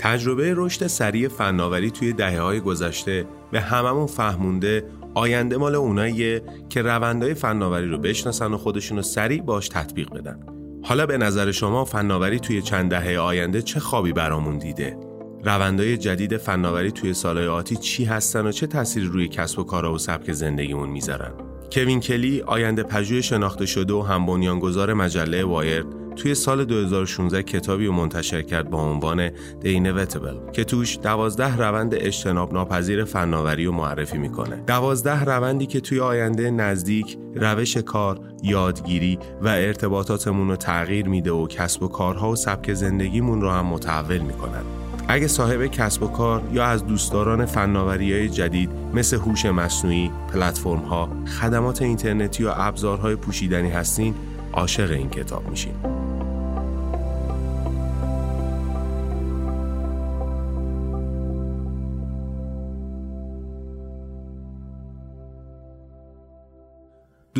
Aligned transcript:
تجربه 0.00 0.54
رشد 0.56 0.86
سریع 0.86 1.28
فناوری 1.28 1.90
توی 1.90 2.12
دهه 2.12 2.40
های 2.40 2.60
گذشته 2.60 3.26
به 3.52 3.60
هممون 3.60 4.06
فهمونده 4.06 4.84
آینده 5.14 5.56
مال 5.56 5.74
اوناییه 5.74 6.42
که 6.68 6.82
روندهای 6.82 7.34
فناوری 7.34 7.88
رو 7.88 7.98
بشناسن 7.98 8.52
و 8.52 8.56
خودشون 8.56 8.96
رو 8.96 9.02
سریع 9.02 9.42
باش 9.42 9.68
تطبیق 9.68 10.10
بدن. 10.10 10.40
حالا 10.84 11.06
به 11.06 11.18
نظر 11.18 11.50
شما 11.50 11.84
فناوری 11.84 12.38
توی 12.38 12.62
چند 12.62 12.90
دهه 12.90 13.18
آینده 13.18 13.62
چه 13.62 13.80
خوابی 13.80 14.12
برامون 14.12 14.58
دیده؟ 14.58 14.96
روندهای 15.44 15.96
جدید 15.96 16.36
فناوری 16.36 16.90
توی 16.90 17.14
سالهای 17.14 17.48
آتی 17.48 17.76
چی 17.76 18.04
هستن 18.04 18.46
و 18.46 18.52
چه 18.52 18.66
تأثیری 18.66 19.06
روی 19.06 19.28
کسب 19.28 19.58
و 19.58 19.64
کارا 19.64 19.94
و 19.94 19.98
سبک 19.98 20.32
زندگیمون 20.32 20.88
می‌ذارن؟ 20.88 21.32
کوین 21.72 22.00
کلی 22.00 22.42
آینده 22.42 22.82
پژوه 22.82 23.20
شناخته 23.20 23.66
شده 23.66 23.92
و 23.92 24.02
هم 24.02 24.26
بنیانگذار 24.26 24.94
مجله 24.94 25.44
وایر 25.44 25.86
توی 26.16 26.34
سال 26.34 26.64
2016 26.64 27.42
کتابی 27.42 27.86
رو 27.86 27.92
منتشر 27.92 28.42
کرد 28.42 28.70
با 28.70 28.82
عنوان 28.82 29.28
The 29.28 29.64
Inevitable 29.64 30.52
که 30.52 30.64
توش 30.64 30.98
دوازده 31.02 31.56
روند 31.56 31.94
اجتناب 31.94 32.52
ناپذیر 32.52 33.04
فناوری 33.04 33.64
رو 33.64 33.72
معرفی 33.72 34.18
می‌کنه. 34.18 34.56
دوازده 34.56 35.24
روندی 35.24 35.66
که 35.66 35.80
توی 35.80 36.00
آینده 36.00 36.50
نزدیک 36.50 37.18
روش 37.34 37.76
کار، 37.76 38.20
یادگیری 38.42 39.18
و 39.42 39.48
ارتباطاتمون 39.48 40.48
رو 40.48 40.56
تغییر 40.56 41.08
میده 41.08 41.32
و 41.32 41.46
کسب 41.46 41.82
و 41.82 41.88
کارها 41.88 42.30
و 42.30 42.36
سبک 42.36 42.74
زندگیمون 42.74 43.40
رو 43.40 43.50
هم 43.50 43.66
متحول 43.66 44.18
می‌کنن. 44.18 44.62
اگه 45.08 45.28
صاحب 45.28 45.66
کسب 45.66 46.02
و 46.02 46.06
کار 46.06 46.42
یا 46.52 46.64
از 46.64 46.86
دوستداران 46.86 47.46
فناوری 47.46 48.12
های 48.12 48.28
جدید 48.28 48.70
مثل 48.94 49.16
هوش 49.16 49.46
مصنوعی، 49.46 50.10
پلتفرم 50.32 50.80
ها، 50.80 51.08
خدمات 51.40 51.82
اینترنتی 51.82 52.44
و 52.44 52.52
ابزارهای 52.56 53.16
پوشیدنی 53.16 53.70
هستین، 53.70 54.14
عاشق 54.52 54.90
این 54.90 55.10
کتاب 55.10 55.50
میشین. 55.50 55.99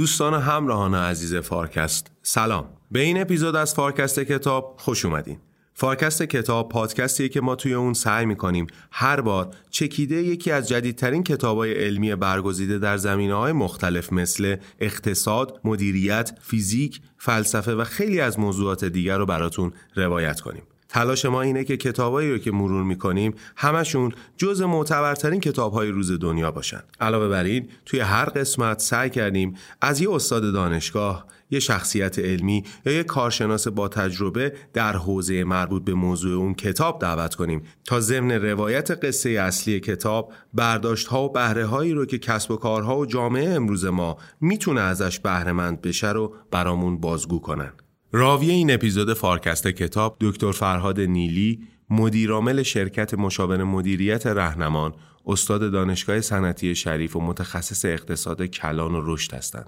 دوستان 0.00 0.34
همراهان 0.34 0.94
عزیز 0.94 1.34
فارکست 1.34 2.10
سلام 2.22 2.68
به 2.90 3.00
این 3.00 3.20
اپیزود 3.20 3.56
از 3.56 3.74
فارکست 3.74 4.20
کتاب 4.20 4.74
خوش 4.78 5.04
اومدین 5.04 5.38
فارکست 5.74 6.22
کتاب 6.22 6.68
پادکستیه 6.68 7.28
که 7.28 7.40
ما 7.40 7.56
توی 7.56 7.74
اون 7.74 7.94
سعی 7.94 8.26
می‌کنیم 8.26 8.66
هر 8.90 9.20
بار 9.20 9.50
چکیده 9.70 10.16
یکی 10.16 10.50
از 10.50 10.68
جدیدترین 10.68 11.22
کتابای 11.22 11.72
علمی 11.84 12.14
برگزیده 12.14 12.78
در 12.78 12.96
زمینه 12.96 13.34
های 13.34 13.52
مختلف 13.52 14.12
مثل 14.12 14.56
اقتصاد، 14.78 15.60
مدیریت، 15.64 16.38
فیزیک، 16.42 17.00
فلسفه 17.18 17.74
و 17.74 17.84
خیلی 17.84 18.20
از 18.20 18.38
موضوعات 18.38 18.84
دیگر 18.84 19.18
رو 19.18 19.26
براتون 19.26 19.72
روایت 19.96 20.40
کنیم. 20.40 20.62
تلاش 20.90 21.24
ما 21.24 21.42
اینه 21.42 21.64
که 21.64 21.76
کتابایی 21.76 22.30
رو 22.30 22.38
که 22.38 22.50
مرور 22.50 22.84
می‌کنیم 22.84 23.34
همشون 23.56 24.12
جز 24.36 24.62
معتبرترین 24.62 25.40
کتابهای 25.40 25.88
روز 25.88 26.20
دنیا 26.20 26.50
باشن. 26.50 26.82
علاوه 27.00 27.28
بر 27.28 27.44
این 27.44 27.68
توی 27.86 28.00
هر 28.00 28.24
قسمت 28.24 28.80
سعی 28.80 29.10
کردیم 29.10 29.54
از 29.80 30.00
یه 30.00 30.12
استاد 30.12 30.52
دانشگاه 30.52 31.26
یه 31.50 31.60
شخصیت 31.60 32.18
علمی 32.18 32.64
یا 32.86 32.92
یه 32.92 33.02
کارشناس 33.02 33.68
با 33.68 33.88
تجربه 33.88 34.52
در 34.72 34.96
حوزه 34.96 35.44
مربوط 35.44 35.84
به 35.84 35.94
موضوع 35.94 36.38
اون 36.38 36.54
کتاب 36.54 37.00
دعوت 37.00 37.34
کنیم 37.34 37.62
تا 37.84 38.00
ضمن 38.00 38.32
روایت 38.32 38.90
قصه 39.04 39.30
اصلی 39.30 39.80
کتاب 39.80 40.32
برداشت 40.54 41.06
ها 41.06 41.24
و 41.24 41.32
بهره 41.32 41.66
هایی 41.66 41.92
رو 41.92 42.06
که 42.06 42.18
کسب 42.18 42.50
و 42.50 42.56
کارها 42.56 42.98
و 42.98 43.06
جامعه 43.06 43.50
امروز 43.50 43.84
ما 43.84 44.16
می‌تونه 44.40 44.80
ازش 44.80 45.20
بهره 45.20 45.52
بشه 45.52 46.12
رو 46.12 46.34
برامون 46.50 47.00
بازگو 47.00 47.40
کنن. 47.40 47.72
راوی 48.12 48.50
این 48.50 48.74
اپیزود 48.74 49.14
فارکست 49.14 49.66
کتاب 49.66 50.16
دکتر 50.20 50.52
فرهاد 50.52 51.00
نیلی 51.00 51.60
مدیرعامل 51.90 52.62
شرکت 52.62 53.14
مشاور 53.14 53.64
مدیریت 53.64 54.26
رهنمان 54.26 54.92
استاد 55.26 55.72
دانشگاه 55.72 56.20
صنعتی 56.20 56.74
شریف 56.74 57.16
و 57.16 57.20
متخصص 57.20 57.84
اقتصاد 57.84 58.46
کلان 58.46 58.94
و 58.94 59.02
رشد 59.04 59.34
هستند. 59.34 59.66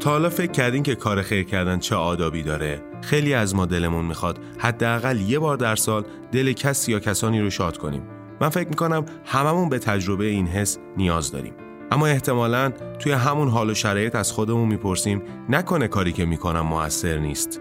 تا 0.00 0.10
حالا 0.10 0.30
فکر 0.30 0.52
کردین 0.52 0.82
که 0.82 0.94
کار 0.94 1.22
خیر 1.22 1.42
کردن 1.42 1.78
چه 1.78 1.94
آدابی 1.94 2.42
داره؟ 2.42 2.82
خیلی 3.02 3.34
از 3.34 3.54
ما 3.54 3.66
دلمون 3.66 4.04
می‌خواد 4.04 4.38
حداقل 4.58 5.20
یه 5.20 5.38
بار 5.38 5.56
در 5.56 5.76
سال 5.76 6.04
دل 6.32 6.52
کسی 6.52 6.92
یا 6.92 7.00
کسانی 7.00 7.40
رو 7.40 7.50
شاد 7.50 7.78
کنیم. 7.78 8.02
من 8.42 8.48
فکر 8.48 8.68
می‌کنم 8.68 9.04
هممون 9.24 9.68
به 9.68 9.78
تجربه 9.78 10.24
این 10.24 10.46
حس 10.46 10.78
نیاز 10.96 11.32
داریم. 11.32 11.52
اما 11.90 12.06
احتمالا 12.06 12.72
توی 12.98 13.12
همون 13.12 13.48
حال 13.48 13.70
و 13.70 13.74
شرایط 13.74 14.14
از 14.14 14.32
خودمون 14.32 14.68
می‌پرسیم 14.68 15.22
نکنه 15.48 15.88
کاری 15.88 16.12
که 16.12 16.24
می‌کنم 16.24 16.60
موثر 16.60 17.18
نیست. 17.18 17.60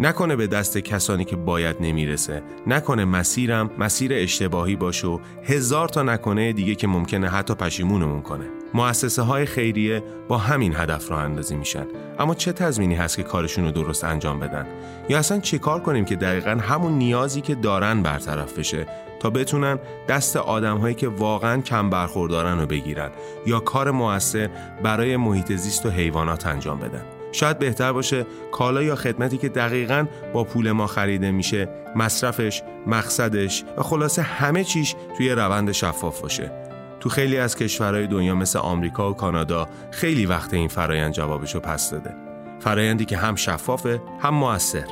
نکنه 0.00 0.36
به 0.36 0.46
دست 0.46 0.78
کسانی 0.78 1.24
که 1.24 1.36
باید 1.36 1.76
نمی‌رسه. 1.80 2.42
نکنه 2.66 3.04
مسیرم 3.04 3.70
مسیر 3.78 4.12
اشتباهی 4.14 4.76
باشه 4.76 5.08
و 5.08 5.18
هزار 5.44 5.88
تا 5.88 6.02
نکنه 6.02 6.52
دیگه 6.52 6.74
که 6.74 6.86
ممکنه 6.86 7.28
حتی 7.28 7.54
پشیمونمون 7.54 8.22
کنه. 8.22 8.44
مؤسسه 8.74 9.22
های 9.22 9.46
خیریه 9.46 10.02
با 10.28 10.38
همین 10.38 10.74
هدف 10.76 11.10
راه 11.10 11.20
اندازی 11.20 11.56
میشن. 11.56 11.86
اما 12.18 12.34
چه 12.34 12.52
تضمینی 12.52 12.94
هست 12.94 13.16
که 13.16 13.22
کارشون 13.22 13.64
رو 13.64 13.70
درست 13.70 14.04
انجام 14.04 14.40
بدن؟ 14.40 14.66
یا 15.08 15.18
اصلا 15.18 15.40
چه 15.40 15.58
کار 15.58 15.80
کنیم 15.80 16.04
که 16.04 16.16
دقیقا 16.16 16.50
همون 16.50 16.92
نیازی 16.92 17.40
که 17.40 17.54
دارن 17.54 18.02
برطرف 18.02 18.58
بشه؟ 18.58 18.86
تا 19.20 19.30
بتونن 19.30 19.78
دست 20.08 20.36
آدمهایی 20.36 20.94
که 20.94 21.08
واقعا 21.08 21.60
کم 21.60 21.90
برخوردارن 21.90 22.60
رو 22.60 22.66
بگیرن 22.66 23.10
یا 23.46 23.60
کار 23.60 23.90
موثر 23.90 24.50
برای 24.82 25.16
محیط 25.16 25.52
زیست 25.52 25.86
و 25.86 25.90
حیوانات 25.90 26.46
انجام 26.46 26.78
بدن. 26.78 27.04
شاید 27.32 27.58
بهتر 27.58 27.92
باشه 27.92 28.26
کالا 28.52 28.82
یا 28.82 28.96
خدمتی 28.96 29.38
که 29.38 29.48
دقیقا 29.48 30.06
با 30.32 30.44
پول 30.44 30.72
ما 30.72 30.86
خریده 30.86 31.30
میشه 31.30 31.68
مصرفش، 31.96 32.62
مقصدش 32.86 33.64
و 33.76 33.82
خلاصه 33.82 34.22
همه 34.22 34.64
چیش 34.64 34.94
توی 35.16 35.30
روند 35.30 35.72
شفاف 35.72 36.20
باشه. 36.20 36.52
تو 37.00 37.08
خیلی 37.08 37.38
از 37.38 37.56
کشورهای 37.56 38.06
دنیا 38.06 38.34
مثل 38.34 38.58
آمریکا 38.58 39.10
و 39.10 39.14
کانادا 39.14 39.68
خیلی 39.90 40.26
وقت 40.26 40.54
این 40.54 40.68
فرایند 40.68 41.12
جوابشو 41.12 41.60
پس 41.60 41.90
داده. 41.90 42.14
فرایندی 42.60 43.04
که 43.04 43.16
هم 43.16 43.34
شفافه 43.34 44.02
هم 44.20 44.34
موثر 44.34 44.84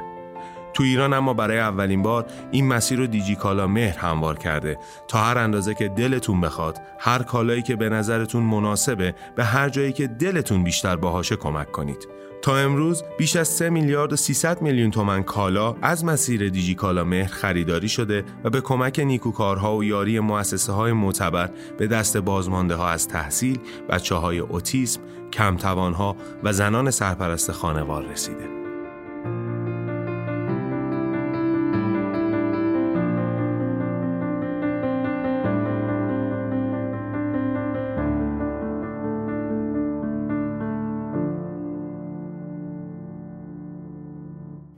تو 0.76 0.82
ایران 0.82 1.12
اما 1.12 1.34
برای 1.34 1.58
اولین 1.58 2.02
بار 2.02 2.26
این 2.50 2.66
مسیر 2.66 2.98
رو 2.98 3.06
دیجی 3.06 3.36
کالا 3.36 3.66
مهر 3.66 3.98
هموار 3.98 4.38
کرده 4.38 4.78
تا 5.08 5.18
هر 5.18 5.38
اندازه 5.38 5.74
که 5.74 5.88
دلتون 5.88 6.40
بخواد 6.40 6.80
هر 6.98 7.22
کالایی 7.22 7.62
که 7.62 7.76
به 7.76 7.88
نظرتون 7.88 8.42
مناسبه 8.42 9.14
به 9.36 9.44
هر 9.44 9.68
جایی 9.68 9.92
که 9.92 10.06
دلتون 10.06 10.64
بیشتر 10.64 10.96
باهاشه 10.96 11.36
کمک 11.36 11.72
کنید 11.72 12.08
تا 12.42 12.56
امروز 12.56 13.02
بیش 13.18 13.36
از 13.36 13.48
3 13.48 13.70
میلیارد 13.70 14.12
و 14.12 14.16
300 14.16 14.62
میلیون 14.62 14.90
تومن 14.90 15.22
کالا 15.22 15.76
از 15.82 16.04
مسیر 16.04 16.48
دیجی 16.48 16.74
کالا 16.74 17.04
مهر 17.04 17.28
خریداری 17.28 17.88
شده 17.88 18.24
و 18.44 18.50
به 18.50 18.60
کمک 18.60 18.98
نیکوکارها 18.98 19.76
و 19.76 19.84
یاری 19.84 20.20
مؤسسه 20.20 20.72
های 20.72 20.92
معتبر 20.92 21.50
به 21.78 21.86
دست 21.86 22.16
بازمانده 22.16 22.74
ها 22.74 22.88
از 22.88 23.08
تحصیل، 23.08 23.58
بچه 23.88 24.14
های 24.14 24.38
اوتیسم، 24.38 25.00
کمتوان 25.32 25.92
ها 25.92 26.16
و 26.42 26.52
زنان 26.52 26.90
سرپرست 26.90 27.52
خانوار 27.52 28.04
رسیده. 28.04 28.65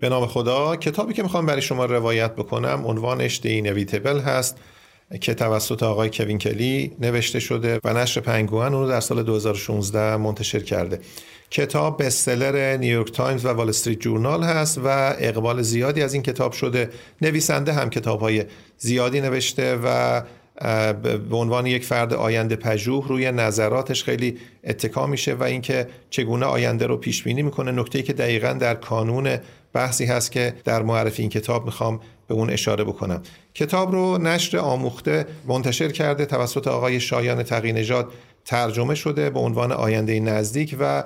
به 0.01 0.09
نام 0.09 0.27
خدا 0.27 0.77
کتابی 0.77 1.15
که 1.15 1.23
می‌خوام 1.23 1.47
برای 1.47 1.63
شما 1.63 1.85
روایت 1.85 2.33
بکنم 2.35 2.83
عنوانش 2.87 3.41
دی 3.43 3.49
اینویتبل 3.49 4.19
هست 4.21 4.57
که 5.21 5.35
توسط 5.35 5.83
آقای 5.83 6.11
کوین 6.13 6.39
کلی 6.39 6.97
نوشته 7.01 7.41
شده 7.41 7.81
و 7.85 7.95
نشر 7.95 8.21
پنگوئن 8.21 8.75
اون 8.75 8.83
رو 8.83 8.89
در 8.89 9.01
سال 9.01 9.23
2016 9.23 10.17
منتشر 10.17 10.61
کرده. 10.61 11.01
کتاب 11.51 12.03
best 12.03 12.32
seller 12.32 12.77
نیویورک 12.77 13.13
تایمز 13.13 13.45
و 13.45 13.49
وال 13.49 13.69
استریت 13.69 14.01
جورنال 14.01 14.43
هست 14.43 14.81
و 14.85 15.15
اقبال 15.19 15.63
زیادی 15.63 16.03
از 16.03 16.15
این 16.15 16.23
کتاب 16.23 16.53
شده. 16.53 16.91
نویسنده 17.23 17.73
هم 17.73 17.91
کتاب 17.91 18.21
های 18.21 18.45
زیادی 18.79 19.21
نوشته 19.21 19.77
و 19.85 20.23
به 21.29 21.37
عنوان 21.37 21.67
یک 21.67 21.85
فرد 21.85 22.15
آینده 22.15 22.57
پژوه 22.57 23.09
روی 23.09 23.33
نظراتش 23.33 24.05
خیلی 24.05 24.39
اتکا 24.65 25.07
میشه 25.07 25.35
و 25.35 25.43
اینکه 25.43 25.89
چگونه 26.11 26.47
آینده 26.47 26.87
رو 26.87 26.97
پیش 26.97 27.23
بینی 27.23 27.43
می‌کنه. 27.43 27.71
نکته 27.71 28.03
که 28.03 28.13
دقیقا 28.13 28.53
در 28.53 28.75
کانون 28.75 29.39
بحثی 29.79 30.05
هست 30.05 30.33
که 30.33 30.55
در 30.65 30.83
معرفی 30.83 31.23
این 31.23 31.31
کتاب 31.31 31.65
می‌خوام 31.65 32.01
به 32.29 32.35
اون 32.35 32.51
اشاره 32.51 32.85
بکنم. 32.85 33.23
کتاب 33.55 33.93
رو 33.93 34.19
نشر 34.19 34.59
آموخته 34.59 35.27
منتشر 35.47 35.89
کرده 35.89 36.27
توسط 36.27 36.69
آقای 36.69 37.01
شایان 37.01 37.43
تقی 37.43 37.73
نژاد 37.73 38.13
ترجمه 38.45 38.95
شده 38.95 39.31
به 39.31 39.39
عنوان 39.41 39.73
آینده 39.73 40.21
نزدیک 40.21 40.77
و 40.81 41.05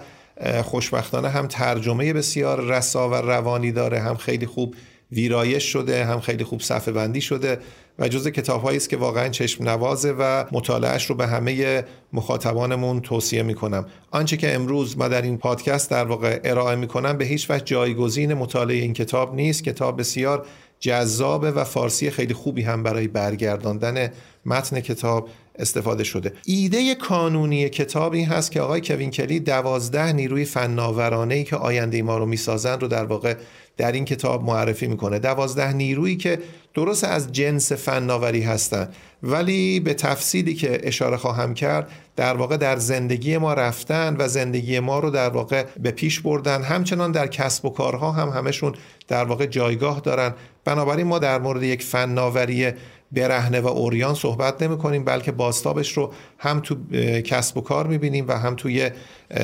خوشبختانه 0.62 1.28
هم 1.28 1.46
ترجمه 1.46 2.12
بسیار 2.12 2.60
رسا 2.60 3.08
و 3.08 3.14
روانی 3.14 3.72
داره 3.72 4.00
هم 4.00 4.16
خیلی 4.16 4.46
خوب 4.46 4.74
ویرایش 5.12 5.64
شده 5.64 6.04
هم 6.04 6.20
خیلی 6.20 6.44
خوب 6.44 6.60
صفحه 6.60 6.92
بندی 6.92 7.20
شده 7.20 7.58
و 7.98 8.08
جز 8.08 8.28
کتاب 8.28 8.66
است 8.66 8.88
که 8.88 8.96
واقعا 8.96 9.28
چشم 9.28 9.64
نوازه 9.64 10.14
و 10.18 10.44
مطالعهش 10.52 11.06
رو 11.06 11.14
به 11.14 11.26
همه 11.26 11.84
مخاطبانمون 12.12 13.00
توصیه 13.00 13.42
می‌کنم. 13.42 13.86
آنچه 14.10 14.36
که 14.36 14.54
امروز 14.54 14.98
ما 14.98 15.08
در 15.08 15.22
این 15.22 15.38
پادکست 15.38 15.90
در 15.90 16.04
واقع 16.04 16.40
ارائه 16.44 16.76
می‌کنم 16.76 17.18
به 17.18 17.24
هیچ 17.24 17.50
وجه 17.50 17.64
جایگزین 17.64 18.34
مطالعه 18.34 18.76
این 18.76 18.92
کتاب 18.92 19.34
نیست. 19.34 19.64
کتاب 19.64 20.00
بسیار 20.00 20.46
جذابه 20.80 21.50
و 21.50 21.64
فارسی 21.64 22.10
خیلی 22.10 22.34
خوبی 22.34 22.62
هم 22.62 22.82
برای 22.82 23.08
برگرداندن 23.08 24.12
متن 24.46 24.80
کتاب 24.80 25.28
استفاده 25.58 26.04
شده. 26.04 26.32
ایده 26.46 26.94
کانونی 26.94 27.68
کتاب 27.68 28.12
این 28.12 28.26
هست 28.26 28.52
که 28.52 28.60
آقای 28.60 28.80
کوین 28.80 29.10
کلی 29.10 29.40
دوازده 29.40 30.12
نیروی 30.12 30.44
فناورانه 30.44 31.34
ای 31.34 31.44
که 31.44 31.56
آینده 31.56 32.02
ما 32.02 32.18
رو 32.18 32.26
می‌سازن 32.26 32.80
رو 32.80 32.88
در 32.88 33.04
واقع 33.04 33.34
در 33.76 33.92
این 33.92 34.04
کتاب 34.04 34.44
معرفی 34.44 34.86
می‌کنه. 34.86 35.18
دوازده 35.18 35.72
نیرویی 35.72 36.16
که 36.16 36.38
درست 36.74 37.04
از 37.04 37.32
جنس 37.32 37.72
فناوری 37.72 38.42
هستند 38.42 38.94
ولی 39.22 39.80
به 39.80 39.94
تفصیلی 39.94 40.54
که 40.54 40.80
اشاره 40.82 41.16
خواهم 41.16 41.54
کرد 41.54 41.88
در 42.16 42.34
واقع 42.36 42.56
در 42.56 42.76
زندگی 42.76 43.38
ما 43.38 43.54
رفتن 43.54 44.16
و 44.18 44.28
زندگی 44.28 44.80
ما 44.80 44.98
رو 44.98 45.10
در 45.10 45.28
واقع 45.28 45.64
به 45.82 45.90
پیش 45.90 46.20
بردن. 46.20 46.62
همچنان 46.62 47.12
در 47.12 47.26
کسب 47.26 47.64
و 47.64 47.70
کارها 47.70 48.12
هم 48.12 48.28
همشون 48.28 48.74
در 49.08 49.24
واقع 49.24 49.46
جایگاه 49.46 50.00
دارن. 50.00 50.34
بنابراین 50.64 51.06
ما 51.06 51.18
در 51.18 51.38
مورد 51.38 51.62
یک 51.62 51.82
فناوری 51.82 52.72
برهنه 53.12 53.60
و 53.60 53.66
اوریان 53.66 54.14
صحبت 54.14 54.62
نمی 54.62 54.78
کنیم 54.78 55.04
بلکه 55.04 55.32
باستابش 55.32 55.92
رو 55.92 56.12
هم 56.38 56.60
تو 56.60 56.76
کسب 57.20 57.56
و 57.56 57.60
کار 57.60 57.86
می 57.86 57.98
بینیم 57.98 58.28
و 58.28 58.32
هم 58.32 58.54
توی 58.56 58.90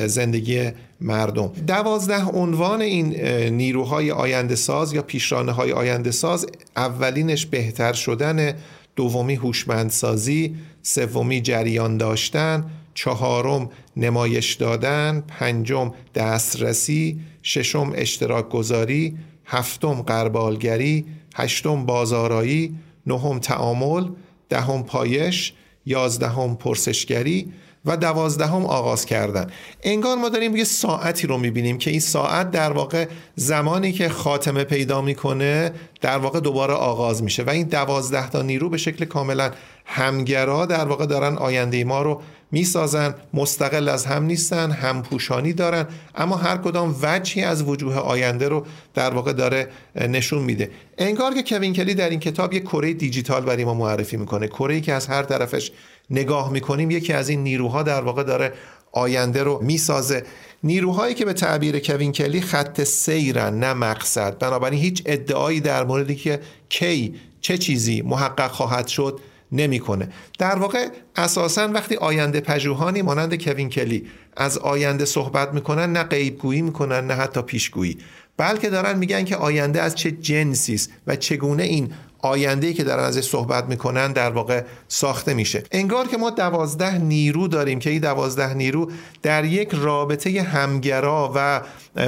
زندگی 0.05 0.71
مردم. 1.01 1.51
دوازده 1.67 2.25
عنوان 2.25 2.81
این 2.81 3.25
نیروهای 3.49 4.11
آینده 4.11 4.55
ساز 4.55 4.93
یا 4.93 5.01
پیشرانه 5.01 5.51
های 5.51 5.71
آینده 5.71 6.11
ساز 6.11 6.47
اولینش 6.75 7.45
بهتر 7.45 7.93
شدن 7.93 8.53
دومی 8.95 9.35
هوشمندسازی 9.35 10.55
سومی 10.81 11.41
جریان 11.41 11.97
داشتن 11.97 12.65
چهارم 12.93 13.69
نمایش 13.97 14.53
دادن 14.53 15.23
پنجم 15.27 15.91
دسترسی 16.15 17.19
ششم 17.43 17.91
اشتراک 17.95 18.49
گذاری 18.49 19.17
هفتم 19.45 19.93
قربالگری 19.93 21.05
هشتم 21.35 21.85
بازارایی 21.85 22.75
نهم 23.07 23.39
تعامل 23.39 24.07
دهم 24.49 24.83
پایش 24.83 25.53
یازدهم 25.85 26.55
پرسشگری 26.55 27.53
و 27.85 27.97
دوازدهم 27.97 28.65
آغاز 28.65 29.05
کردن. 29.05 29.47
انگار 29.83 30.17
ما 30.17 30.29
داریم 30.29 30.55
یه 30.55 30.63
ساعتی 30.63 31.27
رو 31.27 31.37
می‌بینیم 31.37 31.77
که 31.77 31.91
این 31.91 31.99
ساعت 31.99 32.51
در 32.51 32.71
واقع 32.71 33.07
زمانی 33.35 33.91
که 33.91 34.09
خاتمه 34.09 34.63
پیدا 34.63 35.01
می‌کنه 35.01 35.71
در 36.01 36.17
واقع 36.17 36.39
دوباره 36.39 36.73
آغاز 36.73 37.23
میشه. 37.23 37.43
و 37.43 37.49
این 37.49 37.67
دوازده 37.67 38.29
تا 38.29 38.41
نیرو 38.41 38.69
به 38.69 38.77
شکل 38.77 39.05
کاملا 39.05 39.51
همگرا 39.85 40.65
در 40.65 40.85
واقع 40.85 41.05
دارن 41.05 41.37
آینده 41.37 41.83
ما 41.83 42.01
رو 42.01 42.21
می‌سازن 42.51 43.15
مستقل 43.33 43.89
از 43.89 44.05
هم 44.05 44.23
نیستن 44.23 44.71
هم 44.71 45.01
پوشانی 45.01 45.53
دارن 45.53 45.87
اما 46.15 46.35
هر 46.35 46.57
کدام 46.57 46.95
وجهی 47.01 47.43
از 47.43 47.61
وجوه 47.63 47.95
آینده 47.95 48.47
رو 48.47 48.65
در 48.93 49.13
واقع 49.13 49.33
داره 49.33 49.67
نشون 49.95 50.43
میده. 50.43 50.71
انگار 50.97 51.33
که 51.33 51.43
کوین 51.43 51.73
کلی 51.73 51.93
در 51.93 52.09
این 52.09 52.19
کتاب 52.19 52.53
یک 52.53 52.63
کره 52.63 52.93
دیجیتال 52.93 53.41
برای 53.41 53.65
ما 53.65 53.73
معرفی 53.73 54.17
می‌کنه. 54.17 54.47
کره 54.47 54.81
که 54.81 54.93
از 54.93 55.07
هر 55.07 55.23
طرفش 55.23 55.71
نگاه 56.09 56.51
می‌کنیم 56.51 56.91
یکی 56.91 57.13
از 57.13 57.29
این 57.29 57.43
نیروها 57.43 57.83
در 57.83 58.01
واقع 58.01 58.23
داره 58.23 58.53
آینده 58.91 59.43
رو 59.43 59.59
می‌سازه. 59.63 60.23
نیروهایی 60.63 61.15
که 61.15 61.25
به 61.25 61.33
تعبیر 61.33 61.79
کوین 61.79 62.11
کلی 62.11 62.41
خط 62.41 62.83
سیرن 62.83 63.59
نه 63.59 63.73
مقصد. 63.73 64.37
بنابراین 64.37 64.79
هیچ 64.79 65.03
ادعایی 65.05 65.59
در 65.59 65.83
موردی 65.83 66.15
که 66.15 66.39
کی 66.69 67.15
چه 67.41 67.57
چیزی 67.57 68.01
محقق 68.01 68.51
خواهد 68.51 68.87
شد 68.87 69.19
نمی‌کنه. 69.51 70.09
در 70.39 70.55
واقع 70.55 70.87
اساسا 71.15 71.67
وقتی 71.67 71.95
آینده 71.95 72.39
پژوهانی 72.39 73.01
مانند 73.01 73.43
کوین 73.43 73.69
کلی 73.69 74.07
از 74.37 74.57
آینده 74.57 75.05
صحبت 75.05 75.53
می‌کنن 75.53 75.91
نه 75.91 76.03
غیبگویی 76.03 76.61
می‌کنن 76.61 77.07
نه 77.07 77.13
حتی 77.13 77.41
پیشگویی. 77.41 77.97
بلکه 78.37 78.69
دارن 78.69 78.97
میگن 78.97 79.25
که 79.25 79.35
آینده 79.35 79.81
از 79.81 79.95
چه 79.95 80.11
جنسی 80.11 80.73
است 80.73 80.91
و 81.07 81.15
چگونه 81.15 81.63
این 81.63 81.91
آینده 82.19 82.73
که 82.73 82.83
دارن 82.83 83.03
ازش 83.03 83.23
صحبت 83.29 83.65
می‌کنن 83.65 84.11
در 84.11 84.31
واقع 84.31 84.63
ساخته 84.87 85.33
میشه. 85.33 85.63
انگار 85.71 86.07
که 86.07 86.17
ما 86.17 86.29
دوازده 86.29 86.97
نیرو 86.97 87.47
داریم 87.47 87.79
که 87.79 87.89
این 87.89 87.99
دوازده 87.99 88.53
نیرو 88.53 88.91
در 89.21 89.45
یک 89.45 89.69
رابطه 89.73 90.41
همگرا 90.41 91.31
و 91.35 91.61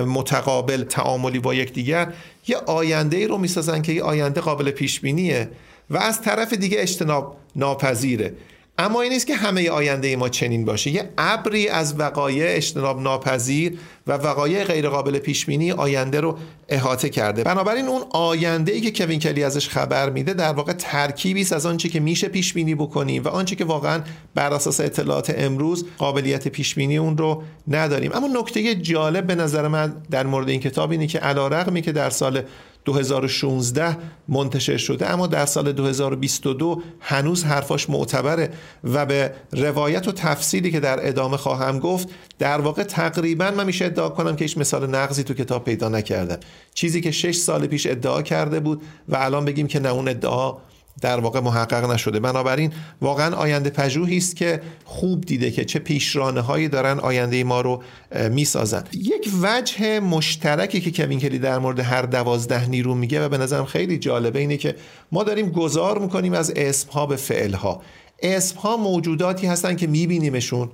متقابل 0.05 0.83
تعاملی 0.83 1.39
با 1.39 1.53
یکدیگر 1.53 2.13
یه 2.47 2.57
آینده 2.57 3.17
ای 3.17 3.27
رو 3.27 3.37
می‌سازن 3.37 3.81
که 3.81 3.91
این 3.91 4.01
آینده 4.01 4.41
قابل 4.41 4.71
پیش 4.71 4.99
بینیه 4.99 5.49
و 5.91 5.97
از 5.97 6.21
طرف 6.21 6.53
دیگه 6.53 6.77
اجتناب 6.81 7.37
ناپذیره. 7.55 8.33
اما 8.77 9.01
این 9.01 9.13
نیست 9.13 9.27
که 9.27 9.35
همه 9.35 9.69
آینده 9.69 10.15
ما 10.15 10.29
چنین 10.29 10.65
باشه. 10.65 10.91
یه 10.91 11.09
ابری 11.17 11.67
از 11.67 11.99
وقایع 11.99 12.55
اجتناب 12.55 13.01
ناپذیر 13.01 13.77
و 14.07 14.11
وقایع 14.13 14.63
غیرقابل 14.63 15.19
پیش 15.19 15.45
بینی 15.45 15.71
آینده 15.71 16.21
رو 16.21 16.37
احاطه 16.69 17.09
کرده. 17.09 17.43
بنابراین 17.43 17.87
اون 17.87 18.01
آینده 18.09 18.71
ای 18.71 18.81
که 18.81 18.91
کوین 18.91 19.19
کلی 19.19 19.43
ازش 19.43 19.69
خبر 19.69 20.09
میده 20.09 20.33
در 20.33 20.53
واقع 20.53 20.73
ترکیبی 20.73 21.41
است 21.41 21.53
از 21.53 21.65
آنچه 21.65 21.89
که 21.89 21.99
میشه 21.99 22.27
پیش 22.27 22.53
بینی 22.53 22.75
بکنیم 22.75 23.23
و 23.23 23.27
آنچه 23.27 23.55
که 23.55 23.65
واقعا 23.65 24.01
بر 24.35 24.53
اساس 24.53 24.79
اطلاعات 24.79 25.33
امروز 25.37 25.85
قابلیت 25.97 26.47
پیش 26.47 26.75
بینی 26.75 26.97
اون 26.97 27.17
رو 27.17 27.43
نداریم. 27.67 28.11
اما 28.13 28.27
نکته 28.27 28.75
جالب 28.75 29.27
به 29.27 29.35
نظر 29.35 29.67
من 29.67 29.93
در 30.11 30.25
مورد 30.25 30.49
این 30.49 30.59
کتاب 30.59 30.91
اینه 30.91 31.07
که 31.07 31.19
علیرغمی 31.19 31.81
که 31.81 31.91
در 31.91 32.09
سال 32.09 32.41
2016 32.85 33.97
منتشر 34.27 34.77
شده 34.77 35.09
اما 35.09 35.27
در 35.27 35.45
سال 35.45 35.71
2022 35.71 36.81
هنوز 36.99 37.43
حرفاش 37.43 37.89
معتبره 37.89 38.49
و 38.83 39.05
به 39.05 39.33
روایت 39.51 40.07
و 40.07 40.11
تفصیلی 40.11 40.71
که 40.71 40.79
در 40.79 41.07
ادامه 41.07 41.37
خواهم 41.37 41.79
گفت 41.79 42.07
در 42.39 42.61
واقع 42.61 42.83
تقریبا 42.83 43.51
من 43.51 43.65
میشه 43.65 43.85
ادعا 43.85 44.09
کنم 44.09 44.35
که 44.35 44.45
هیچ 44.45 44.57
مثال 44.57 44.89
نقضی 44.89 45.23
تو 45.23 45.33
کتاب 45.33 45.63
پیدا 45.63 45.89
نکردم 45.89 46.37
چیزی 46.73 47.01
که 47.01 47.11
6 47.11 47.35
سال 47.35 47.67
پیش 47.67 47.87
ادعا 47.87 48.21
کرده 48.21 48.59
بود 48.59 48.81
و 49.09 49.15
الان 49.15 49.45
بگیم 49.45 49.67
که 49.67 49.79
نه 49.79 49.89
اون 49.89 50.07
ادعا 50.07 50.57
در 51.01 51.19
واقع 51.19 51.39
محقق 51.39 51.91
نشده. 51.91 52.19
بنابراین 52.19 52.73
واقعا 53.01 53.35
آینده 53.35 53.69
پژوهی 53.69 54.17
است 54.17 54.35
که 54.35 54.61
خوب 54.85 55.21
دیده 55.21 55.51
که 55.51 55.65
چه 55.65 55.79
پیشرانه 55.79 56.41
هایی 56.41 56.67
دارن 56.67 56.99
آینده 56.99 57.43
ما 57.43 57.61
رو 57.61 57.83
می‌سازن. 58.31 58.83
یک 58.93 59.29
وجه 59.41 59.99
مشترکی 59.99 60.81
که 60.81 60.91
کوین 60.91 61.19
کلی 61.19 61.39
در 61.39 61.59
مورد 61.59 61.79
هر 61.79 62.01
دوازده 62.01 62.69
نیرو 62.69 62.95
میگه 62.95 63.25
و 63.25 63.29
به 63.29 63.37
نظرم 63.37 63.65
خیلی 63.65 63.97
جالبه 63.97 64.39
اینه 64.39 64.57
که 64.57 64.75
ما 65.11 65.23
داریم 65.23 65.49
گذار 65.49 65.99
می‌کنیم 65.99 66.33
از 66.33 66.53
اسم 66.55 66.89
ها 66.91 67.05
به 67.05 67.15
فعل 67.15 67.53
ها 67.53 67.81
اسم 68.21 68.57
ها 68.57 68.77
موجوداتی 68.77 69.47
هستن 69.47 69.75
که 69.75 69.87
میبینیمشون. 69.87 70.69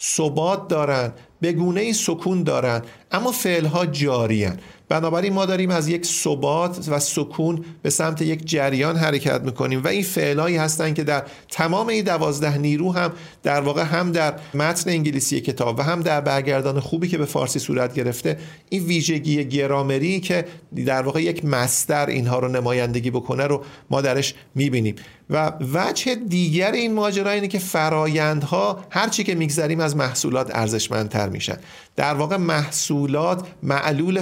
ثبات 0.00 0.68
دارن. 0.68 1.12
به 1.40 1.52
گونه 1.52 1.92
سکون 1.92 2.42
دارن. 2.42 2.82
اما 3.12 3.32
فعل 3.32 3.66
ها 3.66 3.86
جاریان 3.86 4.58
بنابراین 4.88 5.32
ما 5.32 5.46
داریم 5.46 5.70
از 5.70 5.88
یک 5.88 6.06
ثبات 6.06 6.88
و 6.88 6.98
سکون 6.98 7.64
به 7.82 7.90
سمت 7.90 8.22
یک 8.22 8.46
جریان 8.46 8.96
حرکت 8.96 9.40
می‌کنیم 9.40 9.82
و 9.84 9.88
این 9.88 10.02
فعلایی 10.02 10.56
هستند 10.56 10.94
که 10.94 11.04
در 11.04 11.22
تمام 11.50 11.88
این 11.88 12.04
دوازده 12.04 12.58
نیرو 12.58 12.92
هم 12.92 13.12
در 13.42 13.60
واقع 13.60 13.82
هم 13.82 14.12
در 14.12 14.34
متن 14.54 14.90
انگلیسی 14.90 15.40
کتاب 15.40 15.78
و 15.78 15.82
هم 15.82 16.00
در 16.00 16.20
برگردان 16.20 16.80
خوبی 16.80 17.08
که 17.08 17.18
به 17.18 17.24
فارسی 17.24 17.58
صورت 17.58 17.94
گرفته 17.94 18.38
این 18.68 18.84
ویژگی 18.84 19.44
گرامری 19.44 20.20
که 20.20 20.44
در 20.86 21.02
واقع 21.02 21.22
یک 21.22 21.44
مستر 21.44 22.06
اینها 22.06 22.38
رو 22.38 22.48
نمایندگی 22.48 23.10
بکنه 23.10 23.46
رو 23.46 23.64
ما 23.90 24.00
درش 24.00 24.34
می‌بینیم. 24.54 24.94
و 25.30 25.52
وجه 25.74 26.14
دیگر 26.14 26.72
این 26.72 26.94
ماجرا 26.94 27.30
اینه 27.30 27.48
که 27.48 27.58
فرایندها 27.58 28.80
هرچی 28.90 29.24
که 29.24 29.34
میگذریم 29.34 29.80
از 29.80 29.96
محصولات 29.96 30.50
ارزشمندتر 30.54 31.28
میشن. 31.28 31.56
در 31.96 32.14
واقع 32.14 32.36
محصولات 32.36 33.46
معلول 33.62 34.20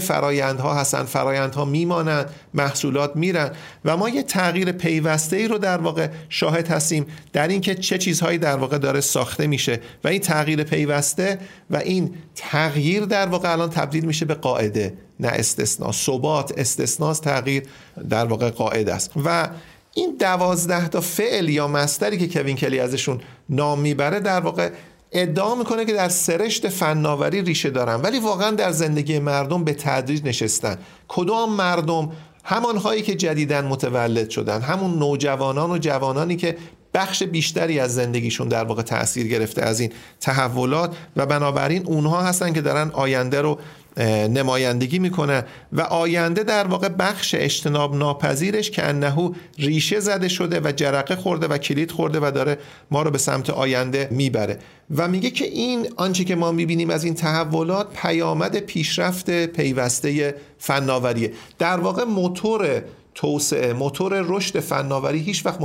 فرایندها 0.55 0.81
هستن 0.81 1.03
فرایندها 1.03 1.65
میمانند 1.65 2.31
محصولات 2.55 3.17
میرن. 3.17 3.51
و 3.85 3.97
ما 3.97 4.09
یه 4.09 4.23
تغییر 4.23 4.73
پیوسته 4.73 5.37
ای 5.37 5.49
رو 5.49 5.59
در 5.59 5.79
واقع 5.79 6.09
شاهد 6.29 6.69
هستیم 6.69 7.07
در 7.33 7.49
اینکه 7.49 7.75
چه 7.75 7.99
چیزهایی 7.99 8.39
در 8.39 8.57
واقع 8.57 8.79
داره 8.79 9.01
ساخته 9.01 9.47
میشه. 9.47 9.81
و 10.05 10.09
این 10.09 10.21
تغییر 10.21 10.63
پیوسته 10.63 11.39
و 11.71 11.77
این 11.77 12.15
تغییر 12.35 13.05
در 13.05 13.27
واقع 13.27 13.53
الان 13.53 13.71
تبدیل 13.71 14.05
میشه 14.05 14.25
به 14.25 14.35
قاعده 14.35 14.95
نه 15.21 15.29
استثنا. 15.29 15.93
ثبات 15.93 16.53
استثناس 16.57 17.19
تغییر 17.19 17.63
در 18.11 18.25
واقع 18.25 18.51
قاعده 18.51 18.95
است. 18.95 19.11
و 19.25 19.49
این 19.95 20.17
دوازده 20.21 20.89
تا 20.89 21.01
فعل 21.01 21.49
یا 21.49 21.69
مستری 21.69 22.19
که 22.19 22.29
کوین 22.29 22.57
کلی 22.57 22.81
ازشون 22.81 23.21
نام 23.49 23.81
می‌بره 23.81 24.21
در 24.21 24.41
واقع 24.41 24.71
ادعا 25.15 25.55
می‌کنه 25.55 25.85
که 25.85 25.93
در 25.93 26.09
سرشت 26.09 26.69
فناوری 26.69 27.43
ریشه 27.43 27.71
دارن. 27.71 28.01
ولی 28.03 28.19
واقعا 28.19 28.51
در 28.51 28.71
زندگی 28.71 29.19
مردم 29.19 29.65
به 29.65 29.75
تدریج 29.75 30.25
نشستن. 30.25 30.79
کدام 31.09 31.53
مردم؟ 31.53 32.13
همانهایی 32.45 33.03
که 33.03 33.15
جدیدن 33.15 33.65
متولد 33.65 34.31
شدن. 34.31 34.61
همون 34.61 34.99
نوجوانان 34.99 35.71
و 35.71 35.79
جوانانی 35.79 36.37
که 36.37 36.57
بخش 36.95 37.23
بیشتری 37.23 37.81
از 37.81 37.95
زندگیشون 37.95 38.49
در 38.49 38.65
واقع 38.65 38.83
تاثیر 38.83 39.29
گرفته 39.29 39.63
از 39.63 39.81
این 39.81 39.93
تحولات 40.21 40.97
و 41.17 41.27
بنابراین 41.27 41.87
اونها 41.87 42.23
هستن 42.23 42.53
که 42.53 42.61
دارن 42.61 42.91
آینده 42.93 43.41
رو 43.41 43.59
نمایندگی 44.29 44.99
می‌کنه 44.99 45.45
و 45.73 45.81
آینده 45.81 46.43
در 46.43 46.67
واقع 46.67 46.89
بخش 46.89 47.35
اجتناب 47.39 47.97
ناپذیرش 47.97 48.71
که 48.71 48.85
انهو 48.85 49.33
ریشه 49.59 50.01
زده 50.01 50.29
شده 50.29 50.61
و 50.65 50.73
جرقه 50.73 51.17
خورده 51.17 51.47
و 51.47 51.59
کلید 51.59 51.91
خورده 51.91 52.19
و 52.23 52.31
داره 52.35 52.59
ما 52.91 53.03
رو 53.03 53.11
به 53.11 53.19
سمت 53.19 53.51
آینده 53.51 54.09
می‌بره. 54.11 54.59
و 54.97 55.09
میگه 55.09 55.31
که 55.31 55.45
این 55.45 55.89
آنچه 55.97 56.25
که 56.25 56.35
ما 56.35 56.53
می‌بینیم 56.53 56.91
از 56.91 57.05
این 57.05 57.15
تحولات 57.15 57.87
پیامد 58.03 58.57
پیشرفت 58.57 59.31
پیوسته 59.47 60.35
فناوریه. 60.59 61.33
در 61.59 61.81
واقع 61.81 62.05
موتور 62.05 62.83
توسعه. 63.15 63.73
موتور 63.73 64.23
رشد 64.27 64.61
فناوری 64.61 65.19
هیچ 65.19 65.47
وقت 65.47 65.61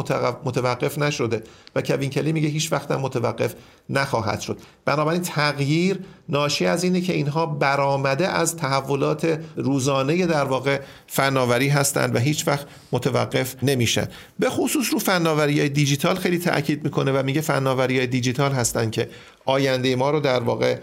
متوقف 0.46 0.98
نشده 0.98 1.44
و 1.76 1.82
کوین 1.82 2.10
کلی 2.10 2.32
میگه 2.32 2.48
هیچ 2.48 2.72
وقت 2.72 2.92
متوقف 2.92 3.56
نخواهد 3.90 4.40
شد. 4.40 4.58
بنابراین 4.86 5.22
تغییر 5.22 6.00
ناشی 6.30 6.66
از 6.66 6.84
اینه 6.84 7.02
که 7.02 7.14
اینها 7.14 7.46
برآمده 7.46 8.28
از 8.28 8.56
تحولات 8.56 9.40
روزانه 9.56 10.26
در 10.26 10.44
واقع 10.44 10.80
فناوری 11.08 11.68
هستند 11.68 12.16
و 12.16 12.20
هیچ 12.20 12.48
وقت 12.48 12.68
متوقف 12.92 13.56
نمیشن. 13.64 14.08
به 14.40 14.50
خصوص 14.50 14.94
رو 14.94 15.00
فناوری 15.00 15.60
های 15.60 15.70
دیجیتال 15.70 16.16
خیلی 16.16 16.40
تاکید 16.40 16.84
می‌کنه 16.84 17.12
و 17.12 17.24
میگه 17.24 17.42
فناوری 17.42 17.98
های 17.98 18.08
دیجیتال 18.08 18.52
هستند 18.52 18.92
که 18.92 19.10
آینده 19.50 19.96
ما 19.96 20.10
رو 20.12 20.20
در 20.20 20.40
واقع 20.40 20.78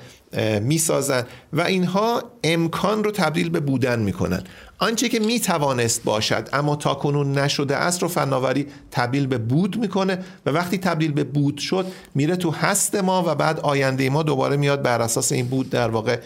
می‌سازن 0.60 1.24
و 1.52 1.60
اینها 1.60 2.22
امکان 2.44 3.04
رو 3.04 3.10
تبدیل 3.10 3.50
به 3.50 3.60
بودن 3.60 3.98
می‌کنن. 3.98 4.42
آنچه 4.78 5.08
که 5.08 5.18
می‌توانست 5.18 6.04
باشد 6.04 6.48
اما 6.52 6.76
تا 6.76 6.94
کنون 6.94 7.38
نشده 7.38 7.76
است 7.76 8.02
رو 8.02 8.08
فناوری 8.08 8.66
تبدیل 8.90 9.26
به 9.26 9.38
بود 9.38 9.76
می‌کنه 9.76 10.18
و 10.46 10.50
وقتی 10.50 10.78
تبدیل 10.78 11.12
به 11.12 11.24
بود 11.24 11.58
شد 11.58 11.86
میره 12.14 12.36
تو 12.36 12.50
هست 12.50 12.94
ما 12.94 13.24
و 13.26 13.34
بعد 13.34 13.60
آینده 13.60 14.10
ما 14.10 14.22
دوباره 14.22 14.56
میاد 14.56 14.82
بر 14.82 15.02
اساس 15.02 15.32
این 15.32 15.46
بود 15.46 15.70
در 15.70 15.88
واقع 15.88 16.18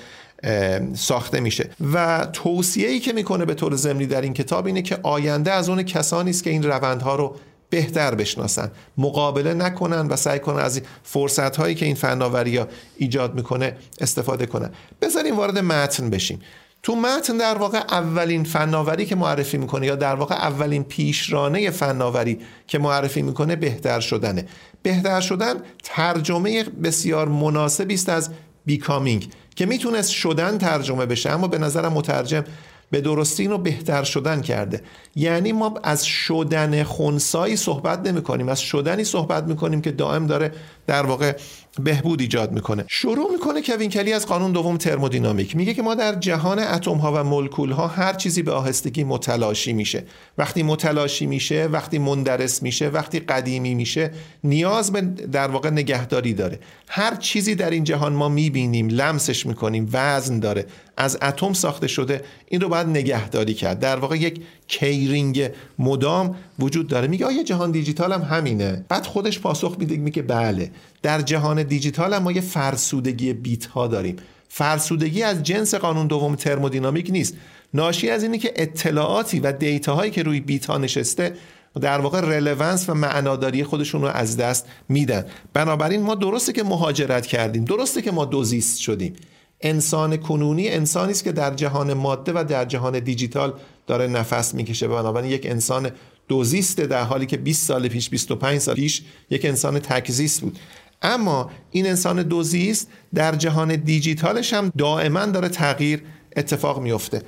ساخته 0.94 1.40
میشه. 1.40 1.70
و 1.92 2.26
توصیه 2.32 2.88
ای 2.88 3.00
که 3.00 3.12
می‌کنه 3.12 3.44
به 3.44 3.54
طور 3.54 3.76
ضمنی 3.76 4.06
در 4.06 4.20
این 4.20 4.34
کتاب 4.34 4.66
اینه 4.66 4.82
که 4.82 4.98
آینده 5.02 5.52
از 5.52 5.68
اون 5.68 5.82
کسانی 5.82 6.30
است 6.30 6.44
که 6.44 6.50
این 6.50 6.62
روندها 6.62 7.16
رو 7.16 7.36
بهتر 7.70 8.14
بشناسن. 8.14 8.70
مقابله 8.98 9.54
نکنن 9.54 10.06
و 10.08 10.16
سعی 10.16 10.38
کنن 10.38 10.62
از 10.62 10.80
فرصت 11.02 11.56
هایی 11.56 11.74
که 11.74 11.86
این 11.86 11.94
فناوری 11.94 12.56
ها 12.56 12.66
ایجاد 12.96 13.34
می‌کنه 13.34 13.76
استفاده 14.00 14.46
کنن. 14.46 14.70
بذاریم 15.02 15.36
وارد 15.36 15.58
متن 15.58 16.10
بشیم. 16.10 16.40
تو 16.82 16.94
متن 16.94 17.36
در 17.36 17.54
واقع 17.54 17.78
اولین 17.78 18.44
فناوری 18.44 19.06
که 19.06 19.16
معرفی 19.16 19.58
می‌کنه 19.58 19.86
یا 19.86 19.96
در 19.96 20.14
واقع 20.14 20.34
اولین 20.34 20.84
پیشرانه 20.84 21.70
فناوری 21.70 22.38
که 22.66 22.78
معرفی 22.78 23.22
می‌کنه 23.22 23.56
بهتر 23.56 24.00
شدنه. 24.00 24.46
بهتر 24.82 25.20
شدن 25.20 25.54
ترجمه 25.82 26.64
بسیار 26.64 27.28
مناسبی 27.28 27.94
است 27.94 28.08
از 28.08 28.30
بیکامینگ 28.66 29.28
که 29.56 29.66
می‌تونست 29.66 30.10
شدن 30.10 30.58
ترجمه 30.58 31.06
بشه 31.06 31.30
اما 31.30 31.48
به 31.48 31.58
نظرم 31.58 31.92
مترجم 31.92 32.44
به 32.90 33.00
درستی 33.00 33.42
اینو 33.42 33.58
بهتر 33.58 34.04
شدن 34.04 34.40
کرده. 34.40 34.82
یعنی 35.16 35.52
ما 35.52 35.74
از 35.82 36.06
شدن 36.06 36.82
خونسایی 36.82 37.56
صحبت 37.56 38.06
نمی 38.06 38.22
کنیم 38.22 38.48
از 38.48 38.60
شدنی 38.60 39.04
صحبت 39.04 39.44
می 39.44 39.56
کنیم 39.56 39.80
که 39.80 39.90
دائم 39.90 40.26
داره 40.26 40.52
در 40.90 41.06
واقع 41.06 41.36
بهبود 41.84 42.20
ایجاد 42.20 42.52
می‌کنه. 42.52 42.84
شروع 42.88 43.32
می‌کنه 43.32 43.62
کوین 43.62 43.90
کلی 43.90 44.12
از 44.12 44.26
قانون 44.26 44.52
دوم 44.52 44.76
ترمودینامیک. 44.76 45.56
میگه 45.56 45.74
که 45.74 45.82
ما 45.82 45.94
در 45.94 46.14
جهان 46.14 46.58
اتم 46.58 46.96
ها 46.96 47.12
و 47.12 47.24
مولکول 47.24 47.70
ها 47.72 47.86
هر 47.86 48.12
چیزی 48.12 48.42
به 48.42 48.52
آهستگی 48.52 49.04
متلاشی 49.04 49.72
میشه. 49.72 50.04
وقتی 50.38 50.62
متلاشی 50.62 51.26
میشه 51.26 51.68
وقتی 51.72 51.98
مندرس 51.98 52.62
میشه 52.62 52.88
وقتی 52.88 53.20
قدیمی 53.20 53.74
میشه 53.74 54.10
نیاز 54.44 54.92
به 54.92 55.00
در 55.32 55.48
واقع 55.48 55.70
نگهداری 55.70 56.34
داره. 56.34 56.58
هر 56.88 57.16
چیزی 57.16 57.54
در 57.54 57.70
این 57.70 57.84
جهان 57.84 58.12
ما 58.12 58.28
می‌بینیم 58.28 58.88
لمسش 58.88 59.46
می‌کنیم 59.46 59.88
وزن 59.92 60.38
داره. 60.38 60.66
از 60.96 61.18
اتم 61.22 61.52
ساخته 61.52 61.86
شده 61.86 62.24
این 62.48 62.60
رو 62.60 62.68
باید 62.68 62.86
نگهداری 62.86 63.54
کرد. 63.54 63.78
در 63.78 63.96
واقع 63.96 64.16
یک 64.16 64.42
کیرینگ 64.68 65.50
مدام 65.78 66.36
وجود 66.58 66.88
داره. 66.88 67.08
میگه 67.08 67.26
آیا 67.26 67.42
جهان 67.42 67.70
دیجیتال 67.70 68.12
هم 68.12 68.22
همینه؟ 68.22 68.84
بعد 68.88 69.06
خودش 69.06 69.38
پاسخ 69.38 69.76
میده 69.78 69.96
میگه 69.96 70.22
بله. 70.22 70.70
در 71.02 71.22
جهان 71.22 71.62
دیجیتال 71.62 72.14
هم 72.14 72.22
ما 72.22 72.32
یه 72.32 72.40
فرسودگی 72.40 73.32
بیت 73.32 73.66
ها 73.66 73.86
داریم. 73.86 74.16
فرسودگی 74.48 75.22
از 75.22 75.42
جنس 75.42 75.74
قانون 75.74 76.06
دوم 76.06 76.34
ترمودینامیک 76.34 77.10
نیست. 77.10 77.34
ناشی 77.74 78.10
از 78.10 78.22
اینه 78.22 78.38
که 78.38 78.52
اطلاعاتی 78.56 79.40
و 79.40 79.52
دیتا 79.52 79.94
هایی 79.94 80.10
که 80.10 80.22
روی 80.22 80.40
بیت 80.40 80.66
ها 80.66 80.78
نشسته 80.78 81.34
در 81.80 82.00
واقع 82.00 82.20
رلوانس 82.20 82.88
و 82.88 82.94
معناداری 82.94 83.64
خودشون 83.64 84.02
رو 84.02 84.08
از 84.08 84.36
دست 84.36 84.66
میدن. 84.88 85.24
بنابراین 85.52 86.02
ما 86.02 86.14
درسته 86.14 86.52
که 86.52 86.62
مهاجرت 86.62 87.26
کردیم 87.26 87.64
درسته 87.64 88.02
که 88.02 88.10
ما 88.10 88.24
دوزیست 88.24 88.78
شدیم. 88.80 89.16
انسان 89.60 90.16
کنونی 90.16 90.68
انسانی 90.68 91.12
است 91.12 91.24
که 91.24 91.32
در 91.32 91.54
جهان 91.54 91.94
ماده 91.94 92.32
و 92.32 92.44
در 92.44 92.64
جهان 92.64 92.98
دیجیتال 92.98 93.54
داره 93.86 94.06
نفس 94.06 94.54
می‌کشه. 94.54 94.88
بنابراین 94.88 95.30
یک 95.30 95.46
انسان 95.46 95.90
دوزیست 96.30 96.80
در 96.80 97.02
حالی 97.02 97.26
که 97.26 97.36
20 97.36 97.66
سال 97.66 97.88
پیش 97.88 98.10
25 98.10 98.58
سال 98.58 98.74
پیش 98.74 99.02
یک 99.30 99.44
انسان 99.44 99.78
تک‌زیست 99.78 100.40
بود. 100.40 100.58
اما 101.02 101.50
این 101.70 101.86
انسان 101.86 102.22
دوزیست 102.22 102.88
در 103.14 103.34
جهان 103.34 103.76
دیجیتالش 103.76 104.52
هم 104.52 104.72
دائما 104.78 105.26
داره 105.26 105.48
تغییر 105.48 106.02
اتفاق 106.36 106.82
میفته 106.82 107.22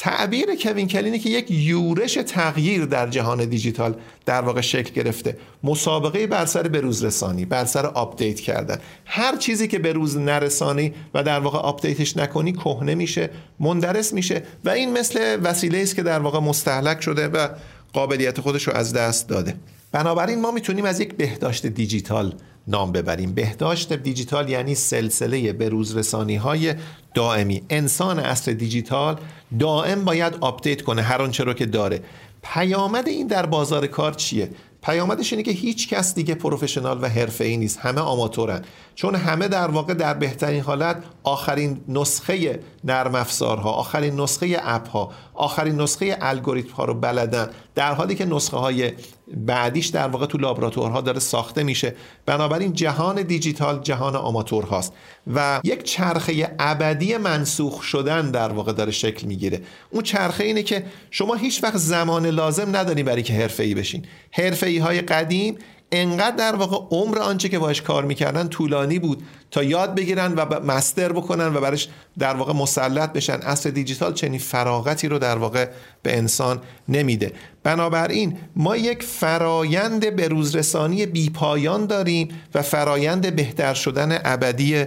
تعبیر 0.00 0.46
کوین 0.62 0.88
کلینه 0.88 1.18
که 1.18 1.30
یک 1.30 1.50
یورش 1.50 2.14
تغییر 2.14 2.84
در 2.84 3.06
جهان 3.06 3.44
دیجیتال 3.44 3.94
در 4.26 4.40
واقع 4.40 4.60
شکل 4.60 4.94
گرفته. 4.94 5.36
مسابقه 5.64 6.26
بر 6.26 6.46
سر 6.46 6.62
بروز 6.62 7.04
رسانی 7.04 7.44
بر 7.44 7.64
سر 7.64 7.86
update 7.86 8.40
کردن. 8.40 8.78
هر 9.04 9.36
چیزی 9.36 9.68
که 9.68 9.78
به 9.78 9.92
روز 9.92 10.16
نرسانی 10.16 10.92
و 11.14 11.22
در 11.22 11.40
واقع 11.40 11.58
آپدیتش 11.58 12.16
نکنی 12.16 12.52
کهنه 12.52 12.94
میشه 12.94 13.30
مندرس 13.60 14.12
میشه 14.12 14.42
و 14.64 14.70
این 14.70 14.92
مثل 14.98 15.40
وسیله 15.42 15.78
است 15.78 15.96
که 15.96 16.02
در 16.02 16.18
واقع 16.18 16.38
مستهلک 16.38 17.00
شده 17.00 17.28
و 17.28 17.48
قابلیت 17.92 18.40
خودش 18.40 18.68
رو 18.68 18.72
از 18.72 18.92
دست 18.92 19.28
داده. 19.28 19.54
بنابراین 19.92 20.40
ما 20.40 20.50
می‌تونیم 20.50 20.84
از 20.84 21.00
یک 21.00 21.14
بهداشت 21.14 21.66
دیجیتال 21.66 22.34
نام 22.68 22.92
ببریم. 22.92 23.32
بهداشت 23.32 23.92
دیجیتال 23.92 24.48
یعنی 24.48 24.74
سلسله 24.74 25.52
به 25.52 25.59
روز 25.59 25.70
رسانی 25.94 26.36
های 26.36 26.74
دائمی. 27.14 27.62
انسان 27.70 28.18
عصر 28.18 28.52
دیجیتال 28.52 29.16
دائم 29.58 30.04
باید 30.04 30.34
update 30.40 30.82
کنه 30.82 31.02
هر 31.02 31.22
آنچه 31.22 31.44
رو 31.44 31.52
که 31.52 31.66
داره. 31.66 32.00
پیامد 32.42 33.08
این 33.08 33.26
در 33.26 33.46
بازار 33.46 33.86
کار 33.86 34.12
چیه؟ 34.12 34.50
پیامدش 34.82 35.32
اینه 35.32 35.42
که 35.42 35.50
هیچ 35.50 35.88
کس 35.88 36.14
دیگه 36.14 36.34
professional 36.34 37.10
ای 37.40 37.56
نیست. 37.56 37.78
همه 37.78 38.00
آماتورن. 38.00 38.64
چون 38.94 39.14
همه 39.14 39.48
در 39.48 39.68
واقع 39.68 39.94
در 39.94 40.14
بهترین 40.14 40.60
حالت 40.60 41.02
آخرین 41.22 41.80
نسخه 41.88 42.60
نرم 42.84 43.14
افزارها 43.14 43.70
آخرین 43.70 44.20
نسخه 44.20 44.60
اپ 44.62 44.88
ها 44.88 45.12
آخرین 45.34 45.80
نسخه 45.80 46.16
الگوریتم 46.20 46.72
ها 46.72 46.84
رو 46.84 46.94
بلدن. 46.94 47.50
در 47.74 47.94
حالی 47.94 48.14
که 48.14 48.24
نسخه 48.24 48.56
های 48.56 48.92
بعدیش 49.36 49.86
در 49.86 50.08
واقع 50.08 50.26
تو 50.26 50.38
لابراتوارها 50.38 51.00
داره 51.00 51.18
ساخته 51.18 51.62
میشه. 51.62 51.94
بنابراین 52.26 52.72
جهان 52.72 53.22
دیجیتال 53.22 53.80
جهان 53.80 54.16
آماتور 54.16 54.64
هاست 54.64 54.92
و 55.34 55.60
یک 55.64 55.82
چرخه 55.82 56.54
ابدی 56.58 57.16
منسوخ 57.16 57.82
شدن 57.82 58.30
در 58.30 58.52
واقع 58.52 58.72
داره 58.72 58.90
شکل 58.90 59.26
می‌گیره. 59.26 59.60
اون 59.90 60.02
چرخه 60.02 60.44
اینه 60.44 60.62
که 60.62 60.84
شما 61.10 61.34
هیچ 61.34 61.64
وقت 61.64 61.76
زمان 61.76 62.26
لازم 62.26 62.76
نداری 62.76 63.02
برای 63.02 63.22
که 63.22 63.32
حرفه‌ای 63.32 63.74
بشین. 63.74 64.04
حرفه‌ای 64.30 64.78
های 64.78 65.00
قدیم 65.00 65.58
انقدر 65.92 66.36
در 66.36 66.56
واقع 66.56 66.96
عمر 66.96 67.18
آنچه 67.18 67.48
که 67.48 67.58
باش 67.58 67.82
کار 67.82 68.04
می‌کردن 68.04 68.48
طولانی 68.48 68.98
بود 68.98 69.22
تا 69.50 69.62
یاد 69.62 69.94
بگیرن 69.94 70.34
و 70.34 70.60
مستر 70.60 71.12
بکنن 71.12 71.56
و 71.56 71.60
برش 71.60 71.88
در 72.18 72.34
واقع 72.34 72.52
مسلط 72.52 73.12
بشن. 73.12 73.38
اصل 73.42 73.70
دیجیتال 73.70 74.14
چنین 74.14 74.38
فراغتی 74.38 75.08
رو 75.08 75.18
در 75.18 75.36
واقع 75.36 75.68
به 76.02 76.18
انسان 76.18 76.60
نمیده. 76.88 77.32
بنابراین 77.62 78.38
ما 78.56 78.76
یک 78.76 79.02
فرایند 79.02 80.16
به 80.16 80.28
روزرسانی 80.28 81.06
بیپایان 81.06 81.86
داریم 81.86 82.28
و 82.54 82.62
فرایند 82.62 83.36
بهتر 83.36 83.74
شدن 83.74 84.18
ابدی 84.24 84.84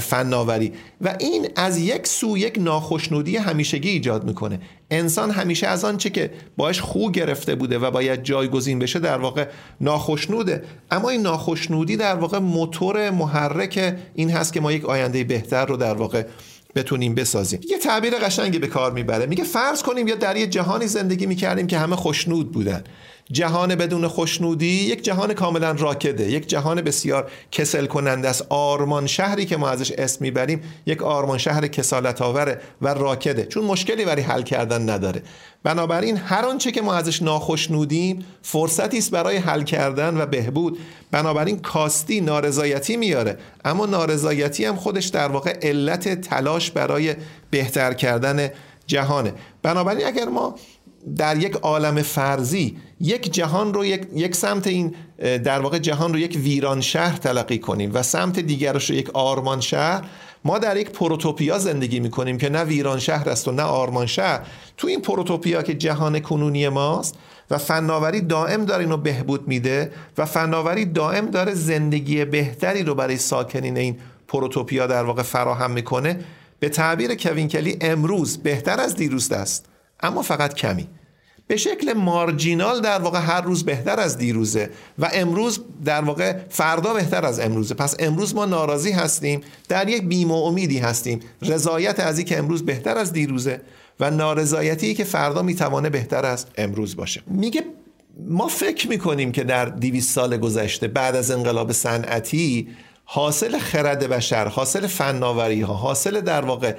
فناوری. 0.00 0.72
و 1.00 1.16
این 1.20 1.48
از 1.56 1.78
یک 1.78 2.06
سو 2.06 2.38
یک 2.38 2.54
ناخشنودی 2.58 3.36
همیشگی 3.36 3.88
ایجاد 3.88 4.24
می‌کنه. 4.24 4.60
انسان 4.90 5.30
همیشه 5.30 5.66
از 5.66 5.84
آنچه 5.84 6.10
که 6.10 6.30
باش 6.56 6.80
خو 6.80 7.10
گرفته 7.10 7.54
بوده 7.54 7.78
و 7.78 7.90
باید 7.90 8.22
جایگزین 8.22 8.78
بشه 8.78 8.98
در 8.98 9.18
واقع 9.18 9.46
ناخشنوده. 9.80 10.64
اما 10.90 11.10
این 11.10 11.22
ناخشنودی 11.22 11.96
در 11.96 12.14
واقع 12.14 12.38
موتور 12.38 13.10
محرک 13.10 13.96
این 14.14 14.30
هست 14.30 14.52
که 14.52 14.60
ما 14.60 14.72
یک 14.72 14.84
آینده 14.84 15.24
بهتر 15.24 15.66
رو 15.66 15.76
در 15.76 15.94
واقع 15.94 16.24
بتونیم 16.74 17.14
بسازیم. 17.14 17.60
یه 17.70 17.78
تعبیر 17.78 18.14
قشنگی 18.14 18.58
به 18.58 18.66
کار 18.66 18.92
می‌بره. 18.92 19.26
میگه 19.26 19.44
فرض 19.44 19.82
کنیم 19.82 20.08
یا 20.08 20.14
در 20.14 20.36
یه 20.36 20.46
جهانی 20.46 20.86
زندگی 20.86 21.26
می‌کردیم 21.26 21.66
که 21.66 21.78
همه 21.78 21.96
خوشنود 21.96 22.52
بودن. 22.52 22.84
جهان 23.32 23.74
بدون 23.74 24.08
خوشنودی 24.08 24.66
یک 24.66 25.04
جهان 25.04 25.34
کاملا 25.34 25.72
راکده 25.72 26.30
یک 26.30 26.46
جهان 26.46 26.82
بسیار 26.82 27.30
کسل 27.52 27.86
کننده 27.86 28.28
است. 28.28 28.46
آرمان 28.48 29.06
شهری 29.06 29.46
که 29.46 29.56
ما 29.56 29.68
ازش 29.68 29.92
اسم 29.92 30.18
می‌بریم 30.20 30.62
یک 30.86 31.02
آرمان 31.02 31.38
شهر 31.38 31.66
کسالت 31.66 32.22
آوره 32.22 32.60
و 32.82 32.94
راکده. 32.94 33.46
چون 33.46 33.64
مشکلی 33.64 34.04
برای 34.04 34.22
حل 34.22 34.42
کردن 34.42 34.90
نداره. 34.90 35.22
بنابراین 35.62 36.16
هر 36.16 36.44
آنچه 36.44 36.72
که 36.72 36.82
ما 36.82 36.94
ازش 36.94 37.22
ناخشنودیم 37.22 38.24
فرصتی 38.42 38.98
است 38.98 39.10
برای 39.10 39.36
حل 39.36 39.62
کردن 39.62 40.20
و 40.20 40.26
بهبود. 40.26 40.78
بنابراین 41.10 41.58
کاستی 41.58 42.20
نارضایتی 42.20 42.96
میاره. 42.96 43.38
اما 43.64 43.86
نارضایتی 43.86 44.64
هم 44.64 44.76
خودش 44.76 45.06
در 45.06 45.28
واقع 45.28 45.58
علت 45.62 46.20
تلاش 46.20 46.70
برای 46.70 47.14
بهتر 47.50 47.94
کردن 47.94 48.48
جهانه. 48.86 49.32
بنابراین 49.62 50.06
اگر 50.06 50.28
ما 50.28 50.54
در 51.16 51.36
یک 51.36 51.52
عالم 51.52 52.02
فرضی 52.02 52.76
یک 53.00 53.32
جهان 53.32 53.74
رو 53.74 53.84
یک, 53.84 54.06
یک 54.14 54.34
سمت 54.34 54.66
این 54.66 54.94
در 55.18 55.60
واقع 55.60 55.78
جهان 55.78 56.12
رو 56.12 56.18
یک 56.18 56.38
ویران 56.42 56.80
شهر 56.80 57.16
تلقی 57.16 57.58
کنیم 57.58 57.90
و 57.94 58.02
سمت 58.02 58.38
دیگرش 58.38 58.90
رو 58.90 58.96
یک 58.96 59.10
آرمان 59.10 59.60
شهر. 59.60 60.04
ما 60.44 60.58
در 60.58 60.76
یک 60.76 60.90
پروتوپیا 60.90 61.58
زندگی 61.58 62.00
می‌کنیم 62.00 62.38
که 62.38 62.48
نه 62.48 62.64
ویران 62.64 62.98
شهر 62.98 63.28
است 63.28 63.48
و 63.48 63.52
نه 63.52 63.62
آرمان 63.62 64.06
شهر. 64.06 64.40
تو 64.76 64.88
این 64.88 65.00
پروتوپیا 65.00 65.62
که 65.62 65.74
جهان 65.74 66.20
کنونی 66.20 66.68
ماست 66.68 67.14
و 67.50 67.58
فناوری 67.58 68.20
دائم 68.20 68.64
داره 68.64 68.84
اینو 68.84 68.96
بهبود 68.96 69.48
میده 69.48 69.92
و 70.18 70.26
فناوری 70.26 70.84
دائم 70.84 71.26
داره 71.26 71.54
زندگی 71.54 72.24
بهتری 72.24 72.82
رو 72.82 72.94
برای 72.94 73.16
ساکنین 73.16 73.76
این 73.76 73.98
پروتوپیا 74.28 74.86
در 74.86 75.04
واقع 75.04 75.22
فراهم 75.22 75.70
می‌کنه. 75.70 76.18
به 76.60 76.68
تعبیر 76.68 77.14
کوین 77.14 77.48
کلی 77.48 77.76
امروز 77.80 78.38
بهتر 78.38 78.80
از 78.80 78.96
دیروز 78.96 79.32
است. 79.32 79.66
اما 80.02 80.22
فقط 80.22 80.54
کمی. 80.54 80.88
به 81.46 81.56
شکل 81.56 81.92
مارجینال 81.92 82.80
در 82.80 82.98
واقع 82.98 83.20
هر 83.20 83.40
روز 83.40 83.64
بهتر 83.64 84.00
از 84.00 84.18
دیروزه 84.18 84.70
و 84.98 85.10
امروز 85.12 85.60
در 85.84 86.00
واقع 86.00 86.36
فردا 86.48 86.94
بهتر 86.94 87.26
از 87.26 87.40
امروزه. 87.40 87.74
پس 87.74 87.96
امروز 87.98 88.34
ما 88.34 88.44
ناراضی 88.44 88.92
هستیم 88.92 89.40
در 89.68 89.88
یک 89.88 90.02
بیم 90.02 90.30
و 90.30 90.44
امیدی 90.44 90.78
هستیم. 90.78 91.20
رضایت 91.42 92.00
از 92.00 92.20
که 92.20 92.38
امروز 92.38 92.66
بهتر 92.66 92.98
از 92.98 93.12
دیروزه 93.12 93.60
و 94.00 94.10
نارضایتی 94.10 94.94
که 94.94 95.04
فردا 95.04 95.42
می‌توانه 95.42 95.90
بهتر 95.90 96.26
از 96.26 96.46
امروز 96.58 96.96
باشه. 96.96 97.22
میگه 97.26 97.64
ما 98.28 98.48
فکر 98.48 98.88
می‌کنیم 98.88 99.32
که 99.32 99.44
در 99.44 99.64
200 99.64 100.14
سال 100.14 100.36
گذشته 100.36 100.88
بعد 100.88 101.16
از 101.16 101.30
انقلاب 101.30 101.72
صنعتی 101.72 102.68
حاصل 103.04 103.58
خرد 103.58 104.08
بشر 104.08 104.48
حاصل 104.48 104.86
فناوری 104.86 105.60
ها 105.60 105.74
حاصل 105.74 106.20
در 106.20 106.44
واقع 106.44 106.74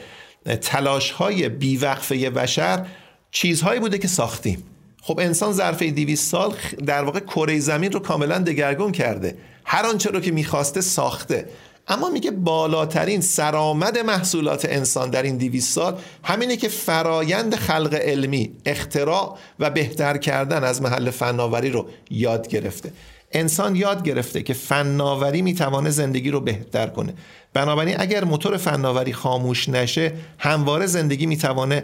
تلاش 0.61 1.11
های 1.11 1.49
بیوقفه 1.49 2.29
بشر 2.29 2.85
چیزهایی 3.31 3.79
بوده 3.79 3.97
که 3.97 4.07
ساختیم. 4.07 4.63
خب 5.01 5.19
انسان 5.19 5.53
ظرف 5.53 5.81
200 5.81 6.31
سال 6.31 6.53
در 6.85 7.03
واقع 7.03 7.19
کره 7.19 7.59
زمین 7.59 7.91
رو 7.91 7.99
کاملا 7.99 8.37
دگرگون 8.37 8.91
کرده. 8.91 9.37
هر 9.65 9.85
آنچه 9.85 10.09
رو 10.09 10.19
که 10.19 10.31
می‌خواسته 10.31 10.81
ساخته. 10.81 11.49
اما 11.87 12.09
میگه 12.09 12.31
بالاترین 12.31 13.21
سرآمد 13.21 13.97
محصولات 13.97 14.65
انسان 14.65 15.09
در 15.09 15.23
این 15.23 15.37
200 15.37 15.73
سال 15.73 15.97
همینه 16.23 16.57
که 16.57 16.69
فرایند 16.69 17.55
خلق 17.55 17.93
علمی 17.93 18.51
اختراع 18.65 19.37
و 19.59 19.69
بهتر 19.69 20.17
کردن 20.17 20.63
از 20.63 20.81
محل 20.81 21.09
فناوری 21.09 21.69
رو 21.69 21.87
یاد 22.09 22.47
گرفته. 22.47 22.91
انسان 23.31 23.75
یاد 23.75 24.03
گرفته 24.03 24.43
که 24.43 24.53
فناوری 24.53 25.41
می‌توانه 25.41 25.89
زندگی 25.89 26.31
رو 26.31 26.39
بهتر 26.39 26.87
کنه. 26.87 27.13
بنابراین 27.53 27.95
اگر 27.99 28.23
موتور 28.23 28.57
فناوری 28.57 29.13
خاموش 29.13 29.69
نشه 29.69 30.13
همواره 30.37 30.85
زندگی 30.85 31.25
می‌توانه 31.25 31.83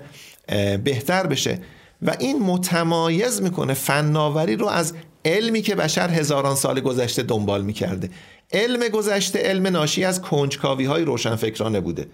بهتر 0.83 1.27
بشه. 1.27 1.59
و 2.01 2.15
این 2.19 2.39
متمایز 2.39 3.41
می‌کنه 3.41 3.73
فناوری 3.73 4.55
رو 4.55 4.67
از 4.67 4.93
علمی 5.25 5.61
که 5.61 5.75
بشر 5.75 6.09
هزاران 6.09 6.55
سال 6.55 6.79
گذشته 6.79 7.23
دنبال 7.23 7.63
می‌کرده. 7.63 8.09
علم 8.53 8.87
گذشته 8.87 9.39
علم 9.39 9.67
ناشی 9.67 10.03
از 10.03 10.21
کنجکاوی 10.21 10.85
های 10.85 11.03
روشنفکرانه 11.03 11.79
بوده. 11.79 12.07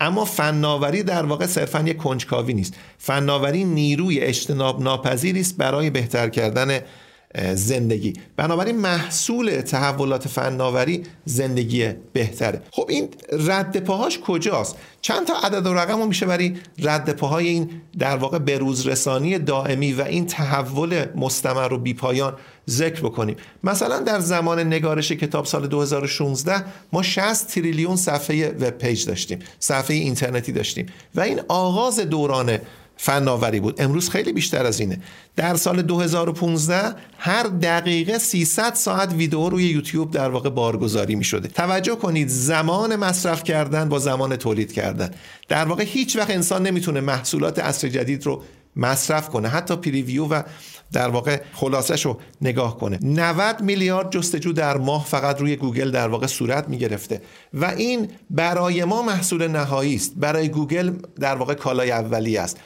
اما 0.00 0.24
فناوری 0.24 1.02
در 1.02 1.24
واقع 1.26 1.46
صرفا 1.46 1.80
یک 1.80 1.96
کنجکاوی 1.96 2.54
نیست. 2.54 2.74
فناوری 2.98 3.64
نیروی 3.64 4.20
اجتناب 4.20 4.82
ناپذیری 4.82 5.40
است 5.40 5.56
برای 5.56 5.90
بهتر 5.90 6.28
کردن 6.28 6.80
زندگی. 7.54 8.12
بنابراین 8.36 8.76
محصول 8.76 9.60
تحولات 9.60 10.28
فناوری 10.28 11.02
زندگی 11.24 11.88
بهتره. 12.12 12.62
خب 12.70 12.86
این 12.88 13.08
رد 13.32 13.84
پاهاش 13.84 14.18
کجاست؟ 14.18 14.76
چند 15.00 15.26
تا 15.26 15.34
عدد 15.44 15.66
و 15.66 15.74
رقم 15.74 16.08
میشه 16.08 16.26
برای 16.26 16.56
رد 16.78 17.12
پاهای 17.12 17.48
این 17.48 17.70
در 17.98 18.16
واقع 18.16 18.38
بروز 18.38 18.86
رسانی 18.86 19.38
دائمی 19.38 19.92
و 19.92 20.02
این 20.02 20.26
تحول 20.26 21.04
مستمر 21.16 21.72
و 21.72 21.78
بیپایان 21.78 22.36
ذکر 22.70 23.00
بکنیم. 23.00 23.36
مثلا 23.64 24.00
در 24.00 24.20
زمان 24.20 24.60
نگارش 24.60 25.12
کتاب 25.12 25.44
سال 25.44 25.66
2016 25.66 26.64
ما 26.92 27.02
60 27.02 27.46
تریلیون 27.46 27.96
صفحه 27.96 28.48
web 28.48 28.70
page 28.70 29.06
داشتیم. 29.06 29.38
صفحه 29.58 29.96
اینترنتی 29.96 30.52
داشتیم. 30.52 30.86
و 31.14 31.20
این 31.20 31.40
آغاز 31.48 32.00
دوران 32.00 32.58
فناوری 33.00 33.60
بود. 33.60 33.82
امروز 33.82 34.10
خیلی 34.10 34.32
بیشتر 34.32 34.66
از 34.66 34.80
اینه. 34.80 35.00
در 35.36 35.54
سال 35.56 35.82
2015 35.82 36.94
هر 37.18 37.42
دقیقه 37.42 38.18
300 38.18 38.74
ساعت 38.74 39.12
ویدیو 39.12 39.48
روی 39.48 39.64
یوتیوب 39.64 40.10
در 40.10 40.30
واقع 40.30 40.50
بارگذاری 40.50 41.14
می 41.14 41.24
شده 41.24 41.48
توجه 41.48 41.94
کنید 41.96 42.28
زمان 42.28 42.96
مصرف 42.96 43.44
کردن 43.44 43.88
با 43.88 43.98
زمان 43.98 44.36
تولید 44.36 44.72
کردن. 44.72 45.10
در 45.48 45.64
واقع 45.64 45.82
هیچ 45.82 46.16
وقت 46.16 46.30
انسان 46.30 46.62
نمی‌تونه 46.62 47.00
محصولات 47.00 47.58
عصر 47.58 47.88
جدید 47.88 48.26
رو 48.26 48.42
مصرف 48.76 49.28
کنه. 49.28 49.48
حتی 49.48 49.76
preview 49.76 50.24
و 50.24 50.42
در 50.92 51.08
واقع 51.08 51.40
خلاصش 51.52 52.06
رو 52.06 52.18
نگاه 52.42 52.78
کنه. 52.78 52.98
90 53.02 53.60
میلیارد 53.60 54.10
جستجو 54.10 54.52
در 54.52 54.76
ماه 54.76 55.04
فقط 55.04 55.40
روی 55.40 55.56
گوگل 55.56 55.90
در 55.90 56.08
واقع 56.08 56.26
صورت 56.26 56.68
می 56.68 56.78
گرفته 56.78 57.22
و 57.54 57.64
این 57.64 58.08
برای 58.30 58.84
ما 58.84 59.02
محصول 59.02 59.48
نهایی 59.48 59.94
است. 59.94 60.12
برای 60.16 60.48
گوگل 60.48 60.92
در 61.20 61.34
واقع 61.34 61.54
کالای 61.54 61.90
اولیه 61.90 62.36
است. 62.36 62.58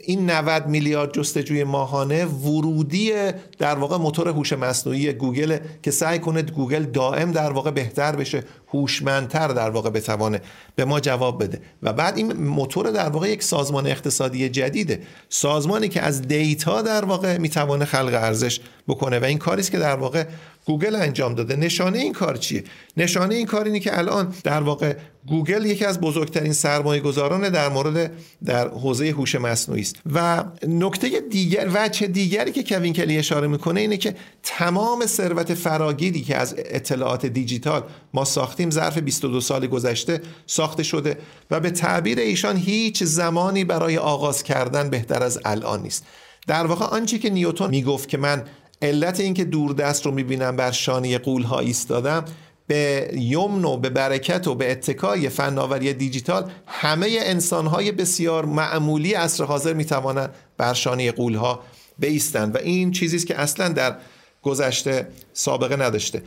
این 0.00 0.30
90 0.30 0.66
میلیارد 0.66 1.12
جستجوی 1.12 1.64
ماهانه 1.64 2.24
ورودی 2.24 3.12
در 3.58 3.74
واقع 3.74 3.96
موتور 3.96 4.28
هوش 4.28 4.52
مصنوعی 4.52 5.12
گوگل 5.12 5.58
که 5.82 5.90
سعی 5.90 6.18
کنه 6.18 6.42
گوگل 6.42 6.82
دائم 6.82 7.32
در 7.32 7.50
واقع 7.52 7.70
بهتر 7.70 8.16
بشه 8.16 8.44
هوشمندتر 8.74 9.48
در 9.48 9.70
واقع 9.70 9.90
بتوانه 9.90 10.40
به 10.76 10.84
ما 10.84 11.00
جواب 11.00 11.42
بده. 11.42 11.60
و 11.82 11.92
بعد 11.92 12.16
این 12.16 12.32
موتور 12.32 12.90
در 12.90 13.08
واقع 13.08 13.30
یک 13.30 13.42
سازمان 13.42 13.86
اقتصادی 13.86 14.48
جدیده. 14.48 15.00
سازمانی 15.28 15.88
که 15.88 16.02
از 16.02 16.22
data 16.22 16.82
در 16.82 17.04
واقع 17.04 17.38
می‌توانه 17.38 17.84
خلق 17.84 18.14
ارزش 18.14 18.60
بکنه. 18.88 19.18
و 19.18 19.24
این 19.24 19.38
کاری 19.38 19.60
است 19.60 19.70
که 19.70 19.78
در 19.78 19.96
واقع 19.96 20.24
گوگل 20.64 20.94
انجام 20.94 21.34
داده. 21.34 21.56
نشانه 21.56 21.98
این 21.98 22.12
کار 22.12 22.36
چیه؟ 22.36 22.64
نشانه 22.96 23.34
این 23.34 23.46
کار 23.46 23.64
اینه 23.64 23.80
که 23.80 23.98
الان 23.98 24.34
در 24.44 24.62
واقع 24.62 24.94
گوگل 25.30 25.66
یکی 25.66 25.84
از 25.84 26.00
بزرگترین 26.00 26.52
سرمایه 26.52 27.00
گذاران 27.00 27.48
در 27.48 27.68
مورد 27.68 28.12
در 28.44 28.68
حوزه 28.68 29.10
هوش 29.10 29.34
مصنوعی 29.34 29.80
است. 29.80 29.96
و 30.12 30.44
نکته 30.68 31.20
دیگر 31.30 31.70
وجه 31.74 32.06
دیگری 32.06 32.52
که 32.52 32.62
کوین 32.62 32.92
کلی 32.92 33.18
اشاره 33.18 33.48
می‌کنه 33.48 33.80
اینه 33.80 33.96
که 33.96 34.14
تمام 34.42 35.06
ثروت 35.06 35.54
فراگیری 35.54 36.20
که 36.20 36.36
از 36.36 36.54
اطلاعات 36.58 37.26
دیجیتال 37.26 37.82
ما 38.14 38.24
ساختیم 38.24 38.70
ظرف 38.70 38.98
22 38.98 39.40
سال 39.40 39.66
گذشته 39.66 40.20
ساخته 40.46 40.82
شده 40.82 41.18
و 41.50 41.60
به 41.60 41.70
تعبیر 41.70 42.18
ایشان 42.18 42.56
هیچ 42.56 43.02
زمانی 43.04 43.64
برای 43.64 43.98
آغاز 43.98 44.42
کردن 44.42 44.90
بهتر 44.90 45.22
از 45.22 45.40
الان 45.44 45.82
نیست. 45.82 46.04
در 46.46 46.66
واقع 46.66 46.84
آنچه 46.84 47.18
که 47.18 47.30
نیوتون 47.30 47.70
می‌گفت 47.70 48.08
که 48.08 48.18
من 48.18 48.44
علت 48.82 49.20
اینکه 49.20 49.44
دوردست 49.78 50.06
رو 50.06 50.12
می‌بینم 50.12 50.56
بر 50.56 50.70
شانه 50.70 51.18
غول 51.18 51.42
ها 51.42 51.58
ایستادم 51.58 52.24
به 52.68 53.10
یمن 53.14 53.64
و 53.64 53.76
به 53.76 53.90
برکت 53.90 54.46
و 54.46 54.54
به 54.54 54.72
اتکای 54.72 55.28
فناوری 55.28 55.92
دیجیتال 55.92 56.50
همه 56.66 57.18
انسانهای 57.20 57.92
بسیار 57.92 58.44
معمولی 58.44 59.14
عصر 59.14 59.44
حاضر 59.44 59.72
می‌توانند 59.72 60.34
بر 60.56 60.74
شانه 60.74 61.10
غول 61.10 61.34
ها 61.34 61.60
بایستند. 61.98 62.54
و 62.54 62.58
این 62.58 62.90
چیزی 62.90 63.16
است 63.16 63.26
که 63.26 63.40
اصلا 63.40 63.68
در 63.68 63.96
گذشته 64.42 65.08
سابقه 65.32 65.76
نداشته. 65.76 66.22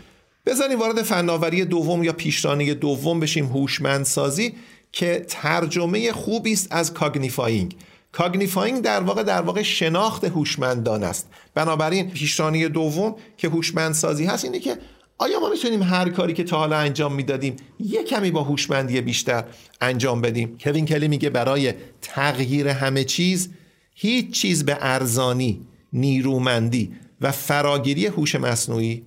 بذارین 0.46 0.80
وارد 0.80 1.02
فناوری 1.02 1.66
دوم 1.66 2.04
یا 2.04 2.14
پیشران 2.14 2.74
دوم 2.74 3.20
بشیم 3.20 3.46
هوشمندسازی 3.46 4.54
که 4.92 5.26
ترجمه 5.30 6.12
خوبی 6.12 6.54
است 6.54 6.68
از 6.72 6.94
cognifying. 6.94 7.76
cognifying 8.12 8.82
در 8.82 9.02
واقع 9.02 9.24
در 9.24 9.42
واقع 9.42 9.62
شناخت 9.62 10.24
هوشمندانه 10.24 11.04
است. 11.04 11.30
بنابراین 11.54 12.10
پیشران 12.12 12.68
دوم 12.68 13.16
که 13.38 13.50
هوشمندسازی 13.50 14.26
هست 14.26 14.46
اینه 14.46 14.60
که 14.60 14.78
آیا 15.22 15.40
ما 15.40 15.50
می‌تونیم 15.50 15.84
هر 15.84 16.10
کاری 16.10 16.34
که 16.34 16.44
تا 16.44 16.58
حالا 16.58 16.78
انجام 16.78 17.14
می‌دادیم 17.14 17.56
یه 17.80 18.04
کمی 18.04 18.32
با 18.32 18.44
هوشمندی 18.44 19.02
بیشتر 19.02 19.44
انجام 19.82 20.22
بدیم؟ 20.22 20.58
کوین 20.58 20.86
کلی 20.86 21.08
میگه 21.08 21.30
برای 21.30 21.74
تغییر 22.02 22.68
همه 22.68 23.04
چیز 23.04 23.50
هیچ 23.94 24.32
چیز 24.32 24.66
به 24.66 24.78
ارزانی 24.82 25.62
نیرومندی 25.94 26.92
و 27.22 27.32
فراگیری 27.32 28.06
هوش 28.06 28.36
مصنوعی 28.36 29.04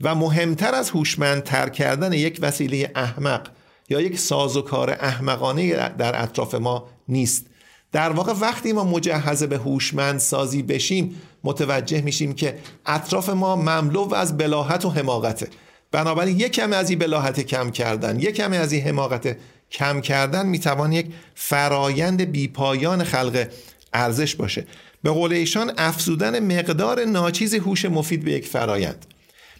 و 0.00 0.14
مهمتر 0.14 0.74
از 0.74 0.90
هوشمندتر 0.90 1.68
کردن 1.68 2.12
یک 2.12 2.38
وسیله 2.42 2.90
احمق 2.94 3.48
یا 3.88 4.00
یک 4.00 4.18
سازوکار 4.18 4.90
احمقانه 4.90 5.88
در 5.88 6.22
اطراف 6.22 6.54
ما 6.54 6.88
نیست. 7.08 7.46
در 7.94 8.10
واقع 8.10 8.32
وقتی 8.32 8.72
ما 8.72 8.84
مجهز 8.84 9.42
به 9.42 9.58
هوشمند 9.58 10.20
سازی 10.20 10.62
بشیم 10.62 11.14
متوجه 11.44 12.00
میشیم 12.00 12.32
که 12.32 12.58
اطراف 12.86 13.28
ما 13.28 13.56
مملو 13.56 14.14
از 14.14 14.36
بلاحت 14.36 14.84
و 14.84 14.90
حماقته. 14.90 15.48
بنابراین 15.92 16.40
یک 16.40 16.52
کم 16.52 16.72
از 16.72 16.90
این 16.90 16.98
بلاحت 16.98 17.40
کم 17.40 17.70
کردن 17.70 18.20
یک 18.20 18.34
کم 18.34 18.52
از 18.52 18.72
این 18.72 18.82
حماقت 18.82 19.36
کم 19.70 20.00
کردن 20.00 20.46
می‌توان 20.46 20.92
یک 20.92 21.06
فرایند 21.34 22.22
بیپایان 22.22 23.04
خلق 23.04 23.46
ارزش 23.92 24.34
باشه. 24.34 24.66
به 25.02 25.10
قول 25.10 25.32
ایشان 25.32 25.72
افزودن 25.78 26.58
مقدار 26.58 27.04
ناچیز 27.04 27.54
هوش 27.54 27.84
مفید 27.84 28.24
به 28.24 28.32
یک 28.32 28.46
فرایند. 28.46 29.06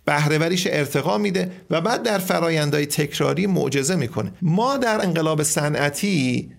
بهرهوریش 0.05 0.67
ارتقا 0.71 1.19
میده 1.19 1.53
و 1.71 1.81
بعد 1.81 2.03
در 2.03 2.19
فرایندهای 2.19 2.87
تکراری 2.87 3.47
معجزه 3.47 3.97
می‌کنه. 3.97 4.33
ما 4.43 4.77
در 4.77 5.05
انقلاب 5.05 5.43
صنعتی 5.43 6.51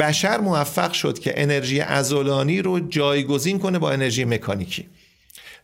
بشر 0.00 0.40
موفق 0.40 0.92
شد 0.92 1.18
که 1.18 1.34
انرژی 1.36 1.80
ازولانی 1.80 2.62
رو 2.62 2.80
جایگزین 2.80 3.58
کنه 3.58 3.78
با 3.78 3.90
انرژی 3.90 4.24
مکانیکی. 4.24 4.88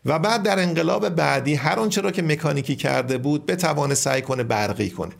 و 0.05 0.19
بعد 0.19 0.43
در 0.43 0.59
انقلاب 0.59 1.09
بعدی 1.09 1.53
هر 1.53 1.79
آنچه 1.79 2.01
را 2.01 2.11
که 2.11 2.21
مکانیکی 2.21 2.75
کرده 2.75 3.17
بود 3.17 3.45
بتوانه 3.45 3.93
سعی 3.93 4.21
کنه 4.21 4.43
برقی 4.43 4.89
کنه. 4.89 5.11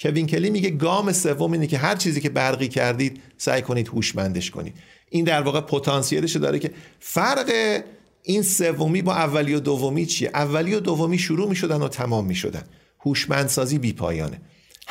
کوین 0.00 0.26
کلی 0.26 0.50
میگه 0.50 0.70
گام 0.70 1.12
سوم 1.12 1.52
اینه 1.52 1.66
که 1.66 1.78
هر 1.78 1.96
چیزی 1.96 2.20
که 2.20 2.30
برقی 2.30 2.68
کردید 2.68 3.20
سعی 3.36 3.62
کنید 3.62 3.88
هوشمندش 3.88 4.50
کنید. 4.50 4.74
این 5.10 5.24
در 5.24 5.42
واقع 5.42 5.60
پتانسیلش 5.60 6.36
داره 6.36 6.58
که 6.58 6.70
فرق 7.00 7.82
این 8.22 8.42
سومی 8.42 9.02
با 9.02 9.14
اولی 9.14 9.54
و 9.54 9.60
دومی 9.60 10.06
چیه؟ 10.06 10.30
اولی 10.34 10.74
و 10.74 10.80
دومی 10.80 11.18
شروع 11.18 11.48
می‌شدن 11.48 11.82
و 11.82 11.88
تمام 11.88 12.26
می‌شدن. 12.26 12.62
هوشمندسازی 13.00 13.78
بی 13.78 13.92
پایانه 13.92 14.40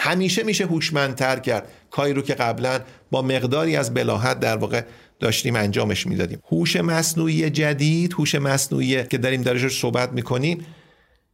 همیشه 0.01 0.43
میشه 0.43 0.65
هوشمندتر 0.65 1.39
کرد. 1.39 1.67
کاری 1.91 2.13
رو 2.13 2.21
که 2.21 2.33
قبلا 2.33 2.79
با 3.11 3.21
مقداری 3.21 3.75
از 3.75 3.93
بلاحت 3.93 4.39
در 4.39 4.57
واقع 4.57 4.81
داشتیم 5.19 5.55
انجامش 5.55 6.07
می‌دادیم. 6.07 6.41
هوش 6.51 6.75
مصنوعی 6.75 7.49
جدید 7.49 8.13
هوش 8.13 8.35
مصنوعی 8.35 9.03
که 9.03 9.17
داریم 9.17 9.41
درش 9.41 9.79
صحبت 9.79 10.11
می‌کنیم 10.11 10.65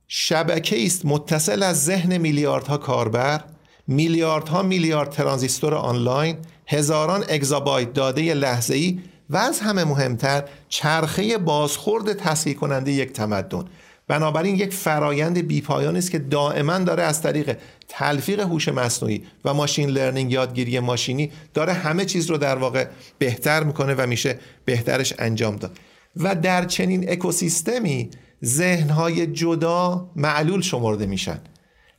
شبکه 0.08 0.86
است 0.86 1.06
متصل 1.06 1.63
از 1.63 1.86
ذهن 1.86 2.17
میلیاردها 2.17 2.78
کاربر 2.78 3.43
میلیاردها 3.88 4.63
میلیارد 4.63 5.10
ترانزیستور 5.10 5.73
آنلاین 5.73 6.38
هزاران 6.67 7.23
اگزابایت 7.30 7.93
داده 7.93 8.34
لحظه 8.34 8.75
ای 8.75 8.99
و 9.30 9.38
از 9.38 9.60
همه 9.60 9.84
مهمتر 9.84 10.43
چرخه 10.69 11.38
بازخورد 11.38 12.13
تصحیح 12.13 12.56
کننده 12.56 12.91
یک 12.91 13.12
تمدن. 13.12 13.65
بنابراین 14.08 14.56
یک 14.56 14.74
فرایند 14.74 15.48
بیپایانی 15.48 15.98
است 15.98 16.12
که 16.12 16.20
دائما 16.20 16.80
داره 16.80 17.04
از 17.04 17.22
طریق 17.22 17.58
تلفیق 17.88 18.39
هوش 18.39 18.68
مصنوعی 18.68 19.24
و 19.46 19.54
ماشین 19.54 19.89
لرنینگ 19.89 20.32
یادگیری 20.32 20.80
ماشینی 20.80 21.32
داره 21.54 21.74
همه 21.74 22.06
چیز 22.06 22.30
رو 22.30 22.38
در 22.38 22.56
واقع 22.56 22.86
بهتر 23.18 23.63
می‌کنه 23.63 23.96
و 23.98 24.08
میشه 24.08 24.39
بهترش 24.65 25.13
انجام 25.20 25.56
داد. 25.56 25.78
و 26.18 26.36
در 26.36 26.65
چنین 26.65 27.10
اکوسیستمی 27.10 28.10
ذهنهای 28.46 29.28
جدا 29.28 30.10
معلول 30.15 30.62
شمرده 30.62 31.06
میشن. 31.06 31.39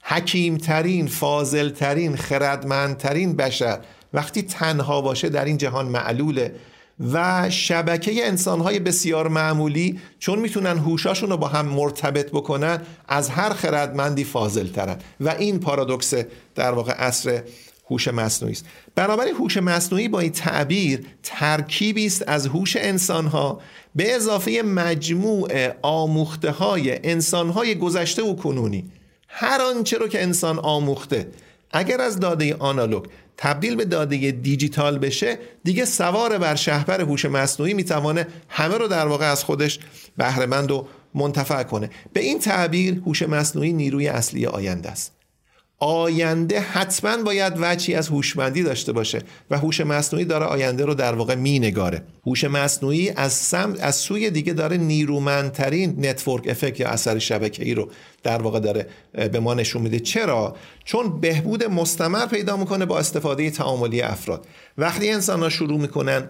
حکیمترین 0.03 1.07
فاضلترین 1.07 2.17
خردمندترین 2.17 3.37
بشر 3.37 3.79
وقتی 4.13 4.43
تنها 4.43 5.01
باشه 5.01 5.29
در 5.29 5.45
این 5.45 5.57
جهان 5.57 5.87
معلوله. 5.87 6.55
و 7.13 7.51
شبکه 7.51 8.27
انسانهای 8.27 8.79
بسیار 8.79 9.29
معمولی 9.29 10.01
چون 10.19 10.39
می‌تونن 10.39 10.79
هوشاشون 10.79 11.31
رو 11.31 11.37
با 11.37 11.49
هم 11.49 11.67
مرتبط 11.67 12.31
بکنن 12.31 12.81
از 13.09 13.29
هر 13.31 13.51
خردمندی 13.51 14.25
فاضل 14.25 14.67
ترن 14.67 14.97
و 15.21 15.29
این 15.29 15.61
پارادوکس 15.61 16.15
در 16.55 16.73
واقع 16.73 16.95
اصر 16.99 17.43
هوش 17.91 18.09
مصنوعی 18.09 18.53
است. 18.53 18.65
بنابراین 18.95 19.35
هوش 19.35 19.57
مصنوعی 19.57 20.09
با 20.09 20.21
این 20.21 20.33
تعبیر 20.33 21.07
ترکیبی 21.23 22.07
است 22.07 22.25
از 22.27 22.47
هوش 22.47 22.77
انسانها. 22.77 23.61
به 23.95 24.15
اضافه 24.15 24.63
مجموع 24.63 25.69
آموخته 25.83 26.51
های 26.51 27.09
انسانهای 27.11 27.75
گذشته 27.75 28.23
و 28.23 28.37
کنونی. 28.37 28.91
هر 29.29 29.63
آنچه 29.63 29.99
رو 29.99 30.09
که 30.09 30.23
انسان 30.23 30.59
آموخته 30.59 31.29
اگر 31.73 32.01
از 32.01 32.21
داده 32.21 32.55
آنالوگ 32.55 33.05
تبدیل 33.37 33.77
به 33.77 33.85
داده 33.85 34.31
دیجیتال 34.31 34.99
بشه 34.99 35.39
دیگه 35.65 35.85
سوار 35.85 36.39
بر 36.39 36.55
شهپر 36.55 37.01
هوش 37.01 37.25
مصنوعی 37.25 37.75
می‌توانه 37.75 38.27
همه 38.49 38.79
رو 38.79 38.89
در 38.89 39.07
واقع 39.07 39.31
از 39.31 39.45
خودش 39.45 39.79
بهرهمند 40.17 40.71
و 40.71 40.87
منتفع 41.15 41.63
کنه. 41.63 41.91
به 42.13 42.21
این 42.21 42.39
تعبیر 42.39 43.03
هوش 43.07 43.23
مصنوعی 43.23 43.73
نیروی 43.73 44.09
اصلی 44.09 44.47
آینده 44.47 44.91
است. 44.91 45.16
آینده 45.79 46.61
حتما 46.61 47.23
باید 47.23 47.53
وجهی 47.61 47.95
از 47.95 48.09
هوشمندی 48.09 48.63
داشته 48.63 48.93
باشه 48.93 49.23
و 49.51 49.59
هوش 49.59 49.81
مصنوعی 49.81 50.25
داره 50.25 50.45
آینده 50.47 50.85
رو 50.85 50.95
در 50.95 51.15
واقع 51.15 51.35
مینگاره. 51.35 52.03
هوش 52.27 52.45
مصنوعی 52.45 53.11
از 53.11 53.33
سم 53.33 53.77
از 53.81 53.97
سوی 53.97 54.31
دیگه 54.31 54.53
داره 54.53 54.77
نیرومندترین 54.77 56.07
network 56.07 56.49
effect 56.49 56.81
یا 56.81 56.89
اثر 56.89 57.19
شبکه‌ای 57.19 57.75
رو 57.75 57.91
در 58.23 58.43
واقع 58.43 58.61
داره 58.61 58.87
به 59.13 59.41
ما 59.41 59.55
نشون 59.55 59.83
میده. 59.83 60.01
چرا؟ 60.01 60.57
چون 60.85 61.21
بهبود 61.21 61.65
مستمر 61.65 62.27
پیدا 62.27 62.57
می‌کنه 62.57 62.85
با 62.85 62.99
استفاده 62.99 63.51
تعاملی 63.51 64.03
افراد. 64.03 64.47
وقتی 64.79 65.11
انسان 65.11 65.41
ها 65.43 65.49
شروع 65.49 65.81
می‌کنن 65.81 66.29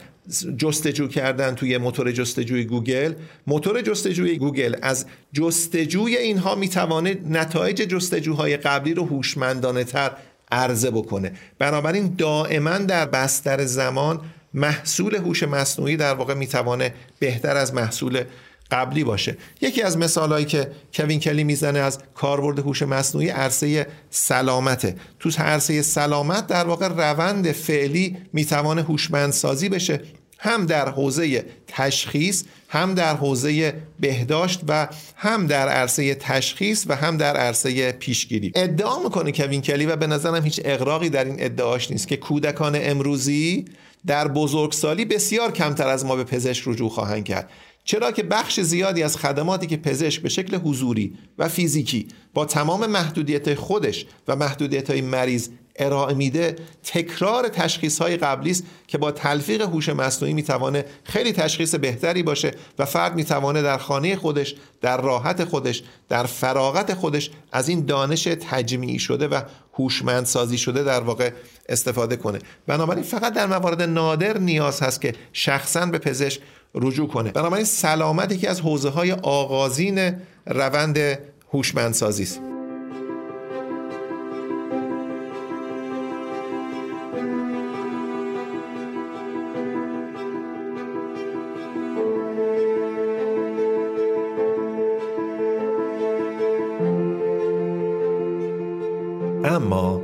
جستجو 0.57 1.09
کردن 1.09 1.55
توی 1.55 1.79
موتور 1.79 2.13
جستجوی 2.13 2.65
گوگل. 2.65 3.13
موتور 3.47 3.83
جستجوی 3.83 4.37
گوگل 4.37 4.77
از 4.83 5.07
جستجوی 5.33 6.17
اینها 6.17 6.55
می‌توانه 6.55 7.19
نتایج 7.31 7.83
جستجوهای 7.83 8.57
قبلی 8.57 8.95
رو 8.95 9.05
هوشمندانه 9.05 9.85
تر 9.85 10.11
عرضه 10.53 10.91
بکنه. 10.91 11.33
بنابراین 11.59 12.15
دائما 12.19 12.79
در 12.79 13.07
بستر 13.07 13.65
زمان 13.65 14.21
محصول 14.55 15.15
هوش 15.15 15.43
مصنوعی 15.43 15.97
در 15.97 16.15
واقع 16.15 16.35
می‌توانه 16.35 16.95
بهتر 17.19 17.57
از 17.57 17.75
محصول 17.75 18.25
قبلی 18.71 19.05
باشه. 19.05 19.37
یکی 19.61 19.83
از 19.83 19.99
مثالهایی 19.99 20.45
که 20.45 20.71
کوین 20.95 21.21
کلی 21.21 21.45
می‌زنه 21.45 21.79
از 21.79 21.99
کاربرد 22.15 22.59
هوش 22.59 22.83
مصنوعی 22.83 23.29
عرصه 23.29 23.87
سلامته. 24.11 24.97
تو 25.19 25.31
عرصه 25.39 25.83
سلامت 25.83 26.47
در 26.47 26.65
واقع 26.65 26.89
روند 26.89 27.53
فعلی 27.53 28.17
می‌توانه 28.33 28.83
هوشمندسازی 28.83 29.69
بشه. 29.69 30.01
هم 30.39 30.67
در 30.67 30.89
حوزه 30.89 31.45
تشخیص 31.67 32.45
هم 32.69 32.95
در 32.95 33.17
حوزه 33.17 33.75
بهداشت 34.01 34.61
و 34.69 34.89
هم 35.17 35.47
در 35.47 35.69
عرصه 35.69 36.15
تشخیص 36.15 36.85
و 36.89 36.97
هم 36.97 37.17
در 37.17 37.37
عرصه 37.37 37.93
پیشگیری. 37.93 38.53
ادعا 38.55 39.03
می‌کنه 39.03 39.33
کوین 39.33 39.63
کلی 39.63 39.87
و 39.87 39.97
به 39.97 40.07
نظرم 40.07 40.45
هیچ 40.45 40.61
اقراقی 40.65 41.09
در 41.09 41.25
این 41.25 41.37
ادعاش 41.39 41.91
نیست 41.91 42.09
که 42.09 42.17
کودکان 42.17 42.79
امروزی 42.81 43.65
در 44.07 44.29
بزرگسالی 44.29 45.05
بسیار 45.05 45.53
کمتر 45.53 45.89
از 45.89 46.05
ما 46.05 46.17
به 46.17 46.25
پزشک 46.25 46.63
رجوع 46.67 46.91
خواهند 46.91 47.25
کرد. 47.25 47.51
چرا 47.87 48.13
که 48.13 48.23
بخش 48.23 48.61
زیادی 48.61 49.03
از 49.03 49.17
خدماتی 49.17 49.67
که 49.67 49.77
پزشک 49.77 50.23
به 50.23 50.29
شکل 50.29 50.57
حضوری 50.57 51.15
و 51.39 51.49
فیزیکی 51.49 52.09
با 52.35 52.45
تمام 52.45 52.87
محدودیت 52.87 53.55
خودش 53.55 54.07
و 54.29 54.37
محدودیت 54.37 54.91
های 54.91 55.01
مریض 55.01 55.49
ارائه 55.79 56.15
میده 56.15 56.57
تکرار 56.85 57.49
تشخیص 57.49 57.99
های 58.03 58.17
قبلی 58.17 58.51
است 58.51 58.65
که 58.87 58.99
با 58.99 59.11
تلفیق 59.13 59.63
هوش 59.63 59.89
مصنوعی 59.89 60.35
می‌توانه 60.35 60.85
خیلی 61.05 61.33
تشخیص 61.33 61.75
بهتری 61.75 62.23
باشه 62.23 62.51
و 62.79 62.85
فرد 62.85 63.15
می‌توانه 63.15 63.63
در 63.63 63.79
خانه 63.79 64.17
خودش 64.17 64.55
در 64.81 65.01
راحت 65.01 65.45
خودش 65.45 65.83
در 66.09 66.27
فراغت 66.27 66.95
خودش 66.95 67.31
از 67.53 67.69
این 67.69 67.87
دانش 67.87 68.25
تجمیعی 68.25 68.99
شده 68.99 69.29
و 69.29 69.41
هوشمند 69.79 70.27
سازی 70.27 70.59
شده 70.59 70.83
در 70.83 71.01
واقع 71.01 71.31
استفاده 71.69 72.17
کنه. 72.17 72.39
بنابراین 72.67 73.05
فقط 73.05 73.35
در 73.35 73.47
موارد 73.47 73.83
نادر 73.83 74.39
نیاز 74.39 74.83
هست 74.83 75.01
که 75.01 75.15
شخصا 75.33 75.87
به 75.87 75.99
پزشک 75.99 76.41
رجوع 76.77 77.09
کنه. 77.09 77.33
بنابراین 77.33 77.65
سلامت 77.65 78.33
یکی 78.33 78.47
از 78.47 78.61
حوزه 78.61 78.89
های 78.89 79.13
آغازین 79.13 80.13
روند 80.47 80.99
هوشمندسازی 81.53 82.23
است. 82.23 82.41
اما 99.45 100.03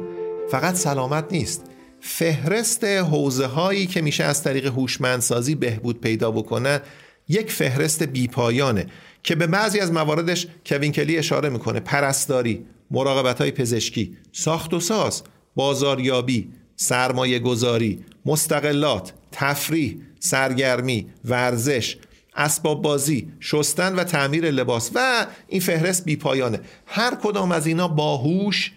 فقط 0.51 0.75
سلامت 0.75 1.25
نیست. 1.33 1.72
فهرست 2.05 2.85
حوزه 2.85 3.47
هایی 3.47 3.87
که 3.87 4.01
میشه 4.01 4.25
از 4.25 4.43
طریق 4.43 4.67
هوشمندسازی 4.67 5.55
بهبود 5.55 6.01
پیدا 6.01 6.31
بکنن 6.31 6.81
یک 7.29 7.53
فهرست 7.53 8.03
بیپایانه 8.03 8.87
که 9.23 9.35
به 9.35 9.47
بعضی 9.47 9.81
از 9.81 9.93
مواردش 9.93 10.47
کوین 10.67 10.93
کلی 10.93 11.19
اشاره 11.19 11.49
می‌کنه. 11.49 11.81
پرستاری 11.81 12.65
مراقبت 12.91 13.41
های 13.41 13.51
پزشکی 13.51 14.17
ساخت 14.33 14.75
و 14.75 14.81
ساز 14.81 15.23
بازاریابی 15.55 16.49
سرمایه 16.77 17.38
گذاری 17.38 18.05
مستقلات 18.27 19.12
تفریح 19.33 19.99
سرگرمی 20.21 21.07
ورزش 21.25 21.97
اسباب 22.37 22.83
بازی 22.83 23.33
شستن 23.41 23.95
و 23.95 24.05
تعمیر 24.05 24.51
لباس 24.51 24.91
و 24.95 25.27
این 25.49 25.61
فهرست 25.61 26.05
بیپایانه. 26.05 26.61
هر 26.87 27.15
کدام 27.23 27.53
از 27.53 27.67
اینا 27.67 27.88
باهوش 27.88 28.73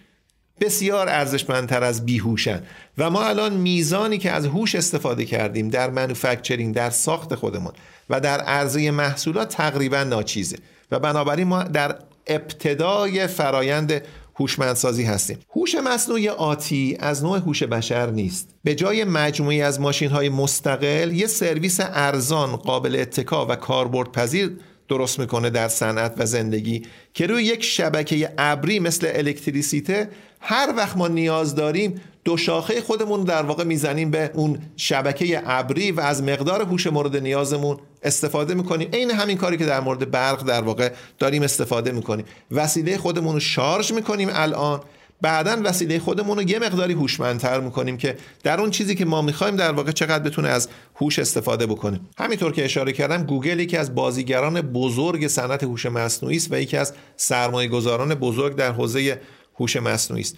بسیار 0.59 1.09
ارزشمندتر 1.09 1.83
از 1.83 2.05
بیهوشن. 2.05 2.63
و 2.97 3.09
ما 3.09 3.23
الان 3.23 3.53
میزانی 3.53 4.17
که 4.17 4.31
از 4.31 4.45
هوش 4.45 4.75
استفاده 4.75 5.25
کردیم 5.25 5.69
در 5.69 5.89
منوفکچرینگ 5.89 6.75
در 6.75 6.89
ساخت 6.89 7.35
خودمون 7.35 7.73
و 8.09 8.19
در 8.19 8.39
عرضه 8.39 8.91
محصولات 8.91 9.49
تقریبا 9.49 10.03
ناچیزه. 10.03 10.57
و 10.91 10.99
بنابراین 10.99 11.47
ما 11.47 11.63
در 11.63 11.95
ابتدای 12.27 13.27
فرایند 13.27 14.01
هوشمندسازی 14.39 15.03
هستیم. 15.03 15.39
هوش 15.55 15.75
مصنوعی 15.75 16.29
آتی 16.29 16.97
از 16.99 17.23
نوع 17.23 17.39
هوش 17.39 17.63
بشر 17.63 18.09
نیست. 18.09 18.49
به 18.63 18.75
جای 18.75 19.03
مجموعی 19.03 19.61
از 19.61 19.79
ماشین 19.79 20.09
های 20.09 20.29
مستقل 20.29 21.11
یه 21.13 21.27
سرویس 21.27 21.79
ارزان 21.79 22.55
قابل 22.55 22.95
اتکا 22.95 23.45
و 23.45 23.55
کاربرد 23.55 24.11
پذیر 24.11 24.51
درست 24.89 25.19
می‌کنه 25.19 25.49
در 25.49 25.67
صنعت 25.67 26.13
و 26.17 26.25
زندگی 26.25 26.85
که 27.13 27.27
روی 27.27 27.43
یک 27.43 27.63
شبکه 27.63 28.33
ابری 28.37 28.79
مثل 28.79 29.11
الکتریسیته 29.13 30.09
هر 30.47 30.73
وقت 30.77 30.97
ما 30.97 31.07
نیاز 31.07 31.55
داریم 31.55 32.01
دو 32.23 32.37
شاخه 32.37 32.81
خودمون 32.81 33.23
در 33.23 33.43
واقع 33.43 33.63
می‌زنیم 33.63 34.11
به 34.11 34.31
اون 34.33 34.59
شبکه 34.77 35.41
ابری 35.45 35.91
و 35.91 35.99
از 36.01 36.23
مقدار 36.23 36.61
هوش 36.61 36.87
مورد 36.87 37.17
نیازمون 37.17 37.77
استفاده 38.03 38.53
می‌کنیم. 38.53 38.89
عین 38.93 39.11
همین 39.11 39.37
کاری 39.37 39.57
که 39.57 39.65
در 39.65 39.79
مورد 39.79 40.11
برق 40.11 40.43
در 40.43 40.61
واقع 40.61 40.91
داریم 41.19 41.43
استفاده 41.43 41.91
می‌کنیم. 41.91 42.25
وسیله 42.51 42.97
خودمون 42.97 43.33
رو 43.33 43.39
شارژ 43.39 43.91
می‌کنیم 43.91 44.29
الان. 44.31 44.81
بعدا 45.21 45.57
وسیله 45.63 45.99
خودمون 45.99 46.37
رو 46.37 46.49
یه 46.49 46.59
مقداری 46.59 46.93
هوشمندتر 46.93 47.59
می‌کنیم 47.59 47.97
که 47.97 48.17
در 48.43 48.59
اون 48.61 48.71
چیزی 48.71 48.95
که 48.95 49.05
ما 49.05 49.21
می‌خوایم 49.21 49.55
در 49.55 49.71
واقع 49.71 49.91
چقدر 49.91 50.23
بتونه 50.23 50.49
از 50.49 50.69
هوش 50.95 51.19
استفاده 51.19 51.65
بکنیم 51.65 52.09
همینطور 52.17 52.51
که 52.51 52.65
اشاره 52.65 52.93
کردم 52.93 53.23
گوگل 53.23 53.59
یکی 53.59 53.77
از 53.77 53.95
بازیگران 53.95 54.61
بزرگ 54.61 55.27
صنعت 55.27 55.63
هوش 55.63 55.85
مصنوعی 55.85 56.37
است 56.37 56.47
و 56.51 56.59
یکی 56.59 56.77
از 56.77 56.93
سرمایه 57.17 57.69
گذاران 57.69 58.15
بزرگ 58.15 58.55
در 58.55 58.71
حوزه 58.71 59.19
هوش 59.59 59.75
مصنوعی 59.75 60.21
است. 60.21 60.37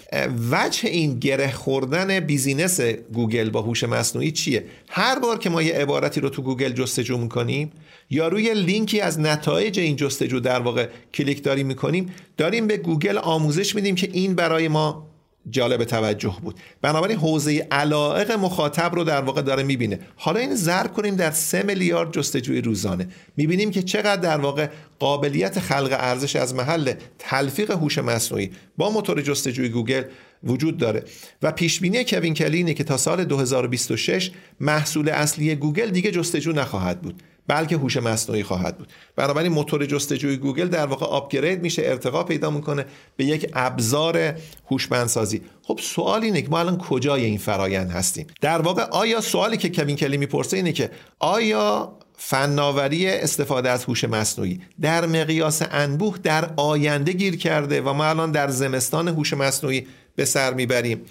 وجه 0.52 0.90
این 0.90 1.20
گره 1.20 1.52
خوردن 1.52 2.20
business 2.20 2.82
گوگل 3.14 3.50
با 3.50 3.62
هوش 3.62 3.84
مصنوعی 3.84 4.32
چیه؟ 4.32 4.66
هر 4.90 5.20
بار 5.20 5.38
که 5.38 5.50
ما 5.50 5.62
یه 5.62 5.74
عبارتی 5.74 6.22
رو 6.22 6.30
تو 6.30 6.42
گوگل 6.42 6.70
جستجو 6.70 7.18
می‌کنیم 7.18 7.72
یا 8.10 8.28
روی 8.28 8.54
لینکی 8.54 9.02
از 9.02 9.20
نتایج 9.20 9.80
این 9.80 9.96
جستجو 9.96 10.40
در 10.40 10.60
واقع 10.60 10.88
کلیک 11.14 11.44
داریم 11.44 11.68
می‌کنیم 11.68 12.14
داریم 12.38 12.68
به 12.68 12.78
گوگل 12.78 13.18
آموزش 13.18 13.76
میدیم 13.76 13.96
که 13.96 14.10
این 14.14 14.36
برای 14.36 14.68
ما 14.68 15.07
جالب 15.50 15.84
توجه 15.84 16.38
بود. 16.44 16.60
بنابراین 16.82 17.18
حوزه 17.18 17.68
علائق 17.72 18.32
مخاطب 18.32 18.96
رو 18.96 19.04
در 19.04 19.22
واقع 19.22 19.42
داره 19.42 19.64
می‌بینه. 19.64 20.00
حالا 20.16 20.40
این 20.40 20.56
ضرب 20.56 20.94
کنیم 20.94 21.16
در 21.16 21.32
سه 21.32 21.64
میلیارد 21.64 22.14
جستجوی 22.14 22.62
روزانه. 22.62 23.08
می‌بینیم 23.38 23.72
که 23.72 23.84
چقدر 23.84 24.22
در 24.22 24.38
واقع 24.38 24.68
قابلیت 25.00 25.60
خلق 25.60 25.98
ارزش 26.00 26.36
از 26.36 26.56
محل 26.56 26.94
تلفیق 27.20 27.72
هوش 27.72 27.98
مصنوعی 27.98 28.52
با 28.78 28.90
موتور 28.90 29.22
جستجوی 29.22 29.70
گوگل 29.70 30.04
وجود 30.44 30.78
داره. 30.78 31.04
و 31.42 31.52
پیش 31.52 31.80
بینی 31.80 32.04
کوین 32.04 32.34
کلی 32.34 32.58
اینه 32.58 32.74
که 32.74 32.84
تا 32.84 32.98
سال 32.98 33.24
2026 33.24 34.32
محصول 34.60 35.10
اصلی 35.10 35.56
گوگل 35.56 35.90
دیگه 35.90 36.12
جستجو 36.12 36.52
نخواهد 36.52 37.02
بود. 37.02 37.24
بلکه 37.48 37.76
هوش 37.76 37.98
مصنوعی 37.98 38.44
خواهد 38.44 38.78
بود. 38.78 38.88
بنابراین 39.16 39.52
موتور 39.52 39.86
جستجوی 39.86 40.38
گوگل 40.38 40.68
در 40.68 40.86
واقع 40.86 41.06
upgrade 41.06 41.62
میشه 41.62 41.82
ارتقا 41.86 42.24
پیدا 42.24 42.50
می‌کنه 42.50 42.86
به 43.18 43.26
یک 43.26 43.52
ابزار 43.54 44.36
هوشمندسازی. 44.72 45.42
خب 45.64 45.80
سوال 45.82 46.24
اینه 46.24 46.42
که 46.42 46.50
ما 46.50 46.60
الان 46.60 46.78
کجای 46.78 47.26
این 47.26 47.38
فرایند 47.38 47.92
هستیم؟ 47.92 48.28
در 48.42 48.62
واقع 48.62 48.84
آیا 48.84 49.22
سوالی 49.22 49.58
که 49.58 49.70
کوین 49.70 49.96
کلی 49.96 50.18
می‌پرسه 50.18 50.58
اینه 50.58 50.72
که 50.72 50.92
آیا 51.20 51.98
فناوری 52.18 53.10
استفاده 53.10 53.70
از 53.70 53.86
هوش 53.86 54.04
مصنوعی 54.04 54.62
در 54.82 55.06
مقیاس 55.06 55.62
انبوه 55.72 56.18
در 56.24 56.50
آینده 56.56 57.12
گیر 57.12 57.38
کرده 57.38 57.82
و 57.82 57.94
ما 57.94 58.06
الان 58.06 58.32
در 58.32 58.48
زمستان 58.48 59.08
هوش 59.08 59.34
مصنوعی 59.34 59.88
به 60.16 60.26
سر 60.26 60.54
می‌بریم؟ 60.54 61.02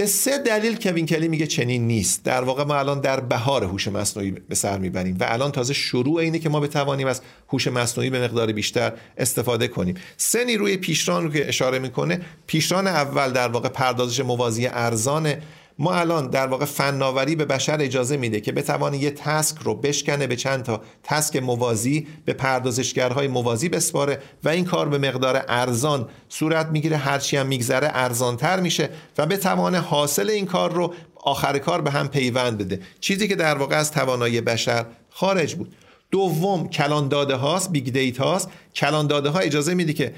به 0.00 0.06
سه 0.06 0.38
دلیل 0.38 0.76
کوین 0.76 1.06
کلی 1.06 1.28
میگه 1.28 1.46
چنین 1.46 1.86
نیست. 1.86 2.24
در 2.24 2.42
واقع 2.42 2.64
ما 2.64 2.74
الان 2.74 3.00
در 3.00 3.20
بهار 3.20 3.64
هوش 3.64 3.88
مصنوعی 3.88 4.30
به 4.30 4.54
سر 4.54 4.78
می‌بریم 4.78 5.16
و 5.20 5.24
الان 5.28 5.52
تازه 5.52 5.74
شروع 5.74 6.20
اینه 6.20 6.38
که 6.38 6.48
ما 6.48 6.60
بتوانیم 6.60 7.06
از 7.06 7.20
هوش 7.48 7.68
مصنوعی 7.68 8.10
به 8.10 8.24
مقدار 8.24 8.52
بیشتر 8.52 8.92
استفاده 9.18 9.68
کنیم. 9.68 9.94
سه 10.16 10.44
نیروی 10.44 10.76
پیشران 10.76 11.24
رو 11.24 11.30
که 11.32 11.48
اشاره 11.48 11.78
می‌کنه 11.78 12.20
پیشران 12.46 12.86
اول 12.86 13.32
در 13.32 13.48
واقع 13.48 13.68
پردازش 13.68 14.20
موازی 14.20 14.66
ارزان 14.66 15.34
ما 15.80 15.94
الان 15.94 16.26
در 16.26 16.46
واقع 16.46 16.64
فناوری 16.64 17.36
به 17.36 17.44
بشر 17.44 17.76
اجازه 17.80 18.16
میده 18.16 18.40
که 18.40 18.52
بتوانه 18.52 18.98
یه 18.98 19.10
task 19.10 19.56
رو 19.58 19.74
بشکنه 19.74 20.26
به 20.26 20.36
چند 20.36 20.62
تا 20.62 20.80
task 21.02 21.36
موازی 21.36 22.06
به 22.24 22.32
پردازشگرهای 22.32 23.28
موازی 23.28 23.68
بسپاره 23.68 24.18
و 24.44 24.48
این 24.48 24.64
کار 24.64 24.88
به 24.88 24.98
مقدار 24.98 25.44
ارزان 25.48 26.08
صورت 26.28 26.66
می‌گیره. 26.66 26.96
هرچی 26.96 27.36
هم 27.36 27.46
میگذره 27.46 27.90
ارزانتر 27.94 28.60
میشه 28.60 28.88
و 29.18 29.26
بتوانه 29.26 29.78
حاصل 29.78 30.30
این 30.30 30.46
کار 30.46 30.72
رو 30.72 30.94
آخر 31.16 31.58
کار 31.58 31.80
به 31.80 31.90
هم 31.90 32.08
پیوند 32.08 32.58
بده. 32.58 32.80
چیزی 33.00 33.28
که 33.28 33.36
در 33.36 33.54
واقع 33.54 33.76
از 33.76 33.90
توانایی 33.90 34.40
بشر 34.40 34.86
خارج 35.10 35.54
بود. 35.54 35.74
دوم 36.10 36.68
کلان 36.68 37.08
داده 37.08 37.34
هاست 37.34 37.72
big 37.72 37.92
data 37.92 38.24
هاست. 38.24 38.48
کلان 38.74 39.06
داده 39.06 39.28
ها 39.28 39.38
اجازه 39.38 39.74
میده 39.74 39.92
که 39.92 40.14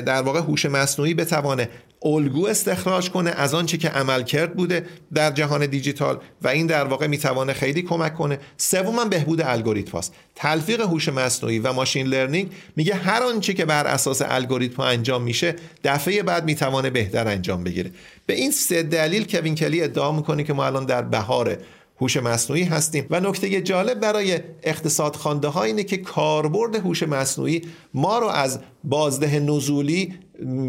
در 0.00 0.22
واقع 0.22 0.40
هوش 0.40 0.66
مصنوعی 0.66 1.14
بتوانه 1.14 1.68
الگو 2.02 2.46
استخراج 2.46 3.10
کنه 3.10 3.30
از 3.30 3.54
آنچه 3.54 3.76
که 3.76 3.88
عمل 3.88 4.22
کرد 4.22 4.56
بوده 4.56 4.86
در 5.14 5.30
جهان 5.30 5.66
دیجیتال 5.66 6.18
و 6.42 6.48
این 6.48 6.66
در 6.66 6.84
واقع 6.84 7.06
می‌توانه 7.06 7.52
خیلی 7.52 7.82
کمک 7.82 8.14
کنه. 8.14 8.38
سوم 8.56 9.08
بهبود 9.08 9.40
الگوریتم 9.40 9.98
است 9.98 10.14
تلفیق 10.34 10.80
هوش 10.80 11.08
مصنوعی 11.08 11.58
و 11.58 11.72
ماشین 11.72 12.06
لرنینگ 12.06 12.52
میگه 12.76 12.94
هر 12.94 13.22
آنچه 13.22 13.54
که 13.54 13.64
بر 13.64 13.86
اساس 13.86 14.22
الگوریتم 14.24 14.82
انجام 14.82 15.22
میشه 15.22 15.56
دفعه 15.84 16.22
بعد 16.22 16.44
می‌توانه 16.44 16.90
بهتر 16.90 17.28
انجام 17.28 17.64
بگیره. 17.64 17.90
به 18.26 18.34
این 18.34 18.50
سه 18.50 18.82
دلیل 18.82 19.26
کوین 19.26 19.54
کلی 19.54 19.82
ادعا 19.82 20.12
می‌کنه 20.12 20.44
که 20.44 20.52
ما 20.52 20.66
الان 20.66 20.84
در 20.84 21.02
بهار 21.02 21.58
هوش 22.00 22.16
مصنوعی 22.16 22.64
هستیم 22.64 23.06
و 23.10 23.20
نکته 23.20 23.60
جالب 23.60 24.00
برای 24.00 24.40
اقتصاد 24.62 25.16
خانده 25.16 25.48
ها 25.48 25.62
اینه 25.62 25.84
که 25.84 25.96
کاربرد 25.96 26.76
هوش 26.76 27.02
مصنوعی 27.02 27.62
ما 27.94 28.18
رو 28.18 28.26
از 28.26 28.60
بازده 28.84 29.40
نزولی 29.40 30.14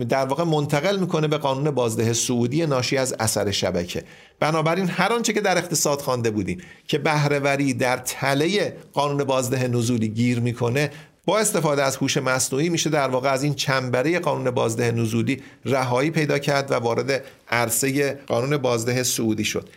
در 0.09 0.25
واقع 0.25 0.43
منتقل 0.43 0.97
می‌کنه 0.97 1.27
به 1.27 1.37
قانون 1.37 1.71
بازده 1.71 2.13
سعودی 2.13 2.65
ناشی 2.65 2.97
از 2.97 3.15
اثر 3.19 3.51
شبکه. 3.51 4.03
بنابراین 4.39 4.87
هر 4.87 5.13
آنچه 5.13 5.33
که 5.33 5.41
در 5.41 5.57
اقتصاد 5.57 6.01
خوانده 6.01 6.31
بودیم 6.31 6.61
که 6.87 6.97
بهرهوری 6.97 7.73
در 7.73 7.97
تله 7.97 8.77
قانون 8.93 9.23
بازده 9.23 9.67
نزولی 9.67 10.07
گیر 10.07 10.39
می‌کنه 10.39 10.91
با 11.25 11.39
استفاده 11.39 11.83
از 11.83 11.95
هوش 11.95 12.17
مصنوعی 12.17 12.69
میشه 12.69 12.89
در 12.89 13.07
واقع 13.07 13.29
از 13.29 13.43
این 13.43 13.53
چنبره 13.53 14.19
قانون 14.19 14.51
بازده 14.51 14.91
نزولی 14.91 15.41
رهایی 15.65 16.11
پیدا 16.11 16.39
کرد 16.39 16.71
و 16.71 16.73
وارد 16.73 17.23
عرصه 17.49 18.13
قانون 18.27 18.57
بازده 18.57 19.03
سعودی 19.03 19.45
شد. 19.45 19.69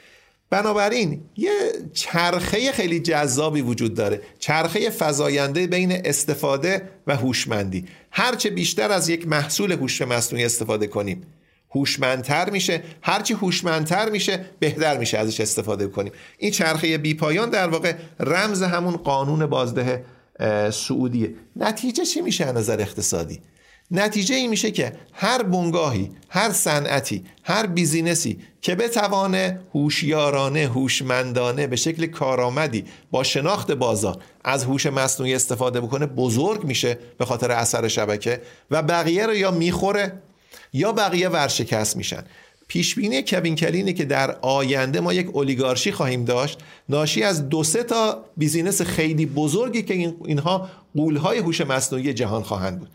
بنابراین 0.50 1.22
یه 1.36 1.50
چرخه 1.92 2.72
خیلی 2.72 3.00
جذابی 3.00 3.60
وجود 3.60 3.94
داره. 3.94 4.22
چرخه 4.38 4.90
فزاینده 4.90 5.66
بین 5.66 5.92
استفاده 6.04 6.82
و 7.06 7.16
هوشمندی. 7.16 7.84
هرچه 8.10 8.50
بیشتر 8.50 8.92
از 8.92 9.08
یک 9.08 9.28
محصول 9.28 9.72
هوش 9.72 10.02
مصنوعی 10.02 10.44
استفاده 10.44 10.86
کنیم 10.86 11.22
هوشمندتر 11.74 12.50
میشه. 12.50 12.82
هرچی 13.02 13.34
هوشمندتر 13.34 14.10
میشه 14.10 14.44
بهتر 14.58 14.98
میشه 14.98 15.18
ازش 15.18 15.40
استفاده 15.40 15.86
کنیم. 15.86 16.12
این 16.38 16.50
چرخه 16.50 16.98
بی 16.98 17.14
پایان 17.14 17.50
در 17.50 17.68
واقع 17.68 17.94
رمز 18.20 18.62
همون 18.62 18.96
قانون 18.96 19.46
بازده 19.46 20.04
سعودیه. 20.72 21.34
نتیجه 21.56 22.04
چی 22.04 22.20
میشه 22.20 22.44
از 22.44 22.56
نظر 22.56 22.80
اقتصادی؟ 22.80 23.40
نتیجه 23.90 24.34
این 24.34 24.50
میشه 24.50 24.70
که 24.70 24.92
هر 25.12 25.42
بنگاهی 25.42 26.10
هر 26.28 26.52
صنعتی 26.52 27.24
هر 27.42 27.66
بیزینسی 27.66 28.38
که 28.62 28.74
بتوانه 28.74 29.60
هوشیارانه 29.74 30.68
هوشمندانه 30.74 31.66
به 31.66 31.76
شکل 31.76 32.06
کارآمدی 32.06 32.84
با 33.10 33.22
شناخت 33.22 33.70
بازار 33.72 34.22
از 34.44 34.64
هوش 34.64 34.86
مصنوعی 34.86 35.34
استفاده 35.34 35.80
بکنه 35.80 36.06
بزرگ 36.06 36.64
میشه 36.64 36.98
به 37.18 37.24
خاطر 37.24 37.50
اثر 37.50 37.88
شبکه 37.88 38.42
و 38.70 38.82
بقیه 38.82 39.26
رو 39.26 39.34
یا 39.34 39.50
می‌خوره 39.50 40.12
یا 40.72 40.92
بقیه 40.92 41.28
ورشکست 41.28 41.96
میشن. 41.96 42.24
پیش 42.68 42.94
بینی 42.94 43.22
کوین 43.22 43.56
کلینه 43.56 43.92
که 43.92 44.04
در 44.04 44.36
آینده 44.40 45.00
ما 45.00 45.12
یک 45.12 45.30
اولیگارشی 45.32 45.92
خواهیم 45.92 46.24
داشت. 46.24 46.58
ناشی 46.88 47.22
از 47.22 47.48
دو 47.48 47.64
سه 47.64 47.82
تا 47.82 48.24
بیزینس 48.36 48.82
خیلی 48.82 49.26
بزرگی 49.26 49.82
که 49.82 50.14
اینها 50.24 50.68
قولهای 50.96 51.38
هوش 51.38 51.60
مصنوعی 51.60 52.12
جهان 52.12 52.42
خواهند 52.42 52.78
بود. 52.78 52.88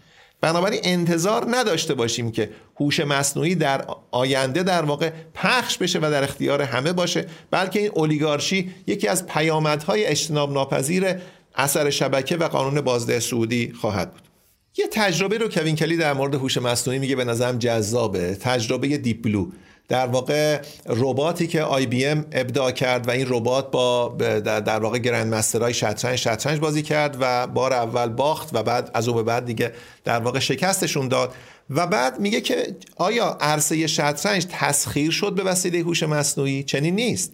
بنابراین 0.46 0.80
انتظار 0.84 1.46
نداشته 1.50 1.94
باشیم 1.94 2.32
که 2.32 2.50
هوش 2.80 3.00
مصنوعی 3.00 3.56
در 3.56 3.86
آینده 4.12 4.64
در 4.64 4.86
واقع 4.86 5.12
پخش 5.34 5.78
بشه 5.78 6.00
و 6.00 6.12
در 6.12 6.24
اختیار 6.24 6.62
همه 6.62 6.94
باشه 6.94 7.26
بلکه 7.52 7.80
این 7.80 7.92
اولیگارشی 7.94 8.72
یکی 8.88 9.08
از 9.08 9.28
پیامدهای 9.28 10.06
اجتناب 10.06 10.54
ناپذیر 10.54 11.06
اثر 11.56 11.90
شبکه 11.90 12.38
و 12.38 12.48
قانون 12.48 12.82
بازده 12.82 13.20
صعودی 13.20 13.74
خواهد 13.82 14.14
بود. 14.14 14.22
یه 14.78 14.86
تجربه 14.92 15.38
رو 15.38 15.50
کوین 15.50 15.76
کلی 15.76 15.98
در 15.98 16.14
مورد 16.14 16.36
هوش 16.36 16.58
مصنوعی 16.58 17.00
میگه 17.00 17.16
به 17.16 17.26
نظرم 17.26 17.58
جذابه. 17.58 18.36
تجربه 18.36 18.98
Deep 18.98 19.24
Blue. 19.24 19.48
در 19.88 20.08
واقع 20.08 20.62
رباتی 20.88 21.48
که 21.48 21.62
IBM 21.62 22.26
ابداع 22.32 22.72
کرد 22.72 23.08
و 23.08 23.12
این 23.12 23.26
ربات 23.30 23.72
با 23.72 24.08
در 24.46 24.80
واقع 24.80 24.98
grand 24.98 25.34
master 25.34 25.64
های 25.64 25.74
شطرنج 25.74 26.16
شطرنج 26.16 26.60
بازی 26.60 26.82
کرد 26.82 27.18
و 27.20 27.48
بار 27.48 27.74
اول 27.74 28.10
باخت 28.10 28.50
و 28.54 28.64
بعد 28.64 28.92
از 28.94 29.08
اون 29.08 29.18
به 29.18 29.24
بعد 29.24 29.46
دیگه 29.46 29.72
در 30.04 30.20
واقع 30.20 30.40
شکستشون 30.40 31.08
داد. 31.08 31.34
و 31.70 31.88
بعد 31.88 32.20
میگه 32.20 32.42
که 32.42 32.76
آیا 32.96 33.38
عرصه 33.42 33.88
شطرنج 33.88 34.46
تسخیر 34.50 35.12
شد 35.12 35.34
به 35.36 35.44
وسیله 35.44 35.80
هوش 35.80 36.04
مصنوعی؟ 36.04 36.64
چنین 36.64 36.96
نیست. 36.96 37.32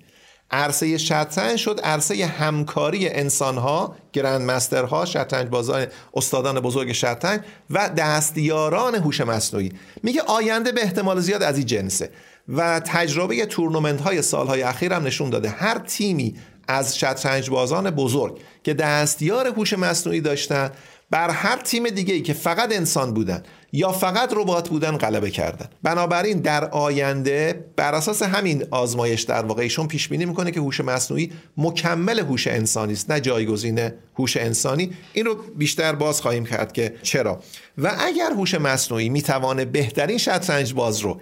عرصه 0.52 0.98
شطرنج 0.98 1.60
شد 1.60 1.80
عرصه 1.84 2.26
همکاری 2.26 3.10
انسانها 3.10 3.96
گرند 4.14 4.42
مسترها 4.42 5.06
شطرنج 5.06 5.50
بازان 5.50 5.88
استادان 6.14 6.60
بزرگ 6.60 6.92
شطرنج 6.92 7.42
و 7.70 7.90
دستیاران 7.90 8.96
هوش 8.96 9.22
مصنوعی. 9.22 9.72
میگه 10.04 10.22
آینده 10.22 10.72
به 10.72 10.84
احتمال 10.84 11.20
زیاد 11.20 11.44
از 11.44 11.58
این 11.58 11.66
جنسه. 11.66 12.10
و 12.50 12.80
تجربه 12.86 13.46
تورنمنت 13.46 14.02
های 14.02 14.22
سالهای 14.22 14.62
اخیر 14.62 14.94
هم 14.94 15.04
نشون 15.04 15.30
داده. 15.30 15.50
هر 15.50 15.80
تیمی 15.80 16.36
از 16.68 17.00
شطرنج 17.00 17.50
بازان 17.50 17.90
بزرگ 17.90 18.40
که 18.64 18.74
دستیار 18.74 19.48
هوش 19.48 19.74
مصنوعی 19.74 20.22
داشتن 20.22 20.72
بر 21.10 21.30
هر 21.30 21.58
تیم 21.58 21.90
دیگه 21.90 22.14
ای 22.14 22.22
که 22.22 22.34
فقط 22.34 22.76
انسان 22.76 23.14
بودن 23.14 23.44
یا 23.74 23.92
فقط 23.92 24.34
ربات 24.34 24.70
بودن 24.70 24.98
غلبه 24.98 25.30
کردن. 25.30 25.66
بنابراین 25.84 26.40
در 26.40 26.66
آینده 26.66 27.66
بر 27.76 27.96
اساس 27.96 28.24
همین 28.24 28.66
آزمایش 28.72 29.22
در 29.22 29.46
واقع 29.46 29.62
ایشون 29.62 29.88
پیش 29.88 30.08
بینی 30.08 30.26
می‌کنه 30.26 30.52
که 30.52 30.60
هوش 30.60 30.82
مصنوعی 30.82 31.32
مکمل 31.58 32.20
هوش 32.20 32.48
انسانی 32.48 32.94
است 32.94 33.12
نه 33.12 33.20
جایگزین 33.20 33.92
هوش 34.20 34.38
انسانی. 34.38 34.92
این 35.14 35.26
رو 35.26 35.36
بیشتر 35.56 35.96
باز 35.96 36.22
خواهیم 36.22 36.46
کرد 36.46 36.74
که 36.74 36.96
چرا. 37.04 37.40
و 37.78 37.96
اگر 38.00 38.32
هوش 38.32 38.56
مصنوعی 38.56 39.10
می‌توانه 39.10 39.66
بهترین 39.66 40.18
شطرنج 40.18 40.74
باز 40.74 41.00
رو 41.00 41.22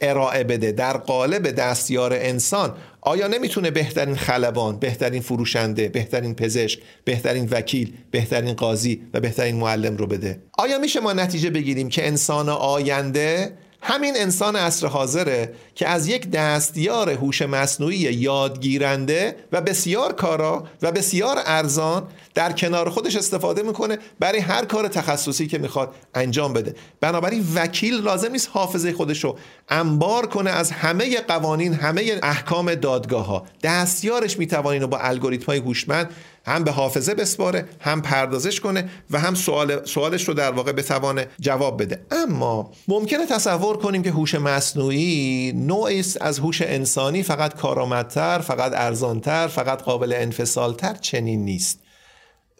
ارائه 0.00 0.44
بده 0.44 0.72
در 0.72 0.96
قالب 0.96 1.50
دستیار 1.50 2.12
انسان 2.12 2.74
آیا 3.00 3.26
نمی‌تونه 3.26 3.70
بهترین 3.70 4.16
خلبان، 4.16 4.78
بهترین 4.78 5.22
فروشنده، 5.22 5.88
بهترین 5.88 6.34
پزشک، 6.34 6.78
بهترین 7.04 7.48
وکیل، 7.50 7.92
بهترین 8.10 8.52
قاضی 8.52 9.02
و 9.14 9.20
بهترین 9.20 9.56
معلم 9.56 9.96
رو 9.96 10.06
بده؟ 10.06 10.42
آیا 10.58 10.78
میشه 10.78 11.00
ما 11.00 11.12
نتیجه 11.12 11.50
بگیریم 11.50 11.88
که 11.88 12.06
انسان 12.06 12.48
آینده 12.48 13.52
همین 13.80 14.14
انسان 14.16 14.56
عصر 14.56 14.86
حاضره 14.86 15.54
که 15.74 15.88
از 15.88 16.08
یک 16.08 16.30
دستیار 16.30 17.10
هوش 17.10 17.42
مصنوعی 17.42 17.96
یادگیرنده 17.96 19.36
و 19.52 19.60
بسیار 19.60 20.12
کارا 20.12 20.64
و 20.82 20.92
بسیار 20.92 21.38
ارزان 21.46 22.02
در 22.34 22.52
کنار 22.52 22.90
خودش 22.90 23.16
استفاده 23.16 23.62
می‌کنه 23.62 23.98
برای 24.18 24.38
هر 24.38 24.64
کار 24.64 24.88
تخصصی 24.88 25.46
که 25.46 25.58
می‌خواد 25.58 25.94
انجام 26.14 26.52
بده. 26.52 26.74
بنابراین 27.00 27.44
وکیل 27.54 27.94
لازم 27.94 28.32
نیست 28.32 28.50
حافظه 28.52 28.92
خودش 28.92 29.24
رو 29.24 29.38
انبار 29.68 30.26
کنه 30.26 30.50
از 30.50 30.70
همه 30.70 31.20
قوانین 31.20 31.74
همه 31.74 32.20
احکام 32.22 32.74
دادگاه 32.74 33.26
ها 33.26 33.46
دستیارش 33.62 34.38
می‌توانه 34.38 34.74
اینو 34.74 34.86
با 34.86 34.98
الگوریتم 34.98 35.46
های 35.46 35.58
هوشمند 35.58 36.10
هم 36.48 36.64
به 36.64 36.70
حافظه 36.70 37.14
بسپاره 37.14 37.68
هم 37.80 38.02
پردازش 38.02 38.60
کنه 38.60 38.90
و 39.10 39.18
هم 39.18 39.34
سوال 39.34 39.84
سوالش 39.84 40.28
رو 40.28 40.34
در 40.34 40.50
واقع 40.50 40.72
بتوانه 40.72 41.26
جواب 41.40 41.82
بده. 41.82 42.00
اما 42.10 42.70
ممکنه 42.88 43.26
تصور 43.26 43.76
کنیم 43.76 44.02
که 44.02 44.10
هوش 44.10 44.34
مصنوعی 44.34 45.52
نوعی 45.56 46.04
از 46.20 46.38
هوش 46.38 46.62
انسانی 46.62 47.22
فقط 47.22 47.56
کارآمدتر 47.56 48.38
فقط 48.38 48.72
ارزانتر 48.74 49.46
فقط 49.48 49.82
قابل 49.82 50.12
انفصالتر 50.16 50.94
چنین 50.94 51.44
نیست. 51.44 51.80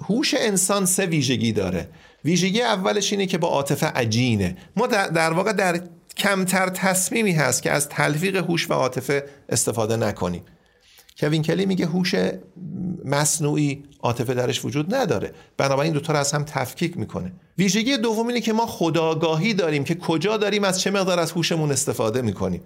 هوش 0.02 0.34
انسان 0.38 0.86
سه 0.86 1.06
ویژگی 1.06 1.52
داره. 1.52 1.88
ویژگی 2.24 2.62
اولش 2.62 3.12
اینه 3.12 3.26
که 3.26 3.38
با 3.38 3.48
عاطفه 3.48 3.86
عجینه. 3.86 4.56
ما 4.76 4.86
در 4.86 5.32
واقع 5.32 5.52
در 5.52 5.80
کمتر 6.16 6.68
تصمیمی 6.68 7.32
هست 7.32 7.62
که 7.62 7.70
از 7.70 7.88
تلفیق 7.88 8.36
هوش 8.36 8.70
و 8.70 8.74
عاطفه 8.74 9.24
استفاده 9.48 9.96
نکنیم. 9.96 10.42
کوین 11.20 11.42
کلی 11.42 11.66
میگه 11.66 11.86
هوش 11.86 12.14
مصنوعی 13.04 13.84
عاطفه 14.00 14.34
درش 14.34 14.64
وجود 14.64 14.94
نداره. 14.94 15.32
بنابراین 15.56 15.92
دوتا 15.92 16.12
رو 16.12 16.18
از 16.18 16.32
هم 16.32 16.44
تفکیک 16.44 16.96
می‌کنه. 16.96 17.32
ویژگی 17.58 17.96
دوم 17.96 18.26
اینه 18.26 18.40
که 18.40 18.52
ما 18.52 18.66
خداگاهی 18.66 19.54
داریم 19.54 19.84
که 19.84 19.94
کجا 19.94 20.36
داریم 20.36 20.64
از 20.64 20.80
چه 20.80 20.90
مقدار 20.90 21.18
از 21.18 21.32
هوشمون 21.32 21.72
استفاده 21.72 22.22
می‌کنیم. 22.22 22.62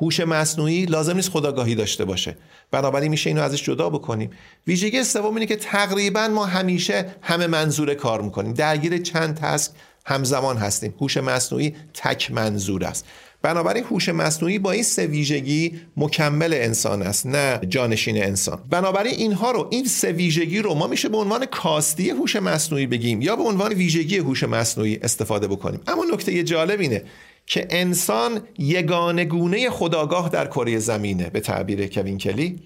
هوش 0.00 0.20
مصنوعی 0.20 0.86
لازم 0.86 1.16
نیست 1.16 1.30
خداگاهی 1.30 1.74
داشته 1.74 2.04
باشه. 2.04 2.36
بنابراین 2.70 3.10
میشه 3.10 3.30
اینو 3.30 3.42
ازش 3.42 3.62
جدا 3.62 3.90
بکنیم. 3.90 4.30
ویژگی 4.66 5.04
سوم 5.04 5.34
اینه 5.34 5.46
که 5.46 5.56
تقریبا 5.56 6.28
ما 6.28 6.46
همیشه 6.46 7.06
همه 7.22 7.46
منظوره 7.46 7.94
کار 7.94 8.22
می‌کنیم. 8.22 8.52
درگیر 8.52 8.98
چند 8.98 9.34
تسک 9.34 9.72
همزمان 10.06 10.56
هستیم. 10.56 10.94
هوش 11.00 11.16
مصنوعی 11.16 11.74
تک 11.94 12.30
منظور 12.30 12.84
است. 12.84 13.06
بنابراین 13.42 13.84
هوش 13.84 14.08
مصنوعی 14.08 14.58
با 14.58 14.72
این 14.72 14.82
سه 14.82 15.06
ویژگی 15.06 15.80
مکمل 15.96 16.54
انسان 16.54 17.02
است 17.02 17.26
نه 17.26 17.60
جانشین 17.68 18.24
انسان. 18.24 18.58
بنابراین 18.70 19.14
اینها 19.14 19.50
رو 19.50 19.68
این 19.70 19.84
سه 19.84 20.12
ویژگی 20.12 20.58
رو 20.58 20.74
ما 20.74 20.86
میشه 20.86 21.08
به 21.08 21.16
عنوان 21.16 21.46
کاستی 21.46 22.10
هوش 22.10 22.36
مصنوعی 22.36 22.86
بگیم 22.86 23.22
یا 23.22 23.36
به 23.36 23.42
عنوان 23.42 23.72
ویژگی 23.72 24.18
هوش 24.18 24.44
مصنوعی 24.44 24.98
استفاده 25.02 25.48
بکنیم. 25.48 25.80
اما 25.86 26.04
نکته 26.12 26.42
جالب 26.42 26.80
اینه 26.80 27.02
که 27.46 27.66
انسان 27.70 28.40
یگانه 28.58 29.24
گونه 29.24 29.70
خداگاه 29.70 30.28
در 30.28 30.46
کره 30.46 30.78
زمینه 30.78 31.30
به 31.30 31.40
تعبیر 31.40 31.86
کوین 31.86 32.18
کلی. 32.18 32.58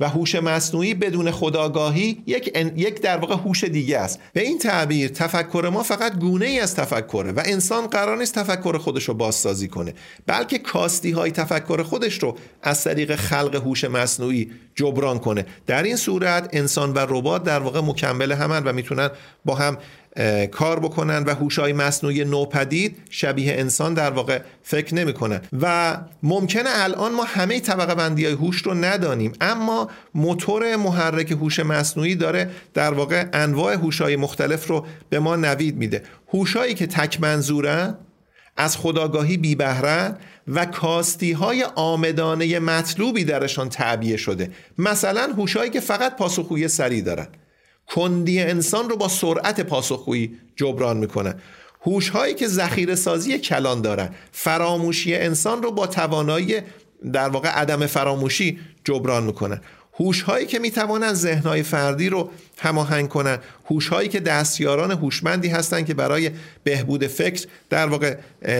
و 0.00 0.08
هوش 0.08 0.34
مصنوعی 0.34 0.94
بدون 0.94 1.30
خداگاهی 1.30 2.22
یک, 2.26 2.56
یک 2.76 3.00
در 3.00 3.16
واقع 3.16 3.34
هوش 3.34 3.64
دیگه 3.64 3.98
است. 3.98 4.20
به 4.32 4.40
این 4.40 4.58
تعبیر 4.58 5.08
تفکر 5.08 5.70
ما 5.72 5.82
فقط 5.82 6.18
گونه 6.18 6.46
ای 6.46 6.60
از 6.60 6.74
تفکره 6.74 7.32
و 7.32 7.42
انسان 7.44 7.86
قرار 7.86 8.18
نیست 8.18 8.34
تفکر 8.34 8.78
خودش 8.78 9.04
رو 9.04 9.14
بازسازی 9.14 9.68
کنه 9.68 9.94
بلکه 10.26 10.58
کاستی 10.58 11.10
های 11.10 11.30
تفکر 11.30 11.82
خودش 11.82 12.22
رو 12.22 12.36
از 12.62 12.84
طریق 12.84 13.14
خلق 13.14 13.54
هوش 13.54 13.84
مصنوعی 13.84 14.50
جبران 14.74 15.18
کنه. 15.18 15.46
در 15.66 15.82
این 15.82 15.96
صورت 15.96 16.48
انسان 16.52 16.92
و 16.92 16.98
ربات 16.98 17.42
در 17.42 17.58
واقع 17.58 17.80
مکمل 17.80 18.32
همن 18.32 18.64
و 18.64 18.72
می‌تونن 18.72 19.10
با 19.44 19.54
هم 19.54 19.78
کار 20.52 20.80
بکنن 20.80 21.24
و 21.24 21.34
هوشای 21.34 21.72
مصنوعی 21.72 22.24
نوپدید 22.24 22.96
شبیه 23.10 23.52
انسان 23.52 23.94
در 23.94 24.10
واقع 24.10 24.40
فکر 24.62 24.94
نمی‌کنن. 24.94 25.40
و 25.60 25.96
ممکنه 26.22 26.70
الان 26.72 27.12
ما 27.12 27.24
همه 27.24 27.60
طبقه 27.60 27.94
بندی 27.94 28.24
های 28.24 28.34
هوش 28.34 28.62
رو 28.62 28.74
ندانیم 28.74 29.32
اما 29.40 29.90
موتور 30.14 30.76
محرک 30.76 31.32
هوش 31.32 31.60
مصنوعی 31.60 32.14
داره 32.14 32.50
در 32.74 32.94
واقع 32.94 33.24
انواع 33.32 33.74
هوشای 33.74 34.16
مختلف 34.16 34.66
رو 34.66 34.86
به 35.10 35.18
ما 35.18 35.36
نوید 35.36 35.76
میده. 35.76 36.02
هوشایی 36.32 36.74
که 36.74 36.86
تک 36.86 37.20
منظورن 37.20 37.94
از 38.56 38.76
خداگاهی 38.76 39.36
بی 39.36 39.54
بهرن 39.54 40.16
و 40.48 40.66
کاستی 40.66 41.32
های 41.32 41.64
آمدانه 41.74 42.58
مطلوبی 42.58 43.24
درشان 43.24 43.68
تعبیه 43.68 44.16
شده. 44.16 44.50
مثلا 44.78 45.32
هوشایی 45.36 45.70
که 45.70 45.80
فقط 45.80 46.16
پاسخگویی 46.16 46.68
سریع 46.68 47.02
دارن. 47.02 47.26
کندی 47.94 48.40
انسان 48.40 48.90
رو 48.90 48.96
با 48.96 49.08
سرعت 49.08 49.60
پاسخگویی 49.60 50.38
جبران 50.56 50.96
می‌کنه. 50.96 51.34
هوش 51.82 52.08
هایی 52.08 52.34
که 52.34 52.46
ذخیره 52.48 52.94
سازی 52.94 53.38
کلان 53.38 53.82
دارن. 53.82 54.08
فراموشی 54.32 55.14
انسان 55.14 55.62
رو 55.62 55.72
با 55.72 55.86
توانایی 55.86 56.56
در 57.12 57.28
واقع 57.28 57.48
عدم 57.48 57.86
فراموشی 57.86 58.58
جبران 58.84 59.22
می‌کنن 59.24 59.60
هوش 60.00 60.22
هایی 60.22 60.46
که 60.46 60.58
می‌توانند 60.58 61.14
ذهن 61.14 61.42
های 61.42 61.62
فردی 61.62 62.08
رو 62.08 62.30
هماهنگ 62.58 63.08
کنن 63.08 63.38
هوش 63.70 63.88
هایی 63.88 64.08
که 64.08 64.20
دستیاران 64.20 64.90
هوشمندی 64.90 65.48
هستند 65.48 65.86
که 65.86 65.94
برای 65.94 66.30
بهبود 66.64 67.06
فکر 67.06 67.46
در 67.70 67.86
واقع 67.86 68.16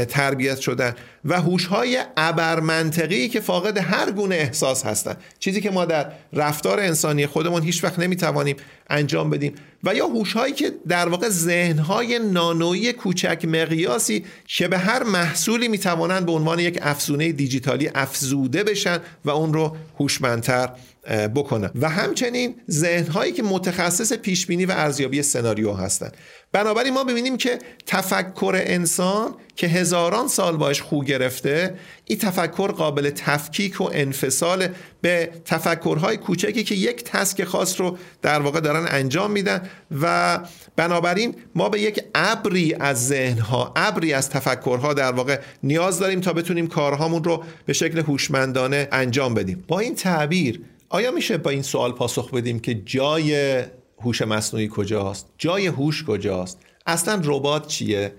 تربیت 0.08 0.58
شدن. 0.58 0.94
و 1.24 1.40
هوش 1.40 1.66
های 1.66 1.98
ابرمنطقی 2.16 3.28
که 3.28 3.40
فاقد 3.40 3.78
هر 3.78 4.10
گونه 4.10 4.34
احساس 4.34 4.86
هستند. 4.86 5.16
چیزی 5.38 5.60
که 5.60 5.70
ما 5.70 5.84
در 5.84 6.12
رفتار 6.32 6.80
انسانی 6.80 7.26
خودمون 7.26 7.62
هیچ 7.62 7.84
وقت 7.84 7.98
نمی‌توانیم 7.98 8.56
انجام 8.90 9.30
بدیم. 9.30 9.54
و 9.84 9.94
یا 9.94 10.06
هوش 10.06 10.32
هایی 10.32 10.54
که 10.54 10.72
در 10.88 11.08
واقع 11.08 11.28
ذهن 11.28 11.78
های 11.78 12.18
نانویی 12.18 12.92
کوچک 12.92 13.44
مقیاسی 13.44 14.24
که 14.46 14.68
به 14.68 14.78
هر 14.78 15.02
محصولی 15.02 15.68
می‌توانند 15.68 16.26
به 16.26 16.32
عنوان 16.32 16.58
یک 16.58 16.78
افزونه 16.82 17.32
دیجیتالی 17.32 17.90
افزوده 17.94 18.64
بشن 18.64 18.98
و 19.24 19.30
اون 19.30 19.52
رو 19.52 19.76
هوشمندتر 19.98 20.68
بکنن 21.10 21.70
و 21.80 21.88
همچنین 21.88 22.54
ذهن 22.70 23.06
هایی 23.06 23.32
که 23.32 23.42
متخصص 23.42 24.12
پیش 24.12 24.46
بینی 24.46 24.66
و 24.66 24.70
ارزیابی 24.70 25.22
سناریو 25.22 25.72
هستند 25.72 26.16
بنابراین 26.52 26.94
ما 26.94 27.04
ببینیم 27.04 27.36
که 27.36 27.58
تفکر 27.86 28.54
انسان 28.56 29.34
که 29.56 29.66
هزاران 29.66 30.28
سال 30.28 30.56
باش 30.56 30.82
خو 30.82 31.04
گرفته 31.04 31.74
این 32.04 32.18
تفکر 32.18 32.72
قابل 32.72 33.10
تفکیک 33.10 33.80
و 33.80 33.90
انفصال 33.92 34.68
به 35.00 35.30
تفکرهای 35.44 36.16
کوچکی 36.16 36.64
که 36.64 36.74
یک 36.74 37.04
تسک 37.04 37.44
خاص 37.44 37.80
رو 37.80 37.98
در 38.22 38.40
واقع 38.40 38.60
دارن 38.60 38.86
انجام 38.88 39.30
میدن 39.30 39.62
و 40.02 40.38
بنابراین 40.76 41.34
ما 41.54 41.68
به 41.68 41.80
یک 41.80 42.00
ابری 42.14 42.74
از 42.74 43.08
ذهنها 43.08 43.72
ابری 43.76 44.12
از 44.12 44.30
تفکرها 44.30 44.94
در 44.94 45.12
واقع 45.12 45.40
نیاز 45.62 45.98
داریم 45.98 46.20
تا 46.20 46.32
بتونیم 46.32 46.66
کارهامون 46.66 47.24
رو 47.24 47.44
به 47.66 47.72
شکل 47.72 47.98
هوشمندانه 47.98 48.88
انجام 48.92 49.34
بدیم. 49.34 49.64
با 49.68 49.78
این 49.78 49.94
تعبیر 49.94 50.60
آیا 50.92 51.10
میشه 51.10 51.38
با 51.38 51.50
این 51.50 51.62
سوال 51.62 51.92
پاسخ 51.92 52.30
بدیم 52.30 52.58
که 52.58 52.74
جای 52.74 53.62
هوش 54.02 54.22
مصنوعی 54.22 54.68
کجاست؟ 54.72 55.26
جای 55.38 55.66
هوش 55.66 56.04
کجاست؟ 56.04 56.58
اصلا 56.86 57.20
ربات 57.24 57.66
چیه؟ 57.66 58.12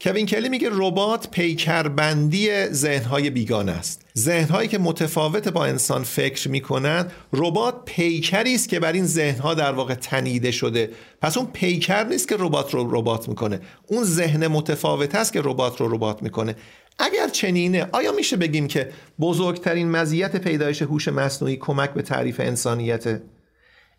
کوین 0.00 0.26
کلی 0.26 0.48
میگه 0.48 0.68
ربات 0.72 1.30
پیکربندی 1.30 2.66
ذهنهای 2.66 3.30
بیگانه 3.30 3.72
است. 3.72 4.06
ذهنهایی 4.18 4.68
که 4.68 4.78
متفاوت 4.78 5.48
با 5.48 5.66
انسان 5.66 6.02
فکر 6.02 6.48
می‌کنند 6.48 7.12
ربات 7.32 7.74
پیکری 7.84 8.54
است 8.54 8.68
که 8.68 8.80
بر 8.80 8.92
این 8.92 9.06
ذهنها 9.06 9.54
در 9.54 9.72
واقع 9.72 9.94
تنیده 9.94 10.50
شده. 10.50 10.90
پس 11.22 11.36
اون 11.36 11.46
پیکر 11.52 12.04
نیست 12.04 12.28
که 12.28 12.36
ربات 12.38 12.74
رو 12.74 13.00
ربات 13.00 13.28
می‌کنه. 13.28 13.60
اون 13.86 14.04
ذهن 14.04 14.46
متفاوت 14.46 15.14
است 15.14 15.32
که 15.32 15.40
ربات 15.44 15.80
رو 15.80 15.94
ربات 15.94 16.22
می‌کنه. 16.22 16.56
اگر 16.98 17.28
چنینه 17.28 17.88
آیا 17.92 18.12
میشه 18.12 18.36
بگیم 18.36 18.68
که 18.68 18.92
بزرگترین 19.20 19.90
مزیت 19.90 20.36
پیدایش 20.36 20.82
هوش 20.82 21.08
مصنوعی 21.08 21.56
کمک 21.56 21.90
به 21.90 22.02
تعریف 22.02 22.40
انسانیت 22.40 23.20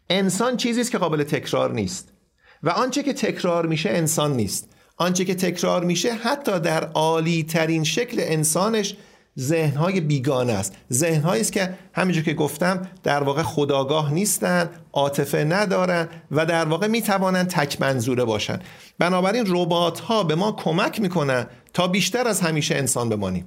انسان 0.10 0.58
چیزی 0.58 0.82
است 0.82 0.92
که 0.92 0.98
قابل 0.98 1.24
تکرار 1.24 1.74
نیست 1.74 2.12
و 2.64 2.70
آنچه 2.70 3.04
که 3.04 3.14
تکرار 3.14 3.66
میشه 3.66 3.90
انسان 3.90 4.36
نیست. 4.36 4.70
آنچه 4.98 5.26
که 5.26 5.36
تکرار 5.36 5.84
میشه 5.84 6.14
حتی 6.14 6.60
در 6.60 6.84
عالی 6.84 7.44
ترین 7.44 7.84
شکل 7.84 8.18
انسانش 8.20 8.96
ذهنهای 9.40 10.02
بیگانه 10.02 10.54
است. 10.54 10.74
ذهنهایی 10.94 11.42
است 11.42 11.52
که 11.52 11.74
همینجور 11.94 12.24
که 12.24 12.34
گفتم 12.34 12.82
در 13.04 13.24
واقع 13.24 13.44
خداگاه 13.44 14.14
نیستند 14.14 14.70
عاطفه 14.94 15.44
ندارن 15.44 16.08
و 16.32 16.46
در 16.46 16.66
واقع 16.66 16.88
می‌توانند 16.88 17.48
تک 17.48 17.82
منظوره 17.82 18.24
باشند 18.24 18.64
بنابراین 19.00 19.46
ربات 19.48 20.00
ها 20.00 20.24
به 20.24 20.36
ما 20.36 20.52
کمک 20.52 21.02
می‌کنن 21.02 21.48
تا 21.74 21.88
بیشتر 21.88 22.28
از 22.28 22.42
همیشه 22.42 22.76
انسان 22.76 23.10
بمانیم. 23.10 23.46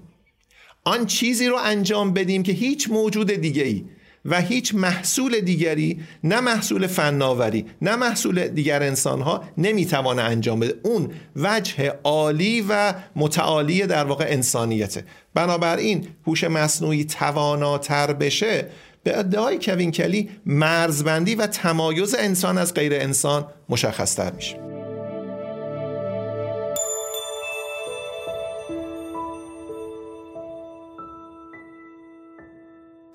آن 0.84 1.07
چیزی 1.07 1.47
رو 1.47 1.57
انجام 1.64 2.12
بدیم 2.12 2.43
که 2.43 2.53
هیچ 2.53 2.91
موجود 2.91 3.32
دیگه 3.32 3.62
ای 3.62 3.84
و 4.24 4.41
هیچ 4.41 4.74
محصول 4.74 5.41
دیگری 5.41 6.01
نه 6.24 6.41
محصول 6.41 6.86
فناوری 6.86 7.66
نه 7.82 7.97
محصول 7.97 8.49
دیگر 8.49 8.82
انسان 8.82 9.20
ها 9.20 9.45
نمی‌توانه 9.59 10.22
انجام 10.22 10.61
بده. 10.61 10.74
اون 10.82 11.11
وجه 11.36 11.95
عالی 12.05 12.64
و 12.68 12.95
متعالی 13.16 13.86
در 13.86 14.05
واقع 14.05 14.26
انسانیته. 14.28 15.05
بنابراین 15.39 16.09
هوش 16.26 16.45
مصنوعی 16.45 17.05
تواناتر 17.05 18.12
بشه 18.12 18.66
به 19.03 19.18
ادعای 19.18 19.59
کوین 19.62 19.91
کلی 19.91 20.30
مرزبندی 20.47 21.34
و 21.34 21.47
تمایز 21.47 22.14
انسان 22.14 22.59
از 22.59 22.74
غیر 22.74 22.95
انسان 22.95 23.47
مشخصتر 23.68 24.32
میشه. 24.32 24.61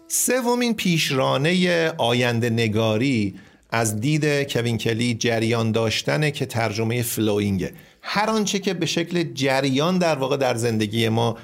سومین 0.07 0.73
پیشرانه 0.73 1.93
آینده 1.97 2.49
نگاری 2.49 3.35
از 3.69 3.99
دید 3.99 4.25
کوین 4.43 4.77
کلی 4.77 5.13
جریان 5.13 5.71
داشتنه 5.71 6.31
که 6.31 6.45
ترجمه 6.45 7.01
فلوینگه 7.01 7.73
هر 8.01 8.29
آنچه 8.29 8.59
که 8.59 8.73
به 8.73 8.85
شکل 8.85 9.23
جریان 9.33 9.97
در 9.97 10.15
واقع 10.15 10.37
در 10.37 10.55
زندگی 10.55 11.09
ما 11.09 11.37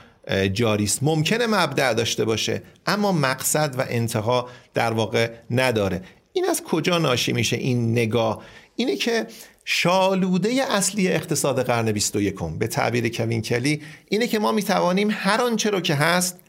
جاری 0.54 0.84
است 0.84 1.04
ممکنه 1.04 1.48
مبدع 1.48 1.94
داشته 1.94 2.26
باشه 2.26 2.62
اما 2.86 3.12
مقصد 3.12 3.76
و 3.78 3.86
انتها 3.90 4.50
در 4.74 4.92
واقع 4.92 5.32
نداره. 5.52 6.02
این 6.34 6.46
از 6.46 6.64
کجا 6.64 6.98
ناشی 6.98 7.34
میشه 7.34 7.58
این 7.58 7.92
نگاه؟ 7.92 8.42
اینه 8.76 8.96
که 8.96 9.28
شالوده 9.66 10.50
اصلی 10.70 11.08
اقتصاد 11.08 11.66
قرن 11.66 11.92
21 11.92 12.36
به 12.60 12.68
تعبیر 12.68 13.10
کوین 13.10 13.42
کلی 13.42 13.82
اینه 14.10 14.28
که 14.28 14.40
ما 14.40 14.52
می‌توانیم 14.52 15.08
هر 15.12 15.42
آنچه 15.42 15.70
رو 15.70 15.82
که 15.82 15.96
هست 15.96 16.40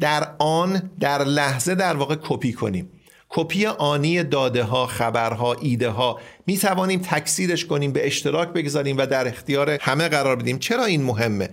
در 0.00 0.34
آن 0.38 0.90
در 1.00 1.24
لحظه 1.24 1.74
در 1.74 1.96
واقع 1.96 2.16
کپی 2.22 2.52
کنیم. 2.52 2.90
کپی 3.28 3.66
آنی 3.66 4.22
داده 4.22 4.62
ها 4.62 4.86
خبرها 4.86 5.54
ایده 5.54 5.88
ها 5.88 6.20
می 6.46 6.58
توانیم 6.58 7.00
تکثیرش 7.00 7.66
کنیم 7.66 7.92
به 7.92 8.06
اشتراک 8.06 8.48
بگذاریم 8.48 8.96
و 8.98 9.06
در 9.06 9.28
اختیار 9.28 9.70
همه 9.70 10.08
قرار 10.08 10.36
بدیم. 10.36 10.58
چرا 10.58 10.84
این 10.84 11.02
مهمه؟ 11.02 11.48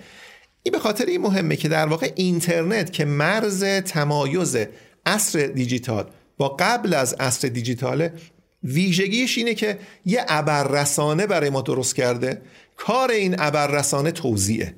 این 0.65 0.71
به 0.71 0.79
خاطر 0.79 1.05
این 1.05 1.21
مهمه 1.21 1.55
که 1.55 1.69
در 1.69 1.85
واقع 1.85 2.11
اینترنت 2.15 2.93
که 2.93 3.05
مرز 3.05 3.63
تمایز 3.63 4.57
عصر 5.05 5.39
دیجیتال 5.39 6.05
با 6.37 6.49
قبل 6.59 6.93
از 6.93 7.13
عصر 7.13 7.47
دیجیتال 7.47 8.09
ویژگیش 8.63 9.37
اینه 9.37 9.53
که 9.53 9.79
یه 10.05 10.25
ابررسانه 10.27 11.27
برای 11.27 11.49
ما 11.49 11.61
درست 11.61 11.95
کرده 11.95 12.41
کار 12.75 13.11
این 13.11 13.35
ابررسانه 13.39 14.11
توضیعه 14.11 14.75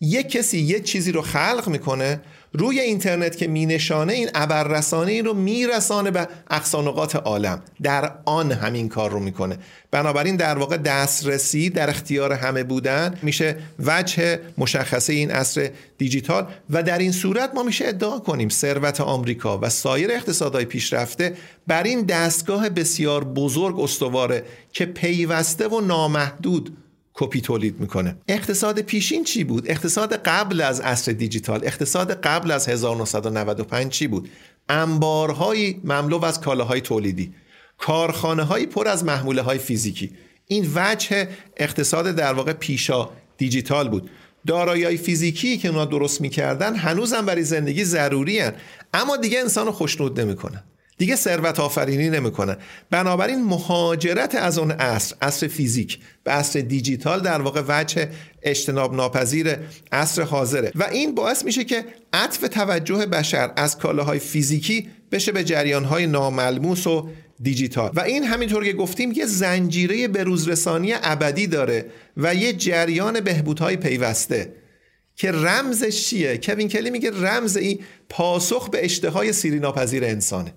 یک 0.00 0.28
کسی 0.28 0.58
یه 0.58 0.80
چیزی 0.80 1.12
رو 1.12 1.22
خلق 1.22 1.68
می‌کنه 1.68 2.20
روی 2.58 2.80
اینترنت 2.80 3.36
که 3.36 3.48
مینشانه 3.48 4.12
این 4.12 4.28
ابررسانه 4.34 5.12
این 5.12 5.24
رو 5.24 5.34
میرسانه 5.34 6.10
به 6.10 6.28
اقصانقات 6.50 7.16
عالم. 7.16 7.62
در 7.82 8.12
آن 8.24 8.52
همین 8.52 8.88
کار 8.88 9.10
رو 9.10 9.20
می‌کنه. 9.20 9.58
بنابراین 9.90 10.36
در 10.36 10.58
واقع 10.58 10.76
دسترسی 10.76 11.70
در 11.70 11.90
اختیار 11.90 12.32
همه 12.32 12.64
بودن 12.64 13.18
میشه 13.22 13.56
وجه 13.84 14.40
مشخصه 14.58 15.12
این 15.12 15.30
عصر 15.30 15.70
دیجیتال 15.98 16.46
و 16.70 16.82
در 16.82 16.98
این 16.98 17.12
صورت 17.12 17.54
ما 17.54 17.62
میشه 17.62 17.88
ادعا 17.88 18.18
کنیم 18.18 18.48
ثروت 18.48 19.00
آمریکا 19.00 19.58
و 19.58 19.68
سایر 19.68 20.10
اقتصادهای 20.10 20.64
پیشرفته 20.64 21.36
بر 21.66 21.82
این 21.82 22.02
دستگاه 22.02 22.68
بسیار 22.68 23.24
بزرگ 23.24 23.80
استواره 23.80 24.44
که 24.72 24.86
پیوسته 24.86 25.68
و 25.68 25.80
نامحدود 25.80 26.76
کپی 27.18 27.40
تولید 27.40 27.80
می‌کنه. 27.80 28.16
اقتصاد 28.28 28.80
پیشین 28.80 29.24
چی 29.24 29.44
بود؟ 29.44 29.70
اقتصاد 29.70 30.14
قبل 30.14 30.60
از 30.60 30.80
عصر 30.80 31.12
دیجیتال 31.12 31.60
اقتصاد 31.64 32.12
قبل 32.12 32.50
از 32.50 32.68
1995 32.68 33.92
چی 33.92 34.06
بود؟ 34.06 34.28
انبارهای 34.68 35.76
مملو 35.84 36.24
از 36.24 36.40
کالاهای 36.40 36.80
تولیدی 36.80 37.34
کارخانه 37.78 38.42
های 38.42 38.66
پر 38.66 38.88
از 38.88 39.04
محموله 39.04 39.42
های 39.42 39.58
فیزیکی. 39.58 40.10
این 40.46 40.70
وجه 40.74 41.28
اقتصاد 41.56 42.10
در 42.10 42.32
واقع 42.32 42.52
پیشا 42.52 43.10
دیجیتال 43.36 43.88
بود. 43.88 44.10
دارایی 44.46 44.96
فیزیکی 44.96 45.58
که 45.58 45.68
اونا 45.68 45.84
درست 45.84 46.20
می‌کردن 46.20 46.76
هنوزم 46.76 47.26
برای 47.26 47.42
زندگی 47.42 47.84
ضروری 47.84 48.38
هن. 48.38 48.52
اما 48.94 49.16
دیگه 49.16 49.40
انسان 49.40 49.66
رو 49.66 49.72
خوشنود 49.72 50.20
نمی‌کنن 50.20 50.62
دیگه 50.98 51.16
ثروت 51.16 51.60
آفرینی 51.60 52.10
نمی‌کنن 52.10 52.56
بنابراین 52.90 53.44
مهاجرت 53.44 54.34
از 54.34 54.58
اون 54.58 54.70
عصر 54.70 55.16
عصر 55.22 55.46
فیزیک 55.46 55.98
به 56.24 56.30
عصر 56.30 56.60
دیجیتال 56.60 57.20
در 57.20 57.42
واقع 57.42 57.62
وجه 57.68 58.08
اجتناب 58.42 58.94
ناپذیر 58.94 59.56
عصر 59.92 60.22
حاضره. 60.22 60.72
و 60.74 60.84
این 60.84 61.14
باعث 61.14 61.44
میشه 61.44 61.64
که 61.64 61.84
عطف 62.12 62.48
توجه 62.48 63.06
بشر 63.06 63.52
از 63.56 63.78
کالاهای 63.78 64.18
فیزیکی 64.18 64.88
بشه 65.12 65.32
به 65.32 65.44
جریانهای 65.44 66.06
ناملموس 66.06 66.86
و 66.86 67.08
دیجیتال. 67.40 67.90
و 67.94 68.00
این 68.00 68.24
همینطور 68.24 68.64
که 68.64 68.72
گفتیم 68.72 69.12
یه 69.12 69.26
زنجیره 69.26 70.08
بروزرسانی 70.08 70.94
ابدی 71.02 71.46
داره 71.46 71.86
و 72.16 72.34
یه 72.34 72.52
جریان 72.52 73.20
بهبودهای 73.20 73.76
پیوسته 73.76 74.52
که 75.16 75.32
رمزش 75.32 76.04
چیه؟ 76.04 76.38
کوین 76.38 76.68
کلی 76.68 76.90
میگه 76.90 77.10
رمز 77.10 77.56
این 77.56 77.78
پاسخ 78.08 78.70
به 78.70 78.84
اشتهای 78.84 79.32
سیری 79.32 79.58
ناپذیر 79.58 80.04
انسانه. 80.04 80.52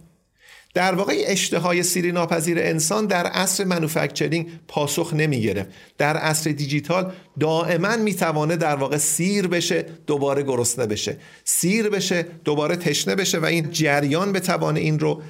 در 0.74 0.96
واقع 0.96 1.24
اشتهای 1.26 1.84
سیری 1.84 2.12
ناپذیر 2.12 2.60
انسان 2.60 3.06
در 3.06 3.26
عصر 3.26 3.64
manufacturing 3.64 4.48
پاسخ 4.68 5.14
نمی 5.14 5.54
در 5.98 6.18
عصر 6.18 6.52
دیجیتال 6.52 7.14
دائما 7.40 7.98
می‌توانه 7.98 8.56
در 8.56 8.76
واقع 8.76 8.98
سیر 8.98 9.48
بشه 9.48 9.86
دوباره 10.08 10.44
گرسنه 10.44 10.86
بشه. 10.86 11.18
سیر 11.44 11.90
بشه 11.90 12.26
دوباره 12.44 12.76
تشنه 12.76 13.16
بشه 13.16 13.40
و 13.40 13.46
این 13.46 13.72
جریان 13.72 14.32
بتوانه 14.32 14.80
این 14.80 15.00
رو 15.00 15.22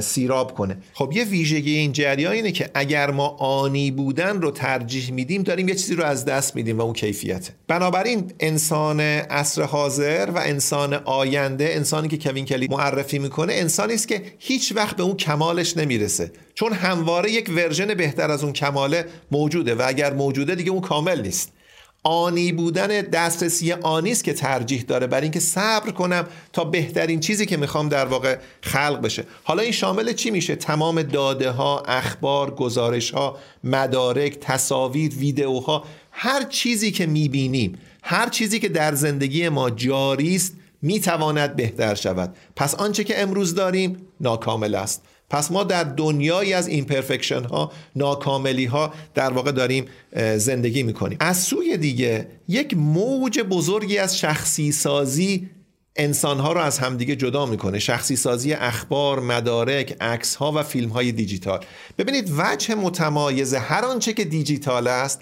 سیراب 0.00 0.54
کنه. 0.54 0.76
خب 0.92 1.12
یه 1.14 1.24
ویژگی 1.24 1.76
این 1.76 1.92
جریان 1.92 2.32
اینه 2.32 2.52
که 2.52 2.70
اگر 2.74 3.10
ما 3.10 3.28
آنی 3.28 3.90
بودن 3.90 4.40
رو 4.40 4.50
ترجیح 4.50 5.10
میدیم 5.10 5.42
داریم 5.42 5.68
یه 5.68 5.74
چیزی 5.74 5.94
رو 5.94 6.04
از 6.04 6.24
دست 6.24 6.56
میدیم 6.56 6.78
و 6.78 6.82
اون 6.82 6.92
کیفیته. 6.92 7.52
بنابراین 7.68 8.32
انسان 8.40 9.00
عصر 9.00 9.62
حاضر 9.62 10.30
و 10.34 10.38
انسان 10.38 10.94
آینده 10.94 11.64
انسانی 11.64 12.08
که 12.08 12.18
کوین 12.18 12.44
کلی 12.44 12.68
معرفی 12.70 13.18
می‌کنه 13.18 13.52
انسانی 13.52 13.94
است 13.94 14.08
که 14.08 14.22
هیچ 14.38 14.72
وقت 14.76 14.96
به 14.96 15.02
اون 15.02 15.16
کمالش 15.16 15.76
نمی‌رسه. 15.76 16.32
چون 16.54 16.72
همواره 16.72 17.30
یک 17.30 17.50
version 17.50 17.94
بهتر 17.94 18.30
از 18.30 18.44
اون 18.44 18.52
کماله 18.52 19.04
موجوده 19.30 19.74
و 19.74 19.82
اگر 19.86 20.12
موجوده 20.12 20.54
دیگه 20.54 20.70
اون 20.70 20.80
کامل 20.80 21.20
نیست. 21.22 21.52
آنی 22.02 22.52
بودن 22.52 22.86
دسترسی 23.00 23.72
آنی 23.72 24.12
است 24.12 24.24
که 24.24 24.32
ترجیح 24.32 24.82
داره 24.82 25.06
برای 25.06 25.22
اینکه 25.22 25.40
صبر 25.40 25.90
کنم 25.90 26.26
تا 26.52 26.64
بهترین 26.64 27.20
چیزی 27.20 27.46
که 27.46 27.56
می‌خوام 27.56 27.88
در 27.88 28.06
واقع 28.06 28.38
خلق 28.60 29.00
بشه. 29.00 29.24
حالا 29.44 29.62
این 29.62 29.72
شامل 29.72 30.12
چی 30.12 30.30
میشه؟ 30.30 30.56
تمام 30.56 31.02
داده 31.02 31.50
ها 31.50 31.80
اخبار 31.80 32.54
گزارش 32.54 33.10
ها 33.10 33.38
مدارک 33.64 34.38
تصاویر 34.40 35.14
ویدئوها 35.14 35.84
هر 36.10 36.44
چیزی 36.44 36.90
که 36.90 37.06
می‌بینیم 37.06 37.78
هر 38.02 38.28
چیزی 38.28 38.58
که 38.58 38.68
در 38.68 38.94
زندگی 38.94 39.48
ما 39.48 39.70
جاری 39.70 40.36
است 40.36 40.54
می‌تواند 40.82 41.56
بهتر 41.56 41.94
شود. 41.94 42.36
پس 42.56 42.74
آنچه 42.74 43.04
که 43.04 43.22
امروز 43.22 43.54
داریم 43.54 43.96
ناکامل 44.20 44.74
است. 44.74 45.02
پس 45.30 45.52
ما 45.52 45.64
در 45.64 45.84
دنیایی 45.84 46.52
از 46.52 46.68
imperfection 46.68 47.44
ها 47.44 47.72
ناکاملی 47.96 48.64
ها 48.64 48.94
در 49.14 49.30
واقع 49.30 49.52
داریم 49.52 49.84
زندگی 50.36 50.82
می‌کنیم. 50.82 51.18
از 51.20 51.42
سوی 51.42 51.76
دیگه 51.76 52.28
یک 52.48 52.76
موج 52.76 53.40
بزرگی 53.40 53.98
از 53.98 54.18
شخصی 54.18 54.72
سازی 54.72 55.50
انسان 55.96 56.38
ها 56.38 56.52
رو 56.52 56.60
از 56.60 56.78
همدیگه 56.78 57.16
جدا 57.16 57.46
می‌کنه. 57.46 57.78
شخصی 57.78 58.16
سازی 58.16 58.52
اخبار 58.52 59.20
مدارک 59.20 59.96
عکس 60.00 60.34
ها 60.34 60.52
و 60.52 60.62
فیلم 60.62 60.88
های 60.88 61.12
دیجیتال. 61.12 61.64
ببینید 61.98 62.32
وجه 62.36 62.74
متمایز 62.74 63.54
هر 63.54 63.84
آنچه 63.84 64.12
که 64.12 64.24
دیجیتال 64.24 64.86
است 64.86 65.20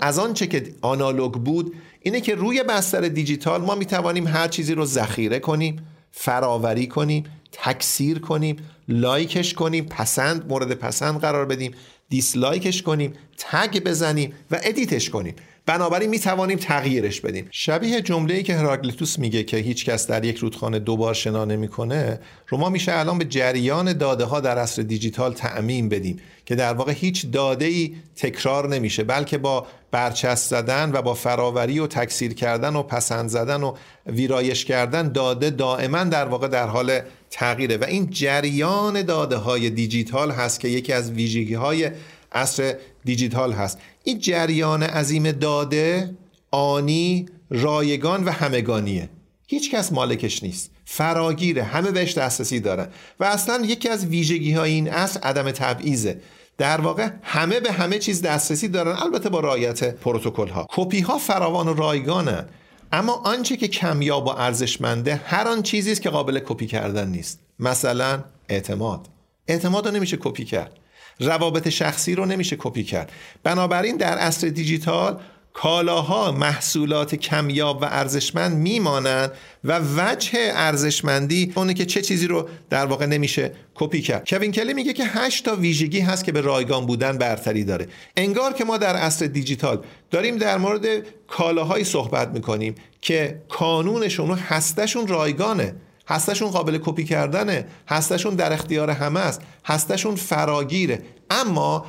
از 0.00 0.18
آنچه 0.18 0.46
که 0.46 0.74
آنالوگ 0.82 1.32
بود 1.32 1.74
اینه 2.02 2.20
که 2.20 2.34
روی 2.34 2.62
بستر 2.62 3.00
دیجیتال 3.00 3.60
ما 3.60 3.74
می‌توانیم 3.74 4.26
هر 4.26 4.48
چیزی 4.48 4.74
رو 4.74 4.84
ذخیره 4.84 5.38
کنیم 5.38 5.86
فراوری 6.10 6.86
کنیم 6.86 7.24
تکثیر 7.52 8.18
کنیم 8.18 8.56
like 8.90 9.33
ش 9.33 9.54
کنیم 9.54 9.84
پسند 9.84 10.48
مورد 10.48 10.74
پسند 10.74 11.20
قرار 11.20 11.46
بدیم. 11.46 11.74
dislike 12.08 12.66
ش 12.66 12.82
کنیم 12.82 13.12
tag 13.38 13.78
بزنیم 13.84 14.32
و 14.50 14.60
edit 14.62 14.94
ش 14.94 15.10
کنیم. 15.10 15.34
بنابراین 15.70 16.10
می 16.10 16.18
توانیم 16.18 16.58
تغییرش 16.58 17.20
بدیم. 17.20 17.48
شبیه 17.50 18.00
جمله 18.00 18.34
ای 18.34 18.42
که 18.42 18.54
هراکلیتوس 18.54 19.18
میگه 19.18 19.42
که 19.42 19.56
هیچ 19.56 19.84
کس 19.84 20.06
در 20.06 20.24
یک 20.24 20.36
رودخانه 20.36 20.78
دوبار 20.78 21.14
شنا 21.14 21.44
نمی‌کنه 21.44 22.20
رو 22.48 22.58
ما 22.58 22.68
میشه 22.68 22.92
الان 22.94 23.18
به 23.18 23.24
جریان 23.24 23.92
داده 23.92 24.24
ها 24.24 24.40
در 24.40 24.58
عصر 24.58 24.82
دیجیتال 24.82 25.32
تعمیم 25.32 25.88
بدیم 25.88 26.20
که 26.46 26.54
در 26.54 26.74
واقع 26.74 26.92
هیچ 26.92 27.30
داده 27.30 27.64
ای 27.64 27.94
تکرار 28.16 28.68
نمیشه 28.68 29.04
بلکه 29.04 29.38
با 29.38 29.66
برچسب 29.90 30.48
زدن 30.48 30.90
و 30.92 31.02
با 31.02 31.14
فراوری 31.14 31.78
و 31.78 31.86
تکثیر 31.86 32.34
کردن 32.34 32.76
و 32.76 32.82
پسند 32.82 33.28
زدن 33.28 33.62
و 33.62 33.74
ویرایش 34.06 34.64
کردن 34.64 35.12
داده 35.12 35.50
دائما 35.50 36.04
در 36.04 36.24
واقع 36.24 36.48
در 36.48 36.66
حال 36.66 37.00
تغییره. 37.30 37.76
و 37.76 37.84
این 37.84 38.10
جریان 38.10 39.02
داده 39.02 39.36
های 39.36 39.70
دیجیتال 39.70 40.30
هست 40.30 40.60
که 40.60 40.68
یکی 40.68 40.92
از 40.92 41.10
ویژگی 41.10 41.54
های 41.54 41.90
عصر 42.32 42.74
دیجیتال 43.04 43.52
هست. 43.52 43.78
این 44.04 44.18
جریان 44.18 44.82
عظیم 44.82 45.32
داده 45.32 46.16
آنی 46.50 47.26
رایگان 47.50 48.24
و 48.24 48.30
همگانیه. 48.30 49.08
هیچ 49.46 49.70
کس 49.70 49.92
مالکش 49.92 50.42
نیست. 50.42 50.70
فراگیره 50.84 51.62
همه 51.62 51.90
بهش 51.90 52.18
دسترسی 52.18 52.60
دارن. 52.60 52.88
و 53.20 53.24
اصلا 53.24 53.64
یکی 53.64 53.88
از 53.88 54.06
ویژگی 54.06 54.52
های 54.52 54.72
این 54.72 54.90
اصل 54.90 55.20
عدم 55.20 55.50
تبعیضه. 55.50 56.20
در 56.58 56.80
واقع 56.80 57.08
همه 57.22 57.60
به 57.60 57.72
همه 57.72 57.98
چیز 57.98 58.22
دسترسی 58.22 58.68
دارن 58.68 58.96
البته 58.96 59.28
با 59.28 59.40
رعایت 59.40 59.94
پروتکل 59.94 60.48
ها 60.48 60.66
کپی 60.70 61.00
ها 61.00 61.18
فراوان 61.18 61.68
و 61.68 61.74
رایگانن. 61.74 62.44
اما 62.92 63.12
آنچه 63.12 63.56
که 63.56 63.68
کمیاب 63.68 64.26
و 64.26 64.28
ارزشمنده 64.28 65.20
هر 65.24 65.48
آن 65.48 65.62
چیزی 65.62 65.92
است 65.92 66.02
که 66.02 66.10
قابل 66.10 66.38
کپی 66.38 66.66
کردن 66.66 67.08
نیست. 67.08 67.40
مثلا 67.58 68.24
اعتماد. 68.48 69.08
اعتماد 69.48 69.88
رو 69.88 69.94
نمیشه 69.94 70.16
کپی 70.20 70.44
کرد. 70.44 70.72
روابط 71.20 71.68
شخصی 71.68 72.14
رو 72.14 72.26
نمیشه 72.26 72.56
کپی 72.58 72.84
کرد. 72.84 73.12
بنابراین 73.42 73.96
در 73.96 74.18
عصر 74.18 74.48
دیجیتال 74.48 75.20
کالاها 75.52 76.32
محصولات 76.32 77.14
کمیاب 77.14 77.82
و 77.82 77.84
ارزشمند 77.84 78.56
میمانند 78.56 79.32
و 79.64 79.80
وجه 79.96 80.38
ارزشمندی 80.52 81.52
اونه 81.56 81.74
که 81.74 81.84
چه 81.84 82.02
چیزی 82.02 82.26
رو 82.26 82.48
در 82.70 82.86
واقع 82.86 83.06
نمیشه 83.06 83.52
کپی 83.74 84.02
کرد. 84.02 84.28
کوین 84.28 84.52
کلی 84.52 84.74
میگه 84.74 84.92
که 84.92 85.04
8 85.04 85.44
تا 85.44 85.56
ویژگی 85.56 86.00
هست 86.00 86.24
که 86.24 86.32
به 86.32 86.40
رایگان 86.40 86.86
بودن 86.86 87.18
برتری 87.18 87.64
داره. 87.64 87.86
انگار 88.16 88.52
که 88.52 88.64
ما 88.64 88.78
در 88.78 88.96
عصر 88.96 89.26
دیجیتال 89.26 89.84
داریم 90.10 90.36
در 90.36 90.58
مورد 90.58 90.86
کالاهایی 91.28 91.84
صحبت 91.84 92.28
می‌کنیم 92.28 92.74
که 93.00 93.42
کانونشون 93.48 94.30
و 94.30 94.34
هستشون 94.34 95.06
رایگانه. 95.06 95.74
هستشون 96.10 96.50
قابل 96.50 96.78
کپی 96.78 97.04
کردنه 97.04 97.66
هستشون 97.88 98.34
در 98.34 98.52
اختیار 98.52 98.90
همه 98.90 99.20
است 99.20 99.40
هستشون 99.64 100.14
فراگیره. 100.14 101.02
اما 101.30 101.86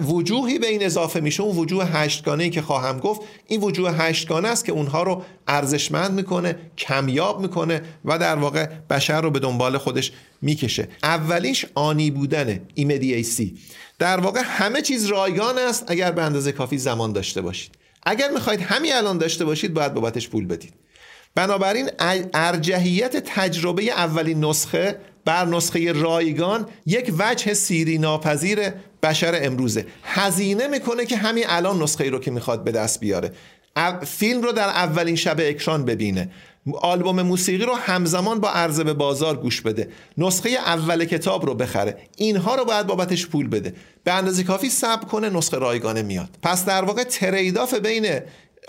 وجوهی 0.00 0.58
به 0.58 0.66
این 0.66 0.84
اضافه 0.84 1.20
میشه 1.20 1.42
اون 1.42 1.56
وجوه 1.56 1.84
هشتگانه 1.84 2.44
ای 2.44 2.50
که 2.50 2.62
خواهم 2.62 2.98
گفت 2.98 3.20
این 3.46 3.60
وجوه 3.60 3.90
هشتگانه 3.90 4.48
است 4.48 4.64
که 4.64 4.72
اونها 4.72 5.02
رو 5.02 5.22
ارزشمند 5.48 6.12
می‌کنه 6.12 6.56
کمیاب 6.78 7.40
می‌کنه 7.40 7.82
و 8.04 8.18
در 8.18 8.36
واقع 8.36 8.66
بشر 8.66 9.20
رو 9.20 9.30
به 9.30 9.38
دنبال 9.38 9.78
خودش 9.78 10.12
می‌کشه. 10.42 10.88
اولیش 11.02 11.66
آنی 11.74 12.10
بودنه 12.10 12.62
ایمدییسی 12.74 13.58
در 13.98 14.20
واقع 14.20 14.42
همه 14.44 14.82
چیز 14.82 15.06
رایگان 15.06 15.58
است 15.58 15.84
اگر 15.86 16.12
به 16.12 16.22
اندازه 16.22 16.52
کافی 16.52 16.78
زمان 16.78 17.12
داشته 17.12 17.40
باشید. 17.40 17.70
اگر 18.02 18.30
می‌خواید 18.30 18.60
همین 18.60 18.92
الان 18.94 19.18
داشته 19.18 19.44
باشید 19.44 19.74
باید 19.74 19.94
بابتش 19.94 20.28
پول 20.28 20.46
بدید. 20.46 20.74
بنابراین 21.36 21.90
ارجحیت 22.34 23.16
تجربه 23.16 23.82
اولین 23.82 24.44
نسخه 24.44 24.98
بر 25.24 25.44
نسخه 25.46 25.92
رایگان 25.92 26.68
یک 26.86 27.12
وجه 27.18 27.54
سیری 27.54 27.98
ناپذیر 27.98 28.58
بشر 29.02 29.40
امروزه. 29.42 29.86
هزینه 30.02 30.66
می‌کنه 30.66 31.04
که 31.06 31.16
همین 31.16 31.44
الان 31.48 31.82
نسخه 31.82 32.04
ای 32.04 32.10
رو 32.10 32.18
که 32.18 32.30
می‌خواد 32.30 32.64
به 32.64 32.72
دست 32.72 33.00
بیاره. 33.00 33.32
فیلم 34.06 34.42
رو 34.42 34.52
در 34.52 34.68
اولین 34.68 35.16
شب 35.16 35.36
اکران 35.40 35.84
ببینه. 35.84 36.30
آلبوم 36.74 37.22
موسیقی 37.22 37.64
رو 37.64 37.74
همزمان 37.74 38.40
با 38.40 38.50
عرضه 38.50 38.84
به 38.84 38.94
بازار 38.94 39.36
گوش 39.36 39.60
بده. 39.60 39.88
نسخه 40.18 40.48
اول 40.48 41.04
کتاب 41.04 41.46
رو 41.46 41.54
بخره. 41.54 41.96
اینها 42.16 42.54
رو 42.54 42.64
باید 42.64 42.86
بابتش 42.86 43.26
پول 43.26 43.48
بده. 43.48 43.74
به 44.04 44.12
اندازه 44.12 44.42
کافی 44.42 44.70
صبر 44.70 45.04
کنه 45.04 45.30
نسخه 45.30 45.56
رایگانه 45.56 46.02
میاد. 46.02 46.28
پس 46.42 46.64
در 46.64 46.84
واقع 46.84 47.04
تریداف 47.04 47.74
بین 47.74 48.20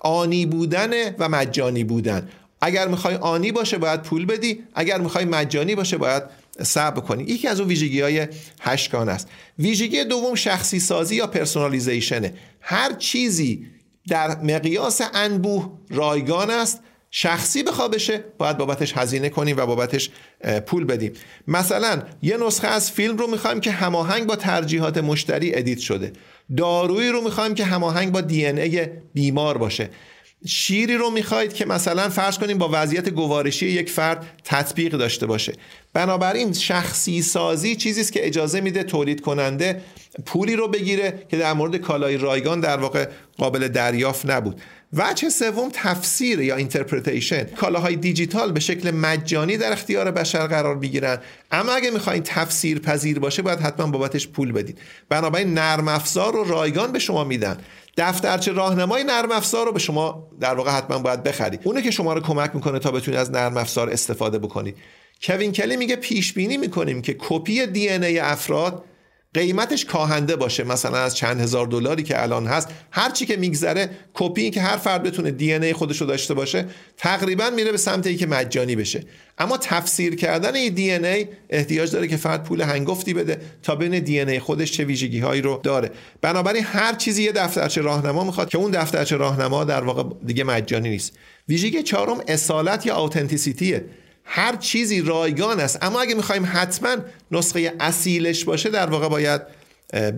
آنی 0.01 0.45
بودن 0.45 0.89
و 1.20 1.30
مجانی 1.30 1.84
بودن. 1.84 2.30
اگر 2.62 2.88
می‌خوای 2.88 3.16
آنی 3.16 3.51
باشه 3.51 3.78
باید 3.78 4.01
پول 4.01 4.26
بدی 4.26 4.64
اگر 4.76 5.01
می‌خوای 5.01 5.26
مجانی 5.26 5.76
باشه 5.76 5.97
باید 5.97 6.24
صبر 6.62 7.01
کنی. 7.01 7.24
یکی 7.24 7.47
از 7.47 7.60
اون 7.60 7.70
ویژگی 7.70 8.01
های 8.01 8.28
هشتگان 8.62 9.10
است. 9.10 9.28
ویژگی 9.60 10.03
دوم 10.03 10.36
شخصی 10.36 10.80
سازی 10.80 11.16
یا 11.16 11.28
پرسونالیزیشنه. 11.28 12.34
هر 12.62 12.93
چیزی 12.93 13.68
در 14.08 14.41
مقیاس 14.41 15.01
انبوه 15.14 15.80
رایگان 15.89 16.49
است 16.49 16.80
شخصی 17.12 17.64
بخوا 17.64 17.88
بشه 17.88 18.24
باید 18.38 18.58
بابتش 18.58 18.97
هزینه 18.97 19.30
کنیم 19.30 19.58
و 19.58 19.66
بابتش 19.66 20.10
پول 20.66 20.84
بدیم. 20.84 21.12
مثلا 21.47 22.01
یه 22.22 22.38
نسخه 22.38 22.68
از 22.68 22.91
فیلم 22.91 23.18
رو 23.18 23.28
می‌خوایم 23.28 23.60
که 23.60 23.72
هماهنگ 23.72 24.28
با 24.28 24.36
ترجیحات 24.36 24.97
مشتری 24.97 25.55
ادیت 25.55 25.80
شده. 25.80 26.14
دارویی 26.58 27.10
رو 27.10 27.22
می‌خوایم 27.22 27.55
که 27.55 27.66
هماهنگ 27.66 28.12
با 28.12 28.22
دی 28.22 28.45
ای 28.45 28.88
بیمار 29.14 29.58
باشه. 29.58 29.89
شیری 30.46 30.98
رو 30.98 31.10
می‌خواید 31.10 31.54
که 31.54 31.66
مثلا 31.66 32.10
فرض 32.10 32.38
کنیم 32.38 32.58
با 32.58 32.70
وضعیت 32.74 33.10
گوارشی 33.10 33.66
یک 33.66 33.90
فرد 33.90 34.26
تطبیق 34.44 34.92
داشته 34.98 35.26
باشه. 35.26 35.54
بنابراین 35.94 36.54
شخصی 36.54 37.22
سازی 37.22 37.76
چیزی 37.76 38.02
است 38.02 38.14
که 38.14 38.28
اجازه 38.28 38.62
میده 38.62 38.84
تولید 38.84 39.22
کننده 39.22 39.82
پولی 40.26 40.56
رو 40.56 40.68
بگیره 40.68 41.26
که 41.30 41.38
در 41.38 41.54
مورد 41.54 41.76
کالای 41.76 42.18
رایگان 42.18 42.60
در 42.60 42.78
واقع 42.78 43.08
قابل 43.38 43.68
دریافت 43.68 44.30
نبود. 44.30 44.62
وجه 44.94 45.30
سوم 45.30 45.70
تفسیر 45.74 46.42
یا 46.42 46.56
interpretation 46.55 47.43
کالاهای 47.44 47.96
دیجیتال 47.96 48.52
به 48.52 48.60
شکل 48.60 48.92
مجانی 48.92 49.58
در 49.58 49.72
اختیار 49.72 50.12
بشر 50.12 50.48
قرار 50.48 50.78
بگیرن 50.78 51.18
اما 51.52 51.72
اگه 51.72 51.92
می‌خواین 51.92 52.24
تفسیر 52.24 52.80
پذیر 52.80 53.20
باشه 53.20 53.42
باید 53.42 53.60
حتما 53.60 53.88
بابتش 53.88 54.28
پول 54.28 54.52
بدید 54.52 54.78
بنابراین 55.10 55.54
نرم 55.54 55.88
افزار 55.88 56.34
رو 56.34 56.44
رایگان 56.44 56.92
به 56.92 57.00
شما 57.00 57.24
میدن. 57.24 57.58
دفترچه 57.98 58.52
راهنمای 58.52 59.04
نرم 59.04 59.32
افزار 59.32 59.66
رو 59.66 59.72
به 59.72 59.80
شما 59.80 60.28
در 60.39 60.54
واقع 60.56 60.72
حتما 60.72 61.00
باید 61.00 61.24
بخرید 61.24 61.60
اونه 61.64 61.82
که 61.82 61.91
شما 61.91 62.14
رو 62.14 62.22
کمک 62.22 62.52
می‌کنه 62.56 62.80
تا 62.80 62.91
بتونید 62.91 63.20
از 63.20 63.32
نرم 63.32 63.58
افزار 63.58 63.89
استفاده 63.89 64.39
بکنید 64.39 64.78
کوین 65.24 65.52
کلی 65.52 65.78
میگه 65.78 65.95
پیش 65.95 66.34
بینی 66.34 66.58
می‌کنیم 66.58 67.02
که 67.02 67.16
کپی 67.20 67.68
DNA 67.68 68.20
افراد 68.20 68.84
قیمتش 69.38 69.86
کاهنده 69.86 70.36
باشه. 70.36 70.64
مثلا 70.64 70.98
از 70.98 71.16
چند 71.16 71.42
هزار 71.42 71.68
دلاری 71.68 72.04
که 72.04 72.22
الان 72.22 72.48
هست 72.48 72.70
هر 72.92 73.12
چی 73.12 73.26
که 73.26 73.38
میگذره 73.38 73.90
کپی 74.14 74.50
که 74.50 74.62
هر 74.62 74.78
فرد 74.78 75.04
بتونه 75.04 75.32
دی 75.32 75.54
ای 75.54 75.74
خودش 75.74 76.02
رو 76.02 76.08
داشته 76.08 76.34
باشه 76.34 76.66
تقریبا 76.98 77.50
میره 77.50 77.72
به 77.72 77.78
سمت 77.78 78.18
که 78.18 78.28
مجانی 78.28 78.76
بشه. 78.76 79.04
اما 79.38 79.58
تفسیر 79.58 80.16
کردن 80.16 80.56
این 80.56 80.74
دی 80.74 80.92
ای 80.92 81.28
احتیاج 81.50 81.92
داره 81.92 82.08
که 82.08 82.18
فرد 82.18 82.44
پول 82.44 82.62
هنگفتی 82.62 83.14
بده 83.14 83.42
تا 83.64 83.76
بین 83.76 84.00
دی 84.00 84.20
ای 84.20 84.40
خودش 84.40 84.72
چه 84.72 84.84
ویژگی 84.84 85.20
هایی 85.20 85.42
رو 85.42 85.60
داره. 85.64 85.92
بنابراین 86.22 86.64
هر 86.64 86.94
چیزی 86.94 87.24
یه 87.24 87.32
دفترچه 87.32 87.82
راهنما 87.82 88.24
می‌خواد 88.24 88.50
که 88.50 88.58
اون 88.58 88.72
دفترچه 88.72 89.18
راهنما 89.18 89.64
در 89.64 89.84
واقع 89.84 90.04
دیگه 90.26 90.44
مجانی 90.44 90.90
نیست. 90.90 91.14
ویژگی 91.50 91.84
چهارم 91.84 92.18
اصالت 92.28 92.86
یا 92.86 92.98
اوتنتیسیتیه 92.98 93.86
هر 94.28 94.55
چیزی 94.55 95.01
رایگان 95.01 95.59
است. 95.59 95.78
اما 95.82 96.01
اگه 96.01 96.15
می‌خوایم 96.15 96.49
حتما 96.53 96.97
نسخه 97.32 97.73
اصیلش 97.80 98.45
باشه 98.45 98.69
در 98.69 98.86
واقع 98.86 99.07
باید 99.07 99.41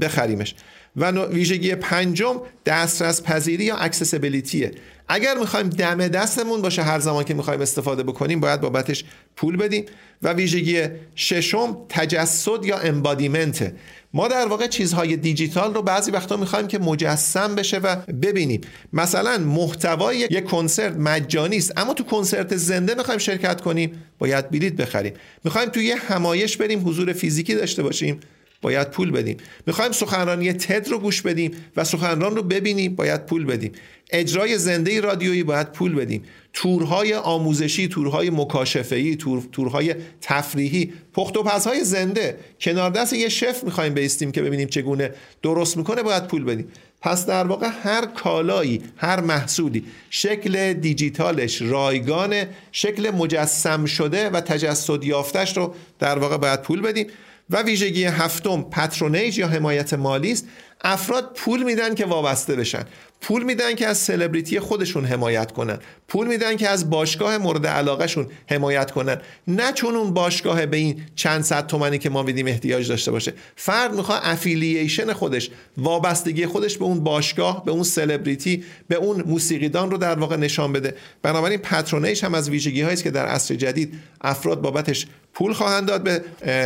بخریمش. 0.01 0.55
و 0.95 1.11
ویژگی 1.11 1.75
پنجم 1.75 2.41
دسترس 2.65 3.23
پذیری 3.23 3.63
یا 3.63 3.75
accessibility 3.75 4.64
ـه 4.64 4.71
اگر 5.09 5.37
می‌خوایم 5.37 5.69
دم 5.69 6.07
دستمون 6.07 6.61
باشه 6.61 6.83
هر 6.83 6.99
زمان 6.99 7.23
که 7.23 7.33
می‌خوایم 7.33 7.61
استفاده 7.61 8.03
بکنیم 8.03 8.39
باید 8.39 8.61
بابتش 8.61 9.03
پول 9.35 9.57
بدیم 9.57 9.85
و 10.21 10.33
ویژگی 10.33 10.83
ششم 11.15 11.77
تجسد 11.89 12.65
یا 12.65 12.77
embodiment 12.77 13.66
ـه 13.66 13.75
ما 14.13 14.27
در 14.27 14.47
واقع 14.47 14.67
چیزهای 14.67 15.17
دیجیتال 15.17 15.73
رو 15.73 15.81
بعضی 15.81 16.11
وقتا 16.11 16.37
می‌خوایم 16.37 16.67
که 16.67 16.79
مجسم 16.79 17.55
بشه 17.55 17.77
و 17.77 17.95
ببینیم. 17.95 18.61
مثلا 18.93 19.37
محتوای 19.37 20.17
یک 20.17 20.43
کنسرت 20.43 20.95
مجانی 20.97 21.57
است 21.57 21.73
اما 21.77 21.93
تو 21.93 22.03
کنسرت 22.03 22.55
زنده 22.55 22.95
می‌خوایم 22.95 23.19
شرکت 23.19 23.61
کنیم 23.61 24.03
باید 24.19 24.49
بلیت 24.49 24.73
بخریم. 24.73 25.13
می‌خوایم 25.43 25.69
توی 25.69 25.85
یه 25.85 25.95
همایش 25.95 26.57
بریم 26.57 26.87
حضور 26.87 27.13
فیزیکی 27.13 27.55
داشته 27.55 27.83
باشیم. 27.83 28.19
باید 28.61 28.91
پول 28.91 29.11
بدیم. 29.11 29.37
می‌خوایم 29.67 29.91
سخنرانی 29.91 30.53
تد 30.53 30.87
رو 30.87 30.99
گوش 30.99 31.21
بدیم 31.21 31.51
و 31.75 31.83
سخنران 31.83 32.35
رو 32.35 32.43
ببینیم 32.43 32.95
باید 32.95 33.25
پول 33.25 33.45
بدیم. 33.45 33.71
اجرای 34.11 34.57
زنده 34.57 35.01
رادیویی 35.01 35.43
باید 35.43 35.71
پول 35.71 35.95
بدیم. 35.95 36.23
تورهای 36.53 37.13
آموزشی 37.13 37.87
تورهای 37.87 38.29
مکاشفه‌ای 38.29 39.15
تور، 39.15 39.43
تورهای 39.51 39.95
تفریحی 40.21 40.93
پخت 41.13 41.37
و 41.37 41.43
پزهای 41.43 41.83
زنده. 41.83 42.37
کنار 42.61 42.89
دست 42.89 43.13
یه 43.13 43.29
شف 43.29 43.63
می‌خوایم 43.63 43.93
بیستیم 43.93 44.31
که 44.31 44.41
ببینیم 44.41 44.67
چگونه 44.67 45.11
درست 45.41 45.77
می‌کنه 45.77 46.03
باید 46.03 46.27
پول 46.27 46.43
بدیم. 46.43 46.67
پس 47.01 47.25
در 47.25 47.47
واقع 47.47 47.69
هر 47.83 48.05
کالایی 48.05 48.81
هر 48.97 49.19
محصولی 49.19 49.83
شکل 50.09 50.73
دیجیتالش 50.73 51.61
رایگانه 51.61 52.49
شکل 52.71 53.11
مجسم 53.11 53.85
شده 53.85 54.29
و 54.29 54.41
تجسد 54.41 55.03
یافتش 55.03 55.57
رو 55.57 55.75
در 55.99 56.19
واقع 56.19 56.37
باید 56.37 56.61
پول 56.61 56.81
بدیم. 56.81 57.07
و 57.49 57.61
ویژگی 57.61 58.03
هفتم 58.03 58.61
پترونیج 58.61 59.37
یا 59.37 59.47
حمایت 59.47 59.93
مالی 59.93 60.31
است. 60.31 60.47
افراد 60.81 61.31
پول 61.35 61.63
میدن 61.63 61.95
که 61.95 62.05
وابسته 62.05 62.55
بشن. 62.55 62.83
پول 63.21 63.43
میدن 63.43 63.75
که 63.75 63.87
از 63.87 63.97
سلبریتی 63.97 64.59
خودشون 64.59 65.05
حمایت 65.05 65.51
کنن. 65.51 65.79
پول 66.07 66.27
میدن 66.27 66.57
که 66.57 66.69
از 66.69 66.89
باشگاه 66.89 67.37
مورد 67.37 67.67
علاقهشون 67.67 68.27
حمایت 68.49 68.91
کنن. 68.91 69.21
نه 69.47 69.71
چون 69.73 69.95
اون 69.95 70.13
باشگاه 70.13 70.65
به 70.65 70.77
این 70.77 71.01
چند 71.15 71.43
صد 71.43 71.67
تومنی 71.67 71.97
که 71.97 72.09
ما 72.09 72.23
میدیم 72.23 72.47
احتیاج 72.47 72.87
داشته 72.87 73.11
باشه. 73.11 73.33
فرد 73.55 73.93
می‌خواد 73.93 74.21
افیلییشن 74.23 75.13
خودش 75.13 75.49
وابستگی 75.77 76.45
خودش 76.45 76.77
به 76.77 76.85
اون 76.85 76.99
باشگاه 76.99 77.65
به 77.65 77.71
اون 77.71 77.83
سلبریتی 77.83 78.63
به 78.87 78.95
اون 78.95 79.23
موسیقیدان 79.25 79.91
رو 79.91 79.97
در 79.97 80.19
واقع 80.19 80.35
نشان 80.35 80.73
بده. 80.73 80.95
بنابراین 81.21 81.57
پترونیش 81.57 82.23
هم 82.23 82.33
از 82.33 82.49
ویژگی 82.49 82.81
هایی 82.81 82.97
که 82.97 83.11
در 83.11 83.25
عصر 83.25 83.55
جدید 83.55 83.93
افراد 84.21 84.61
بابتش 84.61 85.07
پول 85.33 85.53
خواهند 85.53 85.87
داد 85.87 86.03
به 86.03 86.21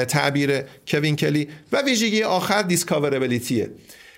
تعبیر 0.06 0.64
کوین 0.88 1.16
کلی 1.16 1.48
و 1.72 1.82
ویژگی 1.82 2.24
آخر 2.24 2.62
discoverability 2.62 3.65
ـه 3.65 3.72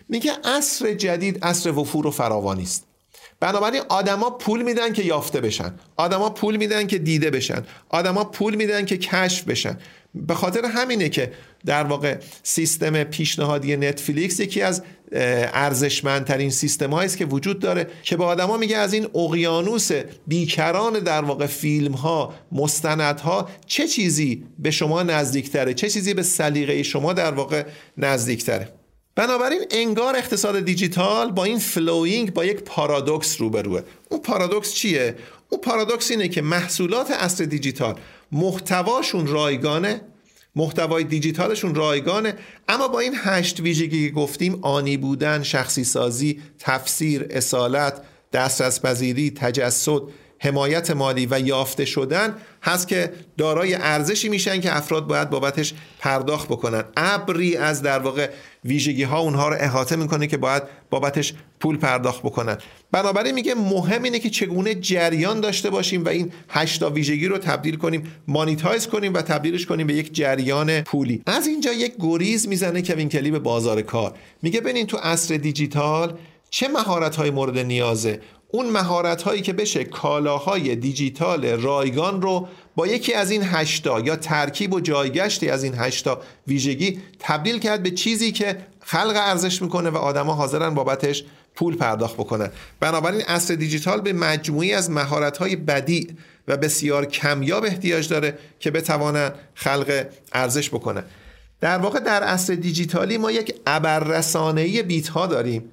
میگه 0.10 0.32
عصر 0.44 0.94
جدید 0.94 1.46
عصر 1.46 1.72
وفور 1.72 2.08
و 2.08 2.12
فراوانی 2.12 2.64
است. 2.64 2.86
بنابراین 3.40 3.82
آدما 3.90 4.30
پول 4.30 4.62
میدن 4.62 4.94
که 4.94 5.04
یافته 5.04 5.42
بشن. 5.42 5.74
آدما 5.96 6.30
پول 6.30 6.56
میدن 6.56 6.88
که 6.88 6.98
دیده 6.98 7.30
بشن. 7.30 7.64
آدما 7.90 8.24
پول 8.24 8.56
میدن 8.56 8.86
که 8.86 8.98
کشف 8.98 9.44
بشن. 9.44 9.78
به 10.16 10.34
خاطر 10.34 10.66
همینه 10.66 11.10
که 11.10 11.32
در 11.66 11.84
واقع 11.84 12.18
سیستم 12.44 13.04
پیشنهادی 13.04 13.78
نتفلیکس 13.78 14.40
یکی 14.40 14.62
از 14.62 14.84
ارزشمندترین 15.54 16.50
سیستم 16.50 16.94
است 16.94 17.18
که 17.18 17.26
وجود 17.26 17.60
داره 17.60 17.88
که 18.04 18.18
به 18.18 18.24
آدما 18.24 18.58
میگه 18.58 18.78
از 18.78 18.94
این 18.94 19.08
اقیانوس 19.16 19.92
بیکران 20.28 21.00
در 21.00 21.22
واقع 21.22 21.46
فیلم 21.46 21.94
ها 21.94 22.34
مستندها 22.52 23.50
چه 23.66 23.88
چیزی 23.88 24.44
به 24.60 24.72
شما 24.72 25.04
نزدیکتره؟ 25.04 25.74
چه 25.74 25.90
چیزی 25.90 26.14
به 26.14 26.24
سلیقه 26.24 26.84
شما 26.84 27.14
در 27.14 27.32
واقع 27.32 27.64
نزدیکتره؟ 27.98 28.70
بنابراین 29.16 29.62
انگار 29.72 30.16
اقتصاد 30.16 30.60
دیجیتال 30.60 31.32
با 31.32 31.44
این 31.44 31.60
flowing 31.60 32.34
با 32.34 32.46
یک 32.46 32.58
پارادوکس 32.58 33.42
روبروه. 33.42 33.82
اون 34.10 34.22
پارادوکس 34.22 34.74
چیه؟ 34.74 35.16
اون 35.50 35.62
پارادوکس 35.62 36.12
اینه 36.12 36.28
که 36.28 36.42
محصولات 36.42 37.12
اصل 37.12 37.46
دیجیتال 37.46 38.00
محتواشون 38.32 39.28
رایگانه 39.28 40.02
محتوای 40.56 41.04
دیجیتالشون 41.04 41.76
رایگانه. 41.76 42.34
اما 42.68 42.88
با 42.88 43.00
این 43.00 43.14
هشت 43.18 43.60
ویژگی 43.60 44.08
که 44.08 44.16
گفتیم 44.16 44.60
آنی 44.62 44.98
بودن 44.98 45.44
شخصی 45.44 45.84
سازی 45.84 46.42
تفسیر 46.60 47.26
اصالت 47.30 48.02
دسترس 48.34 48.82
پذیری 48.82 49.32
تجسد 49.32 50.02
حمایت 50.46 50.92
مالی 50.92 51.28
و 51.32 51.40
یافته 51.40 51.86
شدن 51.86 52.36
هست 52.64 52.88
که 52.88 53.14
دارای 53.38 53.74
ارزشی 53.74 54.30
میشن 54.30 54.62
که 54.62 54.78
افراد 54.78 55.08
باید 55.08 55.30
بابتش 55.30 55.74
پرداخت 56.00 56.48
بکنن. 56.48 56.84
ابری 56.98 57.58
از 57.58 57.82
در 57.82 58.00
واقع 58.00 58.30
ویژگی 58.66 59.04
ها 59.04 59.20
اونها 59.20 59.50
رو 59.50 59.56
احاطه 59.60 59.96
می‌کنه 59.96 60.28
که 60.28 60.38
باید 60.38 60.64
بابتش 60.90 61.34
پول 61.60 61.78
پرداخت 61.78 62.20
بکنن. 62.22 62.58
بنابراین 62.92 63.36
میگه 63.36 63.56
مهم 63.56 64.04
اینه 64.04 64.20
که 64.20 64.30
چگونه 64.30 64.76
جریان 64.76 65.40
داشته 65.40 65.70
باشیم 65.70 66.06
و 66.06 66.10
این 66.10 66.32
هشتا 66.50 66.90
ویژگی 66.90 67.28
رو 67.28 67.38
تبدیل 67.38 67.76
کنیم 67.76 68.04
مانیتایز 68.28 68.88
کنیم 68.88 69.14
و 69.14 69.22
تبدیلش 69.22 69.66
کنیم 69.66 69.88
به 69.88 69.94
یک 69.94 70.16
جریان 70.16 70.82
پولی. 70.82 71.22
از 71.26 71.48
اینجا 71.48 71.74
یک 71.74 71.94
گریز 72.00 72.48
می‌زنه 72.48 72.82
کوین 72.82 73.10
کلی 73.10 73.32
به 73.32 73.40
بازار 73.40 73.82
کار. 73.82 74.14
میگه 74.42 74.62
ببینین 74.62 74.88
تو 74.88 74.98
عصر 74.98 75.38
دیجیتال 75.38 76.18
چه 76.50 76.68
مهارت 76.68 77.16
های 77.16 77.30
مورد 77.30 77.58
نیازه؟ 77.58 78.20
اون 78.52 78.70
مهارت 78.70 79.22
هایی 79.22 79.42
که 79.42 79.54
بشه 79.54 79.84
کالاهای 79.84 80.76
دیجیتال 80.76 81.46
رایگان 81.46 82.22
رو 82.22 82.48
با 82.76 82.88
یکی 82.88 83.14
از 83.14 83.32
این 83.32 83.44
هشتا 83.44 84.00
یا 84.00 84.16
ترکیب 84.16 84.74
و 84.74 84.80
جایگشتی 84.80 85.50
از 85.50 85.64
این 85.64 85.74
هشتا 85.78 86.22
ویژگی 86.48 87.00
تبدیل 87.20 87.60
کرد 87.60 87.84
به 87.84 87.92
چیزی 87.92 88.32
که 88.32 88.58
خلق 88.80 89.14
ارزش 89.16 89.62
می‌کنه 89.62 89.90
و 89.90 89.98
آدما 89.98 90.34
حاضرن 90.34 90.74
بابتش 90.74 91.24
پول 91.56 91.76
پرداخت 91.76 92.14
بکنن. 92.14 92.50
بنابراین 92.80 93.22
اصر 93.28 93.56
دیجیتال 93.56 94.02
به 94.02 94.14
مجموعی 94.14 94.74
از 94.74 94.92
مهارت 94.92 95.38
های 95.38 95.56
بدی 95.56 96.08
و 96.48 96.58
بسیار 96.58 97.06
کمیاب 97.06 97.66
احتیاج 97.66 98.10
داره 98.10 98.38
که 98.60 98.72
بتوانن 98.72 99.32
خلق 99.54 100.06
ارزش 100.34 100.70
بکنن. 100.70 101.04
در 101.62 101.78
واقع 101.78 102.00
در 102.00 102.24
اصر 102.24 102.56
دیجیتالی 102.56 103.18
ما 103.18 103.32
یک 103.32 103.56
ابررسانه‌ای 103.68 104.84
بیت 104.84 105.08
ها 105.08 105.28
داریم. 105.28 105.72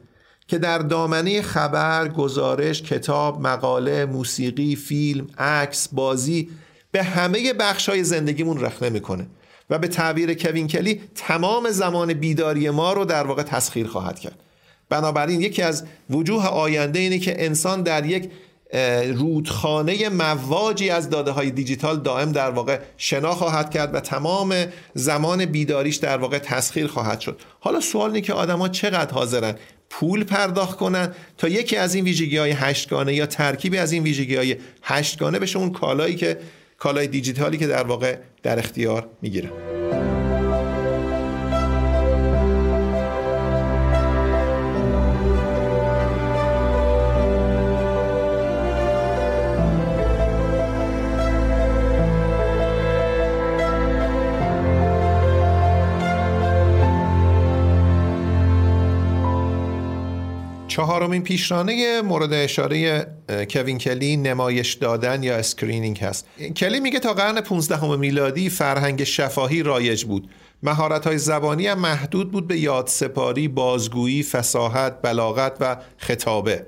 که 0.53 0.59
در 0.59 0.79
دامنه 0.79 1.43
خبر، 1.43 2.09
گزارش، 2.09 2.83
کتاب، 2.83 3.41
مقاله، 3.41 4.05
موسیقی، 4.05 4.77
فیلم، 4.77 5.27
عکس، 5.39 5.89
بازی 5.93 6.51
به 6.91 7.03
همه 7.03 7.53
بخش 7.53 7.89
های 7.89 8.05
زندگیمون 8.05 8.61
رخنه 8.61 8.91
می‌کنه 8.91 9.27
و 9.71 9.79
به 9.79 9.89
تعبیر 9.89 10.35
کوین 10.35 10.69
کلی 10.69 11.01
تمام 11.15 11.71
زمان 11.71 12.13
بیداری 12.13 12.71
ما 12.71 12.93
رو 12.93 13.05
در 13.05 13.27
واقع 13.27 13.43
تسخیر 13.43 13.87
خواهد 13.87 14.19
کرد. 14.19 14.39
بنابراین 14.89 15.41
یکی 15.41 15.63
از 15.63 15.85
وجوه 16.11 16.47
آینده 16.47 16.99
اینه 16.99 17.19
که 17.19 17.45
انسان 17.45 17.83
در 17.83 18.07
یک 18.07 18.31
رودخانه 19.15 20.09
مواجی 20.09 20.91
از 20.91 21.11
داده 21.11 21.31
های 21.31 21.51
دیجیتال 21.51 22.01
دائم 22.01 22.33
در 22.33 22.51
واقع 22.51 22.79
شنا 22.97 23.35
خواهد 23.35 23.71
کرد 23.71 23.95
و 23.95 24.01
تمام 24.01 24.55
زمان 24.95 25.45
بیداریش 25.45 25.97
در 25.97 26.17
واقع 26.17 26.39
تسخیر 26.39 26.87
خواهد 26.87 27.21
شد. 27.21 27.41
حالا 27.61 27.81
سوال 27.81 28.11
اینه 28.11 28.21
که 28.21 28.33
آدما 28.33 28.69
چقدر 28.69 29.15
حاضرن 29.15 29.55
پول 29.93 30.25
پرداخت 30.25 30.79
کنن 30.79 31.15
تا 31.39 31.49
یکی 31.49 31.77
از 31.77 31.95
این 31.95 32.05
ویژگی 32.05 32.37
های 32.37 32.51
هشتگانه 32.51 33.15
یا 33.15 33.27
ترکیبی 33.27 33.79
از 33.79 33.93
این 33.93 34.03
ویژگی 34.03 34.37
های 34.37 34.57
هشتگانه 34.83 35.39
بشه 35.39 35.59
اون 35.59 35.73
کالایی 35.73 36.15
که 36.15 36.39
کالای 36.79 37.07
دیجیتالی 37.07 37.59
که 37.59 37.67
در 37.67 37.83
واقع 37.83 38.17
در 38.43 38.59
اختیار 38.59 39.09
می‌گیرن 39.23 39.82
چهارمین 60.73 61.23
پیشرانه 61.23 62.03
مورد 62.03 62.33
اشاره 62.33 63.07
کوین 63.51 63.79
کلی 63.79 64.17
نمایش 64.17 64.75
دادن 64.75 65.23
یا 65.23 65.37
screening 65.37 65.99
هست. 65.99 66.27
کلی 66.57 66.81
میگه 66.81 66.99
تا 66.99 67.15
قرن 67.15 67.41
15 67.41 67.97
میلادی 67.97 68.51
فرهنگ 68.51 69.05
شفاهی 69.05 69.63
رایج 69.63 70.05
بود. 70.05 70.31
مهارت 70.63 71.07
های 71.07 71.19
زبانی 71.19 71.67
هم 71.67 71.79
محدود 71.79 72.31
بود 72.33 72.49
به 72.49 72.59
یادسپاری، 72.59 73.49
بازگویی، 73.49 74.23
فصاحت، 74.23 75.03
بلاغت 75.03 75.57
و 75.61 75.77
خطابه. 75.97 76.67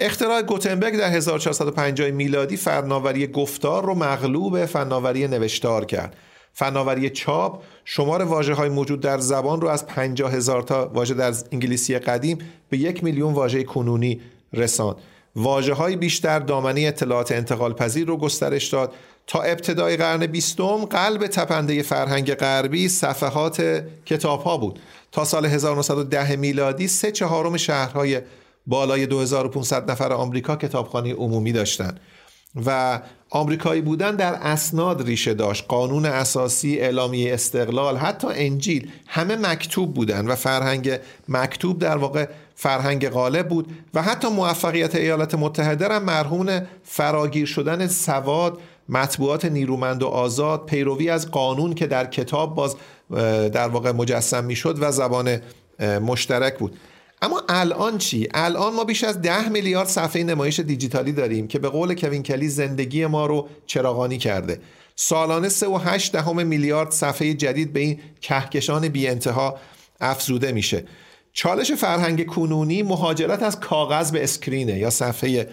اختراع 0.00 0.42
گوتنبرگ 0.42 0.98
در 0.98 1.10
1450 1.10 2.10
میلادی 2.10 2.56
فناوری 2.56 3.26
گفتار 3.26 3.84
رو 3.84 3.94
مغلوب 3.94 4.66
فناوری 4.66 5.28
نوشتار 5.28 5.84
کرد. 5.84 6.16
فناوری 6.58 7.10
چاپ 7.10 7.62
شمار 7.84 8.22
واجه 8.22 8.54
های 8.54 8.68
موجود 8.68 9.00
در 9.00 9.18
زبان 9.18 9.60
رو 9.60 9.68
از 9.68 9.86
50 9.86 10.32
هزار 10.32 10.62
تا 10.62 10.90
واژه 10.94 11.14
در 11.14 11.34
انگلیسی 11.52 11.98
قدیم 11.98 12.38
به 12.70 12.78
یک 12.78 13.04
میلیون 13.04 13.34
واژه 13.34 13.64
کنونی 13.64 14.20
رساند. 14.52 14.96
واجه 15.36 15.74
های 15.74 15.96
بیشتر 15.96 16.38
دامنه 16.38 16.80
اطلاعات 16.80 17.32
انتقال 17.32 17.72
پذیر 17.72 18.06
رو 18.06 18.16
گسترش 18.16 18.68
داد. 18.68 18.92
تا 19.26 19.40
ابتدای 19.42 19.96
قرن 19.96 20.26
بیستم 20.26 20.84
قلب 20.84 21.26
تپنده 21.26 21.82
فرهنگ 21.82 22.34
غربی 22.34 22.88
صفحات 22.88 23.84
کتاب 24.06 24.42
ها 24.42 24.56
بود. 24.56 24.78
تا 25.12 25.24
سال 25.24 25.46
1910 25.46 26.36
میلادی 26.36 26.88
سه 26.88 27.12
چهارم 27.12 27.56
شهرهای 27.56 28.20
بالای 28.66 29.06
2500 29.06 29.90
نفر 29.90 30.12
آمریکا 30.12 30.56
کتابخانه 30.56 31.14
عمومی 31.14 31.52
داشتند. 31.52 32.00
و 32.66 33.00
آمریکایی 33.30 33.80
بودن 33.80 34.16
در 34.16 34.34
اسناد 34.34 35.06
ریشه 35.06 35.34
داشت. 35.34 35.64
قانون 35.68 36.06
اساسی 36.06 36.78
اعلامیه 36.78 37.34
استقلال 37.34 37.96
حتی 37.96 38.28
انجیل 38.30 38.90
همه 39.06 39.36
مکتوب 39.36 39.94
بودن 39.94 40.26
و 40.26 40.34
فرهنگ 40.34 40.98
مکتوب 41.28 41.78
در 41.78 41.96
واقع 41.96 42.26
فرهنگ 42.54 43.08
غالب 43.08 43.48
بود 43.48 43.66
و 43.94 44.02
حتی 44.02 44.28
موفقیت 44.28 44.94
ایالات 44.94 45.34
متحده 45.34 45.88
را 45.88 46.00
مرهون 46.00 46.60
فراگیر 46.84 47.46
شدن 47.46 47.86
سواد 47.86 48.58
مطبوعات 48.88 49.44
نیرومند 49.44 50.02
و 50.02 50.06
آزاد 50.06 50.66
پیروی 50.66 51.10
از 51.10 51.30
قانون 51.30 51.74
که 51.74 51.86
در 51.86 52.06
کتاب 52.06 52.54
باز 52.54 52.76
در 53.52 53.68
واقع 53.68 53.92
مجسم 53.92 54.44
می‌شد 54.44 54.76
و 54.80 54.92
زبان 54.92 55.40
مشترک 56.02 56.58
بود. 56.58 56.76
اما 57.22 57.42
الان 57.48 57.98
چی؟ 57.98 58.28
الان 58.34 58.74
ما 58.74 58.84
بیش 58.84 59.04
از 59.04 59.22
ده 59.22 59.48
میلیارد 59.48 59.88
صفحه 59.88 60.22
نمایش 60.22 60.60
دیجیتالی 60.60 61.12
داریم 61.12 61.48
که 61.48 61.58
به 61.58 61.68
قول 61.68 61.94
کوین 61.94 62.22
کلی 62.22 62.48
زندگی 62.48 63.06
ما 63.06 63.26
رو 63.26 63.48
چراغانی 63.66 64.18
کرده. 64.18 64.60
سالانه 64.96 65.48
3.8 65.48 66.10
دهم 66.10 66.46
میلیارد 66.46 66.90
صفحه 66.90 67.34
جدید 67.34 67.72
به 67.72 67.80
این 67.80 68.00
کهکشان 68.20 68.88
بی 68.88 69.08
انتها 69.08 69.58
افزوده 70.00 70.52
میشه. 70.52 70.84
چالش 71.32 71.72
فرهنگ 71.72 72.26
کنونی 72.26 72.82
مهاجرت 72.82 73.42
از 73.42 73.60
کاغذ 73.60 74.10
به 74.10 74.24
screen 74.24 74.70
ـه 74.70 74.78
یا 74.78 74.90
صفحه 74.90 75.48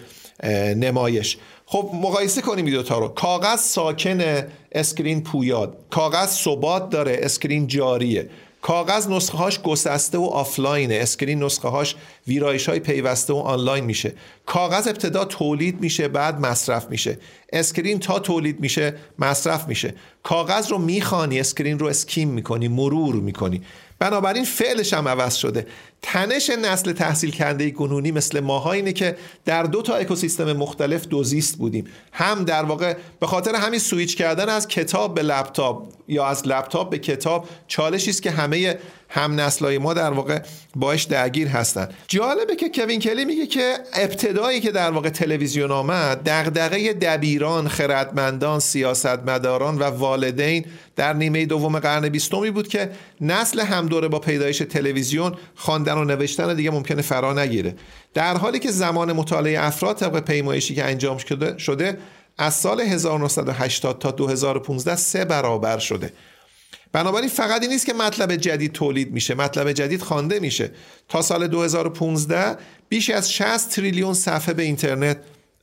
نمایش. 0.75 1.37
خب 1.65 1.91
مقایسه 1.93 2.41
کنیم 2.41 2.65
این 2.65 2.73
دوتا 2.73 2.99
رو. 2.99 3.07
کاغذ 3.07 3.59
ساکن 3.59 4.43
screen 4.71 5.23
پویاست. 5.23 5.77
کاغذ 5.89 6.29
ثبات 6.29 6.89
داره 6.89 7.19
screen 7.21 7.67
جاریه. 7.67 8.29
کاغذ 8.65 9.09
نسخه 9.09 9.37
هاش 9.37 9.61
گسسته 9.61 10.17
و 10.17 10.23
آفلاینه. 10.23 10.95
screen 10.95 11.43
نسخه 11.43 11.67
هاش 11.67 11.95
ویرایش 12.27 12.69
های 12.69 12.79
پیوسته 12.79 13.33
و 13.33 13.37
آنلاین 13.37 13.83
میشه. 13.83 14.13
کاغذ 14.45 14.87
ابتدا 14.87 15.25
تولید 15.25 15.81
میشه 15.81 16.07
بعد 16.07 16.39
مصرف 16.39 16.89
میشه. 16.89 17.17
screen 17.53 17.99
تا 17.99 18.19
تولید 18.19 18.59
میشه 18.59 18.95
مصرف 19.19 19.67
میشه. 19.67 19.93
کاغذ 20.23 20.71
رو 20.71 20.77
می‌خوانی 20.77 21.39
screen 21.39 21.79
رو 21.79 21.87
skim 21.87 22.29
می‌کنی 22.29 22.67
مرور 22.67 23.15
می‌کنی. 23.15 23.61
بنابراین 23.99 24.45
فعلش 24.45 24.93
هم 24.93 25.07
عوض 25.07 25.35
شده. 25.35 25.67
تنش 26.01 26.49
نسل 26.49 26.91
تحصیل 26.93 27.31
کرده 27.31 27.71
کنونی 27.71 28.11
مثل 28.11 28.39
ماها 28.39 28.71
اینه 28.71 28.93
که 28.93 29.17
در 29.45 29.63
دو 29.63 29.81
تا 29.81 29.95
اکوسیستم 29.95 30.53
مختلف 30.53 31.07
دوزیست 31.07 31.57
بودیم. 31.57 31.87
هم 32.11 32.43
در 32.43 32.63
واقع 32.63 32.93
به 33.19 33.27
خاطر 33.27 33.55
همین 33.55 33.79
سویچ 33.79 34.17
کردن 34.17 34.49
از 34.49 34.67
کتاب 34.67 35.15
به 35.15 35.21
لپتاپ 35.21 35.87
یا 36.07 36.25
از 36.25 36.47
لپتاپ 36.47 36.89
به 36.89 36.99
کتاب 36.99 37.47
چالشی 37.67 38.09
است 38.09 38.21
که 38.21 38.31
همه 38.31 38.77
هم 39.15 39.39
نسلای 39.39 39.77
ما 39.77 39.93
در 39.93 40.11
واقع 40.11 40.39
باهاش 40.75 41.03
درگیر 41.03 41.47
هستن. 41.47 41.89
جالبه 42.07 42.55
که 42.55 42.69
کوین 42.69 42.99
کلی 42.99 43.25
میگه 43.25 43.47
که 43.47 43.73
ابتدایی 43.93 44.61
که 44.61 44.71
در 44.71 44.91
واقع 44.91 45.09
تلویزیون 45.09 45.71
آمد 45.71 46.23
دغدغه 46.23 46.93
دبیران 46.93 47.67
خردمندان 47.67 48.59
سیاستمداران 48.59 49.77
و 49.77 49.83
والدین 49.83 50.65
در 50.95 51.13
نیمه 51.13 51.45
دوم 51.45 51.79
قرن 51.79 52.09
بیستمی 52.09 52.51
بود 52.51 52.67
که 52.67 52.89
نسل 53.21 53.59
هم 53.59 53.87
دوره 53.87 54.07
با 54.07 54.19
پیدایش 54.19 54.57
تلویزیون 54.57 55.35
خواندن 55.55 55.97
و 55.97 56.03
نوشتن 56.03 56.53
دیگه 56.53 56.71
ممکنه 56.71 57.01
فرا 57.01 57.33
نگیره. 57.33 57.75
در 58.13 58.37
حالی 58.37 58.59
که 58.59 58.71
زمان 58.71 59.13
مطالعه 59.13 59.63
افراد 59.63 59.97
طبق 59.97 60.19
پیمایشی 60.19 60.75
که 60.75 60.83
انجام 60.83 61.17
شده 61.57 61.97
از 62.37 62.53
سال 62.53 62.81
1980 62.81 63.99
تا 63.99 64.11
2015 64.11 64.95
سه 64.95 65.25
برابر 65.25 65.79
شده. 65.79 66.11
بنابراین 66.95 67.29
فقط 67.29 67.61
این 67.61 67.71
نیست 67.71 67.85
که 67.85 67.93
مطلب 67.93 68.35
جدید 68.35 68.71
تولید 68.71 69.11
میشه 69.11 69.35
مطلب 69.35 69.71
جدید 69.71 70.01
خوانده 70.01 70.39
میشه. 70.39 70.71
تا 71.09 71.21
سال 71.21 71.47
2015 71.47 72.57
بیش 72.89 73.09
از 73.09 73.33
60 73.33 73.69
تریلیون 73.69 74.13
صفحه 74.13 74.53
به 74.53 74.63
اینترنت 74.63 75.17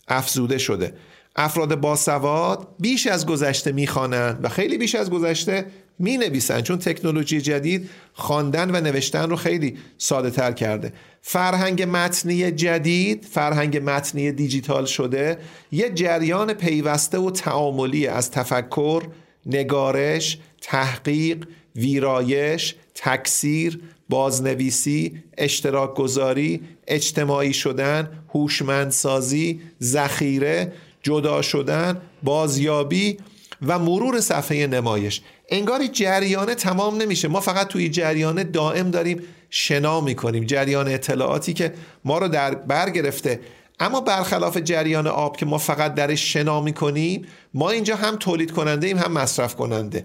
افزوده 0.08 0.58
شده. 0.58 0.94
افراد 1.36 1.74
باسواد 1.74 2.68
بیش 2.80 3.06
از 3.06 3.26
گذشته 3.26 3.72
می‌خوانند 3.72 4.44
و 4.44 4.48
خیلی 4.48 4.78
بیش 4.78 4.94
از 4.94 5.10
گذشته 5.10 5.66
می 5.98 6.16
نویسن 6.16 6.60
چون 6.60 6.78
تکنولوژی 6.78 7.40
جدید 7.40 7.90
خواندن 8.12 8.70
و 8.70 8.80
نوشتن 8.80 9.30
رو 9.30 9.36
خیلی 9.36 9.78
ساده 9.98 10.30
تر 10.30 10.52
کرده. 10.52 10.92
فرهنگ 11.22 11.82
متنی 11.82 12.50
جدید 12.50 13.26
فرهنگ 13.30 13.90
متنی 13.90 14.32
دیجیتال 14.32 14.84
شده 14.84 15.38
یه 15.72 15.90
جریان 15.90 16.52
پیوسته 16.52 17.18
و 17.18 17.30
تعاملی 17.30 18.06
از 18.06 18.30
تفکر 18.30 19.02
نگارش 19.46 20.38
تحقیق 20.62 21.46
ویرایش 21.76 22.74
تکثیر 22.94 23.80
بازنویسی 24.08 25.22
اشتراک 25.38 25.94
گذاری 25.94 26.62
اجتماعی 26.86 27.52
شدن 27.52 28.08
هوشمندسازی 28.34 29.60
ذخیره 29.82 30.72
جدا 31.02 31.42
شدن 31.42 32.00
بازیابی 32.22 33.18
و 33.66 33.78
مرور 33.78 34.20
صفحه 34.20 34.66
نمایش. 34.66 35.20
انگاری 35.48 35.88
جریان 35.88 36.54
تمام 36.54 37.02
نمیشه. 37.02 37.28
ما 37.28 37.40
فقط 37.40 37.68
توی 37.68 37.88
جریان 37.88 38.50
دائم 38.50 38.90
داریم 38.90 39.22
شنا 39.50 40.00
می‌کنیم. 40.00 40.44
جریان 40.44 40.88
اطلاعاتی 40.88 41.52
که 41.52 41.74
ما 42.04 42.18
رو 42.18 42.28
در 42.28 42.54
بر 42.54 42.90
گرفته. 42.90 43.40
اما 43.80 44.00
برخلاف 44.00 44.56
جریان 44.56 45.06
آب 45.06 45.36
که 45.36 45.46
ما 45.46 45.58
فقط 45.58 45.94
درش 45.94 46.32
شنا 46.32 46.60
می‌کنیم 46.60 47.26
ما 47.54 47.70
اینجا 47.70 47.96
هم 47.96 48.16
تولید 48.16 48.50
کننده 48.50 48.86
ایم 48.86 48.98
هم 48.98 49.12
مصرف 49.12 49.56
کننده 49.56 50.04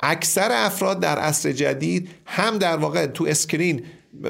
اکثر 0.00 0.48
افراد 0.52 1.00
در 1.00 1.18
عصر 1.18 1.52
جدید 1.52 2.10
هم 2.26 2.58
در 2.58 2.76
واقع 2.76 3.06
تو 3.06 3.26
اسکرین 3.28 3.82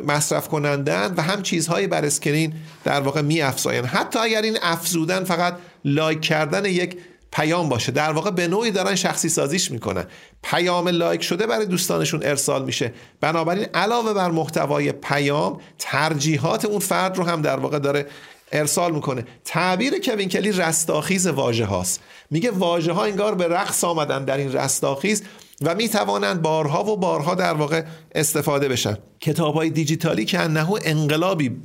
مصرف 0.06 0.48
کنندن 0.48 1.14
و 1.16 1.22
هم 1.22 1.42
چیزهایی 1.42 1.86
بر 1.86 2.04
screen 2.05 2.53
در 2.84 3.00
واقع 3.00 3.20
می 3.20 3.42
افزاین 3.42 3.84
حتی 3.84 4.18
اگر 4.18 4.42
این 4.42 4.58
افزودن 4.62 5.24
فقط 5.24 5.56
like 5.84 6.20
کردن 6.20 6.64
یک 6.64 6.98
پیام 7.32 7.68
باشه 7.68 7.92
در 7.92 8.12
واقع 8.12 8.30
به 8.30 8.48
نوعی 8.48 8.70
دارن 8.70 8.94
شخصی 8.94 9.28
سازیش 9.28 9.70
می‌کنن. 9.70 10.04
پیام 10.42 10.88
like 10.88 11.22
شده 11.22 11.46
برای 11.46 11.66
دوستانشون 11.66 12.22
ارسال 12.22 12.64
میشه. 12.64 12.92
بنابراین 13.20 13.66
علاوه 13.74 14.12
بر 14.12 14.30
محتوای 14.30 14.92
پیام 14.92 15.60
ترجیحات 15.78 16.64
اون 16.64 16.78
فرد 16.78 17.16
رو 17.16 17.24
هم 17.24 17.42
در 17.42 17.56
واقع 17.56 17.78
داره 17.78 18.06
ارسال 18.52 18.94
می‌کنه. 18.94 19.24
تعبیر 19.44 19.98
کوین 20.04 20.28
کلی 20.28 20.52
رستاخیز 20.52 21.26
واژه 21.26 21.64
هاست 21.64 22.00
میگه 22.30 22.50
واژه 22.50 22.92
ها 22.92 23.04
انگار 23.04 23.34
به 23.34 23.48
رقص 23.48 23.84
آمدن 23.84 24.24
در 24.24 24.36
این 24.36 24.52
رستاخیز 24.52 25.22
و 25.62 25.74
می 25.74 25.88
توانند 25.88 26.42
بارها 26.42 26.84
و 26.84 26.96
بارها 26.96 27.34
در 27.34 27.54
واقع 27.54 27.84
استفاده 28.14 28.68
بشن. 28.68 28.98
کتاب 29.20 29.54
های 29.54 29.70
دیجیتالی 29.70 30.24
که 30.24 30.38
انهو 30.38 30.78
انقلابی 30.84 31.56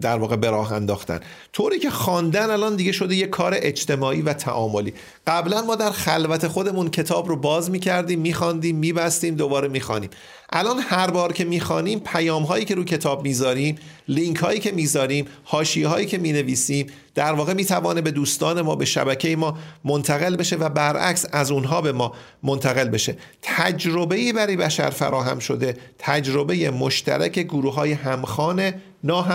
در 0.00 0.18
واقع 0.18 0.36
به 0.36 0.50
راه 0.50 0.72
انداختن. 0.72 1.20
طوری 1.52 1.78
که 1.78 1.90
خواندن 1.90 2.50
الان 2.50 2.76
دیگه 2.76 2.92
شده 2.92 3.14
یه 3.14 3.26
کار 3.26 3.52
اجتماعی 3.56 4.22
و 4.22 4.32
تعاملی. 4.32 4.94
قبلا 5.26 5.62
ما 5.62 5.74
در 5.74 5.90
خلوت 5.90 6.48
خودمون 6.48 6.90
کتاب 6.90 7.28
رو 7.28 7.36
باز 7.36 7.70
می‌کردیم 7.70 8.20
میخواندیم 8.20 8.76
میبستیم 8.76 9.34
دوباره 9.34 9.68
می‌خوانیم. 9.68 10.10
الان 10.54 10.78
هر 10.78 11.10
بار 11.10 11.32
که 11.32 11.44
می‌خوانیم 11.44 12.00
پیام 12.00 12.42
هایی 12.42 12.64
که 12.64 12.74
رو 12.74 12.84
کتاب 12.84 13.24
می‌ذاریم 13.24 13.76
لینک 14.08 14.36
هایی 14.36 14.60
که 14.60 14.72
می‌ذاریم 14.72 15.26
حاشیه 15.44 15.88
هایی 15.88 16.06
که 16.06 16.18
می‌نویسیم 16.18 16.86
در 17.14 17.32
واقع 17.32 17.52
می‌توانه 17.52 18.00
به 18.00 18.10
دوستان 18.10 18.62
ما 18.62 18.76
به 18.76 18.84
شبکه 18.84 19.36
ما 19.36 19.58
منتقل 19.84 20.36
بشه 20.36 20.56
و 20.56 20.68
برعکس 20.68 21.26
از 21.32 21.50
اونها 21.50 21.80
به 21.80 21.92
ما 21.92 22.12
منتقل 22.42 22.88
بشه. 22.88 23.16
تجربه 23.42 24.32
برای 24.32 24.56
بشر 24.56 24.90
فراهم 24.90 25.38
شده 25.38 25.76
تجربه 25.98 26.70
مشترک 26.92 27.38
گروه 27.38 27.74
های 27.74 27.92
همخانه 27.92 28.74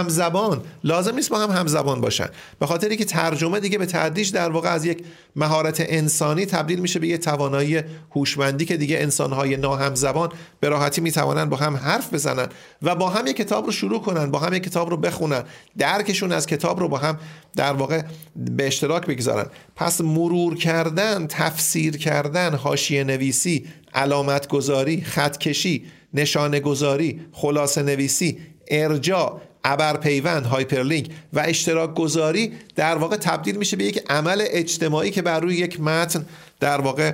زبان 0.08 0.62
لازم 0.84 1.16
نیست 1.16 1.30
با 1.30 1.40
هم 1.40 1.52
همزبان 1.52 2.02
باشن. 2.02 2.28
به 2.60 2.66
خاطری 2.66 2.98
که 2.98 3.06
ترجمه 3.06 3.60
دیگه 3.60 3.78
به 3.78 3.86
تدریج 3.86 4.32
در 4.32 4.50
واقع 4.50 4.70
از 4.70 4.86
یک 4.86 5.04
مهارت 5.36 5.78
انسانی 5.80 6.46
تبدیل 6.46 6.80
میشه 6.80 7.00
به 7.00 7.08
یه 7.08 7.18
توانایی 7.18 7.82
هوشمندی 8.16 8.66
که 8.66 8.78
دیگه 8.78 8.98
انسانهای 9.00 9.58
زبان 9.94 10.30
به 10.60 10.70
راحتی 10.70 11.02
می‌توانن 11.02 11.46
با 11.46 11.58
هم 11.58 11.76
حرف 11.76 12.14
بزنن 12.14 12.48
و 12.82 12.96
با 12.96 13.10
هم 13.10 13.28
یک 13.28 13.38
کتاب 13.38 13.66
رو 13.66 13.72
شروع 13.72 14.02
کنن 14.02 14.32
با 14.32 14.40
هم 14.40 14.54
یک 14.54 14.64
کتاب 14.64 14.90
رو 14.90 14.98
بخونن. 14.98 15.44
درکشون 15.78 16.32
از 16.32 16.46
کتاب 16.46 16.80
رو 16.80 16.88
با 16.88 16.98
هم 16.98 17.18
در 17.56 17.74
واقع 17.74 18.02
به 18.36 18.68
اشتراک 18.68 19.06
بگذارن. 19.06 19.46
پس 19.76 20.02
مرور 20.02 20.56
کردن 20.56 21.28
تفسیر 21.28 21.98
کردن 21.98 22.56
حاشیه 22.56 23.04
نویسی 23.04 23.66
علامت 23.94 24.48
گذاری 24.48 25.02
خط 25.02 25.38
کشی 25.38 25.86
نشانه 26.18 26.60
گذاری 26.60 27.22
خلاصه 27.32 27.84
نویسی 27.84 28.38
ارجاع 28.68 29.42
ابر 29.64 29.98
پیوند 29.98 30.46
هایپرلینک 30.46 31.10
و 31.34 31.40
اشتراک 31.40 31.94
گذاری 31.94 32.54
در 32.76 32.96
واقع 32.96 33.18
تبدیل 33.18 33.56
میشه 33.56 33.78
به 33.78 33.84
یک 33.84 34.04
عمل 34.10 34.44
اجتماعی 34.50 35.12
که 35.12 35.22
بر 35.22 35.40
روی 35.40 35.56
یک 35.56 35.82
متن 35.82 36.26
در 36.60 36.82
واقع 36.82 37.14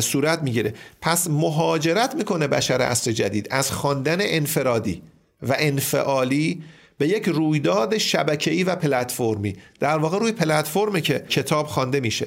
صورت 0.00 0.42
می‌گیره. 0.42 0.74
پس 1.00 1.30
مهاجرت 1.30 2.14
می‌کنه 2.14 2.46
بشر 2.46 2.80
عصر 2.80 3.12
جدید 3.12 3.48
از 3.50 3.70
خواندن 3.70 4.18
انفرادی 4.20 5.02
و 5.42 5.56
انفعالی 5.58 6.62
به 6.98 7.08
یک 7.08 7.28
رویداد 7.28 7.98
شبکه‌ای 7.98 8.64
و 8.64 8.76
پلتفرمی 8.76 9.56
در 9.80 9.98
واقع 9.98 10.18
روی 10.18 10.32
پلتفرمی 10.32 11.00
که 11.00 11.24
کتاب 11.28 11.66
خوانده 11.66 12.00
میشه. 12.00 12.26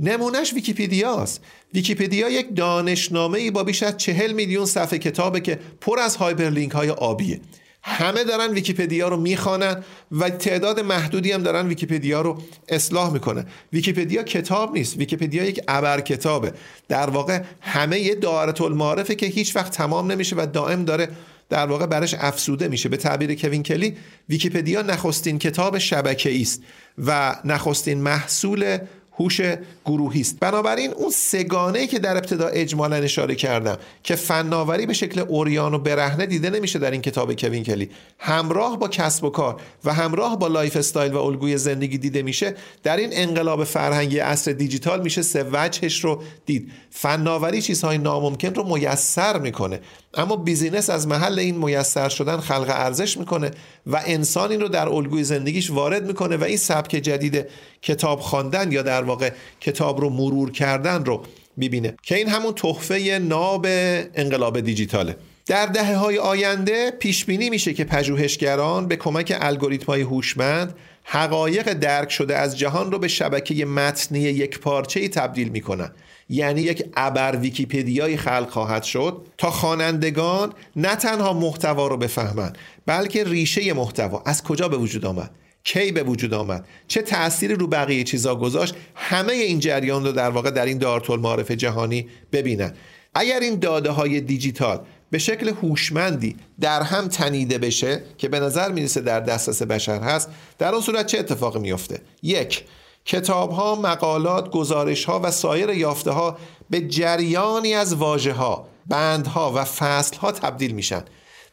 نمونهش 0.00 0.52
ویکیپیدیاست. 0.52 1.40
ویکیپیدیا 1.74 2.28
یک 2.28 2.56
دانشنامه 2.56 3.38
ای 3.38 3.50
با 3.50 3.64
بیش 3.64 3.82
از 3.82 3.96
چهل 3.96 4.32
میلیون 4.32 4.66
صفحه 4.66 4.98
کتابه 4.98 5.40
که 5.40 5.58
پر 5.80 5.98
از 5.98 6.16
hyperlink 6.16 6.72
های 6.72 6.90
آبیه. 6.90 7.40
همه 7.82 8.24
دارن 8.24 8.52
ویکیپدیا 8.52 9.08
رو 9.08 9.16
می‌خوانن 9.16 9.84
و 10.12 10.30
تعداد 10.30 10.80
محدودی 10.80 11.32
هم 11.32 11.42
دارن 11.42 11.68
ویکیپدیا 11.68 12.20
رو 12.20 12.42
اصلاح 12.68 13.12
می‌کنه 13.12 13.46
ویکیپدیا 13.72 14.22
کتاب 14.22 14.74
نیست. 14.74 14.96
ویکیپدیا 14.96 15.44
یک 15.44 15.60
ابر 15.68 16.00
کتابه. 16.00 16.52
در 16.88 17.10
واقع 17.10 17.42
همه 17.60 18.00
یه 18.00 18.14
دایرت 18.14 18.60
المعارفه 18.60 19.14
که 19.14 19.26
هیچ 19.26 19.56
وقت 19.56 19.72
تمام 19.72 20.12
نمیشه 20.12 20.36
و 20.36 20.46
دائم 20.52 20.84
داره 20.84 21.08
در 21.50 21.66
واقع 21.66 21.86
بهش 21.86 22.14
افزوده 22.14 22.68
میشه. 22.68 22.88
به 22.88 22.96
تعبیر 22.96 23.34
کوین 23.34 23.62
کلی 23.62 23.96
ویکیپدیا 24.28 24.82
نخستین 24.82 25.38
کتاب 25.38 25.78
شبکه 25.78 26.40
است 26.40 26.62
و 26.98 27.36
نخستین 27.44 28.00
محصول 28.00 28.78
هوش 29.18 29.40
گروهی 29.84 30.20
است. 30.20 30.40
بنابراین 30.40 30.92
اون 30.92 31.10
سه‌گانه 31.10 31.86
که 31.86 31.98
در 31.98 32.16
ابتدا 32.16 32.46
اجمالا 32.46 32.96
اشاره 32.96 33.34
کردم 33.34 33.78
که 34.02 34.16
فناوری 34.16 34.86
به 34.86 34.92
شکل 34.92 35.20
عریان 35.20 35.74
و 35.74 35.78
برهنه 35.78 36.26
دیده 36.26 36.50
نمیشه 36.50 36.78
در 36.78 36.90
این 36.90 37.02
کتاب 37.02 37.34
کوین 37.34 37.64
کلی. 37.64 37.90
همراه 38.18 38.78
با 38.78 38.88
کسب 38.88 39.24
و 39.24 39.30
کار 39.30 39.60
و 39.84 39.94
همراه 39.94 40.38
با 40.38 40.46
lifestyle 40.46 41.12
و 41.12 41.18
الگوی 41.18 41.56
زندگی 41.56 41.98
دیده 41.98 42.22
میشه 42.22 42.54
در 42.82 42.96
این 42.96 43.10
انقلاب 43.12 43.64
فرهنگی 43.64 44.18
عصر 44.18 44.52
دیجیتال 44.52 45.02
میشه 45.02 45.22
سه 45.22 45.46
وجهش 45.52 46.04
رو 46.04 46.22
دید. 46.46 46.72
فناوری 46.90 47.62
چیزهای 47.62 47.98
ناممکن 47.98 48.54
رو 48.54 48.76
میسر 48.76 49.38
می‌کنه. 49.38 49.80
اما 50.18 50.36
بیزینس 50.36 50.90
از 50.90 51.06
محل 51.06 51.38
این 51.38 51.64
میسر 51.64 52.08
شدن 52.08 52.36
خلق 52.36 52.66
ارزش 52.68 53.16
می‌کنه 53.16 53.50
و 53.86 54.02
انسان 54.06 54.50
این 54.50 54.60
رو 54.60 54.68
در 54.68 54.88
الگوی 54.88 55.24
زندگیش 55.24 55.70
وارد 55.70 56.06
می‌کنه 56.06 56.36
و 56.36 56.44
این 56.44 56.56
سبک 56.56 56.90
جدید 56.90 57.46
کتاب 57.82 58.20
خواندن 58.20 58.72
یا 58.72 58.82
در 58.82 59.02
واقع 59.02 59.30
کتاب 59.60 60.00
رو 60.00 60.10
مرور 60.10 60.52
کردن 60.52 61.04
رو 61.04 61.22
می‌بینه 61.56 61.94
که 62.02 62.16
این 62.16 62.28
همون 62.28 62.54
تحفه 62.54 63.18
ناب 63.22 63.66
انقلاب 64.14 64.60
دیجیتاله. 64.60 65.16
در 65.46 65.66
دهه 65.66 65.96
های 65.96 66.18
آینده 66.18 66.90
پیش 66.90 67.24
بینی 67.24 67.50
میشه 67.50 67.74
که 67.74 67.84
پژوهشگران 67.84 68.88
به 68.88 68.96
کمک 68.96 69.36
الگوریتم 69.40 69.86
های 69.86 70.02
هوشمند 70.02 70.74
حقایق 71.04 71.72
درک 71.72 72.10
شده 72.10 72.36
از 72.36 72.58
جهان 72.58 72.92
رو 72.92 72.98
به 72.98 73.08
شبکه 73.08 73.64
متنی 73.64 74.20
یک 74.20 74.58
پارچه 74.58 75.08
تبدیل 75.08 75.48
می‌کنن. 75.48 75.90
یعنی 76.28 76.60
یک 76.60 76.84
ابر 76.96 77.36
ویکیپدیایی 77.36 78.16
خلق 78.16 78.50
خواهد 78.50 78.82
شد 78.82 79.26
تا 79.38 79.50
خوانندگان 79.50 80.52
نه 80.76 80.96
تنها 80.96 81.32
محتوا 81.32 81.86
رو 81.86 81.96
بفهمند 81.96 82.58
بلکه 82.86 83.24
ریشه 83.24 83.72
محتوا 83.72 84.22
از 84.26 84.42
کجا 84.42 84.68
به 84.68 84.76
وجود 84.76 85.06
آمد؟ 85.06 85.30
کی 85.64 85.92
به 85.92 86.02
وجود 86.02 86.34
آمد؟ 86.34 86.64
چه 86.88 87.02
تأثیری 87.02 87.54
رو 87.54 87.66
بقیه 87.66 88.04
چیزا 88.04 88.36
گذاشت؟ 88.36 88.74
همه 88.94 89.32
این 89.32 89.60
جریان 89.60 90.04
رو 90.04 90.12
در 90.12 90.30
واقع 90.30 90.50
در 90.50 90.66
این 90.66 90.78
دارتول 90.78 91.20
معارف 91.20 91.50
جهانی 91.50 92.08
ببینن. 92.32 92.72
اگر 93.14 93.40
این 93.40 93.58
داده 93.58 93.90
های 93.90 94.20
دیجیتال 94.20 94.80
به 95.10 95.18
شکل 95.18 95.48
هوشمندی 95.48 96.36
در 96.60 96.82
هم 96.82 97.08
تنیده 97.08 97.58
بشه 97.58 98.02
که 98.18 98.28
به 98.28 98.40
نظر 98.40 98.72
می‌رسه 98.72 99.00
در 99.00 99.20
دسترس 99.20 99.62
بشر 99.62 100.00
هست 100.00 100.30
در 100.58 100.72
اون 100.72 100.80
صورت 100.80 101.06
چه 101.06 101.18
اتفاقی 101.18 101.58
میفته 101.58 102.00
یک 102.22 102.64
کتاب 103.08 103.50
ها، 103.50 103.74
مقالات، 103.74 104.50
گزارش 104.50 105.04
ها 105.04 105.20
و 105.24 105.30
سایر 105.30 105.68
یافته 105.70 106.10
ها 106.10 106.38
به 106.70 106.80
جریانی 106.80 107.74
از 107.74 107.94
واژه 107.94 108.32
ها، 108.32 108.68
بندها 108.86 109.52
و 109.54 109.64
فصل 109.64 110.16
ها 110.16 110.32
تبدیل 110.32 110.72
میشن. 110.72 111.04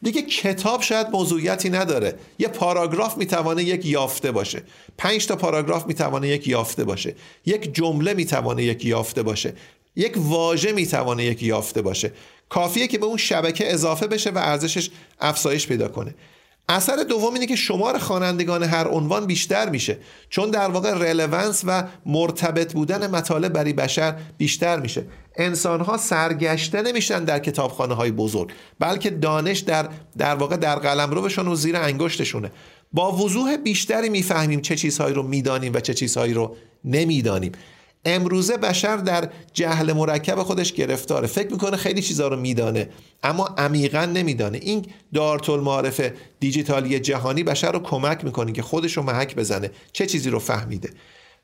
دیگه 0.02 0.22
کتاب 0.22 0.82
شاید 0.82 1.08
موضوعیتی 1.10 1.70
نداره. 1.70 2.20
یه 2.40 2.48
پاراگراف 2.48 3.18
می‌توانه 3.18 3.64
یک 3.64 3.86
یافته 3.86 4.32
باشه. 4.32 4.64
پنج 4.98 5.28
تا 5.28 5.36
پاراگراف 5.36 5.86
می‌توانه 5.86 6.28
یک 6.28 6.48
یافته 6.48 6.84
باشه. 6.84 7.16
یک 7.46 7.76
جمله 7.76 8.14
می‌توانه 8.14 8.64
یک 8.64 8.86
یافته 8.86 9.24
باشه. 9.24 9.54
یک 9.96 10.14
واژه 10.18 10.72
می‌توانه 10.72 11.24
یک 11.24 11.44
یافته 11.44 11.82
باشه. 11.82 12.12
کافیه 12.50 12.88
که 12.88 12.98
به 12.98 13.06
اون 13.06 13.18
شبکه 13.18 13.74
اضافه 13.74 14.08
بشه 14.08 14.30
و 14.30 14.38
ارزشش 14.38 14.90
افزایش 15.20 15.68
پیدا 15.68 15.88
کنه. 15.88 16.16
اثر 16.70 16.96
دوم 17.10 17.34
اینه 17.34 17.46
که 17.46 17.56
شمار 17.56 17.98
خوانندگان 17.98 18.64
هر 18.64 18.88
عنوان 18.88 19.26
بیشتر 19.26 19.70
میشه. 19.70 19.98
چون 20.30 20.50
در 20.52 20.70
واقع 20.70 20.94
رلوانس 20.94 21.64
و 21.68 21.84
مرتبط 22.06 22.74
بودن 22.74 23.08
مطالب 23.08 23.54
برای 23.54 23.74
بشر 23.74 24.16
بیشتر 24.38 24.80
میشه. 24.80 25.06
انسان 25.38 25.82
ها 25.82 25.98
سرگشته 25.98 26.82
نمیشن 26.82 27.24
در 27.24 27.40
کتابخانه 27.40 27.94
های 27.94 28.12
بزرگ 28.12 28.52
بلکه 28.80 29.10
دانش 29.10 29.60
در 29.60 29.90
در 30.18 30.36
واقع 30.36 30.58
در 30.58 30.76
قلم 30.76 31.12
رو 31.12 31.22
بشن 31.22 31.48
و 31.48 31.56
زیر 31.56 31.78
انگشتشونه. 31.78 32.52
با 32.94 33.12
وضوح 33.12 33.58
بیشتری 33.58 34.10
می‌فهمیم 34.10 34.62
چه 34.62 34.76
چیزهایی 34.76 35.16
رو 35.16 35.24
می‌دانیم 35.24 35.74
و 35.74 35.80
چه 35.80 35.94
چیزهایی 35.94 36.34
رو 36.34 36.56
نمی‌دانیم. 36.86 37.52
امروزه 38.06 38.58
بشر 38.58 38.98
در 38.98 39.30
جهل 39.54 39.94
مرکب 39.94 40.44
خودش 40.44 40.74
گرفتاره. 40.74 41.28
فکر 41.28 41.52
می‌کنه 41.52 41.78
خیلی 41.78 42.02
چیزها 42.02 42.28
رو 42.28 42.40
میدانه 42.40 42.90
اما 43.24 43.56
عمیقا 43.58 44.06
نمیدانه. 44.06 44.58
این 44.62 44.86
دارتول 45.14 45.60
معارف 45.60 46.02
دیجیتالی 46.40 47.00
جهانی 47.00 47.44
بشر 47.44 47.72
رو 47.72 47.80
کمک 47.80 48.26
می‌کنه 48.26 48.52
که 48.52 48.62
خودش 48.62 48.98
رو 48.98 49.04
محک 49.04 49.36
بزنه. 49.36 49.72
چه 49.94 50.06
چیزی 50.06 50.30
رو 50.30 50.40
فهمیده؟ 50.40 50.90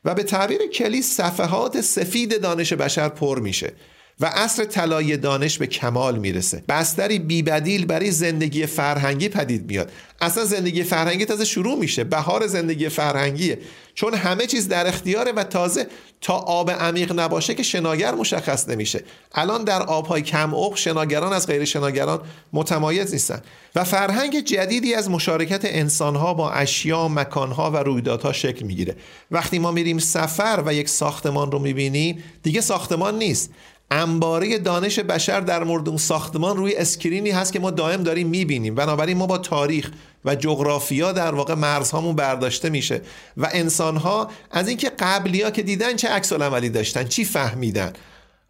و 0.04 0.14
به 0.14 0.22
تعبیر 0.22 0.66
کلی 0.66 1.02
صفحات 1.02 1.80
سفید 1.80 2.40
دانش 2.40 2.72
بشر 2.72 3.08
پر 3.08 3.40
میشه. 3.40 3.72
و 4.20 4.26
عصر 4.26 4.64
طلای 4.64 5.16
دانش 5.16 5.58
به 5.58 5.66
کمال 5.66 6.18
می‌رسه. 6.18 6.64
بستری 6.68 7.18
بیبدیل 7.18 7.86
برای 7.86 8.10
زندگی 8.10 8.66
فرهنگی 8.66 9.28
پدید 9.28 9.66
میاد. 9.66 9.90
اصلا 10.20 10.44
زندگی 10.44 10.82
فرهنگی 10.82 11.24
تازه 11.24 11.44
شروع 11.44 11.78
میشه. 11.78 12.04
بهار 12.04 12.46
زندگی 12.46 12.88
فرهنگیه. 12.88 13.58
چون 13.94 14.14
همه 14.14 14.46
چیز 14.46 14.68
در 14.68 14.86
اختیاره 14.86 15.32
و 15.32 15.44
تازه 15.44 15.86
تا 16.20 16.34
آب 16.34 16.70
عمیق 16.70 17.12
نباشه 17.20 17.54
که 17.54 17.62
شناگر 17.62 18.14
مشخص 18.14 18.68
نمیشه. 18.68 19.04
الان 19.34 19.64
در 19.64 19.82
آبهای 19.82 20.22
کم 20.22 20.54
عمق 20.54 20.76
شناگران 20.76 21.32
از 21.32 21.46
غیر 21.46 21.64
شناگران 21.64 22.20
متمایز 22.52 23.12
نیستن. 23.12 23.42
و 23.74 23.84
فرهنگ 23.84 24.40
جدیدی 24.40 24.94
از 24.94 25.10
مشارکت 25.10 25.60
انسانها 25.64 26.34
با 26.34 26.50
اشیا، 26.50 27.08
مکانها 27.08 27.70
و 27.70 27.76
رویدادها 27.76 28.32
شکل 28.32 28.64
می‌گیره. 28.64 28.96
وقتی 29.30 29.58
ما 29.58 29.70
میریم 29.70 29.98
سفر 29.98 30.62
و 30.66 30.74
یک 30.74 30.88
ساختمان 30.88 31.52
رو 31.52 31.58
می‌بینیم 31.58 32.22
دیگه 32.42 32.60
ساختمان 32.60 33.18
نیست. 33.18 33.50
انباره 33.92 34.58
دانش 34.58 34.98
بشر 34.98 35.40
در 35.40 35.64
مورد 35.64 35.88
اون 35.88 35.98
ساختمان 35.98 36.56
روی 36.56 36.74
اسکرینی 36.74 37.30
هست 37.30 37.52
که 37.52 37.60
ما 37.60 37.70
دائم 37.70 38.02
داریم 38.02 38.28
می‌بینیم. 38.28 38.74
بنابراین 38.74 39.16
ما 39.16 39.26
با 39.26 39.38
تاریخ 39.38 39.90
و 40.24 40.34
جغرافیا 40.34 41.12
در 41.12 41.34
واقع 41.34 41.54
مرزهامون 41.54 42.16
برداشته 42.16 42.70
میشه 42.70 43.00
و 43.36 43.48
انسانها 43.52 44.30
از 44.50 44.68
اینکه 44.68 44.90
قبلی 44.98 45.42
ها 45.42 45.50
که 45.50 45.62
دیدن 45.62 45.96
چه 45.96 46.08
عکس 46.08 46.32
عملی 46.32 46.68
داشتن 46.68 47.04
چی 47.04 47.24
فهمیدن 47.24 47.92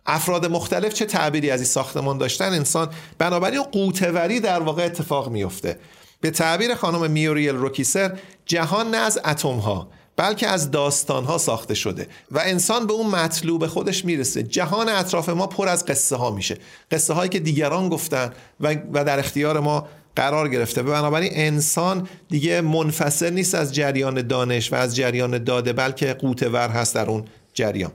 افراد 0.06 0.46
مختلف 0.46 0.94
چه 0.94 1.04
تعبیری 1.04 1.50
از 1.50 1.60
این 1.60 1.68
ساختمان 1.68 2.18
داشتن 2.18 2.52
انسان 2.52 2.88
بنابراین 3.18 3.62
قوتوری 3.62 4.40
در 4.40 4.60
واقع 4.60 4.84
اتفاق 4.84 5.28
میفته 5.28 5.78
به 6.20 6.30
تعبیر 6.30 6.74
خانم 6.74 7.10
میوریل 7.10 7.56
روکیسر 7.56 8.18
جهان 8.46 8.90
نه 8.90 8.96
از 8.96 9.20
اتم 9.24 9.56
ها 9.56 9.88
بلکه 10.16 10.48
از 10.48 10.70
داستان 10.70 11.38
ساخته 11.38 11.74
شده 11.74 12.08
و 12.30 12.38
انسان 12.44 12.86
به 12.86 12.92
اون 12.92 13.06
مطلوب 13.06 13.66
خودش 13.66 14.04
می‌رسه. 14.04 14.42
جهان 14.42 14.88
اطراف 14.88 15.28
ما 15.28 15.46
پر 15.46 15.68
از 15.68 15.86
قصه 15.86 16.16
ها 16.16 16.30
میشه. 16.30 16.58
قصه 16.90 17.14
هایی 17.14 17.28
که 17.28 17.38
دیگران 17.38 17.88
گفتن 17.88 18.32
و, 18.60 18.76
و 18.92 19.04
در 19.04 19.18
اختیار 19.18 19.60
ما 19.60 19.88
قرار 20.16 20.48
گرفته. 20.48 20.82
بنابراین 20.82 21.32
انسان 21.34 22.08
دیگه 22.28 22.60
منفصل 22.60 23.32
نیست 23.32 23.54
از 23.54 23.74
جریان 23.74 24.26
دانش 24.26 24.72
و 24.72 24.76
از 24.76 24.96
جریان 24.96 25.44
داده 25.44 25.72
بلکه 25.72 26.14
قوتور 26.14 26.68
هست 26.68 26.94
در 26.94 27.06
اون 27.06 27.24
جریان. 27.54 27.92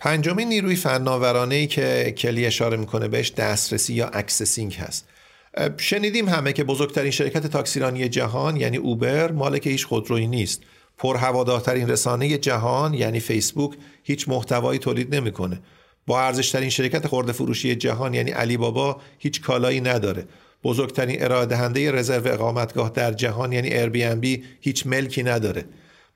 پنجمین 0.00 0.48
نیروی 0.48 0.76
فناورانه 0.76 1.54
ای 1.54 1.66
که 1.66 2.14
کلی 2.18 2.46
اشاره 2.46 2.76
می‌کنه 2.76 3.08
بهش 3.08 3.32
دسترسی 3.32 3.94
یا 3.94 4.08
accessing 4.08 4.74
هست. 4.74 5.08
شنیدیم 5.76 6.28
همه 6.28 6.52
که 6.52 6.64
بزرگترین 6.64 7.10
شرکت 7.10 7.46
تاکسیرانی 7.46 8.08
جهان 8.08 8.56
یعنی 8.56 8.76
اوبر 8.76 9.32
مالک 9.32 9.66
هیچ 9.66 9.86
خودرویی 9.86 10.26
نیست. 10.26 10.62
پرهوادارترین 10.98 11.90
رسانه 11.90 12.38
جهان 12.38 12.94
یعنی 12.94 13.20
فیسبوک 13.20 13.72
هیچ 14.02 14.28
محتوایی 14.28 14.78
تولید 14.78 15.14
نمی‌کنه. 15.14 15.60
با 16.06 16.20
ارزشترین 16.20 16.70
شرکت 16.70 17.06
خورده 17.06 17.32
فروشی 17.32 17.74
جهان 17.74 18.14
یعنی 18.14 18.30
علی 18.30 18.56
بابا 18.56 19.00
هیچ 19.18 19.40
کالایی 19.40 19.80
نداره. 19.80 20.26
بزرگترین 20.64 21.22
ارائه 21.24 21.90
رزرو 21.90 22.32
اقامتگاه 22.32 22.90
در 22.90 23.12
جهان 23.12 23.52
یعنی 23.52 23.88
بی 24.14 24.44
هیچ 24.60 24.86
ملکی 24.86 25.22
نداره. 25.22 25.64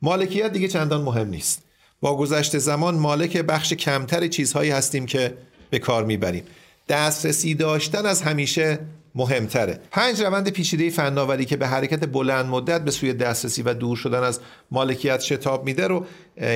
مالکیت 0.03 0.53
دیگه 0.53 0.69
چندان 0.69 1.03
مهم 1.03 1.29
نیست. 1.29 1.63
با 2.01 2.17
گذشت 2.17 2.59
زمان 2.59 2.95
مالک 2.95 3.37
بخش 3.37 3.73
کمتر 3.73 4.29
چیزهایی 4.29 4.71
هستیم 4.71 5.07
که 5.07 5.35
به 5.71 5.79
کار 5.79 6.05
می‌بریم. 6.05 6.45
دسترسی 6.89 7.55
داشتن 7.55 8.07
از 8.07 8.23
همیشه 8.23 8.79
مهمتره. 9.15 9.81
پنج 9.91 10.23
روند 10.23 10.49
پیچیده 10.49 10.91
فناوری 10.91 11.45
که 11.45 11.57
به 11.57 11.67
حرکت 11.67 12.07
بلند 12.07 12.47
مدت 12.47 12.85
به 12.85 12.91
سوی 12.91 13.13
دسترسی 13.13 13.63
و 13.63 13.75
دور 13.75 13.97
شدن 13.97 14.23
از 14.23 14.41
مالکیت 14.71 15.21
شتاب 15.21 15.65
میده 15.65 15.87
رو 15.87 16.07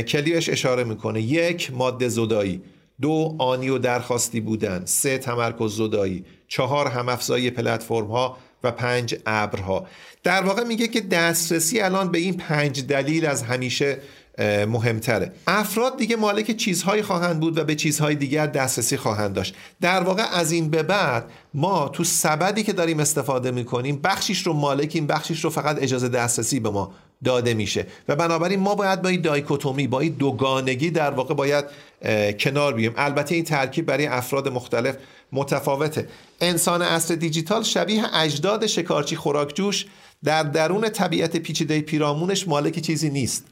کلیش 0.09 0.49
اشاره 0.49 0.85
می‌کنه. 0.85 1.21
یک 1.21 1.73
ماده 1.73 2.09
زدایی. 2.09 2.63
دو 3.01 3.37
آنی 3.39 3.69
و 3.69 3.79
درخواستی 3.79 4.41
بودن. 4.41 4.83
سه 4.85 5.19
تمرکز 5.19 5.77
زدایی. 5.77 6.25
چهار 6.49 6.87
همافزایی 6.87 7.51
پلتفرم 7.51 8.07
ها 8.07 8.37
و 8.65 8.71
پنج 8.71 9.17
ابرها. 9.27 9.87
در 10.23 10.43
واقع 10.43 10.65
میگه 10.65 10.89
که 10.89 11.01
دسترسی 11.01 11.81
الان 11.81 12.11
به 12.11 12.19
این 12.19 12.37
پنج 12.37 12.87
دلیل 12.87 13.27
از 13.27 13.43
همیشه 13.43 13.99
مهمتره. 14.69 15.33
افراد 15.47 15.97
دیگه 15.97 16.17
مالک 16.17 16.57
چیزهایی 16.57 17.03
خواهند 17.03 17.41
بود 17.41 17.59
و 17.59 17.65
به 17.65 17.75
چیزهای 17.75 18.15
دیگر 18.15 18.47
دسترسی 18.47 18.97
خواهند 18.97 19.35
داشت. 19.35 19.55
در 19.81 20.03
واقع 20.03 20.23
از 20.33 20.53
این 20.53 20.71
به 20.71 20.83
بعد 20.83 21.25
ما 21.55 21.89
تو 21.89 22.05
سبدی 22.05 22.63
که 22.63 22.73
داریم 22.73 23.01
استفاده 23.01 23.51
می‌کنیم 23.51 24.01
بخشیش 24.05 24.47
رو 24.47 24.53
مالکیم 24.53 25.07
بخشیش 25.07 25.45
رو 25.45 25.51
فقط 25.51 25.83
اجازه 25.83 26.09
دسترسی 26.09 26.61
به 26.61 26.71
ما 26.71 26.93
داده 27.25 27.55
میشه. 27.55 27.87
و 28.09 28.17
بنابراین 28.17 28.61
ما 28.61 28.75
باید 28.75 29.03
با 29.03 29.09
این 29.09 29.21
دایکوتومی 29.21 29.87
با 29.87 30.01
این 30.01 30.13
دوگانگی 30.13 30.91
در 30.91 31.11
واقع 31.11 31.35
باید 31.35 31.65
کنار 32.41 32.75
بیایم. 32.75 32.95
البته 32.97 33.35
این 33.35 33.45
ترکیب 33.45 33.87
برای 33.87 34.07
افراد 34.07 34.49
مختلف 34.49 34.97
متفاوته. 35.33 36.09
انسان 36.41 36.83
اصر 36.83 37.15
دیجیتال 37.15 37.63
شبیه 37.63 38.17
اجداد 38.17 38.67
شکارچی 38.67 39.17
خوراکجوش 39.17 39.87
در 40.25 40.43
درون 40.43 40.89
طبیعت 40.89 41.37
پیچیده 41.37 41.81
پیرامونش 41.81 42.49
مالک 42.49 42.79
چیزی 42.79 43.11
نیست. 43.11 43.45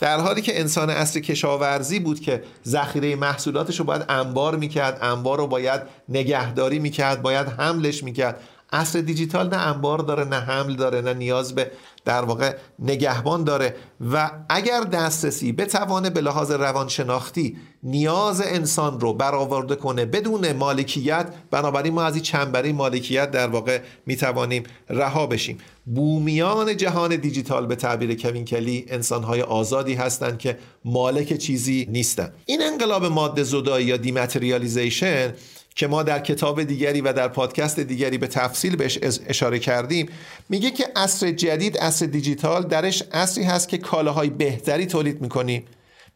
در 0.00 0.20
حالی 0.20 0.42
که 0.42 0.60
انسان 0.60 0.90
اصر 0.90 1.20
کشاورزی 1.20 1.98
بود 1.98 2.20
که 2.20 2.44
ذخیره 2.66 3.16
محصولاتش 3.16 3.78
رو 3.78 3.84
باید 3.84 4.04
انبار 4.08 4.56
می‌کرد 4.56 4.98
انبار 5.02 5.38
رو 5.38 5.46
باید 5.46 5.82
نگهداری 6.08 6.78
می‌کرد 6.78 7.22
باید 7.22 7.48
حملش 7.48 8.04
می‌کرد. 8.04 8.40
اصر 8.72 9.00
دیجیتال 9.00 9.48
نه 9.48 9.56
انبار 9.56 9.98
داره 9.98 10.24
نه 10.24 10.36
حمل 10.36 10.74
داره 10.74 11.00
نه 11.00 11.14
نیاز 11.14 11.54
به 11.54 11.70
در 12.04 12.24
واقع 12.24 12.56
نگهبان 12.78 13.44
داره. 13.44 13.76
و 14.12 14.30
اگر 14.48 14.80
دسترسی 14.80 15.52
بتوانه 15.52 16.10
به 16.10 16.20
لحاظ 16.20 16.50
روانشناختی 16.50 17.56
نیاز 17.82 18.40
انسان 18.40 19.00
رو 19.00 19.12
برآورده 19.12 19.76
کنه 19.76 20.04
بدون 20.04 20.52
مالکیت 20.52 21.26
بنابراین 21.50 21.94
ما 21.94 22.02
از 22.02 22.14
این 22.14 22.22
چنبره 22.22 22.72
مالکیت 22.72 23.30
در 23.30 23.46
واقع 23.46 23.80
می‌توانیم 24.06 24.62
رها 24.90 25.26
بشیم. 25.26 25.58
بومیان 25.86 26.76
جهان 26.76 27.16
دیجیتال 27.16 27.66
به 27.66 27.76
تعبیر 27.76 28.14
کوین 28.14 28.44
کلی 28.44 28.86
انسانهای 28.88 29.42
آزادی 29.42 29.94
هستند 29.94 30.38
که 30.38 30.58
مالک 30.84 31.36
چیزی 31.36 31.88
نیستند 31.90 32.34
این 32.46 32.62
انقلاب 32.62 33.04
ماده 33.04 33.42
زدایی 33.42 33.86
یا 33.86 33.96
دیماتریالیزیشن 33.96 35.34
که 35.74 35.86
ما 35.86 36.02
در 36.02 36.18
کتاب 36.18 36.62
دیگری 36.62 37.00
و 37.00 37.12
در 37.12 37.28
پادکست 37.28 37.80
دیگری 37.80 38.18
به 38.18 38.26
تفصیل 38.26 38.76
بهش 38.76 38.98
اشاره 39.28 39.58
کردیم 39.58 40.08
میگه 40.48 40.70
که 40.70 40.86
عصر 40.96 41.30
جدید 41.30 41.78
عصر 41.78 42.06
دیجیتال 42.06 42.62
درش 42.62 43.02
عصری 43.12 43.44
هست 43.44 43.68
که 43.68 43.78
کالاهای 43.78 44.30
بهتری 44.30 44.86
تولید 44.86 45.20
می‌کنیم. 45.20 45.64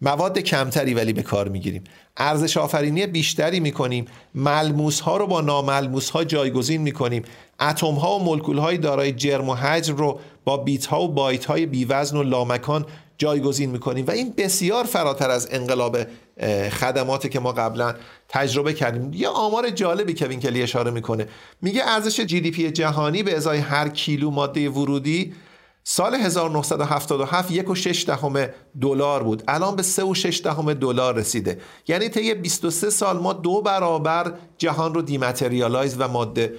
مواد 0.00 0.38
کمتری 0.38 0.94
ولی 0.94 1.12
به 1.12 1.22
کار 1.22 1.48
می‌گیریم. 1.48 1.84
ارزش 2.16 2.56
آفرینی 2.56 3.06
بیشتری 3.06 3.61
می‌کنیم. 3.61 4.04
ملموس 4.34 5.00
ها 5.00 5.16
رو 5.16 5.26
با 5.26 5.40
ناملموس 5.40 6.11
ها 6.11 6.24
جایگزین 6.24 6.82
می‌کنیم. 6.82 7.22
اتم 7.61 7.94
ها 7.94 8.18
و 8.18 8.24
مولکول 8.24 8.59
های 8.59 8.78
دارای 8.78 9.12
جرم 9.12 9.48
و 9.48 9.54
حجم 9.54 9.96
رو 9.96 10.20
با 10.44 10.56
بیت 10.56 10.86
ها 10.86 11.02
و 11.02 11.09
بایت 11.09 11.44
های 11.44 11.66
بیوزن 11.66 12.16
و 12.16 12.22
لامکان 12.22 12.86
جایگزین 13.18 13.70
می‌کنیم. 13.70 14.06
و 14.06 14.10
این 14.10 14.34
بسیار 14.36 14.84
فراتر 14.84 15.30
از 15.30 15.48
انقلاب 15.50 15.98
خدماتی 16.70 17.28
که 17.28 17.40
ما 17.40 17.52
قبلا 17.52 17.94
تجربه 18.28 18.72
کردیم. 18.72 19.12
یه 19.12 19.28
آمار 19.28 19.70
جالبی 19.70 20.14
که 20.14 20.28
کلی 20.28 20.62
اشاره 20.62 20.90
می‌کنه. 20.90 21.28
میگه 21.62 21.82
ارزش 21.84 22.20
جی 22.20 22.40
دی 22.40 22.50
پی 22.50 22.70
جهانی 22.70 23.22
به 23.22 23.36
ازای 23.36 23.58
هر 23.58 23.88
کیلو 23.88 24.30
ماده 24.30 24.70
ورودی 24.70 25.34
سال 25.91 26.14
1977 26.14 27.51
یک 27.51 27.70
و 27.70 27.74
شش 27.74 28.05
دهم 28.07 28.47
دلار 28.80 29.22
بود. 29.22 29.43
الان 29.49 29.76
به 29.76 29.82
سه 29.82 30.05
و 30.05 30.14
شش 30.14 30.41
دهم 30.45 30.72
دلار 30.72 31.14
رسیده. 31.14 31.59
یعنی 31.89 32.09
طی 32.09 32.34
23 32.34 32.91
سال 32.91 33.18
ما 33.18 33.32
دو 33.32 33.62
برابر 33.62 34.32
جهان 34.59 34.95
رو 34.95 35.03
دیماتریالایز 35.03 35.97
و 35.99 36.09
ماده 36.09 36.55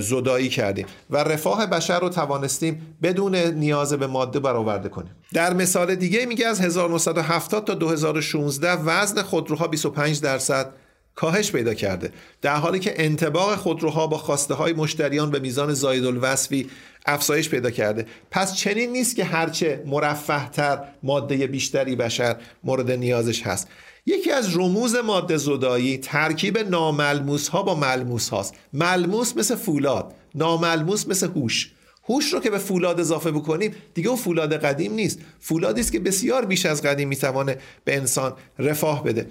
زدایی 0.00 0.48
کردیم 0.48 0.86
و 1.10 1.16
رفاه 1.16 1.66
بشر 1.66 2.00
رو 2.00 2.08
توانستیم 2.08 2.96
بدون 3.02 3.36
نیاز 3.36 3.92
به 3.92 4.06
ماده 4.06 4.40
برآورده 4.40 4.88
کنیم. 4.88 5.16
در 5.32 5.54
مثال 5.54 5.94
دیگه 5.94 6.26
میگه 6.26 6.46
از 6.46 6.60
1970 6.60 7.64
تا 7.64 7.74
2016 7.74 8.72
وزن 8.72 9.22
خودروها 9.22 9.66
25 9.66 10.20
درصد 10.20 10.72
کاهش 11.14 11.52
پیدا 11.52 11.74
کرده. 11.74 12.12
در 12.42 12.56
حالی 12.56 12.78
که 12.78 12.94
انتباق 12.96 13.54
خودروها 13.54 14.06
با 14.06 14.18
خواسته 14.18 14.54
های 14.54 14.72
مشتریان 14.72 15.30
به 15.30 15.38
میزان 15.38 15.74
زاید 15.74 16.04
الوصفی 16.04 16.70
افزایش 17.06 17.48
پیدا 17.48 17.70
کرده. 17.70 18.06
پس 18.30 18.56
چنین 18.56 18.90
نیست 18.90 19.16
که 19.16 19.24
هرچه 19.24 19.82
مرفه 19.86 20.50
ماده 21.02 21.46
بیشتری 21.46 21.96
بشر 21.96 22.36
مورد 22.64 22.90
نیازش 22.90 23.42
هست. 23.42 23.68
یکی 24.06 24.30
از 24.30 24.56
رموز 24.56 24.94
ماده 24.94 25.36
زدایی 25.36 25.98
ترکیب 25.98 26.58
ناملموس 26.58 27.48
ها 27.48 27.62
با 27.62 27.74
ملموس 27.74 28.28
هاست 28.28 28.54
ملموس 28.72 29.36
مثل 29.36 29.54
فولاد 29.54 30.14
ناملموس 30.34 31.08
مثل 31.08 31.28
هوش. 31.28 31.70
هوش 32.08 32.32
رو 32.32 32.40
که 32.40 32.50
به 32.50 32.58
فولاد 32.58 33.00
اضافه 33.00 33.30
بکنیم 33.30 33.74
دیگه 33.94 34.08
اون 34.08 34.18
فولاد 34.18 34.54
قدیم 34.54 34.94
نیست. 34.94 35.18
فولادی 35.40 35.80
است 35.80 35.92
که 35.92 36.00
بسیار 36.00 36.44
بیش 36.44 36.66
از 36.66 36.82
قدیم 36.82 37.08
می‌توانه 37.08 37.58
به 37.84 37.96
انسان 37.96 38.32
رفاه 38.58 39.04
بده. 39.04 39.26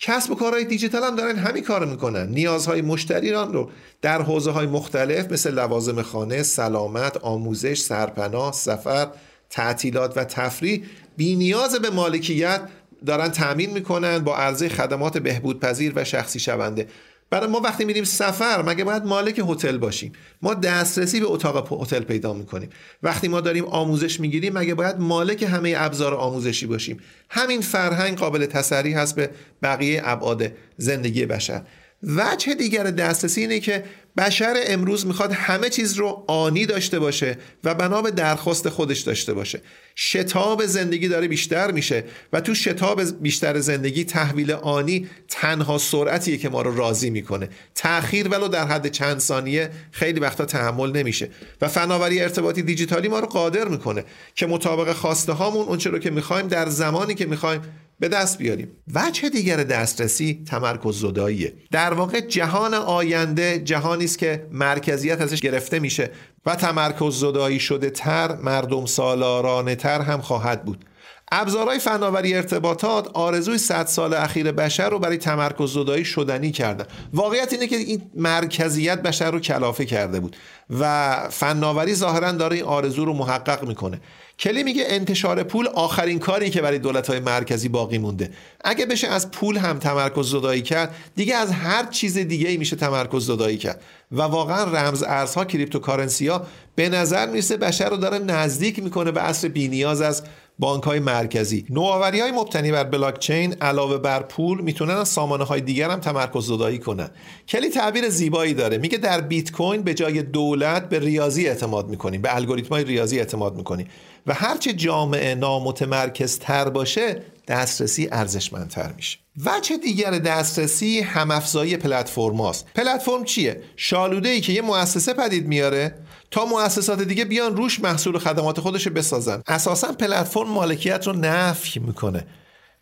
کسب 0.00 0.30
و 0.30 0.34
کارهای 0.34 0.64
دیجیتال 0.64 1.02
هم 1.02 1.16
دارن 1.16 1.36
همین 1.36 1.62
کار 1.62 1.84
می‌کنن. 1.84 2.28
نیازهای 2.28 2.82
مشتریان 2.82 3.52
رو 3.52 3.70
در 4.02 4.22
حوزه 4.22 4.50
های 4.50 4.66
مختلف 4.66 5.32
مثل 5.32 5.54
لوازم 5.54 6.02
خانه، 6.02 6.42
سلامت، 6.42 7.16
آموزش، 7.16 7.80
سرپناه، 7.80 8.52
سفر، 8.52 9.08
تعطیلات 9.50 10.16
و 10.16 10.24
تفریح 10.24 10.84
بی 11.16 11.36
نیاز 11.36 11.74
به 11.74 11.90
مالکیت 11.90 12.60
دارن 13.06 13.28
تأمین 13.28 13.70
می‌کنن 13.70 14.18
با 14.18 14.36
عرضه 14.36 14.68
خدمات 14.68 15.18
بهبودپذیر 15.18 15.92
و 15.96 16.04
شخصی 16.04 16.38
شونده. 16.38 16.86
برای 17.30 17.50
ما 17.50 17.60
وقتی 17.60 17.84
میریم 17.84 18.04
سفر 18.04 18.62
مگه 18.62 18.84
باید 18.84 19.04
مالک 19.04 19.42
هتل 19.48 19.78
باشیم؟ 19.78 20.12
ما 20.42 20.54
دسترسی 20.54 21.20
به 21.20 21.26
اتاق 21.26 21.82
هتل 21.82 22.00
پیدا 22.02 22.32
می‌کنیم. 22.32 22.68
وقتی 23.02 23.28
ما 23.28 23.40
داریم 23.40 23.64
آموزش 23.64 24.20
می‌گیریم 24.20 24.52
مگه 24.52 24.74
باید 24.74 24.98
مالک 24.98 25.42
همه 25.42 25.74
ابزار 25.76 26.14
آموزشی 26.14 26.66
باشیم؟ 26.66 27.00
همین 27.30 27.60
فرهنگ 27.60 28.18
قابل 28.18 28.46
تسری 28.46 28.92
هست 28.92 29.16
به 29.16 29.30
بقیه 29.62 30.02
ابعاد 30.04 30.52
زندگی 30.76 31.26
بشر. 31.26 31.62
وجه 32.02 32.54
دیگر 32.54 32.84
دسترسی 32.84 33.40
اینه 33.40 33.60
که 33.60 33.84
بشر 34.16 34.54
امروز 34.66 35.06
می‌خواد 35.06 35.32
همه 35.32 35.68
چیز 35.68 35.94
رو 35.94 36.24
آنی 36.28 36.66
داشته 36.66 36.98
باشه 36.98 37.38
و 37.64 37.74
بنا 37.74 38.02
به 38.02 38.10
درخواست 38.10 38.68
خودش 38.68 39.00
داشته 39.00 39.34
باشه. 39.34 39.60
شتاب 39.96 40.66
زندگی 40.66 41.08
داره 41.08 41.28
بیشتر 41.28 41.70
میشه 41.70 42.04
و 42.32 42.40
تو 42.40 42.54
شتاب 42.54 43.22
بیشتر 43.22 43.60
زندگی 43.60 44.04
تحویل 44.04 44.52
آنی 44.52 45.08
تنها 45.28 45.78
سرعتیه 45.78 46.36
که 46.36 46.48
ما 46.48 46.62
رو 46.62 46.76
راضی 46.76 47.10
می‌کنه. 47.10 47.48
تأخیر 47.74 48.28
ولو 48.28 48.48
در 48.48 48.66
حد 48.66 48.88
چند 48.88 49.18
ثانیه 49.18 49.70
خیلی 49.90 50.20
وقتا 50.20 50.44
تحمل 50.44 50.92
نمیشه. 50.92 51.28
و 51.60 51.68
فناوری 51.68 52.20
ارتباطی 52.20 52.62
دیجیتالی 52.62 53.08
ما 53.08 53.18
رو 53.18 53.26
قادر 53.26 53.68
می‌کنه 53.68 54.04
که 54.34 54.46
مطابق 54.46 54.92
خواسته 54.92 55.32
هامون 55.32 55.66
اونچه 55.66 55.90
رو 55.90 55.98
که 55.98 56.10
می‌خوایم 56.10 56.48
در 56.48 56.68
زمانی 56.68 57.14
که 57.14 57.26
می‌خوایم 57.26 57.60
به 58.00 58.08
دست 58.08 58.38
بیاریم. 58.38 58.68
وجه 58.94 59.28
دیگر 59.28 59.56
دسترسی؟ 59.56 60.44
تمرکز 60.48 61.00
زداییه. 61.00 61.52
در 61.70 61.94
واقع 61.94 62.20
جهان 62.20 62.74
آینده 62.74 63.58
جهانی 63.58 64.05
است 64.06 64.18
که 64.18 64.46
مرکزیت 64.52 65.20
ازش 65.20 65.40
گرفته 65.40 65.78
میشه 65.78 66.10
و 66.46 66.54
تمرکز 66.54 67.20
زدایی 67.20 67.60
شده 67.60 67.90
تر 67.90 68.36
مردم 68.36 68.86
سالارانه 68.86 69.74
تر 69.74 70.00
هم 70.00 70.20
خواهد 70.20 70.64
بود. 70.64 70.84
ابزارهای 71.32 71.78
فناوری 71.78 72.34
ارتباطات 72.34 73.08
آرزوی 73.08 73.58
100 73.58 73.86
سال 73.86 74.14
اخیر 74.14 74.52
بشر 74.52 74.90
رو 74.90 74.98
برای 74.98 75.16
تمرکز 75.16 75.72
زدایی 75.72 76.04
شدنی 76.04 76.50
کردن. 76.50 76.84
واقعیت 77.14 77.52
اینه 77.52 77.66
که 77.66 77.76
این 77.76 78.02
مرکزیت 78.14 79.02
بشر 79.02 79.30
رو 79.30 79.40
کلافه 79.40 79.84
کرده 79.84 80.20
بود 80.20 80.36
و 80.80 81.14
فناوری 81.30 81.94
ظاهرا 81.94 82.32
داره 82.32 82.56
این 82.56 82.64
آرزو 82.64 83.04
رو 83.04 83.12
محقق 83.12 83.64
می‌کنه. 83.64 84.00
کلی 84.38 84.62
میگه 84.62 84.84
انتشار 84.86 85.42
پول 85.42 85.66
آخرین 85.66 86.18
کاری 86.18 86.50
که 86.50 86.62
برای 86.62 86.78
دولت 86.78 87.06
های 87.06 87.20
مرکزی 87.20 87.68
باقی 87.68 87.98
مونده. 87.98 88.30
اگه 88.64 88.86
بشه 88.86 89.08
از 89.08 89.30
پول 89.30 89.56
هم 89.56 89.78
تمرکز 89.78 90.30
زدایی 90.30 90.62
کرد 90.62 90.94
دیگه 91.16 91.36
از 91.36 91.50
هر 91.50 91.86
چیز 91.86 92.18
دیگه 92.18 92.48
ای 92.48 92.56
میشه 92.56 92.76
تمرکز 92.76 93.26
زدایی 93.26 93.56
کرد. 93.56 93.82
و 94.12 94.22
واقعا 94.22 94.64
رمز 94.64 95.02
ارزها 95.02 95.44
cryptocurrency 95.44 96.28
ها 96.28 96.46
به 96.74 96.88
نظر 96.88 97.26
می‌رسه 97.26 97.56
بشر 97.56 97.88
رو 97.88 97.96
داره 97.96 98.18
نزدیک 98.18 98.78
می‌کنه 98.78 99.10
به 99.10 99.20
عصر 99.20 99.48
بی‌نیاز 99.48 100.00
از 100.00 100.22
بانک 100.58 100.84
های 100.84 100.98
مرکزی. 100.98 101.66
نوآوری 101.70 102.20
های 102.20 102.30
مبتنی 102.30 102.72
بر 102.72 102.84
بلاک 102.84 103.18
چین 103.18 103.52
علاوه 103.52 103.98
بر 103.98 104.22
پول 104.22 104.60
می‌تونن 104.60 104.94
از 104.94 105.08
سامانه 105.08 105.44
های 105.44 105.60
دیگر 105.60 105.90
هم 105.90 106.00
تمرکز 106.00 106.46
زدایی 106.46 106.78
کنن. 106.78 107.10
کلی 107.48 107.68
تعبیر 107.68 108.08
زیبایی 108.08 108.54
داره. 108.54 108.78
میگه 108.78 108.98
در 108.98 109.20
بیت 109.20 109.52
کوین 109.52 109.82
به 109.82 109.94
جای 109.94 110.22
دولت 110.22 110.88
به 110.88 110.98
ریاضی 110.98 111.48
اعتماد 111.48 111.88
می‌کنیم 111.88 112.22
به 112.22 112.36
الگوریتم 112.36 112.68
های 112.68 112.84
ریاضی 112.84 113.18
اعتماد 113.18 113.56
می‌کنیم 113.56 113.88
و 114.26 114.34
هرچه 114.34 114.72
جامعه 114.72 115.34
نامتمرکز 115.34 116.38
تر 116.38 116.68
باشه 116.68 117.22
دسترسی 117.48 118.08
ارزشمندتر 118.12 118.92
میشه. 118.96 119.18
وجه 119.46 119.76
دیگر 119.76 120.10
دسترسی 120.10 121.00
همافزایی 121.00 121.76
پلتفرم 121.76 122.36
هاست. 122.36 122.66
پلتفرم 122.74 123.24
چیه؟ 123.24 123.62
شالوده 123.76 124.28
ای 124.28 124.40
که 124.40 124.52
یه 124.52 124.62
مؤسسه 124.62 125.14
پدید 125.14 125.46
میاره 125.46 125.94
تا 126.36 126.44
مؤسسات 126.44 127.02
دیگه 127.02 127.24
بیان 127.24 127.56
روش 127.56 127.80
محصول 127.80 128.14
و 128.14 128.18
خدمات 128.18 128.60
خودش 128.60 128.88
بسازن. 128.88 129.42
اساسا 129.46 129.92
پلتفرم 129.92 130.48
مالکیت 130.48 131.06
رو 131.06 131.12
نفی 131.12 131.80
می‌کنه. 131.80 132.26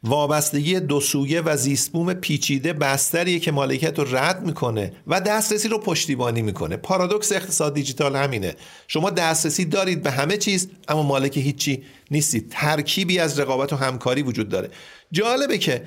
وابستگی 0.02 0.80
دو 0.80 1.00
سویه 1.00 1.40
و 1.40 1.56
زیستبوم 1.56 2.14
پیچیده 2.14 2.72
بستریه 2.72 3.38
که 3.38 3.52
مالکیت 3.52 3.98
رو 3.98 4.16
رد 4.16 4.46
می‌کنه 4.46 4.92
و 5.06 5.20
دسترسی 5.20 5.68
رو 5.68 5.78
پشتیبانی 5.78 6.42
می‌کنه. 6.42 6.76
پارادوکس 6.76 7.32
اقتصاد 7.32 7.74
دیجیتال 7.74 8.16
همینه. 8.16 8.54
شما 8.88 9.10
دسترسی 9.10 9.64
دارید 9.64 10.02
به 10.02 10.10
همه 10.10 10.36
چیز 10.36 10.68
اما 10.88 11.02
مالک 11.02 11.36
هیچی 11.36 11.82
نیستید 12.10 12.48
ترکیبی 12.50 13.18
از 13.18 13.40
رقابت 13.40 13.72
و 13.72 13.76
همکاری 13.76 14.22
وجود 14.22 14.48
داره. 14.48 14.70
جالبه 15.12 15.58
که 15.58 15.84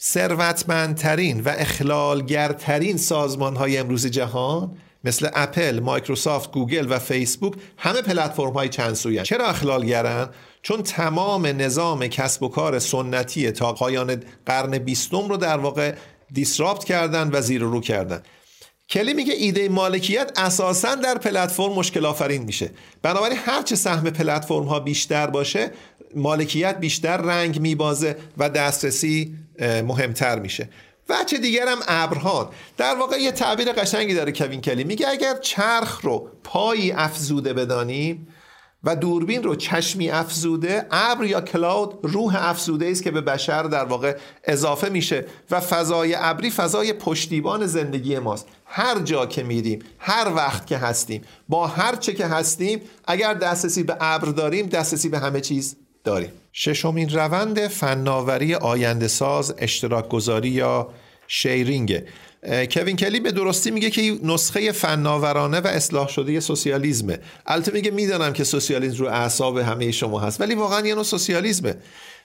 ثروتمندترین 0.00 1.40
و 1.40 1.52
اخلالگرترین 1.58 2.96
سازمان 2.96 3.56
های 3.56 3.78
امروز 3.78 4.06
جهان 4.06 4.76
مثل 5.06 5.28
اپل، 5.34 5.80
مایکروسافت، 5.80 6.52
گوگل 6.52 6.86
و 6.90 6.98
فیسبوک 6.98 7.54
همه 7.78 8.02
پلتفرم 8.02 8.52
های 8.52 8.68
چند 8.68 8.94
سویه 8.94 9.22
چرا 9.22 9.46
اخلالگرن؟ 9.46 10.28
چون 10.62 10.82
تمام 10.82 11.46
نظام 11.46 12.06
کسب 12.06 12.42
و 12.42 12.48
کار 12.48 12.78
سنتی 12.78 13.50
تا 13.50 13.72
پایان 13.72 14.22
قرن 14.46 14.78
بیستم 14.78 15.28
رو 15.28 15.36
در 15.36 15.58
واقع 15.58 15.94
دیسرابت 16.32 16.84
کردن 16.84 17.30
و 17.32 17.40
زیر 17.40 17.60
رو 17.60 17.80
کردن. 17.80 18.22
کلی 18.90 19.14
میگه 19.14 19.34
ایده 19.34 19.68
مالکیت 19.68 20.32
اساسا 20.36 20.94
در 20.94 21.18
پلتفرم 21.18 21.72
مشکل 21.72 22.06
آفرین 22.06 22.42
میشه. 22.42 22.70
بنابراین 23.02 23.38
هرچه 23.46 23.76
سهم 23.76 24.10
پلتفرم 24.10 24.64
ها 24.64 24.80
بیشتر 24.80 25.26
باشه 25.26 25.70
مالکیت 26.16 26.78
بیشتر 26.80 27.16
رنگ 27.16 27.60
میبازه 27.60 28.16
و 28.38 28.50
دسترسی 28.50 29.34
مهمتر 29.60 30.38
میشه. 30.38 30.68
وچه 31.08 31.38
دیگرم 31.38 31.78
ابرهان. 31.88 32.48
در 32.76 32.94
واقع 32.94 33.16
یه 33.16 33.32
تعبیر 33.32 33.72
قشنگی 33.72 34.14
داره 34.14 34.32
کوین 34.32 34.60
کلی. 34.60 34.84
میگه 34.84 35.08
اگر 35.08 35.34
چرخ 35.34 36.00
رو 36.00 36.30
پایی 36.44 36.92
افزوده 36.92 37.52
بدانیم 37.52 38.28
و 38.84 38.96
دوربین 38.96 39.42
رو 39.42 39.54
چشمی 39.54 40.10
افزوده 40.10 40.86
ابر 40.90 41.24
یا 41.24 41.40
کلاود 41.40 41.98
روح 42.02 42.48
افزوده 42.48 42.86
است 42.86 43.02
که 43.02 43.10
به 43.10 43.20
بشر 43.20 43.62
در 43.62 43.84
واقع 43.84 44.16
اضافه 44.44 44.88
میشه 44.88 45.26
و 45.50 45.60
فضای 45.60 46.14
ابری 46.18 46.50
فضای 46.50 46.92
پشتیبان 46.92 47.66
زندگی 47.66 48.18
ماست. 48.18 48.46
هر 48.66 48.98
جا 48.98 49.26
که 49.26 49.42
میریم 49.42 49.78
هر 49.98 50.32
وقت 50.34 50.66
که 50.66 50.76
هستیم 50.76 51.22
با 51.48 51.66
هر 51.66 51.96
چه 51.96 52.12
که 52.12 52.26
هستیم 52.26 52.80
اگر 53.06 53.34
دسترسی 53.34 53.82
به 53.82 53.96
ابر 54.00 54.28
داریم 54.28 54.66
دسترسی 54.66 55.08
به 55.08 55.18
همه 55.18 55.40
چیز 55.40 55.76
داریم. 56.04 56.30
ششمین 56.58 57.08
روند 57.08 57.66
فناوری 57.66 58.54
آینده 58.54 59.08
ساز 59.08 59.54
اشتراک 59.58 60.08
گذاری 60.08 60.48
یا 60.48 60.88
شیرینگ. 61.28 62.02
کوین 62.70 62.96
کلی 62.96 63.20
به 63.20 63.32
درستی 63.32 63.70
میگه 63.70 63.90
که 63.90 64.18
نسخه 64.22 64.72
فناورانه 64.72 65.60
و 65.60 65.66
اصلاح 65.66 66.08
شده 66.08 66.40
سوسیالیزمه. 66.40 67.18
البته 67.46 67.72
میگه 67.72 67.90
می‌دانم 67.90 68.32
که 68.32 68.44
سوسیالیسم 68.44 68.96
رو 68.96 69.06
اعصاب 69.06 69.58
همه 69.58 69.90
شما 69.90 70.20
هست 70.20 70.40
ولی 70.40 70.54
واقعا 70.54 70.86
یه 70.86 70.94
نوع 70.94 71.04
سوسیالیسمه 71.04 71.74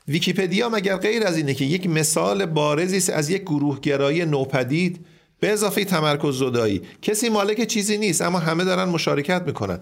ویکیپدیا 0.07 0.69
مگر 0.69 0.97
غیر 0.97 1.27
از 1.27 1.37
اینه 1.37 1.53
که 1.53 1.65
یک 1.65 1.87
مثال 1.87 2.45
بارزی 2.45 2.97
است 2.97 3.09
از 3.09 3.29
یک 3.29 3.41
گروهگرایی 3.41 4.25
نوپدید 4.25 5.05
به 5.39 5.53
اضافه 5.53 5.85
تمرکز 5.85 6.39
زدایی. 6.39 6.81
کسی 7.01 7.29
مالک 7.29 7.67
چیزی 7.67 7.97
نیست 7.97 8.21
اما 8.21 8.39
همه 8.39 8.63
دارن 8.63 8.89
مشارکت 8.89 9.41
می‌کنن. 9.45 9.79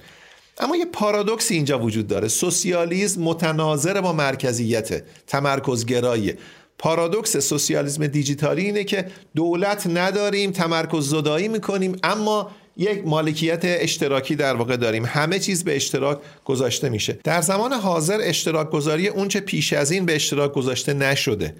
اما 0.59 0.75
یه 0.75 0.85
پارادوکسی 0.85 1.53
اینجا 1.53 1.79
وجود 1.79 2.07
داره. 2.07 2.27
سوسیالیسم 2.27 3.21
متناظر 3.21 4.01
با 4.01 4.13
مرکزیت 4.13 5.03
تمرکزگرایی 5.27 6.33
پارادوکس 6.77 7.37
سوسیالیسم 7.37 8.07
دیجیتالی 8.07 8.65
اینه 8.65 8.83
که 8.83 9.05
دولت 9.35 9.87
نداریم 9.87 10.51
تمرکز 10.51 11.09
زدایی 11.09 11.47
می‌کنیم 11.47 11.95
اما 12.03 12.51
یک 12.77 13.07
مالکیت 13.07 13.61
اشتراکی 13.63 14.35
در 14.35 14.55
واقع 14.55 14.77
داریم. 14.77 15.05
همه 15.05 15.39
چیز 15.39 15.63
به 15.63 15.75
اشتراک 15.75 16.19
گذاشته 16.45 16.89
میشه. 16.89 17.19
در 17.23 17.41
زمان 17.41 17.73
حاضر 17.73 18.19
اشتراک 18.23 18.69
گذاری 18.69 19.07
اونچه 19.07 19.39
پیش 19.39 19.73
از 19.73 19.91
این 19.91 20.05
به 20.05 20.15
اشتراک 20.15 20.53
گذاشته 20.53 20.93
نشده. 20.93 21.55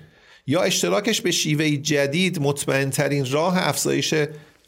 یا 0.48 0.62
اشتراکش 0.62 1.22
به 1.22 1.32
شیوه 1.32 1.70
جدید 1.70 2.42
مطمئن 2.42 2.90
ترین 2.90 3.32
راه 3.32 3.68
افزایش 3.68 4.14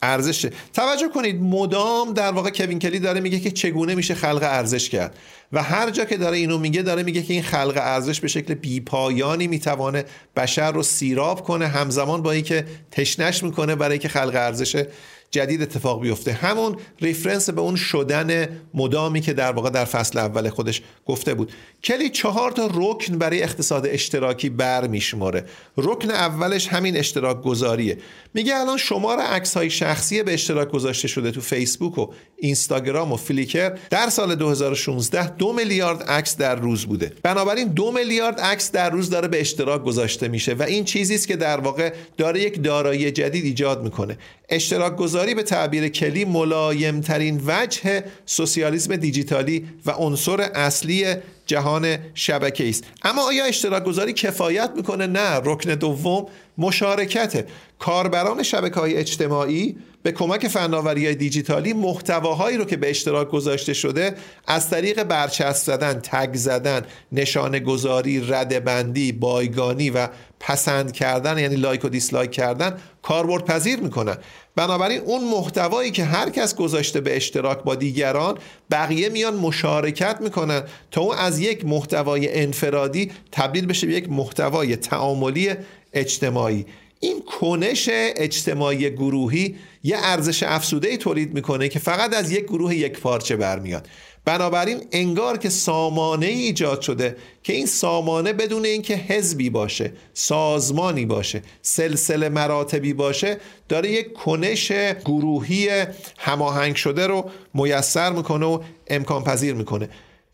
ارزشه. 0.01 0.51
توجه 0.73 1.09
کنید 1.09 1.41
مدام 1.41 2.13
در 2.13 2.31
واقع 2.31 2.49
کوین 2.49 2.79
کلی 2.79 2.99
داره 2.99 3.19
میگه 3.19 3.39
که 3.39 3.51
چگونه 3.51 3.95
میشه 3.95 4.15
خلق 4.15 4.43
ارزش 4.43 4.89
کرد. 4.89 5.15
و 5.53 5.63
هر 5.63 5.89
جا 5.89 6.05
که 6.05 6.17
داره 6.17 6.37
اینو 6.37 6.57
میگه 6.57 6.81
داره 6.81 7.03
میگه 7.03 7.21
که 7.21 7.33
این 7.33 7.43
خلق 7.43 7.73
ارزش 7.77 8.19
به 8.19 8.27
شکل 8.27 8.53
بیپایانی 8.53 9.47
می‌توانه 9.47 10.05
بشر 10.35 10.71
رو 10.71 10.83
سیراب 10.83 11.43
کنه 11.43 11.67
همزمان 11.67 12.21
با 12.21 12.31
اینکه 12.31 12.65
تشنش 12.91 13.43
می‌کنه 13.43 13.75
برای 13.75 13.99
که 13.99 14.09
خلق 14.09 14.35
ارزش 14.35 14.83
جدید 15.31 15.61
اتفاق 15.61 16.01
بیفته. 16.01 16.31
همون 16.31 16.77
reference 17.01 17.49
به 17.49 17.61
اون 17.61 17.75
شدن 17.75 18.59
مدامی 18.73 19.21
که 19.21 19.33
در 19.33 19.51
واقع 19.51 19.69
در 19.69 19.85
فصل 19.85 20.19
اول 20.19 20.49
خودش 20.49 20.81
گفته 21.05 21.33
بود. 21.33 21.51
کلی 21.83 22.09
چهار 22.09 22.51
تا 22.51 22.69
رکن 22.73 23.17
برای 23.17 23.43
اقتصاد 23.43 23.87
اشتراکی 23.87 24.49
بر 24.49 24.87
میشماره 24.87 25.45
رکن 25.77 26.11
اولش 26.11 26.67
همین 26.67 26.97
اشتراک 26.97 27.41
گذاریه. 27.41 27.97
میگه 28.33 28.55
الان 28.55 28.77
شمار 28.77 29.19
عکس 29.19 29.57
های 29.57 29.69
شخصی 29.69 30.23
به 30.23 30.33
اشتراک 30.33 30.71
گذاشته 30.71 31.07
شده 31.07 31.31
تو 31.31 31.41
فیسبوک 31.41 31.97
و 31.97 32.07
اینستاگرام 32.37 33.11
و 33.11 33.15
فلیکر 33.15 33.77
در 33.89 34.09
سال 34.09 34.35
2016 34.35 35.29
دو 35.29 35.53
میلیارد 35.53 36.03
عکس 36.03 36.37
در 36.37 36.55
روز 36.55 36.85
بوده. 36.85 37.13
بنابراین 37.23 37.67
دو 37.67 37.91
میلیارد 37.91 38.39
عکس 38.39 38.71
در 38.71 38.89
روز 38.89 39.09
داره 39.09 39.27
به 39.27 39.41
اشتراک 39.41 39.83
گذاشته 39.83 40.27
میشه 40.27 40.53
و 40.53 40.63
این 40.63 40.85
چیزی 40.85 41.15
است 41.15 41.27
که 41.27 41.35
در 41.35 41.59
واقع 41.59 41.93
داره 42.17 42.41
یک 42.41 42.63
دارایی 42.63 43.11
جدید 43.11 43.45
ایجاد 43.45 43.83
می‌کنه. 43.83 44.17
اشتراک 44.51 44.95
گذاری 44.95 45.35
به 45.35 45.43
تعبیر 45.43 45.87
کلی 45.87 46.25
ملایم 46.25 47.01
ترین 47.01 47.41
وجه 47.45 48.03
سوسیالیسم 48.25 48.95
دیجیتالی 48.95 49.67
و 49.85 49.91
عنصر 49.91 50.41
اصلی 50.41 51.15
جهان 51.45 51.97
شبکه 52.13 52.69
است. 52.69 52.83
اما 53.03 53.27
آیا 53.27 53.45
اشتراک 53.45 53.83
گذاری 53.83 54.13
کفایت 54.13 54.71
می‌کنه؟ 54.75 55.07
نه. 55.07 55.41
رکن 55.43 55.75
دوم 55.75 56.25
مشارکته 56.57 57.45
کاربران 57.79 58.43
شبکه 58.43 58.79
های 58.79 58.95
اجتماعی 58.95 59.77
به 60.03 60.11
کمک 60.11 60.47
فناوری 60.47 61.05
های 61.05 61.15
دیجیتالی 61.15 61.73
محتواهایی 61.73 62.57
رو 62.57 62.65
که 62.65 62.77
به 62.77 62.89
اشتراک 62.89 63.29
گذاشته 63.29 63.73
شده 63.73 64.15
از 64.47 64.69
طریق 64.69 65.03
برچسب 65.03 65.65
زدن، 65.65 65.93
تگ 65.93 66.29
زدن، 66.33 66.81
نشانه 67.11 67.59
گذاری، 67.59 68.19
ردبندی، 68.19 69.11
بایگانی 69.11 69.89
و 69.89 70.07
پسند 70.39 70.91
کردن 70.91 71.37
یعنی 71.37 71.55
لایک 71.55 71.85
و 71.85 71.89
دیسلایک 71.89 72.31
کردن 72.31 72.77
کاربرد 73.01 73.45
پذیر 73.45 73.79
می‌کنن. 73.79 74.17
بنابراین 74.55 75.01
اون 75.01 75.23
محتوایی 75.23 75.91
که 75.91 76.03
هر 76.03 76.29
کس 76.29 76.55
گذاشته 76.55 77.01
به 77.01 77.15
اشتراک 77.15 77.63
با 77.63 77.75
دیگران 77.75 78.37
بقیه 78.71 79.09
میان 79.09 79.35
مشارکت 79.35 80.21
می‌کنن 80.21 80.63
تا 80.91 81.01
اون 81.01 81.17
از 81.17 81.39
یک 81.39 81.65
محتوای 81.65 82.41
انفرادی 82.41 83.11
تبدیل 83.31 83.65
بشه 83.65 83.87
به 83.87 83.93
یک 83.93 84.09
محتوای 84.09 84.75
تعاملی 84.75 85.49
اجتماعی. 85.93 86.65
این 86.99 87.21
کنش 87.21 87.89
اجتماعی 87.91 88.89
گروهی 88.89 89.55
یه 89.83 89.97
ارزش 89.99 90.43
افزوده 90.43 90.87
ای 90.89 90.97
تولید 90.97 91.33
می‌کنه 91.33 91.69
که 91.69 91.79
فقط 91.79 92.15
از 92.15 92.31
یک 92.31 92.43
گروه 92.43 92.75
یکپارچه 92.75 93.35
برمیاد. 93.35 93.87
بنابراین 94.25 94.81
انگار 94.91 95.37
که 95.37 95.49
سامانه 95.49 96.25
ای 96.25 96.39
ایجاد 96.39 96.81
شده 96.81 97.15
که 97.43 97.53
این 97.53 97.65
سامانه 97.65 98.33
بدون 98.33 98.65
اینکه 98.65 98.95
حزبی 98.95 99.49
باشه 99.49 99.93
سازمانی 100.13 101.05
باشه 101.05 101.41
سلسله 101.61 102.29
مراتبی 102.29 102.93
باشه 102.93 103.37
داره 103.69 103.91
یک 103.91 104.13
کنش 104.13 104.71
گروهی 105.05 105.69
هماهنگ 106.17 106.75
شده 106.75 107.07
رو 107.07 107.29
میسر 107.53 108.11
می‌کنه 108.11 108.45
و 108.45 108.59
امکان 108.87 109.23
پذیر 109.23 109.53
می‌کنه. 109.53 109.89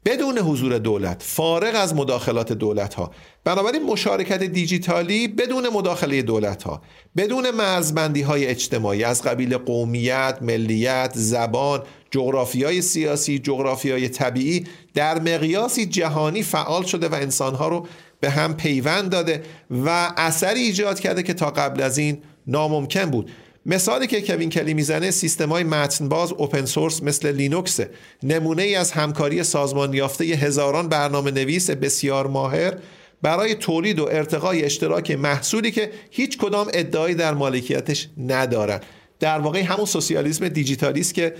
بدون 0.05 0.37
حضور 0.37 0.77
دولت 0.77 1.23
فارغ 1.25 1.75
از 1.75 1.95
مداخلات 1.95 2.53
دولت 2.53 2.93
ها 2.93 3.11
بنابراین 3.43 3.83
مشارکت 3.83 4.43
دیجیتالی 4.43 5.27
بدون 5.27 5.69
مداخله 5.69 6.21
دولت 6.21 6.63
ها 6.63 6.81
بدون 7.17 7.51
مرزبندی 7.51 8.21
های 8.21 8.45
اجتماعی 8.45 9.03
از 9.03 9.21
قبیل 9.23 9.57
قومیت، 9.57 10.37
ملیت، 10.41 11.11
زبان، 11.15 11.83
جغرافی 12.11 12.63
های 12.63 12.81
سیاسی، 12.81 13.39
جغرافی 13.39 13.91
های 13.91 14.09
طبیعی 14.09 14.63
در 14.93 15.19
مقیاسی 15.19 15.85
جهانی 15.85 16.43
فعال 16.43 16.83
شده 16.83 17.07
و 17.07 17.13
انسانها 17.13 17.67
رو 17.67 17.87
به 18.19 18.29
هم 18.29 18.57
پیوند 18.57 19.09
داده 19.09 19.43
و 19.85 20.13
اثری 20.17 20.59
ایجاد 20.59 20.99
کرده 20.99 21.23
که 21.23 21.33
تا 21.33 21.51
قبل 21.51 21.81
از 21.81 21.97
این 21.97 22.17
ناممکن 22.47 23.05
بود. 23.05 23.31
مثالی 23.65 24.07
که 24.07 24.21
کوین 24.21 24.49
کلی 24.49 24.73
می‌زنه 24.73 25.11
سیستم 25.11 25.49
های 25.49 25.63
متن 25.63 26.09
باز 26.09 26.31
open 26.31 26.65
source 26.65 27.03
مثل 27.03 27.31
لینوکس. 27.31 27.79
نمونه 28.23 28.63
ای 28.63 28.75
از 28.75 28.91
همکاری 28.91 29.43
سازمان 29.43 29.93
یافته 29.93 30.25
هزاران 30.25 30.89
برنامه 30.89 31.31
نویس 31.31 31.69
بسیار 31.69 32.27
ماهر 32.27 32.73
برای 33.21 33.55
تولید 33.55 33.99
و 33.99 34.07
ارتقای 34.11 34.65
اشتراک 34.65 35.11
محصولی 35.11 35.71
که 35.71 35.91
هیچ 36.11 36.37
کدام 36.37 36.67
ادعایی 36.73 37.15
در 37.15 37.33
مالکیتش 37.33 38.07
ندارن. 38.17 38.79
در 39.19 39.39
واقع 39.39 39.61
همون 39.61 39.85
سوسیالیسم 39.85 40.49
دیجیتالیست 40.49 41.13
که 41.13 41.35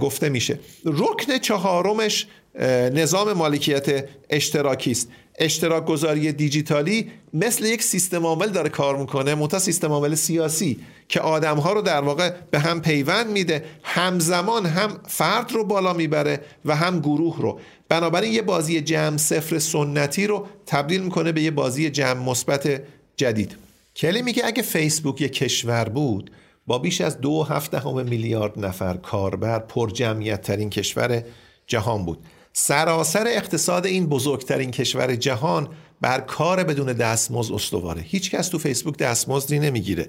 گفته 0.00 0.28
میشه. 0.28 0.58
رکن 0.84 1.38
چهارمش 1.38 2.26
نظام 2.92 3.32
مالکیت 3.32 4.08
اشتراکی 4.30 4.90
است. 4.90 5.08
اشتراک 5.38 5.84
گذاری 5.84 6.32
دیجیتالی 6.32 7.10
مثل 7.34 7.64
یک 7.64 7.82
سیستم 7.82 8.26
عامل 8.26 8.48
داره 8.48 8.68
کار 8.68 8.96
می‌کنه 8.96 9.34
منتها 9.34 9.60
سیستم 9.60 9.92
عامل 9.92 10.14
سیاسی 10.14 10.78
که 11.08 11.20
آدم 11.20 11.56
ها 11.56 11.72
رو 11.72 11.82
در 11.82 12.00
واقع 12.00 12.30
به 12.50 12.58
هم 12.58 12.80
پیوند 12.80 13.30
میده 13.30 13.64
همزمان 13.82 14.66
هم 14.66 15.00
فرد 15.08 15.52
رو 15.52 15.64
بالا 15.64 15.92
می‌بره 15.92 16.40
و 16.64 16.76
هم 16.76 17.00
گروه 17.00 17.40
رو. 17.40 17.60
بنابراین 17.88 18.32
یه 18.32 18.42
بازی 18.42 18.80
جمع 18.80 19.16
صفر 19.16 19.58
سنتی 19.58 20.26
رو 20.26 20.46
تبدیل 20.66 21.00
می‌کنه 21.02 21.32
به 21.32 21.42
یه 21.42 21.50
بازی 21.50 21.90
جمع 21.90 22.24
مثبت 22.24 22.82
جدید. 23.16 23.56
کلی 23.96 24.22
میگه 24.22 24.46
اگه 24.46 24.62
فیسبوک 24.62 25.20
یه 25.20 25.28
کشور 25.28 25.84
بود 25.84 26.30
با 26.66 26.78
بیش 26.78 27.00
از 27.00 27.20
دو 27.20 27.42
هفته 27.42 27.92
میلیارد 27.92 28.58
نفر 28.58 28.96
کاربر 28.96 29.58
پر 29.58 29.90
جمعیت 29.90 30.42
ترین 30.42 30.70
کشور 30.70 31.24
جهان 31.66 32.04
بود. 32.04 32.18
سراسر 32.52 33.26
اقتصاد 33.26 33.86
این 33.86 34.06
بزرگترین 34.06 34.70
کشور 34.70 35.14
جهان 35.14 35.68
بر 36.00 36.20
کار 36.20 36.64
بدون 36.64 36.92
دستمزد 36.92 37.52
استواره. 37.52 38.02
هیچ 38.02 38.30
کس 38.30 38.48
تو 38.48 38.58
فیسبوک 38.58 38.96
دستمزدی 38.96 39.58
نمی‌گیره. 39.58 40.08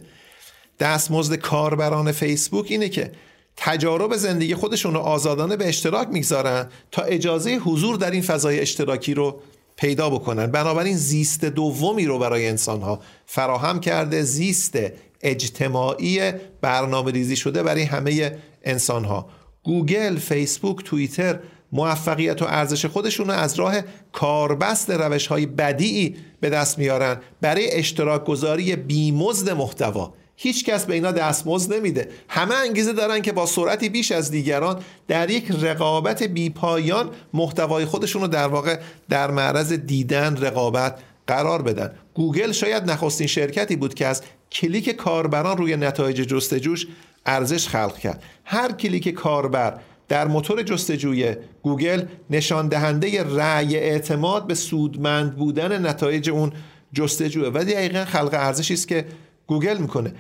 دستمزد 0.79 1.35
کاربران 1.35 2.11
فیسبوک 2.11 2.65
اینه 2.69 2.89
که 2.89 3.11
تجارب 3.57 4.15
زندگی 4.15 4.55
خودشون 4.55 4.93
رو 4.93 4.99
آزادانه 4.99 5.55
به 5.55 5.67
اشتراک 5.67 6.07
می‌گذارن 6.07 6.69
تا 6.91 7.01
اجازه 7.01 7.55
حضور 7.55 7.95
در 7.95 8.11
این 8.11 8.21
فضای 8.21 8.59
اشتراکی 8.59 9.13
رو 9.13 9.41
پیدا 9.75 10.09
بکنن. 10.09 10.47
بنابراین 10.47 10.97
زیست 10.97 11.45
دومی 11.45 12.05
رو 12.05 12.19
برای 12.19 12.47
انسانها 12.47 12.99
فراهم 13.25 13.79
کرده 13.79 14.21
زیست 14.21 14.77
اجتماعی 15.21 16.31
برنامه 16.61 17.11
ریزی 17.11 17.35
شده 17.35 17.63
برای 17.63 17.83
همه 17.83 18.37
انسانها. 18.63 19.29
گوگل، 19.63 20.15
فیسبوک، 20.15 20.83
توییتر 20.83 21.39
موفقیت 21.71 22.41
و 22.41 22.45
ارزش 22.45 22.85
خودشون 22.85 23.27
رو 23.27 23.33
از 23.33 23.55
راه 23.55 23.75
کاربست 24.11 24.89
روش 24.89 25.27
های 25.27 25.45
بدیعی 25.45 26.15
به 26.39 26.49
دست 26.49 26.79
میارن 26.79 27.17
برای 27.41 27.71
اشتراک 27.71 28.25
گذاری 28.25 28.75
بیمزد 28.75 29.49
محتوا. 29.49 30.13
هیچ 30.35 30.65
کس 30.65 30.85
به 30.85 30.93
اینا 30.93 31.11
دستمزد 31.11 31.73
نمیده. 31.73 32.09
همه 32.29 32.55
انگیزه 32.55 32.93
دارن 32.93 33.21
که 33.21 33.31
با 33.31 33.45
سرعتی 33.45 33.89
بیش 33.89 34.11
از 34.11 34.31
دیگران 34.31 34.79
در 35.07 35.29
یک 35.29 35.51
رقابت 35.51 36.23
بیپایان 36.23 37.09
محتوای 37.33 37.85
خودشون 37.85 38.21
رو 38.21 38.27
در 38.27 38.47
واقع 38.47 38.79
در 39.09 39.31
معرض 39.31 39.73
دیدن 39.73 40.37
رقابت 40.37 40.99
قرار 41.27 41.61
بدن. 41.61 41.91
گوگل 42.13 42.51
شاید 42.51 42.91
نخستین 42.91 43.27
شرکتی 43.27 43.75
بود 43.75 43.93
که 43.93 44.05
از 44.05 44.21
کلیک 44.51 44.89
کاربران 44.89 45.57
روی 45.57 45.75
نتایج 45.75 46.21
جستجوش 46.21 46.87
ارزش 47.25 47.67
خلق 47.67 47.97
کرد. 47.97 48.23
هر 48.45 48.71
کلیک 48.71 49.09
کاربر 49.09 49.79
در 50.07 50.27
موتور 50.27 50.63
جستجوی 50.63 51.35
گوگل 51.61 52.05
نشان 52.29 52.67
دهنده 52.67 53.23
رأی 53.23 53.75
اعتماد 53.75 54.47
به 54.47 54.55
سودمند 54.55 55.35
بودن 55.35 55.87
نتایج 55.87 56.29
اون 56.29 56.51
جستجوه 56.93 57.47
و 57.53 57.63
دقیقا 57.63 58.05
خلق 58.05 58.29
ارزشی 58.33 58.73
است 58.73 58.87
که 58.87 59.05
گوگل 59.47 59.77
می‌کنه. 59.77 60.13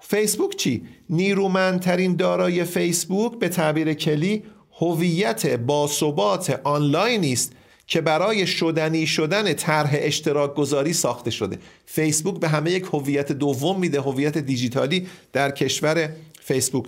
فیسبوک 0.00 0.56
چی؟ 0.56 0.82
نیرومندترین 1.10 2.16
دارای 2.16 2.64
فیسبوک 2.64 3.38
به 3.38 3.48
تعبیر 3.48 3.94
کلی 3.94 4.42
هویت 4.80 5.56
باثبات 5.56 6.60
آنلاین 6.64 7.24
است. 7.24 7.52
که 7.86 8.00
برای 8.00 8.46
شدنی 8.46 9.06
شدن 9.06 9.52
طرح 9.52 9.90
اشتراک 9.94 10.54
گذاری 10.54 10.92
ساخته 10.92 11.30
شده. 11.30 11.58
فیسبوک 11.86 12.40
به 12.40 12.48
همه 12.48 12.70
یک 12.70 12.84
هویت 12.92 13.32
دوم 13.32 13.80
میده 13.80 14.00
هویت 14.00 14.38
دیجیتالی 14.38 15.06
در 15.32 15.50
کشور 15.50 16.08
فیسبوک. 16.40 16.84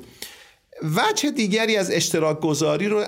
وجه 0.82 1.30
دیگری 1.30 1.76
از 1.76 1.90
اشتراک 1.90 2.40
گذاری 2.40 2.88
رو 2.88 3.04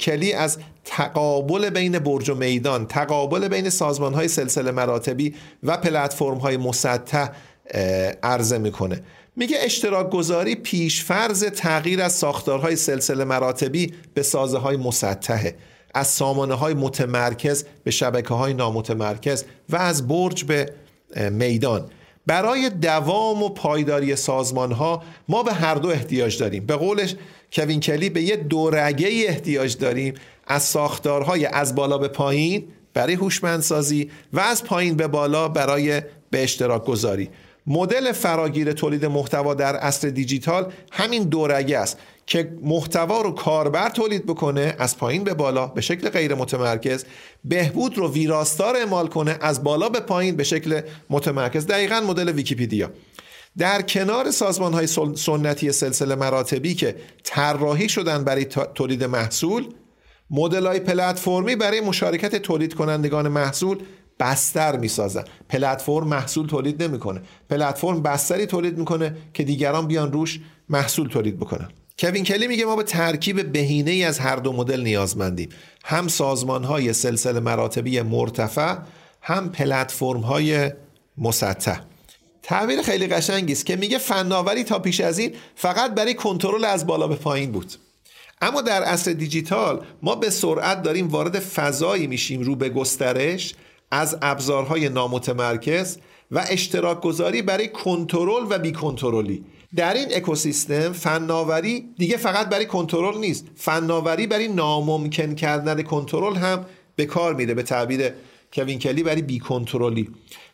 کلی 0.00 0.32
از 0.32 0.58
تقابل 0.84 1.70
بین 1.70 1.98
برج 1.98 2.30
و 2.30 2.34
میدان 2.34 2.86
تقابل 2.86 3.48
بین 3.48 3.70
سازمان 3.70 4.14
های 4.14 4.28
سلسله 4.28 4.70
مراتبی 4.70 5.34
و 5.62 5.76
پلتفرم 5.76 6.38
های 6.38 6.56
مسطح 6.56 7.28
عرضه 8.22 8.58
می‌کنه. 8.58 9.02
میگه 9.36 9.56
اشتراک 9.60 10.10
گذاری 10.10 10.54
پیشفرز 10.54 11.44
تغییر 11.44 12.02
از 12.02 12.12
ساختارهای 12.12 12.76
سلسله 12.76 13.24
مراتبی 13.24 13.94
به 14.14 14.22
سازه 14.22 14.58
های 14.58 14.76
مسطحه. 14.76 15.56
از 15.96 16.06
سامانه 16.06 16.54
های 16.54 16.74
متمرکز 16.74 17.64
به 17.84 17.90
شبکه 17.90 18.34
های 18.34 18.54
نامتمرکز 18.54 19.44
و 19.68 19.76
از 19.76 20.08
برج 20.08 20.44
به 20.44 20.72
میدان. 21.30 21.84
برای 22.26 22.70
دوام 22.70 23.42
و 23.42 23.48
پایداری 23.48 24.16
سازمان 24.16 24.72
ها 24.72 25.02
ما 25.28 25.42
به 25.42 25.52
هر 25.52 25.74
دو 25.74 25.88
احتیاج 25.88 26.38
داریم. 26.38 26.66
به 26.66 26.76
قولش 26.76 27.14
کوین 27.52 27.80
کلی 27.80 28.10
به 28.10 28.22
یه 28.22 28.36
دورگه 28.36 29.08
احتیاج 29.28 29.76
داریم. 29.76 30.14
از 30.46 30.62
ساختارهای 30.62 31.46
از 31.46 31.74
بالا 31.74 31.98
به 31.98 32.08
پایین 32.08 32.64
برای 32.94 33.14
هوشمندسازی 33.14 34.10
و 34.32 34.40
از 34.40 34.64
پایین 34.64 34.96
به 34.96 35.06
بالا 35.06 35.48
برای 35.48 36.02
به 36.30 36.42
اشتراک 36.42 36.84
گذاری. 36.84 37.30
مدل 37.66 38.12
فراگیر 38.12 38.72
تولید 38.72 39.04
محتوا 39.04 39.54
در 39.54 39.76
اصل 39.76 40.10
دیجیتال 40.10 40.72
همین 40.92 41.22
دورگه 41.22 41.78
است. 41.78 41.98
که 42.26 42.52
محتوا 42.62 43.20
رو 43.20 43.30
کاربر 43.30 43.88
تولید 43.88 44.26
بکنه 44.26 44.76
از 44.78 44.98
پایین 44.98 45.24
به 45.24 45.34
بالا 45.34 45.66
به 45.66 45.80
شکل 45.80 46.08
غیر 46.08 46.34
متمرکز 46.34 47.04
بهبود 47.44 47.98
رو 47.98 48.12
ویراستار 48.12 48.76
اعمال 48.76 49.06
کنه 49.06 49.38
از 49.40 49.64
بالا 49.64 49.88
به 49.88 50.00
پایین 50.00 50.36
به 50.36 50.44
شکل 50.44 50.80
متمرکز. 51.10 51.66
دقیقا 51.66 52.00
مدل 52.00 52.28
ویکیپیدیا. 52.28 52.90
در 53.58 53.82
کنار 53.82 54.30
سازمان 54.30 54.72
های 54.72 54.86
سنتی 55.16 55.72
سلسله 55.72 56.14
مراتبی 56.14 56.74
که 56.74 56.96
طراحی 57.24 57.88
شدن 57.88 58.24
برای 58.24 58.44
تولید 58.74 59.04
محصول 59.04 59.74
مدل 60.30 60.66
های 60.66 60.80
پلتفرمی 60.80 61.56
برای 61.56 61.80
مشارکت 61.80 62.36
تولید 62.36 62.74
کنندگان 62.74 63.28
محصول 63.28 63.78
بستر 64.20 64.76
می‌سازن. 64.76 65.24
پلتفرم 65.48 66.08
محصول 66.08 66.46
تولید 66.46 66.82
نمی‌کنه. 66.82 67.22
پلتفرم 67.50 68.02
بستری 68.02 68.46
تولید 68.46 68.78
می‌کنه 68.78 69.16
که 69.34 69.44
دیگران 69.44 69.86
بیان 69.86 70.12
روش 70.12 70.40
محصول 70.68 71.08
تولید 71.08 71.36
بکنن. 71.36 71.68
کوین 71.98 72.24
کلی 72.24 72.46
میگه 72.46 72.64
ما 72.64 72.76
به 72.76 72.82
ترکیب 72.82 73.52
بهینه 73.52 73.90
ای 73.90 74.04
از 74.04 74.18
هر 74.18 74.36
دو 74.36 74.52
مدل 74.52 74.80
نیازمندیم 74.80 75.48
هم 75.84 76.08
سازمان 76.08 76.64
های 76.64 76.92
سلسله 76.92 77.40
مراتبی 77.40 78.02
مرتفع 78.02 78.76
هم 79.22 79.52
پلتفرم 79.52 80.20
های 80.20 80.70
مسطح. 81.18 81.80
تعبیر 82.42 82.82
خیلی 82.82 83.06
قشنگی 83.06 83.52
است 83.52 83.66
که 83.66 83.76
میگه 83.76 83.98
فناوری 83.98 84.64
تا 84.64 84.78
پیش 84.78 85.00
از 85.00 85.18
این 85.18 85.34
فقط 85.54 85.94
برای 85.94 86.14
کنترل 86.14 86.64
از 86.64 86.86
بالا 86.86 87.08
به 87.08 87.16
پایین 87.16 87.52
بود. 87.52 87.72
اما 88.40 88.62
در 88.62 88.82
عصر 88.82 89.12
دیجیتال 89.12 89.84
ما 90.02 90.14
به 90.14 90.30
سرعت 90.30 90.82
داریم 90.82 91.08
وارد 91.08 91.38
فضایی 91.38 92.06
میشیم 92.06 92.42
رو 92.42 92.56
به 92.56 92.68
گسترش 92.68 93.54
از 93.90 94.18
ابزارهای 94.22 94.88
نامتمرکز 94.88 95.98
و 96.30 96.44
اشتراک 96.48 97.00
گذاری 97.00 97.42
برای 97.42 97.68
کنترل 97.68 98.46
و 98.50 98.58
بی 98.58 98.72
کنترلی 98.72 99.44
در 99.76 99.94
این 99.94 100.08
اکوسیستم 100.14 100.92
فناوری 100.92 101.84
دیگه 101.98 102.16
فقط 102.16 102.48
برای 102.48 102.66
کنترل 102.66 103.18
نیست. 103.18 103.46
فناوری 103.54 104.26
برای 104.26 104.48
ناممکن 104.48 105.34
کردن 105.34 105.82
کنترل 105.82 106.36
هم 106.36 106.66
به 106.96 107.06
کار 107.06 107.34
میره 107.34 107.54
به 107.54 107.62
تعبیر 107.62 108.12
کوین 108.52 108.78
کلی 108.78 109.02
برای 109.02 109.22
بی 109.22 109.38
کنترلی. 109.38 110.10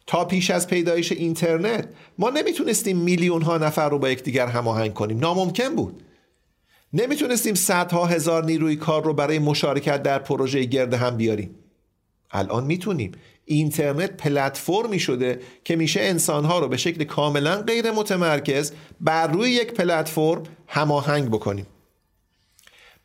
تا 0.07 0.25
پیش 0.25 0.51
از 0.51 0.67
پیدایش 0.67 1.13
اینترنت 1.13 1.89
ما 2.19 2.31
نمی‌تونستیم 2.31 2.97
میلیون 2.97 3.43
ها 3.43 3.59
نفر 3.59 3.89
رو 3.89 3.99
با 3.99 4.11
یکدیگر 4.11 4.47
هماهنگ 4.47 4.95
کنیم. 4.95 5.19
ناممکن 5.19 5.75
بود. 5.75 6.03
نمی‌تونستیم 6.93 7.55
صدها 7.55 8.07
هزار 8.07 8.45
نیروی 8.45 8.77
کار 8.77 9.05
رو 9.05 9.15
برای 9.15 9.39
مشارکت 9.39 10.03
در 10.03 10.19
پروژه 10.19 10.65
گرد 10.65 10.95
هم 10.95 11.17
بیاریم. 11.17 11.55
الان 12.31 12.65
می‌تونیم. 12.65 13.13
اینترنت 13.45 14.17
پلتفرمی 14.17 14.99
شده 14.99 15.41
که 15.65 15.77
میشه 15.77 16.01
انسانها 16.01 16.59
رو 16.59 16.69
به 16.69 16.77
شکل 16.77 17.05
کاملا 17.05 17.57
غیر 17.57 17.91
متمرکز 17.91 18.73
بر 19.01 19.27
روی 19.27 19.51
یک 19.51 19.73
پلتفرم 19.73 20.43
هماهنگ 20.67 21.29
بکنیم. 21.29 21.67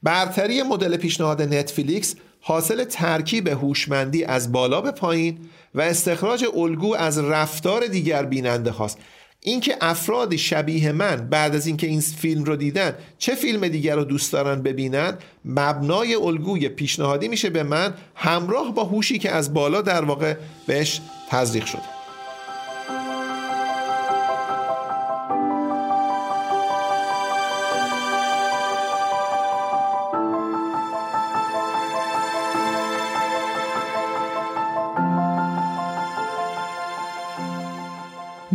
برتری 0.04 0.64
مدل 0.64 0.98
پیشنهاد 0.98 1.42
نتفلیکس 1.42 2.16
حاصل 2.42 2.84
ترکیب 2.84 3.48
هوشمندی 3.48 4.24
از 4.24 4.52
بالا 4.52 4.82
به 4.82 4.92
پایین 4.92 5.40
و 5.76 5.82
استخراج 5.82 6.46
الگو 6.56 6.96
از 6.96 7.18
رفتار 7.18 7.88
دیگر 7.88 8.26
بیننده 8.26 8.72
هاست. 8.72 8.98
اینکه 9.48 9.78
افرادی 9.82 10.38
شبیه 10.38 10.92
من 10.92 11.16
بعد 11.16 11.56
از 11.56 11.68
اینکه 11.68 11.88
این 11.88 12.02
فیلم 12.02 12.44
رو 12.44 12.56
دیدن 12.56 12.94
چه 13.18 13.36
فیلم 13.36 13.68
دیگر 13.68 13.96
رو 13.96 14.04
دوست 14.04 14.34
دارن 14.34 14.62
ببینن 14.62 15.18
مبنای 15.46 16.16
الگوی 16.16 16.70
پیشنهادی 16.70 17.28
میشه 17.28 17.50
به 17.50 17.64
من 17.64 17.94
همراه 18.16 18.74
با 18.74 18.84
هوشی 18.84 19.20
که 19.20 19.32
از 19.32 19.54
بالا 19.54 19.82
در 19.82 20.06
واقع 20.06 20.36
بهش 20.68 21.02
تزریق 21.30 21.66
شده. 21.66 21.97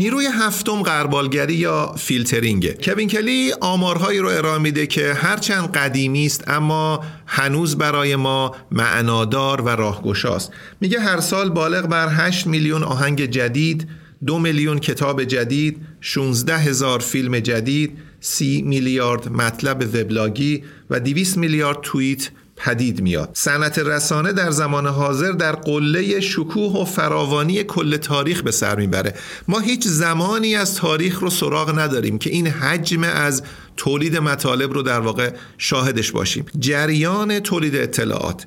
نیروی 0.02 0.26
هفتم 0.26 0.82
غربالگری 0.82 1.54
یا 1.54 1.94
فیلترینگه 1.98 2.78
کوین 2.82 3.08
کلی 3.08 3.52
آمارهایی 3.60 4.18
رو 4.18 4.28
ارائه 4.28 4.58
میده 4.58 4.86
که 4.86 5.14
هرچند 5.14 5.72
قدیمی 5.72 6.26
است 6.26 6.48
اما 6.48 7.04
هنوز 7.26 7.78
برای 7.78 8.16
ما 8.16 8.56
معنادار 8.70 9.60
و 9.60 9.68
راهگشاست. 9.68 10.52
میگه 10.80 11.00
هر 11.00 11.20
سال 11.20 11.50
بالغ 11.50 11.86
بر 11.86 12.08
8 12.08 12.46
میلیون 12.46 12.82
آهنگ 12.82 13.26
جدید 13.26 13.88
دو 14.26 14.38
میلیون 14.38 14.78
کتاب 14.78 15.24
جدید 15.24 15.76
16 16.00 16.56
هزار 16.56 16.98
فیلم 16.98 17.38
جدید 17.38 17.98
سی 18.20 18.62
میلیارد 18.62 19.28
مطلب 19.28 19.82
وبلاگی 19.82 20.64
و 20.90 21.00
200 21.00 21.36
میلیارد 21.36 21.78
توییت 21.82 22.30
پدید 22.64 23.00
میاد. 23.00 23.30
صنعت 23.32 23.78
رسانه 23.78 24.32
در 24.32 24.50
زمان 24.50 24.86
حاضر 24.86 25.30
در 25.30 25.52
قله 25.52 26.20
شکوه 26.20 26.82
و 26.82 26.84
فراوانی 26.84 27.64
کل 27.64 27.96
تاریخ 27.96 28.42
به 28.42 28.50
سر 28.50 28.76
می‌بره. 28.76 29.14
ما 29.48 29.58
هیچ 29.58 29.88
زمانی 29.88 30.54
از 30.54 30.74
تاریخ 30.74 31.20
رو 31.20 31.30
سراغ 31.30 31.78
نداریم 31.78 32.18
که 32.18 32.30
این 32.30 32.46
حجم 32.46 33.04
از 33.04 33.42
تولید 33.76 34.16
مطالب 34.16 34.72
رو 34.72 34.82
در 34.82 35.00
واقع 35.00 35.30
شاهدش 35.58 36.12
باشیم. 36.12 36.46
جریان 36.58 37.40
تولید 37.40 37.76
اطلاعات. 37.76 38.46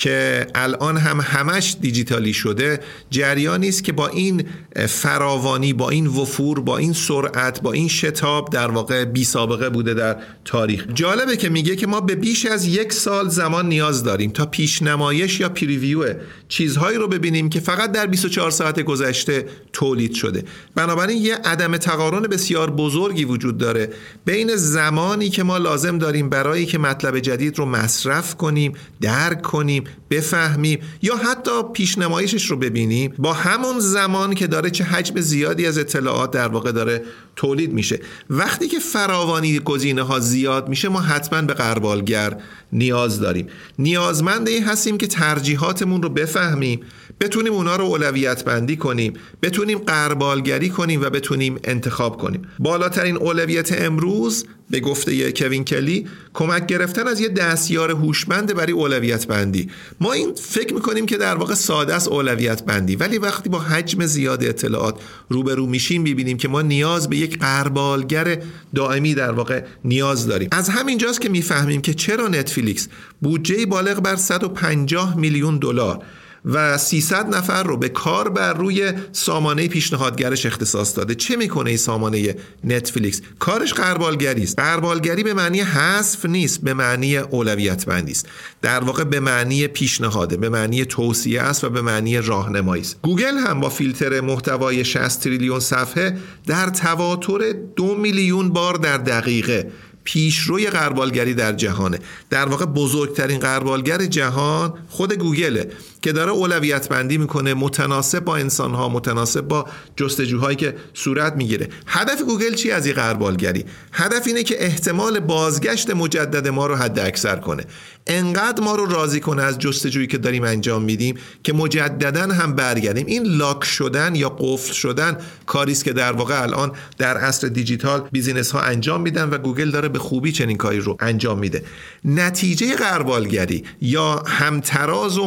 که 0.00 0.46
الان 0.54 0.96
هم 0.96 1.20
همش 1.20 1.76
دیجیتالی 1.80 2.32
شده 2.32 2.80
جریانی 3.10 3.68
است 3.68 3.84
که 3.84 3.92
با 3.92 4.08
این 4.08 4.44
فراوانی 4.88 5.72
با 5.72 5.90
این 5.90 6.06
وفور 6.06 6.60
با 6.60 6.78
این 6.78 6.92
سرعت 6.92 7.62
با 7.62 7.72
این 7.72 7.88
شتاب 7.88 8.50
در 8.50 8.70
واقع 8.70 9.04
بی 9.04 9.24
سابقه 9.24 9.68
بوده 9.68 9.94
در 9.94 10.16
تاریخ. 10.44 10.86
جالبه 10.94 11.36
که 11.36 11.48
میگه 11.48 11.76
که 11.76 11.86
ما 11.86 12.00
به 12.00 12.14
بیش 12.14 12.46
از 12.46 12.66
یک 12.66 12.92
سال 12.92 13.28
زمان 13.28 13.68
نیاز 13.68 14.04
داریم 14.04 14.30
تا 14.30 14.46
پیشنمایش 14.46 15.40
یا 15.40 15.48
پریویو 15.48 16.14
چیزهایی 16.50 16.98
رو 16.98 17.08
ببینیم 17.08 17.48
که 17.48 17.60
فقط 17.60 17.92
در 17.92 18.06
24 18.06 18.50
ساعت 18.50 18.80
گذشته 18.80 19.46
تولید 19.72 20.14
شده. 20.14 20.44
بنابراین 20.74 21.22
یه 21.22 21.34
عدم 21.34 21.76
تقارن 21.76 22.22
بسیار 22.22 22.70
بزرگی 22.70 23.24
وجود 23.24 23.58
داره 23.58 23.90
بین 24.24 24.56
زمانی 24.56 25.28
که 25.28 25.42
ما 25.42 25.58
لازم 25.58 25.98
داریم 25.98 26.28
برای 26.28 26.66
که 26.66 26.78
مطلب 26.78 27.18
جدید 27.18 27.58
رو 27.58 27.66
مصرف 27.66 28.36
کنیم 28.36 28.72
درک 29.00 29.42
کنیم 29.42 29.84
بفهمیم 30.10 30.78
یا 31.02 31.16
حتی 31.16 31.50
پیشنمایشش 31.74 32.50
رو 32.50 32.56
ببینیم. 32.56 33.14
با 33.18 33.32
همون 33.32 33.80
زمان 33.80 34.34
که 34.34 34.46
داره 34.46 34.70
چه 34.70 34.84
حجم 34.84 35.20
زیادی 35.20 35.66
از 35.66 35.78
اطلاعات 35.78 36.30
در 36.30 36.48
واقع 36.48 36.72
داره 36.72 37.02
تولید 37.40 37.72
میشه. 37.72 38.00
وقتی 38.30 38.68
که 38.68 38.78
فراوانی 38.78 39.58
گزینه 39.58 40.02
ها 40.02 40.18
زیاد 40.18 40.68
میشه 40.68 40.88
ما 40.88 41.00
حتما 41.00 41.42
به 41.42 41.54
قربالگر 41.54 42.36
نیاز 42.72 43.20
داریم. 43.20 43.46
نیازمند 43.78 44.48
این 44.48 44.64
هستیم 44.64 44.98
که 44.98 45.06
ترجیحاتمون 45.06 46.02
رو 46.02 46.08
بفهمیم 46.08 46.80
بتونیم 47.20 47.52
اونا 47.52 47.76
رو 47.76 47.84
اولویت 47.84 48.44
بندی 48.44 48.76
کنیم 48.76 49.12
بتونیم 49.42 49.78
قربالگری 49.78 50.68
کنیم 50.68 51.02
و 51.02 51.10
بتونیم 51.10 51.58
انتخاب 51.64 52.18
کنیم. 52.18 52.42
بالاترین 52.58 53.16
اولویت 53.16 53.82
امروز 53.82 54.46
به 54.70 54.80
گفته 54.80 55.32
کوین 55.32 55.64
کلی 55.64 56.06
کمک 56.34 56.66
گرفتن 56.66 57.08
از 57.08 57.20
یه 57.20 57.28
دستیار 57.28 57.90
هوشمند 57.90 58.54
برای 58.54 58.72
اولویت 58.72 59.26
بندی 59.26 59.70
ما 60.00 60.12
این 60.12 60.34
فکر 60.34 60.74
می‌کنیم 60.74 61.06
که 61.06 61.16
در 61.16 61.34
واقع 61.34 61.54
ساده 61.54 61.94
است 61.94 62.08
اولویت 62.08 62.62
بندی 62.62 62.96
ولی 62.96 63.18
وقتی 63.18 63.48
با 63.48 63.58
حجم 63.58 64.06
زیاد 64.06 64.44
اطلاعات 64.44 65.00
روبرو 65.28 65.66
میشیم 65.66 66.02
می‌بینیم 66.02 66.36
که 66.36 66.48
ما 66.48 66.62
نیاز 66.62 67.08
به 67.08 67.16
یک 67.16 67.38
قربالگر 67.38 68.42
دائمی 68.74 69.14
در 69.14 69.32
واقع 69.32 69.62
نیاز 69.84 70.26
داریم. 70.26 70.48
از 70.52 70.68
همینجاست 70.68 71.20
که 71.20 71.28
می‌فهمیم 71.28 71.80
که 71.80 71.94
چرا 71.94 72.28
نتفلیکس 72.28 72.88
بودجه 73.22 73.66
بالغ 73.66 74.00
بر 74.00 74.16
150 74.16 75.16
میلیون 75.16 75.58
دلار 75.58 76.02
و 76.44 76.78
300 76.78 77.34
نفر 77.34 77.62
رو 77.62 77.76
به 77.76 77.88
کار 77.88 78.28
بر 78.28 78.52
روی 78.52 78.92
سامانه 79.12 79.68
پیشنهادگرش 79.68 80.46
اختصاص 80.46 80.96
داده. 80.96 81.14
چه 81.14 81.36
می‌کنه 81.36 81.70
این 81.70 81.78
سامانه 81.78 82.36
نتفلیکس 82.64 83.20
کارش 83.38 83.74
غربالگری 83.74 84.42
است. 84.42 84.58
غربالگری 84.58 85.22
به 85.22 85.34
معنی 85.34 85.60
حذف 85.60 86.26
نیست 86.26 86.60
به 86.60 86.74
معنی 86.74 87.16
اولویت 87.16 87.86
بندی 87.86 88.12
است. 88.12 88.26
در 88.62 88.80
واقع 88.80 89.04
به 89.04 89.20
معنی 89.20 89.66
پیشنهاده 89.66 90.36
به 90.36 90.48
معنی 90.48 90.84
توصیه 90.84 91.42
است 91.42 91.64
و 91.64 91.70
به 91.70 91.82
معنی 91.82 92.18
راهنمایی 92.18 92.82
است. 92.82 92.96
گوگل 93.02 93.38
هم 93.38 93.60
با 93.60 93.68
فیلتر 93.68 94.20
محتوای 94.20 94.84
60 94.84 95.20
تریلیون 95.20 95.60
صفحه 95.60 96.16
در 96.46 96.70
تواتر 96.70 97.54
دو 97.76 97.94
میلیون 97.94 98.48
بار 98.48 98.74
در 98.74 98.96
دقیقه 98.96 99.70
پیشروی 100.04 100.66
قربالگری 100.66 101.34
در 101.34 101.52
جهانه. 101.52 101.98
در 102.30 102.46
واقع 102.46 102.64
بزرگترین 102.64 103.38
قربالگر 103.38 104.06
جهان 104.06 104.74
خود 104.88 105.12
گوگله. 105.12 105.70
که 106.02 106.12
داره 106.12 106.30
اولویت 106.30 106.88
بندی 106.88 107.18
می‌کنه 107.18 107.54
متناسب 107.54 108.20
با 108.20 108.36
انسان 108.36 108.74
ها 108.74 108.88
متناسب 108.88 109.40
با 109.40 109.66
جستجوهایی 109.96 110.56
که 110.56 110.74
صورت 110.94 111.32
می‌گیره. 111.36 111.68
هدف 111.86 112.22
گوگل 112.22 112.54
چی 112.54 112.70
از 112.70 112.86
این 112.86 112.94
قربالگری؟ 112.94 113.64
هدف 113.92 114.26
اینه 114.26 114.42
که 114.42 114.64
احتمال 114.64 115.20
بازگشت 115.20 115.90
مجدد 115.90 116.48
ما 116.48 116.66
رو 116.66 116.76
حد 116.76 116.98
اکثر 116.98 117.36
کنه. 117.36 117.64
انقدر 118.06 118.62
ما 118.62 118.74
رو 118.74 118.86
راضی 118.86 119.20
کنه 119.20 119.42
از 119.42 119.58
جستجویی 119.58 120.06
که 120.06 120.18
داریم 120.18 120.44
انجام 120.44 120.82
میدیم 120.82 121.14
که 121.42 121.52
مجددا 121.52 122.34
هم 122.34 122.54
برگردیم. 122.54 123.06
این 123.06 123.22
لاک 123.26 123.64
شدن 123.64 124.14
یا 124.14 124.28
قفل 124.28 124.72
شدن 124.72 125.16
کاری 125.46 125.72
است 125.72 125.84
که 125.84 125.92
در 125.92 126.12
واقع 126.12 126.42
الان 126.42 126.72
در 126.98 127.16
عصر 127.16 127.48
دیجیتال 127.48 128.08
business 128.12 128.50
ها 128.50 128.60
انجام 128.60 129.00
میدن 129.00 129.30
و 129.30 129.38
گوگل 129.38 129.70
داره 129.70 129.88
به 129.88 129.98
خوبی 129.98 130.32
چنین 130.32 130.56
کاری 130.56 130.78
رو 130.78 130.96
انجام 131.00 131.38
میده. 131.38 131.64
نتیجه 132.04 132.74
غربالگری 132.74 133.64
یا 133.80 134.22
همتراز 134.26 135.18
و 135.18 135.26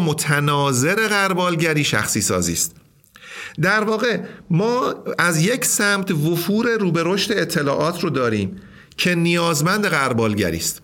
متناظر 0.63 1.07
غربالگری 1.07 1.83
شخصی 1.83 2.21
سازی 2.21 2.53
است. 2.53 2.75
در 3.61 3.83
واقع 3.83 4.19
ما 4.49 4.95
از 5.17 5.41
یک 5.41 5.65
سمت 5.65 6.11
وفور 6.11 6.77
روبه 6.77 7.03
رشد 7.05 7.31
اطلاعات 7.31 8.03
رو 8.03 8.09
داریم 8.09 8.61
که 8.97 9.15
نیازمند 9.15 9.85
غربالگری 9.85 10.57
است. 10.57 10.81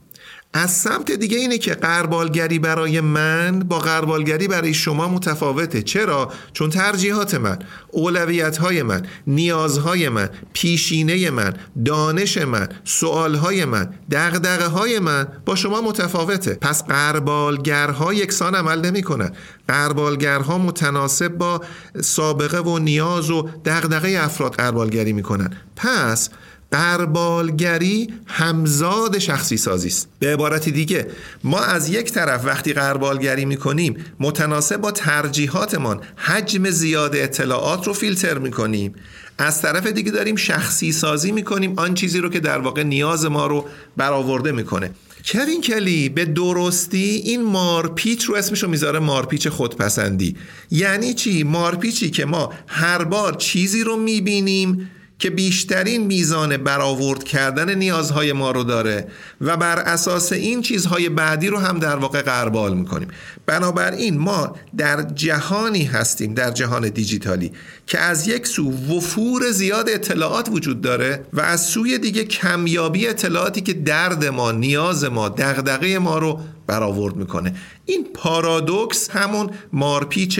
از 0.53 0.71
سمت 0.71 1.11
دیگه 1.11 1.37
اینه 1.37 1.57
که 1.57 1.73
غربالگری 1.73 2.59
برای 2.59 3.01
من 3.01 3.59
با 3.59 3.79
غربالگری 3.79 4.47
برای 4.47 4.73
شما 4.73 5.07
متفاوته. 5.07 5.81
چرا؟ 5.81 6.31
چون 6.53 6.69
ترجیحات 6.69 7.35
من 7.35 7.59
اولویت 7.91 8.57
های 8.57 8.83
من 8.83 9.05
نیازهای 9.27 10.09
من 10.09 10.29
پیشینه 10.53 11.29
من 11.29 11.53
دانش 11.85 12.37
من 12.37 12.67
سوالهای 12.83 13.65
من 13.65 13.93
دغدغه 14.11 14.65
های 14.65 14.99
من 14.99 15.27
با 15.45 15.55
شما 15.55 15.81
متفاوته. 15.81 16.53
پس 16.53 16.83
قربالگرها 16.83 18.13
یکسان 18.13 18.55
عمل 18.55 18.85
نمی 18.85 19.03
کنن 19.03 19.31
قربالگرها 19.67 20.57
متناسب 20.57 21.27
با 21.27 21.61
سابقه 22.01 22.59
و 22.59 22.79
نیاز 22.79 23.29
و 23.29 23.49
دغدغه 23.65 24.19
افراد 24.21 24.55
قربالگری 24.55 25.13
می‌کنن. 25.13 25.49
پس 25.75 26.29
قربالگری 26.71 28.13
همزاد 28.25 29.19
شخصی 29.19 29.57
سازی 29.57 29.87
است. 29.87 30.09
به 30.19 30.33
عبارت 30.33 30.69
دیگه 30.69 31.07
ما 31.43 31.59
از 31.59 31.89
یک 31.89 32.11
طرف 32.11 32.45
وقتی 32.45 32.73
قربالگری 32.73 33.45
می‌کنیم 33.45 34.05
متناسب 34.19 34.77
با 34.77 34.91
ترجیحاتمان 34.91 36.01
حجم 36.15 36.69
زیاد 36.69 37.15
اطلاعات 37.15 37.87
رو 37.87 37.93
فیلتر 37.93 38.37
می‌کنیم. 38.37 38.95
از 39.37 39.61
طرف 39.61 39.87
دیگه 39.87 40.11
داریم 40.11 40.35
شخصی 40.35 40.91
سازی 40.91 41.31
می‌کنیم 41.31 41.73
آن 41.77 41.93
چیزی 41.93 42.19
رو 42.19 42.29
که 42.29 42.39
در 42.39 42.57
واقع 42.57 42.83
نیاز 42.83 43.25
ما 43.25 43.47
رو 43.47 43.65
برآورده 43.97 44.51
می‌کنه. 44.51 44.91
کوین 45.25 45.61
کلی 45.61 46.09
به 46.09 46.25
درستی 46.25 47.21
این 47.25 47.43
مارپیچ 47.43 48.23
رو 48.23 48.35
اسمشو 48.35 48.67
می‌ذاره 48.67 48.99
مارپیچ 48.99 49.47
خودپسندی. 49.47 50.35
یعنی 50.71 51.13
چی؟ 51.13 51.43
مارپیچی 51.43 52.09
که 52.09 52.25
ما 52.25 52.53
هر 52.67 53.03
بار 53.03 53.33
چیزی 53.33 53.83
رو 53.83 53.97
می‌بینیم 53.97 54.91
که 55.19 55.29
بیشترین 55.29 56.05
میزان 56.05 56.57
برآورد 56.57 57.23
کردن 57.23 57.75
نیازهای 57.75 58.33
ما 58.33 58.51
رو 58.51 58.63
داره 58.63 59.07
و 59.41 59.57
بر 59.57 59.79
اساس 59.79 60.31
این 60.31 60.61
چیزهای 60.61 61.09
بعدی 61.09 61.47
رو 61.47 61.57
هم 61.57 61.79
در 61.79 61.95
واقع 61.95 62.21
قربال 62.21 62.77
می‌کنیم. 62.77 63.07
بنابراین 63.45 64.17
ما 64.17 64.55
در 64.77 65.01
جهانی 65.01 65.83
هستیم 65.83 66.33
در 66.33 66.51
جهان 66.51 66.89
دیجیتالی 66.89 67.51
که 67.87 67.99
از 67.99 68.27
یک 68.27 68.47
سو 68.47 68.71
وفور 68.71 69.51
زیاد 69.51 69.89
اطلاعات 69.89 70.49
وجود 70.49 70.81
داره 70.81 71.25
و 71.33 71.41
از 71.41 71.65
سوی 71.65 71.97
دیگه 71.97 72.23
کمیابی 72.23 73.07
اطلاعاتی 73.07 73.61
که 73.61 73.73
درد 73.73 74.25
ما 74.25 74.51
نیاز 74.51 75.03
ما 75.03 75.29
دغدغه 75.29 75.99
ما 75.99 76.17
رو 76.17 76.39
برآورد 76.67 77.15
می‌کنه. 77.15 77.55
این 77.85 78.07
پارادوکس 78.13 79.09
همون 79.09 79.49
مارپیچ 79.73 80.39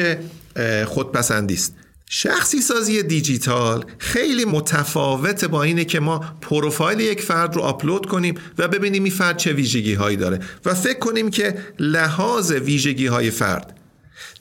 خودپسندی 0.86 1.54
است 1.54 1.74
شخصی 2.11 2.61
سازی 2.61 3.03
دیجیتال 3.03 3.86
خیلی 3.98 4.45
متفاوت 4.45 5.45
با 5.45 5.64
اینه 5.64 5.86
که 5.86 5.99
ما 5.99 6.19
پروفایل 6.41 6.99
یک 6.99 7.22
فرد 7.22 7.56
رو 7.56 7.61
آپلود 7.61 8.06
کنیم 8.06 8.36
و 8.57 8.68
ببینیم 8.68 9.03
این 9.03 9.14
فرد 9.14 9.38
چه 9.38 9.53
ویژگی 9.53 9.94
هایی 9.94 10.18
داره 10.18 10.40
و 10.65 10.73
فکر 10.73 10.99
کنیم 10.99 11.30
که 11.30 11.57
لحاظ 11.80 12.52
ویژگی 12.52 13.07
های 13.07 13.31
فرد 13.31 13.80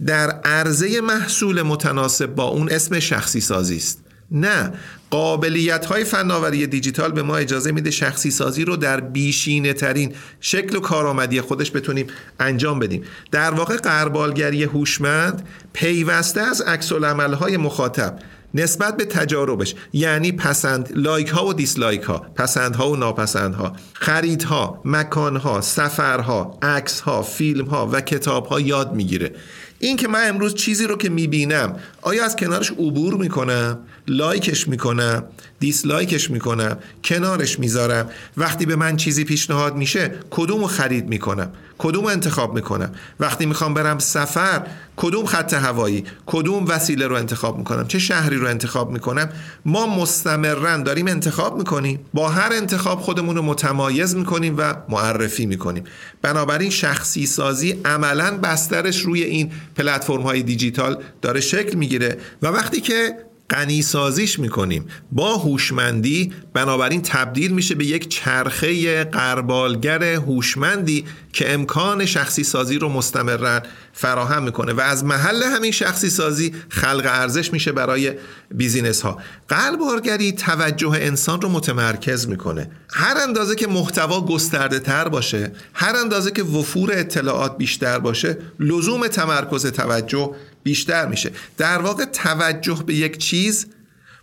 در 0.07 0.31
عرضه 0.31 1.01
محصول 1.01 1.63
متناسب 1.63 2.27
با 2.27 2.45
اون 2.45 2.71
اسم 2.71 3.01
شخصی 3.01 3.41
سازی 3.41 3.77
است. 3.77 4.08
نه. 4.31 4.73
قابلیت 5.11 5.87
های 5.87 6.05
فناوری 6.05 6.67
دیجیتال 6.67 7.13
به 7.13 7.23
ما 7.23 7.37
اجازه 7.37 7.73
میده 7.73 7.91
شخصی 7.91 8.31
سازی 8.31 8.65
رو 8.65 8.77
در 8.77 9.01
بیشینه 9.01 9.73
ترین 9.73 10.15
شکل 10.41 10.77
و 10.77 10.81
کارآمدی 10.81 11.41
خودش 11.41 11.77
بتونیم 11.77 12.07
انجام 12.41 12.79
بدیم. 12.79 13.03
در 13.31 13.51
واقع 13.51 13.77
غربالگری 13.77 14.65
هوشمند 14.65 15.49
پیوسته 15.73 16.41
از 16.41 16.61
عکس‌العمل 16.61 16.93
های 16.93 17.57
مخاطب 17.57 18.19
نسبت 18.55 18.97
به 18.97 19.05
تجاربش 19.05 19.75
یعنی 19.93 20.33
پسند 20.33 20.93
لایک 20.95 21.29
ها 21.29 21.47
و 21.47 21.55
دیسلایک 21.55 22.03
ها 22.03 22.19
پسند 22.35 22.77
ها 22.77 22.91
و 22.91 22.97
ناپسند 22.97 23.55
ها 23.55 23.73
خرید 23.93 24.43
ها 24.43 24.81
مکان 24.85 25.37
ها 25.37 25.61
سفرها 25.61 26.59
عکس 26.63 27.01
ها 27.01 27.23
فیلم 27.23 27.67
ها 27.67 27.89
و 27.93 28.01
کتاب 28.01 28.47
ها 28.47 28.61
یاد 28.61 28.95
می‌گیره. 28.95 29.33
این 29.79 29.97
که 29.97 30.09
من 30.09 30.29
امروز 30.29 30.55
چیزی 30.55 30.85
رو 30.87 30.97
که 30.97 31.09
می‌بینم 31.09 31.77
آیا 32.03 32.25
از 32.25 32.37
کنارش 32.37 32.71
عبور 32.71 33.15
می‌کنم؟ 33.15 33.79
لایکش 34.09 34.69
می‌کنم؟ 34.69 35.25
دیسلایکش 35.61 36.31
می‌کنم 36.31 36.79
کنارش 37.05 37.59
می‌ذارم. 37.59 38.11
وقتی 38.37 38.67
به 38.67 38.77
من 38.77 38.97
چیزی 38.97 39.25
پیشنهاد 39.25 39.77
میشه 39.77 40.13
کدوم 40.31 40.61
رو 40.61 40.67
خرید 40.67 41.09
می‌کنم؟ 41.09 41.51
کدوم 41.79 42.07
انتخاب 42.07 42.55
می‌کنم؟ 42.55 42.93
وقتی 43.21 43.47
می‌خوام 43.47 43.75
برم 43.75 43.99
سفر 43.99 44.67
کدوم 44.97 45.27
خط 45.27 45.55
هوایی؟ 45.55 46.05
کدوم 46.27 46.65
وسیله 46.69 47.07
رو 47.07 47.17
انتخاب 47.17 47.59
می‌کنم؟ 47.59 47.87
چه 47.89 47.99
شهری 47.99 48.37
رو 48.37 48.47
انتخاب 48.47 48.91
می‌کنم؟ 48.91 49.29
ما 49.65 49.87
مستمرا 49.87 50.77
داریم 50.77 51.07
انتخاب 51.07 51.59
می‌کنیم. 51.59 52.01
با 52.15 52.29
هر 52.29 52.53
انتخاب 52.53 53.01
خودمون 53.01 53.37
رو 53.37 53.43
متمایز 53.43 54.17
می‌کنیم 54.17 54.55
و 54.59 54.75
معرفی 54.89 55.47
می‌کنیم. 55.47 55.85
بنابراین 56.23 56.71
شخصی 56.71 57.27
سازی 57.27 57.81
عملا 57.85 58.39
بسترش 58.39 59.01
روی 59.01 59.23
این 59.23 59.53
پلتفرم 59.77 60.23
های 60.23 60.43
دیجیتال 60.43 61.03
داره 61.23 61.41
شکل 61.41 61.79
می‌گیره. 61.79 62.19
و 62.43 62.47
وقتی 62.47 62.81
که 62.81 63.28
غنی 63.51 63.83
سازیش 63.83 64.39
می‌کنیم. 64.39 64.87
با 65.13 65.37
هوشمندی 65.37 66.33
بنابراین 66.55 67.03
تبدیل 67.03 67.53
میشه 67.53 67.75
به 67.75 67.85
یک 67.85 68.09
چرخه 68.09 69.05
قربالگر 69.05 70.03
هوشمندی 70.03 71.05
که 71.33 71.55
امکان 71.55 72.07
شخصی 72.07 72.45
سازی 72.45 72.79
رو 72.79 72.89
مستمرا 72.89 73.63
فراهم 73.93 74.43
می‌کنه 74.43 74.73
و 74.73 74.81
از 74.81 75.05
محل 75.05 75.43
همین 75.43 75.71
شخصی 75.71 76.11
سازی 76.11 76.55
خلق 76.69 77.03
ارزش 77.05 77.53
میشه 77.53 77.73
برای 77.73 78.13
بیزینس 78.51 79.03
ها 79.03 79.19
قلبارگری 79.49 80.33
توجه 80.33 80.91
انسان 80.91 81.41
رو 81.41 81.49
متمرکز 81.49 82.29
می‌کنه. 82.29 82.71
هر 82.91 83.17
اندازه 83.23 83.55
که 83.55 83.67
محتوا 83.67 84.21
گسترده 84.21 84.79
تر 84.79 85.09
باشه 85.09 85.53
هر 85.75 85.97
اندازه 85.97 86.31
که 86.31 86.43
وفور 86.43 86.91
اطلاعات 86.93 87.59
بیشتر 87.59 87.99
باشه 87.99 88.39
لزوم 88.61 89.09
تمرکز 89.09 89.67
توجه 89.67 90.35
بیشتر 90.69 91.07
میشه. 91.07 91.31
در 91.57 91.79
واقع 91.79 92.05
توجه 92.05 92.83
به 92.87 92.95
یک 92.95 93.19
چیز 93.19 93.67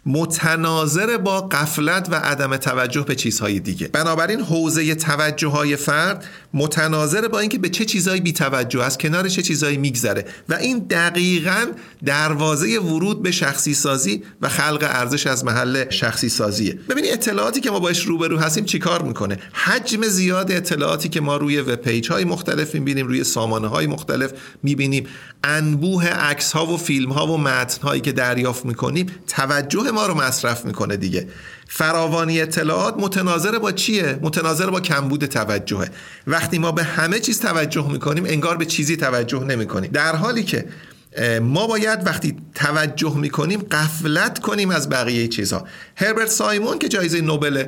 متناظر 0.05 1.17
با 1.17 1.41
قفلت 1.41 2.07
و 2.11 2.15
عدم 2.15 2.57
توجه 2.57 3.01
به 3.01 3.15
چیزهای 3.15 3.59
دیگه. 3.59 3.87
بنابراین 3.87 4.39
حوزه 4.39 4.95
توجه 4.95 5.47
های 5.47 5.75
فرد 5.75 6.25
متناظر 6.53 7.27
با 7.27 7.39
اینکه 7.39 7.57
به 7.57 7.69
چه 7.69 7.85
چیزهایی 7.85 8.21
بی 8.21 8.33
توجه 8.33 8.83
است 8.83 8.99
کنار 8.99 9.29
چه 9.29 9.41
چیزهایی 9.41 9.77
میگذره 9.77 10.25
و 10.49 10.53
این 10.53 10.79
دقیقا 10.79 11.65
دروازه 12.05 12.79
ورود 12.79 13.23
به 13.23 13.31
شخصی 13.31 13.73
سازی 13.73 14.23
و 14.41 14.49
خلق 14.49 14.87
ارزش 14.89 15.27
از 15.27 15.45
محل 15.45 15.89
شخصی 15.89 16.29
سازیه 16.29 16.79
ببینید 16.89 17.13
اطلاعاتی 17.13 17.61
که 17.61 17.71
ما 17.71 17.79
باش 17.79 18.05
روبرو 18.05 18.37
هستیم 18.37 18.65
چیکار 18.65 19.01
می‌کنه؟ 19.01 19.39
حجم 19.53 20.03
زیاد 20.03 20.51
اطلاعاتی 20.51 21.09
که 21.09 21.21
ما 21.21 21.37
روی 21.37 21.59
وب 21.61 21.75
پیج 21.75 22.11
های 22.11 22.23
مختلف 22.23 22.73
می‌بینیم 22.73 23.07
روی 23.07 23.23
سامانه 23.23 23.67
های 23.67 23.87
مختلف 23.87 24.31
می‌بینیم. 24.63 25.07
انبوه 25.43 26.07
عکس 26.07 26.51
ها 26.51 26.65
و 26.65 26.77
فیلم 26.77 27.11
ها 27.11 27.27
و 27.27 27.37
متن 27.37 27.81
هایی 27.81 28.01
که 28.01 28.11
دریافت 28.11 28.65
می‌کنیم 28.65 29.05
توجه 29.27 29.91
ما 29.95 30.07
رو 30.07 30.13
مصرف 30.13 30.65
می‌کنه 30.65 30.97
دیگه. 30.97 31.27
فراوانی 31.67 32.41
اطلاعات 32.41 32.95
متناظر 32.97 33.59
با 33.59 33.71
چیه؟ 33.71 34.19
متناظر 34.21 34.69
با 34.69 34.81
کمبود 34.81 35.25
توجهه. 35.25 35.89
وقتی 36.27 36.57
ما 36.59 36.71
به 36.71 36.83
همه 36.83 37.19
چیز 37.19 37.39
توجه 37.39 37.91
می‌کنیم 37.91 38.25
انگار 38.25 38.57
به 38.57 38.65
چیزی 38.65 38.97
توجه 38.97 39.43
نمی‌کنیم. 39.43 39.91
در 39.91 40.15
حالی 40.15 40.43
که 40.43 40.65
ما 41.41 41.67
باید 41.67 41.99
وقتی 42.07 42.35
توجه 42.55 43.17
می‌کنیم 43.17 43.59
قفلت 43.71 44.39
کنیم 44.39 44.69
از 44.69 44.89
بقیه 44.89 45.27
چیزها. 45.27 45.67
هربرت 45.95 46.29
سایمون 46.29 46.79
که 46.79 46.87
جایزه 46.87 47.21
نوبل 47.21 47.63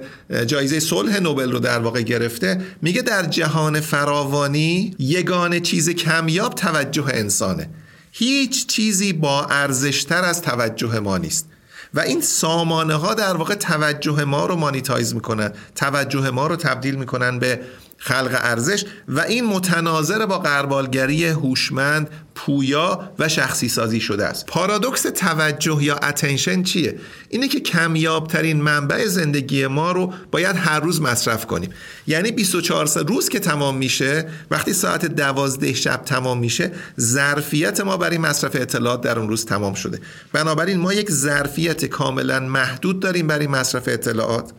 جایزه 0.46 0.80
صلح 0.80 1.20
نوبل 1.20 1.52
رو 1.52 1.60
در 1.60 1.80
واقع 1.80 2.02
گرفته 2.02 2.62
میگه 2.82 3.02
در 3.02 3.26
جهان 3.26 3.80
فراوانی 3.80 4.96
یگان 5.00 5.60
چیز 5.60 5.90
کمیاب 5.90 6.56
توجه 6.56 7.06
انسانه. 7.08 7.70
هیچ 8.12 8.68
چیزی 8.68 9.14
با 9.14 9.46
ارزشتر 9.46 10.24
از 10.24 10.42
توجه 10.42 11.00
ما 11.00 11.18
نیست. 11.18 11.46
و 11.94 12.00
این 12.00 12.22
سامانه 12.22 12.94
ها 12.94 13.14
در 13.14 13.36
واقع 13.36 13.56
توجه 13.56 14.24
ما 14.24 14.46
رو 14.46 14.56
مانیتایز 14.56 15.16
می‌کنن 15.16 15.52
توجه 15.76 16.30
ما 16.30 16.48
رو 16.48 16.56
تبدیل 16.56 16.96
می‌کنن 16.96 17.40
به 17.40 17.60
خلق 17.98 18.40
ارزش 18.44 18.86
و 19.08 19.20
این 19.20 19.46
متناظر 19.46 20.26
با 20.26 20.40
قربالگری 20.40 21.26
هوشمند 21.26 22.10
پویا 22.36 23.12
و 23.20 23.30
شخصی 23.30 23.70
سازی 23.70 24.00
شده 24.00 24.26
است. 24.26 24.46
پارادوکس 24.46 25.02
توجه 25.02 25.84
یا 25.84 25.96
اتنشن 25.96 26.64
چیه؟ 26.64 27.00
اینه 27.30 27.48
که 27.48 27.60
کمیابترین 27.60 28.62
منبع 28.62 29.08
زندگی 29.08 29.68
ما 29.68 29.92
رو 29.92 30.14
باید 30.32 30.56
هر 30.56 30.80
روز 30.80 31.02
مصرف 31.02 31.46
کنیم. 31.46 31.70
یعنی 32.08 32.32
24 32.32 32.88
روز 33.08 33.30
که 33.30 33.40
تمام 33.40 33.78
میشه 33.78 34.30
وقتی 34.52 34.74
ساعت 34.74 35.06
دوازده 35.06 35.74
شب 35.74 36.02
تمام 36.06 36.40
میشه 36.40 36.72
ظرفیت 37.00 37.82
ما 37.82 37.98
برای 37.98 38.18
مصرف 38.18 38.56
اطلاعات 38.56 39.02
در 39.02 39.20
اون 39.20 39.30
روز 39.30 39.46
تمام 39.46 39.74
شده. 39.74 40.00
بنابراین 40.34 40.80
ما 40.80 40.94
یک 40.94 41.12
ظرفیت 41.12 41.86
کاملا 41.86 42.40
محدود 42.40 43.00
داریم 43.00 43.28
برای 43.28 43.48
مصرف 43.48 43.84
اطلاعات. 43.88 44.52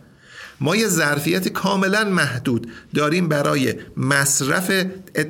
ما 0.61 0.75
یه 0.75 0.87
ظرفیت 0.87 1.47
کاملا 1.47 2.03
محدود 2.03 2.67
داریم 2.95 3.27
برای 3.27 3.73
مصرف 3.97 4.85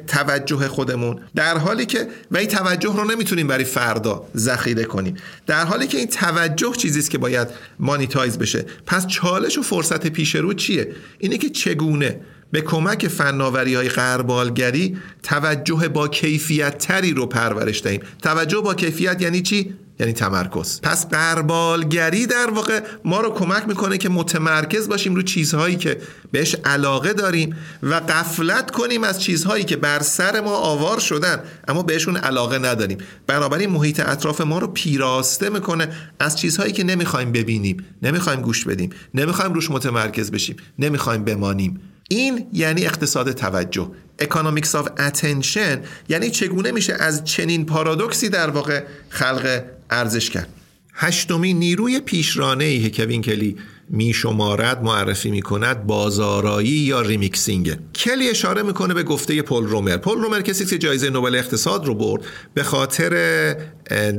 توجه 0.07 0.67
خودمون. 0.67 1.19
در 1.35 1.57
حالی 1.57 1.85
که 1.85 2.07
و 2.31 2.37
این 2.37 2.47
توجه 2.47 2.95
رو 2.95 3.05
نمی‌تونیم 3.05 3.47
برای 3.47 3.63
فردا 3.63 4.27
ذخیره 4.37 4.83
کنیم. 4.83 5.15
در 5.47 5.65
حالی 5.65 5.87
که 5.87 5.97
این 5.97 6.07
توجه 6.07 6.71
چیزی 6.71 6.99
است 6.99 7.09
که 7.09 7.17
باید 7.17 7.47
مانیتایز 7.79 8.37
بشه. 8.37 8.65
پس 8.85 9.07
چالش 9.07 9.57
و 9.57 9.61
فرصت 9.61 10.07
پیش 10.07 10.35
رو 10.35 10.53
چیه؟ 10.53 10.91
اینه 11.19 11.37
که 11.37 11.49
چگونه 11.49 12.19
به 12.51 12.61
کمک 12.61 13.07
فناوری 13.07 13.75
های 13.75 13.89
غربالگری 13.89 14.97
توجه 15.23 15.87
با 15.87 16.07
کیفیت 16.07 16.77
تری 16.77 17.13
رو 17.13 17.25
پرورش 17.25 17.83
دهیم. 17.83 18.01
توجه 18.21 18.61
با 18.61 18.73
کیفیت 18.73 19.21
یعنی 19.21 19.41
چی؟ 19.41 19.73
یعنی 19.99 20.13
تمرکز. 20.13 20.81
پس 20.81 21.07
قربالگری 21.07 22.25
در 22.25 22.49
واقع 22.49 22.79
ما 23.05 23.21
رو 23.21 23.29
کمک 23.29 23.67
می‌کنه 23.67 23.97
که 23.97 24.09
متمرکز 24.09 24.89
باشیم 24.89 25.15
رو 25.15 25.21
چیزهایی 25.21 25.75
که 25.75 26.01
بهش 26.31 26.55
علاقه 26.65 27.13
داریم 27.13 27.55
و 27.83 27.93
قفلت 27.93 28.71
کنیم 28.71 29.03
از 29.03 29.21
چیزهایی 29.21 29.63
که 29.63 29.77
بر 29.77 29.99
سر 29.99 30.41
ما 30.41 30.55
آوار 30.55 30.99
شدن 30.99 31.43
اما 31.67 31.83
بهشون 31.83 32.17
علاقه 32.17 32.59
نداریم. 32.59 32.97
بنابراین 33.27 33.69
محیط 33.69 33.99
اطراف 33.99 34.41
ما 34.41 34.59
رو 34.59 34.67
پیراسته 34.67 35.49
می‌کنه 35.49 35.89
از 36.19 36.37
چیزهایی 36.37 36.73
که 36.73 36.83
نمی‌خوایم 36.83 37.31
ببینیم 37.31 37.85
نمی‌خوایم 38.01 38.41
گوش 38.41 38.65
بدیم 38.65 38.89
نمی‌خوایم 39.13 39.53
روش 39.53 39.71
متمرکز 39.71 40.31
بشیم 40.31 40.55
نمی‌خوایم 40.79 41.23
بمانیم. 41.23 41.81
این 42.09 42.47
یعنی 42.53 42.85
اقتصاد 42.85 43.31
توجه. 43.31 43.91
economics 44.19 44.75
of 44.75 44.87
attention 44.99 45.81
یعنی 46.09 46.29
چگونه 46.29 46.71
میشه 46.71 46.93
از 46.93 47.23
چنین 47.23 47.65
پارادوکسی 47.65 48.29
در 48.29 48.49
واقع 48.49 48.83
خلق 49.09 49.63
ارزش 49.89 50.29
کرد. 50.29 50.49
هشتمین 50.93 51.59
نیروی 51.59 51.99
پیشرانه 51.99 52.65
ای 52.65 52.89
کوین 52.89 53.21
کلی 53.21 53.55
می 53.89 54.13
شمارد 54.13 54.83
معرفی 54.83 55.31
می 55.31 55.41
کند 55.41 55.87
بازارایی 55.87 56.69
یا 56.69 57.01
remixing. 57.01 57.77
کلی 57.95 58.29
اشاره 58.29 58.63
می‌کنه 58.63 58.93
به 58.93 59.03
گفته 59.03 59.41
پل 59.41 59.63
رومر. 59.63 59.97
پل 59.97 60.21
رومر 60.21 60.41
کسی 60.41 60.65
که 60.65 60.77
جایزه 60.77 61.09
نوبل 61.09 61.35
اقتصاد 61.35 61.85
رو 61.85 61.95
برد 61.95 62.21
به 62.53 62.63
خاطر 62.63 63.09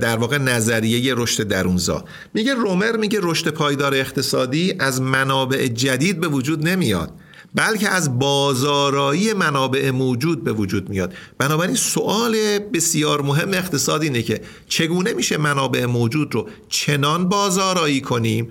در 0.00 0.16
واقع 0.16 0.38
نظریه 0.38 1.14
رشد 1.16 1.42
درونزا. 1.42 2.04
میگه 2.34 2.54
رومر 2.54 2.96
میگه 2.96 3.18
رشد 3.22 3.48
پایدار 3.48 3.94
اقتصادی 3.94 4.74
از 4.78 5.02
منابع 5.02 5.66
جدید 5.66 6.20
به 6.20 6.28
وجود 6.28 6.68
نمیاد. 6.68 7.12
بلکه 7.54 7.88
از 7.88 8.18
بازارایی 8.18 9.32
منابع 9.32 9.90
موجود 9.90 10.44
به 10.44 10.52
وجود 10.52 10.88
میاد. 10.88 11.14
بنابراین 11.38 11.74
سوال 11.74 12.36
بسیار 12.58 13.22
مهم 13.22 13.54
اقتصاد 13.54 14.02
اینه 14.02 14.22
که 14.22 14.40
چگونه 14.68 15.12
میشه 15.12 15.36
منابع 15.36 15.86
موجود 15.86 16.34
رو 16.34 16.48
چنان 16.68 17.28
بازارایی 17.28 18.00
کنیم 18.00 18.48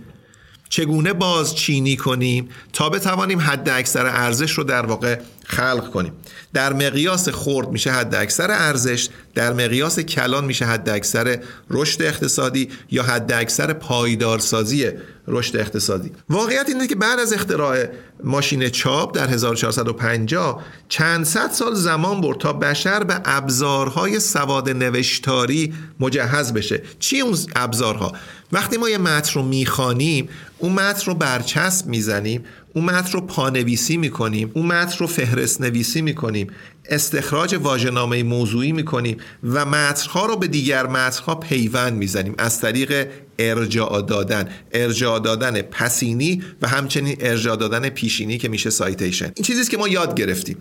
چگونه 0.69 1.13
باز 1.13 1.55
چینی 1.55 1.97
کنیم 1.97 2.49
تا 2.73 2.89
بتوانیم 2.89 3.39
حد 3.39 3.69
اکثر 3.69 4.05
ارزش 4.05 4.51
رو 4.51 4.63
در 4.63 4.85
واقع 4.85 5.19
خلق 5.49 5.91
کنیم. 5.91 6.13
در 6.53 6.73
مقیاس 6.73 7.29
خرد 7.29 7.69
میشه 7.69 7.91
حد 7.91 8.15
اکثر 8.15 8.51
ارزش 8.51 9.09
در 9.35 9.53
مقیاس 9.53 9.99
کلان 9.99 10.45
میشه 10.45 10.65
حد 10.65 10.89
اکثر 10.89 11.39
رشد 11.69 12.01
اقتصادی 12.01 12.69
یا 12.91 13.03
حد 13.03 13.31
اکثر 13.31 13.73
پایدارسازی 13.73 14.91
رشد 15.27 15.57
اقتصادی. 15.57 16.11
واقعیت 16.29 16.65
اینه 16.67 16.87
که 16.87 16.95
بعد 16.95 17.19
از 17.19 17.33
اختراع 17.33 17.85
ماشین 18.23 18.69
چاپ 18.69 19.15
در 19.15 19.27
1450 19.27 20.63
چند 20.89 21.25
صد 21.25 21.51
سال 21.51 21.75
زمان 21.75 22.21
برد 22.21 22.37
تا 22.37 22.53
بشر 22.53 23.03
به 23.03 23.21
ابزارهای 23.25 24.19
سواد 24.19 24.69
نوشتاری 24.69 25.73
مجهز 25.99 26.53
بشه. 26.53 26.81
چی 26.99 27.19
اون 27.19 27.37
ابزارها؟ 27.55 28.13
وقتی 28.51 28.77
ما 28.77 28.89
یه 28.89 28.97
متن 28.97 29.31
رو 29.33 29.45
می‌خوانیم 29.45 30.29
اون 30.57 30.73
متن 30.73 31.05
رو 31.05 31.13
برچسب 31.13 31.87
می‌زنیم 31.87 32.45
اون 32.73 32.85
متن 32.85 33.11
رو 33.11 33.21
پانویسی 33.21 33.97
می‌کنیم 33.97 34.51
اون 34.53 34.65
متن 34.65 34.97
رو 34.97 35.07
فهرست 35.07 35.61
نویسی 35.61 36.01
می‌کنیم 36.01 36.47
استخراج 36.85 37.55
واژه‌نامه 37.55 38.23
موضوعی 38.23 38.71
می‌کنیم 38.71 39.17
و 39.43 39.65
متنها 39.65 40.25
رو 40.25 40.35
به 40.35 40.47
دیگر 40.47 40.87
متنها 40.87 41.35
پیوند 41.35 41.93
می‌زنیم 41.93 42.35
از 42.37 42.61
طریق 42.61 43.07
ارجاع 43.39 44.01
دادن 44.01 44.49
ارجاع 44.71 45.19
دادن 45.19 45.61
پسینی 45.61 46.43
و 46.61 46.67
همچنین 46.67 47.17
ارجاع 47.19 47.55
دادن 47.55 47.89
پیشینی 47.89 48.37
که 48.37 48.49
میشه 48.49 48.69
سایتیشن 48.69 49.31
این 49.35 49.45
چیزیست 49.45 49.69
که 49.69 49.77
ما 49.77 49.87
یاد 49.87 50.15
گرفتیم. 50.15 50.57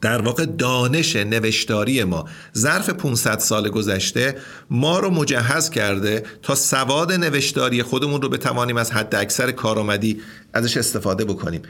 در 0.00 0.22
واقع 0.22 0.46
دانش 0.46 1.16
نوشتاری 1.16 2.04
ما 2.04 2.24
ظرف 2.56 2.90
500 2.90 3.38
سال 3.38 3.68
گذشته 3.68 4.36
ما 4.70 4.98
رو 4.98 5.10
مجهز 5.10 5.70
کرده 5.70 6.24
تا 6.42 6.54
سواد 6.54 7.12
نوشتاری 7.12 7.82
خودمون 7.82 8.22
رو 8.22 8.28
بتوانیم 8.28 8.76
از 8.76 8.90
حد 8.90 9.14
اکثر 9.14 9.50
کارآمدی 9.50 10.20
ازش 10.52 10.76
استفاده 10.76 11.24
بکنیم. 11.24 11.62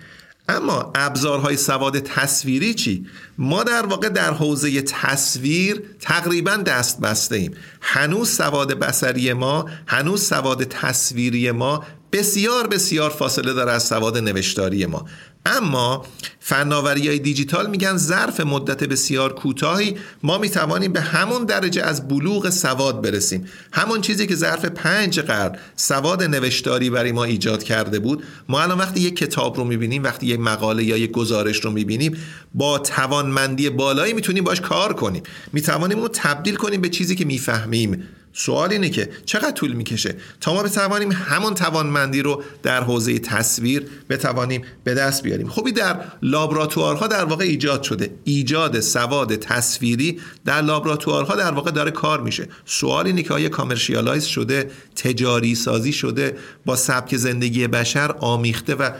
اما 0.48 0.93
ابزارهای 0.94 1.57
سواد 1.57 1.98
تصویری 1.98 2.74
چی؟ 2.74 3.07
ما 3.39 3.65
در 3.65 3.86
واقع 3.86 4.09
در 4.09 4.32
حوزه 4.32 4.82
تصویر 4.82 5.82
تقریبا 6.01 6.57
دست 6.57 7.01
بسته 7.01 7.36
ایم 7.36 7.55
هنوز 7.81 8.28
سواد 8.31 8.78
بسری 8.78 9.32
ما 9.32 9.66
هنوز 9.86 10.23
سواد 10.23 10.65
تصویری 10.65 11.51
ما 11.51 11.85
بسیار 12.12 12.66
بسیار 12.66 13.11
فاصله 13.11 13.52
داره 13.52 13.73
از 13.73 13.82
سواد 13.82 14.19
نوشتاری 14.19 14.86
ما. 14.86 15.05
اما 15.47 16.07
فناوری 16.41 17.09
های 17.09 17.19
دیجیتال 17.19 17.71
میگن 17.71 17.97
ظرف 17.97 18.41
مدت 18.41 18.85
بسیار 18.85 19.35
کوتاهی. 19.35 19.97
ما 20.23 20.39
می‌توانیم 20.39 20.93
به 20.93 21.01
همون 21.01 21.45
درجه 21.45 21.83
از 21.83 22.09
بلوغ 22.09 22.51
سواد 22.51 23.03
برسیم. 23.03 23.47
همون 23.73 24.01
چیزی 24.01 24.27
که 24.27 24.35
ظرف 24.35 24.65
پنج 24.65 25.21
قرن 25.21 25.59
سواد 25.77 26.23
نوشتاری 26.23 26.91
برای 26.91 27.12
ما 27.12 27.25
ایجاد 27.25 27.62
کرده 27.62 27.99
بود. 27.99 28.25
ما 28.49 28.61
الان 28.62 28.79
وقتی 28.79 29.01
یک 29.01 29.17
کتاب 29.17 29.57
رو 29.57 29.65
می‌بینیم 29.65 30.05
وقتی 30.05 30.27
یک 30.27 30.41
مقاله 30.41 30.85
یا 30.85 30.97
یک 30.97 31.11
گزارش 31.11 31.65
رو 31.65 31.71
می‌بینیم 31.71 32.17
با 32.55 32.79
توانمندی 32.79 33.71
بالایی 33.71 34.12
می‌تونیم 34.12 34.45
باش 34.45 34.61
کار 34.61 34.93
کنیم. 34.93 35.23
می‌توانیم 35.53 35.99
اون 35.99 36.11
تبدیل 36.12 36.57
کنیم 36.57 36.81
به 36.81 36.89
چیزی 36.89 37.15
که 37.17 37.25
می‌فهمیم. 37.25 38.05
سوال 38.32 38.73
اینه 38.73 38.90
که 38.90 39.11
چقدر 39.24 39.51
طول 39.51 39.73
می‌کشه 39.73 40.15
تا 40.40 40.55
ما 40.55 40.62
بتوانیم 40.62 41.12
همون 41.12 41.55
توانمندی 41.55 42.23
رو 42.23 42.43
در 42.62 42.82
حوزه 42.82 43.19
تصویر 43.19 43.86
بتوانیم 44.11 44.62
به 44.85 44.94
دست 44.94 45.23
بیاریم؟ 45.23 45.48
خوبی 45.48 45.73
در 45.73 46.01
لابراتوارها 46.23 47.07
در 47.07 47.24
واقع 47.24 47.44
ایجاد 47.44 47.82
شده. 47.82 48.11
ایجاد 48.24 48.81
سواد 48.81 49.36
تصویری 49.36 50.20
در 50.44 50.62
لابراتوارها 50.62 51.35
در 51.35 51.51
واقع 51.51 51.70
داره 51.70 51.90
کار 51.90 52.20
میشه. 52.20 52.48
سوال 52.65 53.07
اینه 53.07 53.23
که 53.23 53.35
آیا 53.35 53.48
کامرشیالایز 53.48 54.24
شده 54.24 54.70
تجاری 54.97 55.55
سازی 55.55 55.93
شده 55.93 56.36
با 56.65 56.77
سبک 56.77 57.16
زندگی 57.16 57.66
بشر 57.66 58.15
آمیخته 58.20 58.74
و 58.74 58.90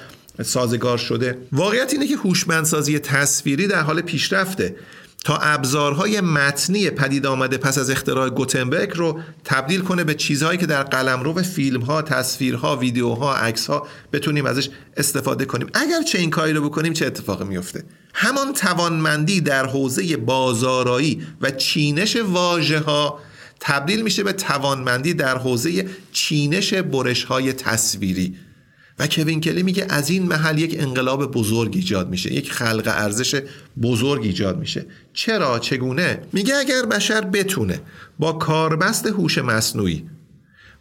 سازگار 0.43 0.99
شده؟ 0.99 1.39
واقعیت 1.53 1.93
اینه 1.93 2.07
که 2.07 2.17
هوشمندسازی 2.17 2.99
تصویری 2.99 3.67
در 3.67 3.81
حال 3.81 4.01
پیشرفته. 4.01 4.77
تا 5.25 5.37
ابزارهای 5.37 6.21
متنی 6.21 6.91
پدید 6.91 7.27
آمده 7.27 7.57
پس 7.57 7.79
از 7.79 7.91
اختراع 7.91 8.31
گوتنبرگ 8.31 8.93
رو 8.95 9.21
تبدیل 9.45 9.81
کنه 9.81 10.05
به 10.05 10.15
چیزهایی 10.15 10.59
که 10.59 10.67
در 10.67 10.83
قلمرو 10.83 11.43
فیلم 11.43 11.81
ها، 11.81 12.03
تصویرها، 12.03 12.77
ویدیوها، 12.77 13.35
عکس 13.35 13.67
ها 13.67 13.87
بتونیم 14.13 14.47
ازش 14.47 14.69
استفاده 14.97 15.45
کنیم. 15.45 15.69
اگر 15.75 16.03
چه 16.03 16.19
این 16.19 16.31
کاری 16.31 16.53
رو 16.53 16.69
بکنیم 16.69 16.93
چه 16.93 17.07
اتفاقی 17.07 17.45
میفته؟ 17.45 17.85
همان 18.15 18.53
توانمندی 18.53 19.41
در 19.41 19.67
حوزه 19.67 20.17
بازارایی 20.17 21.27
و 21.41 21.51
چینش 21.51 22.17
واژه 22.17 22.79
ها 22.79 23.19
تبدیل 23.61 24.03
میشه 24.03 24.23
به 24.23 24.33
توانمندی 24.33 25.15
در 25.15 25.39
حوزه 25.39 25.89
چینش 26.13 26.75
برش 26.75 27.25
های 27.25 27.53
تصویری 27.53 28.37
و 29.01 29.07
کوین 29.07 29.41
کلی 29.41 29.63
میگه 29.63 29.87
از 29.89 30.11
این 30.11 30.23
محل 30.23 30.59
یک 30.59 30.77
انقلاب 30.79 31.33
بزرگ 31.33 31.73
ایجاد 31.77 32.11
میشه 32.11 32.33
یک 32.33 32.53
خلق 32.53 32.83
ارزش 32.87 33.43
بزرگ 33.83 34.23
ایجاد 34.23 34.59
میشه. 34.59 34.87
چرا؟ 35.13 35.59
چگونه؟ 35.59 36.23
میگه 36.33 36.57
اگر 36.57 36.83
بشر 36.83 37.21
بتونه 37.21 37.81
با 38.19 38.33
کاربست 38.33 39.07
هوش 39.07 39.39
مصنوعی 39.39 40.07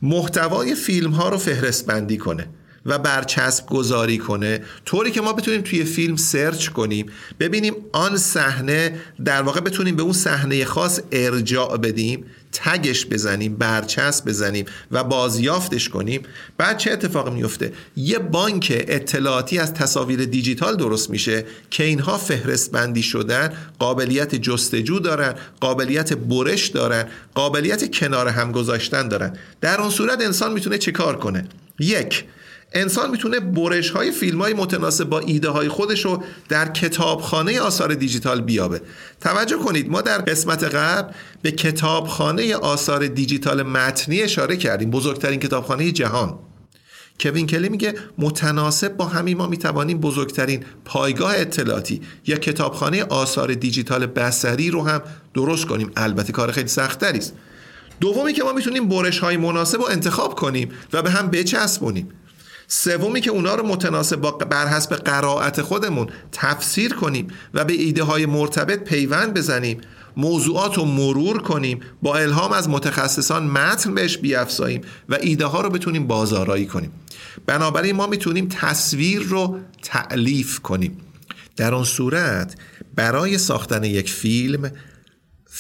محتوای 0.02 0.76
فیلم 0.76 1.12
ها 1.12 1.30
رو 1.30 1.38
فهرست 1.38 1.86
بندی 1.86 2.18
کنه 2.18 2.48
و 2.85 2.99
برچسب 2.99 3.65
گذاری 3.65 4.18
کنه. 4.18 4.61
طوری 4.85 5.11
که 5.11 5.22
ما 5.22 5.34
بتونیم 5.34 5.61
توی 5.61 5.84
فیلم 5.84 6.15
سرچ 6.15 6.68
کنیم 6.68 7.06
ببینیم 7.39 7.73
آن 7.91 8.18
صحنه 8.18 8.99
در 9.26 9.41
واقع 9.41 9.60
بتونیم 9.60 9.95
به 9.95 10.03
اون 10.03 10.14
صحنه 10.14 10.65
خاص 10.65 10.99
ارجاع 11.11 11.77
بدیم 11.77 12.26
تگش 12.51 13.06
بزنیم 13.06 13.56
برچسب 13.56 14.26
بزنیم 14.26 14.65
و 14.91 15.03
بازیافتش 15.03 15.89
کنیم. 15.89 16.22
بعد 16.57 16.77
چه 16.77 16.91
اتفاق 16.91 17.34
میفته؟ 17.34 17.73
یه 17.95 18.19
بانک 18.19 18.85
اطلاعاتی 18.88 19.57
از 19.57 19.73
تصاویر 19.73 20.26
دیجیتال 20.26 20.76
درست 20.76 21.10
میشه 21.10 21.45
که 21.69 21.84
اینها 21.84 22.18
فهرست 22.18 22.72
بندی 22.72 23.03
شدن 23.03 23.53
قابلیت 23.80 24.35
جستجو 24.35 24.99
دارن 24.99 25.35
قابلیت 25.60 26.14
برش 26.14 26.68
دارن 26.68 27.06
قابلیت 27.35 27.95
کنار 27.95 28.27
هم 28.27 28.51
گذاشتن 28.51 29.07
دارن. 29.07 29.34
در 29.61 29.81
اون 29.81 29.89
صورت 29.89 30.22
انسان 30.22 30.53
می‌تونه 30.53 30.77
چه 30.77 30.91
کار 30.91 31.18
کنه؟ 31.18 31.45
یک 31.80 32.26
انسان 32.74 33.12
می‌تونه 33.12 33.40
برش 33.40 33.90
های 33.90 34.12
فیلم 34.12 34.41
های 34.41 34.54
متناسب 34.54 35.04
با 35.04 35.20
ایده 35.20 35.50
های 35.50 35.70
خودش 35.70 36.06
رو 36.06 36.24
در 36.50 36.72
کتابخانه 36.72 37.60
آثار 37.60 37.94
دیجیتال 37.94 38.41
بیابه. 38.41 38.82
توجه 39.22 39.58
کنید 39.58 39.90
ما 39.90 40.02
در 40.02 40.18
قسمت 40.18 40.64
قبل 40.64 41.14
به 41.41 41.52
کتابخانه 41.52 42.56
آثار 42.56 43.08
دیجیتال 43.08 43.64
متنی 43.64 44.22
اشاره 44.22 44.58
کردیم 44.58 44.90
بزرگترین 44.90 45.40
کتابخانه 45.40 45.91
جهان. 45.91 46.40
کوین 47.20 47.48
کلی 47.48 47.70
میگه 47.70 47.94
متناسب 48.18 48.98
با 48.98 49.06
همین 49.06 49.38
ما 49.38 49.48
می‌توانیم 49.48 50.00
بزرگترین 50.00 50.64
پایگاه 50.86 51.34
اطلاعاتی 51.36 52.02
یا 52.28 52.38
کتابخانه 52.38 53.04
آثار 53.04 53.54
دیجیتال 53.54 54.06
بسری 54.06 54.72
رو 54.72 54.88
هم 54.88 55.02
درست 55.34 55.66
کنیم. 55.66 55.91
البته 55.96 56.32
کار 56.32 56.52
خیلی 56.52 56.68
سختتری 56.68 57.18
است. 57.18 57.34
دومی 58.00 58.34
که 58.34 58.44
ما 58.44 58.54
می‌تونیم 58.54 58.88
برش 58.88 59.20
های 59.20 59.38
مناسب 59.38 59.78
رو 59.78 59.88
انتخاب 59.90 60.36
کنیم 60.36 60.70
و 60.94 61.02
به 61.02 61.10
هم 61.10 61.28
بچسبونیم. 61.28 62.10
سومی 62.72 63.22
که 63.22 63.32
اونا 63.32 63.56
رو 63.56 63.68
متناسب 63.68 64.16
با 64.16 64.32
بر 64.32 64.68
حسب 64.68 64.96
قرائت 64.96 65.62
خودمون 65.62 66.08
تفسیر 66.32 66.94
کنیم 66.94 67.28
و 67.54 67.66
به 67.66 67.74
ایده 67.74 68.04
های 68.04 68.26
مرتبط 68.26 68.84
پیوند 68.84 69.34
بزنیم 69.34 69.82
موضوعات 70.18 70.78
رو 70.78 70.86
مرور 70.86 71.41
کنیم 71.41 71.80
با 72.02 72.18
الهام 72.18 72.52
از 72.52 72.70
متخصصان 72.70 73.48
متن 73.48 73.94
بهش 73.94 74.18
بیافزاییم 74.18 74.82
و 75.10 75.18
ایده 75.22 75.46
ها 75.46 75.62
رو 75.62 75.70
بتونیم 75.70 76.08
بازارایی 76.08 76.66
کنیم. 76.66 76.91
بنابراین 77.46 77.96
ما 77.96 78.08
می‌تونیم 78.08 78.48
تصویر 78.48 79.22
رو 79.22 79.60
تعلیف 79.82 80.60
کنیم. 80.60 80.98
در 81.56 81.74
آن 81.74 81.84
صورت 81.84 82.56
برای 82.96 83.38
ساختن 83.38 83.84
یک 83.84 84.10
فیلم 84.10 84.72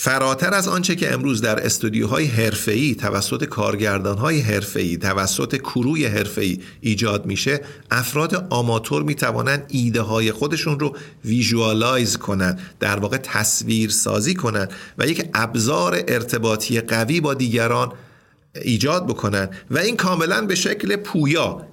فراتر 0.01 0.53
از 0.53 0.67
آنچه 0.67 0.95
که 0.95 1.13
امروز 1.13 1.41
در 1.41 1.65
استودیوهای 1.65 2.25
حرفه‌ای 2.25 2.95
توسط 2.95 3.43
کارگردانهای 3.43 4.39
حرفه‌ای 4.39 4.97
توسط 4.97 5.55
کروی 5.55 6.05
حرفه‌ای 6.05 6.59
ایجاد 6.81 7.25
میشه 7.25 7.61
افراد 7.91 8.47
آماتور 8.49 9.03
می‌توانند 9.03 9.65
ایده 9.67 10.01
های 10.01 10.31
خودشون 10.31 10.79
رو 10.79 10.95
ویژوالایز 11.25 12.17
کنند 12.17 12.59
در 12.79 12.99
واقع 12.99 13.17
تصویر 13.17 13.89
سازی 13.89 14.33
کنند 14.33 14.71
و 14.97 15.07
یک 15.07 15.29
ابزار 15.33 16.03
ارتباطی 16.07 16.81
قوی 16.81 17.21
با 17.21 17.33
دیگران 17.33 17.91
ایجاد 18.55 19.07
بکنن 19.07 19.49
و 19.71 19.77
این 19.77 19.97
کاملا 19.97 20.41
به 20.45 20.55
شکل 20.55 20.95
پویا 20.95 21.67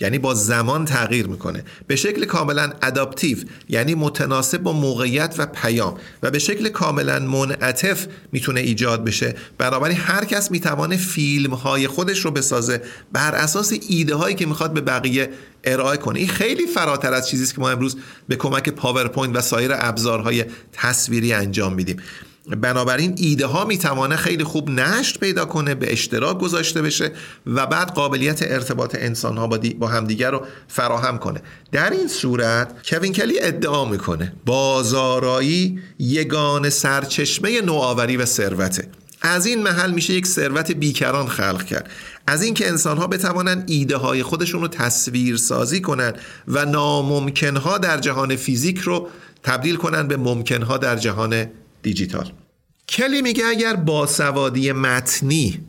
یعنی 0.00 0.18
با 0.18 0.34
زمان 0.34 0.84
تغییر 0.84 1.26
می‌کنه. 1.26 1.64
به 1.86 1.96
شکل 1.96 2.24
کاملا 2.24 2.72
adaptive 2.82 3.38
یعنی 3.68 3.94
متناسب 3.94 4.58
با 4.58 4.72
موقعیت 4.72 5.34
و 5.38 5.46
پیام. 5.46 5.96
و 6.22 6.30
به 6.30 6.38
شکل 6.38 6.68
کاملا 6.68 7.18
منعطف 7.18 8.06
می‌تونه 8.32 8.60
ایجاد 8.60 9.04
بشه. 9.04 9.34
بنابراین 9.58 9.96
هر 9.96 10.24
کس 10.24 10.50
می‌توانه 10.50 10.96
فیلم 10.96 11.54
های 11.54 11.86
خودش 11.86 12.24
رو 12.24 12.30
بسازه. 12.30 12.82
بر 13.12 13.34
اساس 13.34 13.72
ایده 13.88 14.14
هایی 14.14 14.34
که 14.34 14.46
می‌خواد 14.46 14.72
به 14.72 14.80
بقیه 14.80 15.30
ارائه 15.64 15.96
کنه. 15.96 16.18
این 16.18 16.28
خیلی 16.28 16.66
فراتر 16.66 17.12
از 17.12 17.28
چیزی 17.28 17.54
که 17.54 17.60
ما 17.60 17.70
امروز 17.70 17.96
به 18.28 18.36
کمک 18.36 18.68
پاورپوینت 18.68 19.36
و 19.36 19.40
سایر 19.40 19.70
ابزارهای 19.74 20.44
تصویری 20.72 21.32
انجام 21.32 21.74
میدیم. 21.74 21.96
بنابراین 22.56 23.14
ایده 23.16 23.46
ها 23.46 23.64
می‌توانه 23.64 24.16
خیلی 24.16 24.44
خوب 24.44 24.70
نشر 24.70 25.18
پیدا 25.18 25.44
کنه 25.44 25.74
به 25.74 25.92
اشتراک 25.92 26.38
گذاشته 26.38 26.82
بشه 26.82 27.12
و 27.46 27.66
بعد 27.66 27.90
قابلیت 27.90 28.42
ارتباط 28.42 28.96
انسان 28.98 29.36
ها 29.36 29.46
با, 29.46 29.58
با 29.78 29.88
همدیگر 29.88 30.30
رو 30.30 30.42
فراهم 30.68 31.18
کنه. 31.18 31.42
در 31.72 31.90
این 31.90 32.08
صورت 32.08 32.88
کوین 32.88 33.12
کلی 33.12 33.40
ادعا 33.40 33.84
می‌کنه 33.84 34.32
بازارایی 34.46 35.80
یگان 35.98 36.70
سرچشمه 36.70 37.60
نوآوری 37.60 38.16
و 38.16 38.24
ثروته. 38.24 38.88
از 39.22 39.46
این 39.46 39.62
محل 39.62 39.90
میشه 39.90 40.12
یک 40.12 40.26
ثروت 40.26 40.72
بیکران 40.72 41.26
خلق 41.28 41.64
کرد. 41.64 41.90
از 42.26 42.42
اینکه 42.42 42.68
انسان 42.68 42.96
ها 42.96 43.06
بتوانند 43.06 43.64
ایده 43.66 43.96
های 43.96 44.22
خودشون 44.22 44.60
رو 44.60 44.68
تصویر 44.68 45.36
سازی 45.36 45.80
کنند 45.80 46.18
و 46.48 46.64
ناممکن 46.64 47.56
ها 47.56 47.78
در 47.78 47.98
جهان 47.98 48.36
فیزیک 48.36 48.78
رو 48.78 49.08
تبدیل 49.42 49.76
کنند 49.76 50.08
به 50.08 50.16
ممکن 50.16 50.62
ها 50.62 50.78
در 50.78 50.96
جهان 50.96 51.46
دیجیتال. 51.82 52.32
کلی 52.90 53.22
میگه 53.22 53.46
اگر 53.46 53.76
باسوادی 53.76 54.72
متنی 54.72 55.60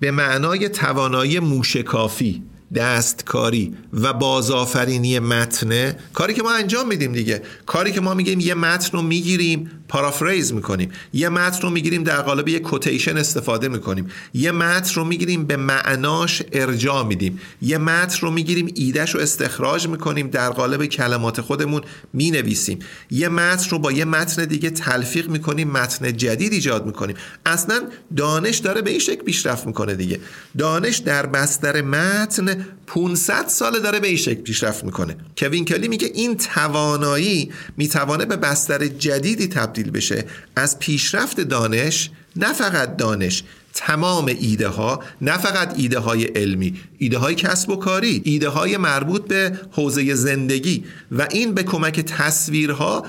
به 0.00 0.10
معنای 0.10 0.68
توانایی 0.68 1.38
موشکافی 1.38 2.42
دستکاری 2.74 3.74
و 3.92 4.12
بازآفرینی 4.12 5.18
متنه 5.18 5.96
کاری 6.14 6.34
که 6.34 6.42
ما 6.42 6.52
انجام 6.52 6.88
میدیم 6.88 7.12
دیگه. 7.12 7.42
کاری 7.66 7.92
که 7.92 8.00
ما 8.00 8.14
میگیم 8.14 8.40
یه 8.40 8.54
متن 8.54 8.96
رو 8.96 9.02
می‌گیریم 9.02 9.70
پارافریز 9.88 10.52
می‌کنیم. 10.52 10.90
یه 11.12 11.28
متن 11.28 11.60
رو 11.60 11.70
می‌گیریم 11.70 12.02
در 12.04 12.20
قالب 12.22 12.48
یه 12.48 12.58
کوتیشن 12.58 13.16
استفاده 13.16 13.68
می‌کنیم. 13.68 14.06
یه 14.34 14.52
متن 14.52 14.94
رو 14.94 15.04
می‌گیریم 15.04 15.44
به 15.44 15.56
معناش 15.56 16.42
ارجاع 16.52 17.06
میدیم. 17.06 17.40
یه 17.62 17.78
متن 17.78 18.18
رو 18.20 18.30
می‌گیریم 18.30 18.72
ایدهش 18.74 19.14
رو 19.14 19.20
استخراج 19.20 19.88
می‌کنیم 19.88 20.28
در 20.28 20.50
قالب 20.50 20.86
کلمات 20.86 21.40
خودمون 21.40 21.82
می‌نویسیم. 22.12 22.78
یه 23.10 23.28
متن 23.28 23.70
رو 23.70 23.78
با 23.78 23.92
یه 23.92 24.04
متن 24.04 24.44
دیگه 24.44 24.70
تلفیق 24.70 25.28
می‌کنیم 25.28 25.70
متن 25.70 26.16
جدید 26.16 26.52
ایجاد 26.52 26.86
می‌کنیم. 26.86 27.16
اصلا 27.46 27.82
دانش 28.16 28.58
داره 28.58 28.82
به 28.82 28.90
این 28.90 29.00
شکل 29.00 29.22
پیشرفت 29.22 29.66
می‌کنه 29.66 29.94
دیگه. 29.94 30.20
دانش 30.58 30.96
در 30.96 31.26
بستر 31.26 31.82
متن 31.82 32.66
500 32.86 33.48
ساله 33.48 33.80
داره 33.80 34.00
به 34.00 34.08
این 34.08 34.16
شکل 34.16 34.42
پیشرفت 34.42 34.84
می‌کنه. 34.84 35.16
کوین 35.38 35.64
کلی 35.64 35.88
میگه 35.88 36.10
این 36.14 36.36
توانایی 36.36 37.52
می‌توانه 37.76 38.24
به 38.24 38.36
بستر 38.36 38.86
جدیدی 38.86 39.46
بشه. 39.82 40.24
از 40.56 40.78
پیشرفت 40.78 41.40
دانش 41.40 42.10
نه 42.36 42.52
فقط 42.52 42.96
دانش 42.96 43.42
تمام 43.74 44.26
ایده 44.26 44.68
ها 44.68 45.02
نه 45.20 45.38
فقط 45.38 45.74
ایده 45.76 45.98
های 45.98 46.24
علمی. 46.24 46.80
ایده 46.98 47.18
های 47.18 47.34
کسب 47.34 47.70
و 47.70 47.76
کاری 47.76 48.22
ایده 48.24 48.48
های 48.48 48.76
مربوط 48.76 49.26
به 49.26 49.58
حوزه 49.72 50.14
زندگی. 50.14 50.84
و 51.12 51.26
این 51.30 51.54
به 51.54 51.62
کمک 51.62 52.00
تصویرها 52.00 53.06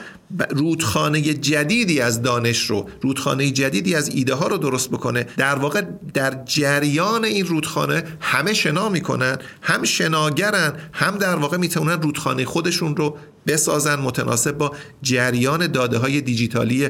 رودخانه 0.50 1.22
جدیدی 1.22 2.02
از 2.02 2.22
دانش 2.22 2.62
رو 2.62 2.90
رودخانه 3.02 3.52
جدیدی 3.52 3.96
از 3.96 4.10
ایده 4.10 4.34
ها 4.34 4.48
رو 4.48 4.58
درست 4.58 4.90
بکنه. 4.90 5.28
در 5.38 5.56
واقع 5.56 5.82
در 6.14 6.44
جریان 6.46 7.26
این 7.26 7.46
رودخانه 7.46 8.04
همه 8.20 8.54
شنا 8.54 8.90
می‌کنن 8.90 9.38
هم 9.62 9.84
شناگرن 9.84 10.74
هم 10.94 11.18
در 11.18 11.36
واقع 11.36 11.58
می‌تونن 11.58 12.02
رودخانه 12.02 12.46
خودشون 12.46 12.96
رو 12.96 13.18
بسازن 13.48 13.96
متناسب 13.96 14.58
با 14.58 14.76
جریان 15.02 15.68
داده 15.68 15.98
های 15.98 16.22
دیجیتالی 16.22 16.90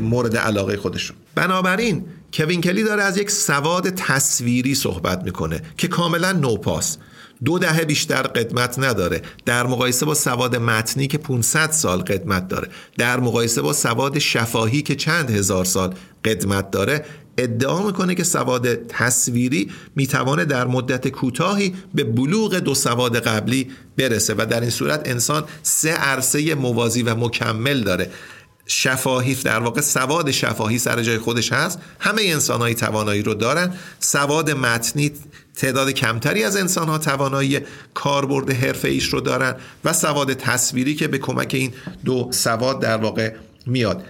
مورد 0.00 0.36
علاقه 0.36 0.76
خودشون. 0.76 1.16
بنابراین 1.34 2.04
کوین 2.32 2.60
کلی 2.60 2.82
داره 2.82 3.02
از 3.02 3.16
یک 3.18 3.30
سواد 3.30 3.88
تصویری 3.88 4.74
صحبت 4.74 5.24
می‌کنه 5.24 5.62
که 5.76 5.88
کاملا 5.88 6.32
نوپاس 6.32 6.98
دو 7.44 7.58
دهه 7.58 7.84
بیشتر 7.84 8.22
قدمت 8.22 8.78
نداره. 8.78 9.22
در 9.44 9.66
مقایسه 9.66 10.06
با 10.06 10.14
سواد 10.14 10.56
متنی 10.56 11.06
که 11.06 11.18
500 11.18 11.70
سال 11.70 11.98
قدمت 11.98 12.48
داره. 12.48 12.68
در 12.98 13.20
مقایسه 13.20 13.62
با 13.62 13.72
سواد 13.72 14.18
شفاهی 14.18 14.82
که 14.82 14.94
چند 14.94 15.30
هزار 15.30 15.64
سال 15.64 15.94
قدمت 16.24 16.70
داره 16.70 17.04
ادعا 17.38 17.86
می‌کنه 17.86 18.14
که 18.14 18.24
سواد 18.24 18.74
تصویری 18.74 19.70
می‌توانه 19.96 20.44
در 20.44 20.66
مدت 20.66 21.08
کوتاهی 21.08 21.74
به 21.94 22.04
بلوغ 22.04 22.54
دو 22.54 22.74
سواد 22.74 23.18
قبلی 23.18 23.70
برسه 23.96 24.34
و 24.38 24.46
در 24.50 24.60
این 24.60 24.70
صورت 24.70 25.08
انسان 25.08 25.44
سه 25.62 25.90
عرصه 25.90 26.54
موازی 26.54 27.02
و 27.02 27.14
مکمل 27.14 27.82
داره. 27.82 28.10
شفاهی 28.66 29.34
در 29.34 29.58
واقع 29.58 29.80
سواد 29.80 30.30
شفاهی 30.30 30.78
سر 30.78 31.02
جای 31.02 31.18
خودش 31.18 31.52
هست. 31.52 31.78
همه 32.00 32.22
انسان 32.22 32.60
های 32.60 32.74
توانایی 32.74 33.22
رو 33.22 33.34
دارن. 33.34 33.74
سواد 34.00 34.50
متنی 34.50 35.12
تعداد 35.56 35.90
کمتری 35.90 36.44
از 36.44 36.56
انسان 36.56 36.88
ها 36.88 36.98
توانایی 36.98 37.60
کاربرد 37.94 38.50
حرفه 38.50 38.88
ایش 38.88 39.08
رو 39.08 39.20
دارن 39.20 39.54
و 39.84 39.92
سواد 39.92 40.32
تصویری 40.32 40.94
که 40.94 41.08
به 41.08 41.18
کمک 41.18 41.50
این 41.54 41.72
دو 42.04 42.28
سواد 42.30 42.80
در 42.80 42.96
واقع 42.96 43.34
میاد. 43.66 44.04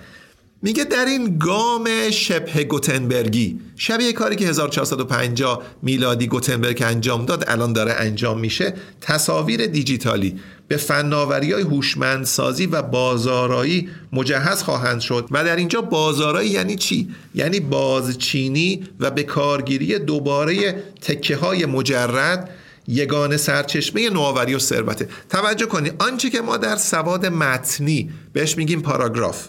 میگه 0.62 0.84
در 0.84 1.04
این 1.04 1.38
گام 1.38 2.10
شبه 2.10 2.64
گوتنبرگی 2.64 3.60
شبیه 3.76 4.12
کاری 4.12 4.36
که 4.36 4.46
1450 4.46 5.62
میلادی 5.82 6.26
گوتنبرگ 6.26 6.82
انجام 6.86 7.26
داد 7.26 7.44
الان 7.46 7.72
داره 7.72 7.92
انجام 7.92 8.40
میشه 8.40 8.74
تصاویر 9.00 9.66
دیجیتالی. 9.66 10.40
به 10.68 10.76
فناوری 10.76 11.52
های 11.52 11.62
هوشمندسازی 11.62 12.66
و 12.66 12.82
بازارایی 12.82 13.88
مجهز 14.12 14.62
خواهند 14.62 15.00
شد. 15.00 15.28
و 15.30 15.44
در 15.44 15.56
اینجا 15.56 15.80
بازارایی 15.80 16.50
یعنی 16.50 16.76
چی؟ 16.76 17.08
یعنی 17.34 17.60
بازچینی 17.60 18.88
و 19.00 19.10
به 19.10 19.22
کارگیری 19.22 19.98
دوباره 19.98 20.72
تکه 21.00 21.36
های 21.36 21.66
مجرد 21.66 22.50
یگان 22.88 23.36
سرچشمه 23.36 24.10
نوآوری 24.10 24.54
و 24.54 24.58
ثروته. 24.58 25.08
توجه 25.28 25.66
کنید 25.66 25.94
آنچه 25.98 26.30
که 26.30 26.40
ما 26.40 26.56
در 26.56 26.76
سواد 26.76 27.26
متنی 27.26 28.10
بهش 28.32 28.56
میگیم 28.56 28.82
پاراگراف. 28.82 29.48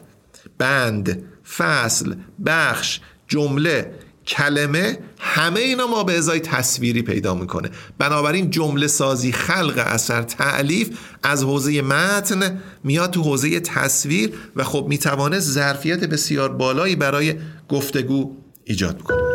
بند 0.58 1.24
فصل 1.58 2.14
بخش 2.46 3.00
جمله 3.28 3.92
کلمه 4.28 5.00
همه 5.20 5.60
اینا 5.60 5.88
ما 5.88 6.04
به 6.04 6.18
ازای 6.18 6.40
تصویری 6.40 7.02
پیدا 7.02 7.36
می‌کنه. 7.36 7.70
بنابراین 7.98 8.50
جمله 8.50 8.88
سازی 8.88 9.32
خلق 9.32 9.84
اثر 9.88 10.22
تعلیف 10.22 10.90
از 11.24 11.44
حوزه 11.44 11.82
متن 11.82 12.62
میاد 12.84 13.12
تو 13.12 13.22
حوزه 13.22 13.60
تصویر 13.60 14.34
و 14.56 14.64
خب 14.64 14.86
می‌توانه 14.90 15.40
ظرفیت 15.40 16.04
بسیار 16.04 16.50
بالایی 16.50 16.96
برای 16.96 17.36
گفتگو 17.70 18.38
ایجاد 18.66 19.02
کنه 19.02 19.27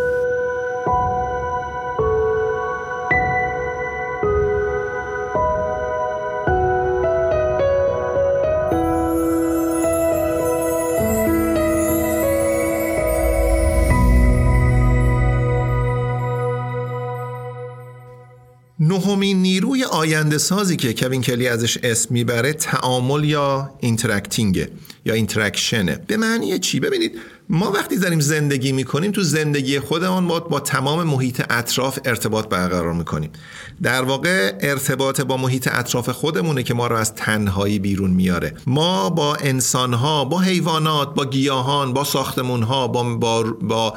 آینده 20.03 20.39
سازی 20.39 20.77
که 20.77 20.95
کوین 20.95 21.23
کلی 21.23 21.49
ازش 21.49 21.79
اسم 21.83 22.15
می‌بره 22.15 22.53
تعامل 22.53 23.25
یا 23.25 23.71
interacting 23.81 24.69
یا 25.05 25.15
اینتراکشنه 25.15 25.99
به 26.07 26.17
معنی 26.17 26.59
چی؟ 26.59 26.81
ببینید 26.81 27.13
ما 27.49 27.71
وقتی 27.71 27.99
داریم 27.99 28.21
زندگی 28.21 28.73
می‌کنیم 28.73 29.13
تو 29.13 29.23
زندگی 29.23 29.79
خودمون 29.79 30.27
با, 30.29 30.41
با 30.41 30.61
تمام 30.61 31.03
محیط 31.03 31.43
اطراف 31.51 31.99
ارتباط 32.05 32.49
برقرار 32.49 32.93
می‌کنیم. 32.93 33.31
در 33.83 34.03
واقع 34.03 34.55
ارتباط 34.61 35.21
با 35.21 35.37
محیط 35.37 35.69
اطراف 35.73 36.09
خودمونه 36.09 36.63
که 36.63 36.75
ما 36.75 36.87
رو 36.87 36.97
از 36.97 37.15
تنهایی 37.15 37.79
بیرون 37.79 38.11
میاره. 38.11 38.55
ما 38.67 39.11
با 39.11 39.35
انسانها 39.37 40.25
با 40.25 40.41
حیوانات 40.41 41.15
با 41.15 41.25
گیاهان 41.25 41.93
با 41.93 42.05
ساختمونها 42.05 42.89
با, 42.89 43.03
با, 43.15 43.43
با 43.43 43.95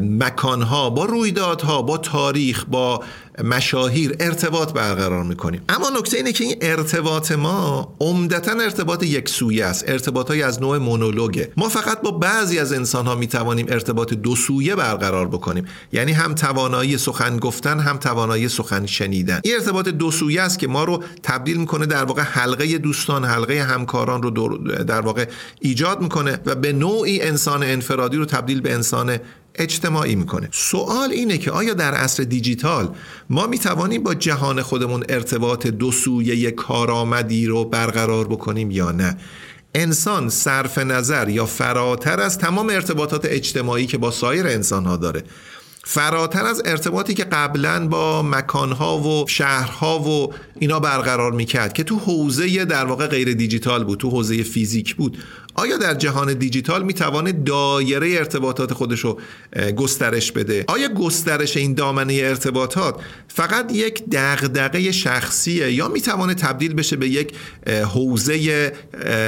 مکانها 0.00 0.90
با 0.90 1.04
رویدادها 1.04 1.82
با 1.82 1.98
تاریخ 1.98 2.64
با 2.64 3.02
مشاهیر 3.44 4.16
ارتباط 4.20 4.72
برقرار 4.72 5.24
می‌کنیم. 5.24 5.62
اما 5.68 5.90
نکته 5.98 6.16
اینه 6.16 6.32
که 6.32 6.44
این 6.44 6.56
ارتباط 6.60 7.32
ما 7.32 7.94
عمدتا 8.00 8.52
ارتباط 8.52 9.02
یک 9.02 9.28
سویه 9.28 9.64
است. 9.64 9.84
ارتباط 9.88 10.28
های 10.28 10.42
از 10.42 10.62
نوع 10.62 10.78
مونولوگه. 10.78 11.52
ما 11.56 11.68
فقط 11.68 12.00
با 12.00 12.10
بعضی 12.10 12.58
از 12.58 12.72
انسان 12.72 13.06
ها 13.06 13.14
می‌توانیم 13.14 13.66
ارتباط 13.68 14.14
دو 14.14 14.36
سویه 14.36 14.74
برقرار 14.74 15.28
بکنیم. 15.28 15.64
یعنی 15.92 16.12
هم 16.12 16.34
توانایی 16.34 16.98
سخن 16.98 17.36
گفتن 17.36 17.80
هم 17.80 17.96
توانایی 17.96 18.48
سخن 18.48 18.86
شنیدن. 18.86 19.40
این 19.44 19.54
ارتباط 19.54 19.88
دو 19.88 20.10
سویه 20.10 20.42
است 20.42 20.58
که 20.58 20.68
ما 20.68 20.84
رو 20.84 21.02
تبدیل 21.22 21.56
می‌کنه 21.56 21.86
در 21.86 22.04
واقع 22.04 22.22
حلقه 22.22 22.78
دوستان 22.78 23.24
حلقه 23.24 23.62
همکاران 23.62 24.22
رو 24.22 24.58
در 24.84 25.00
واقع 25.00 25.26
ایجاد 25.60 26.00
می‌کنه 26.00 26.38
و 26.46 26.54
به 26.54 26.72
نوعی 26.72 27.20
انسان 27.20 27.62
انفرادی 27.62 28.16
رو 28.16 28.24
تبدیل 28.24 28.60
به 28.60 28.72
انسان 28.74 29.18
اجتماعی 29.54 30.14
می‌کنه. 30.14 30.48
سوال 30.52 31.10
اینه 31.10 31.38
که 31.38 31.50
آیا 31.50 31.74
در 31.74 31.94
عصر 31.94 32.22
دیجیتال 32.22 32.94
ما 33.30 33.46
می‌توانیم 33.46 34.02
با 34.02 34.14
جهان 34.14 34.62
خودمون 34.62 35.04
ارتباط 35.08 35.66
دو 35.66 35.92
سویه 35.92 36.50
کارآمدی 36.50 37.46
رو 37.46 37.64
برقرار 37.64 38.28
بکنیم 38.28 38.70
یا 38.70 38.92
نه؟ 38.92 39.16
انسان 39.74 40.28
صرف 40.28 40.78
نظر 40.78 41.28
یا 41.28 41.46
فراتر 41.46 42.20
از 42.20 42.38
تمام 42.38 42.70
ارتباطات 42.70 43.24
اجتماعی 43.24 43.86
که 43.86 43.98
با 43.98 44.10
سایر 44.10 44.46
انسان 44.46 44.84
ها 44.84 44.96
داره. 44.96 45.22
فراتر 45.84 46.46
از 46.46 46.62
ارتباطی 46.64 47.14
که 47.14 47.24
قبلا 47.24 47.88
با 47.88 48.22
مکانها 48.22 48.98
و 48.98 49.28
شهرها 49.28 49.98
و 49.98 50.32
اینا 50.58 50.80
برقرار 50.80 51.32
می‌کرد 51.32 51.72
که 51.72 51.84
تو 51.84 51.98
حوزه 51.98 52.64
در 52.64 52.84
واقع 52.84 53.06
غیر 53.06 53.34
دیجیتال 53.34 53.84
بود 53.84 53.98
تو 53.98 54.10
حوزه 54.10 54.42
فیزیک 54.42 54.96
بود. 54.96 55.18
آیا 55.54 55.76
در 55.76 55.94
جهان 55.94 56.34
دیجیتال 56.34 56.84
می‌توانه 56.84 57.32
دایره 57.32 58.10
ارتباطات 58.18 58.72
خودش 58.72 59.00
رو 59.00 59.20
گسترش 59.76 60.32
بده؟ 60.32 60.64
آیا 60.68 60.88
گسترش 60.88 61.56
این 61.56 61.74
دامنه 61.74 62.14
ارتباطات 62.14 63.00
فقط 63.28 63.72
یک 63.72 64.02
دغدغه 64.12 64.92
شخصیه 64.92 65.72
یا 65.72 65.88
می‌توانه 65.88 66.34
تبدیل 66.34 66.74
بشه 66.74 66.96
به 66.96 67.08
یک 67.08 67.32
حوزه 67.66 68.72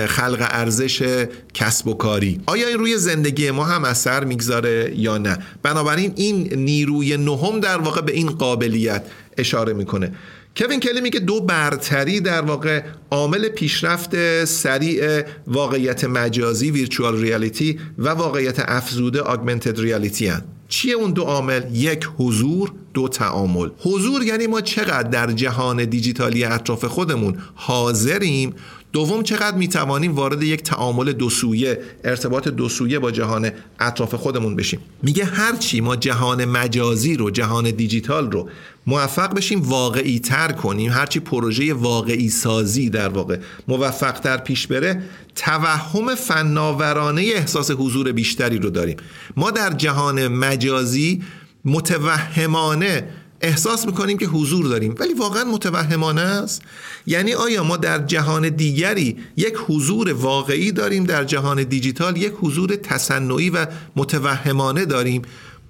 خلق 0.08 0.48
ارزش 0.50 1.24
کسب 1.54 1.86
و 1.86 1.94
کاری؟ 1.94 2.40
آیا 2.46 2.68
این 2.68 2.78
روی 2.78 2.96
زندگی 2.96 3.50
ما 3.50 3.64
هم 3.64 3.84
اثر 3.84 4.24
می‌گذاره 4.24 4.92
یا 4.96 5.18
نه؟ 5.18 5.38
بنابراین 5.62 6.12
این 6.16 6.54
نیروی 6.54 7.16
نهم 7.16 7.60
در 7.60 7.78
واقع 7.78 8.00
به 8.00 8.12
این 8.12 8.30
قابلیت 8.30 9.02
اشاره 9.38 9.72
می‌کنه. 9.72 10.12
کوین 10.56 10.80
کلی 10.80 11.00
میگه 11.00 11.20
دو 11.20 11.40
برتری 11.40 12.20
در 12.20 12.40
واقع 12.40 12.82
عامل 13.10 13.48
پیشرفت 13.48 14.44
سریع 14.44 15.22
واقعیت 15.46 16.04
مجازی 16.04 16.70
ویرچوال 16.70 17.20
ریالیتی 17.20 17.78
و 17.98 18.08
واقعیت 18.08 18.58
افزوده 18.58 19.20
آگمنتد 19.20 19.80
ریالیتی 19.80 20.26
هن. 20.26 20.42
چیه 20.68 20.94
اون 20.94 21.12
دو 21.12 21.22
عامل؟ 21.22 21.62
یک 21.72 22.08
حضور 22.18 22.72
دو 22.94 23.08
تعامل. 23.08 23.68
حضور 23.78 24.22
یعنی 24.22 24.46
ما 24.46 24.60
چقدر 24.60 25.08
در 25.08 25.32
جهان 25.32 25.84
دیجیتالی 25.84 26.44
اطراف 26.44 26.84
خودمون 26.84 27.38
حاضریم؟ 27.54 28.54
دوم 28.92 29.22
چقدر 29.22 29.56
می‌توانیم 29.56 30.14
وارد 30.14 30.42
یک 30.42 30.62
تعامل 30.62 31.12
دو 31.12 31.30
سویه 31.30 31.78
ارتباط 32.04 32.48
دو 32.48 32.68
سویه 32.68 32.98
با 32.98 33.10
جهان 33.10 33.50
اطراف 33.80 34.14
خودمون 34.14 34.56
بشیم؟ 34.56 34.80
میگه 35.02 35.24
هرچی 35.24 35.80
ما 35.80 35.96
جهان 35.96 36.44
مجازی 36.44 37.16
رو 37.16 37.30
جهان 37.30 37.70
دیجیتال 37.70 38.30
رو 38.30 38.48
موفق 38.86 39.34
بشیم 39.34 39.62
واقعی 39.62 40.18
تر 40.18 40.52
کنیم. 40.52 40.92
هرچی 40.92 41.20
پروژه 41.20 41.74
واقعی 41.74 42.28
سازی 42.28 42.90
در 42.90 43.08
واقع 43.08 43.38
موفق 43.68 44.12
تر 44.12 44.36
پیش 44.36 44.66
بره 44.66 45.02
توهم 45.34 46.14
فناورانه 46.14 47.22
احساس 47.22 47.70
حضور 47.70 48.12
بیشتری 48.12 48.58
رو 48.58 48.70
داریم. 48.70 48.96
ما 49.36 49.50
در 49.50 49.70
جهان 49.70 50.28
مجازی 50.28 51.22
متوهمانه 51.64 53.08
احساس 53.40 53.86
می‌کنیم 53.86 54.18
که 54.18 54.26
حضور 54.26 54.66
داریم. 54.66 54.94
ولی 54.98 55.14
واقعا 55.14 55.44
متوهمانه 55.44 56.20
است. 56.20 56.62
یعنی 57.06 57.34
آیا 57.34 57.64
ما 57.64 57.76
در 57.76 57.98
جهان 57.98 58.48
دیگری 58.48 59.16
یک 59.36 59.54
حضور 59.66 60.12
واقعی 60.12 60.72
داریم 60.72 61.04
در 61.04 61.24
جهان 61.24 61.62
دیجیتال 61.62 62.16
یک 62.16 62.32
حضور 62.40 62.76
تصنعی 62.76 63.50
و 63.50 63.66
متوهمانه 63.96 64.84
داریم؟ 64.84 65.22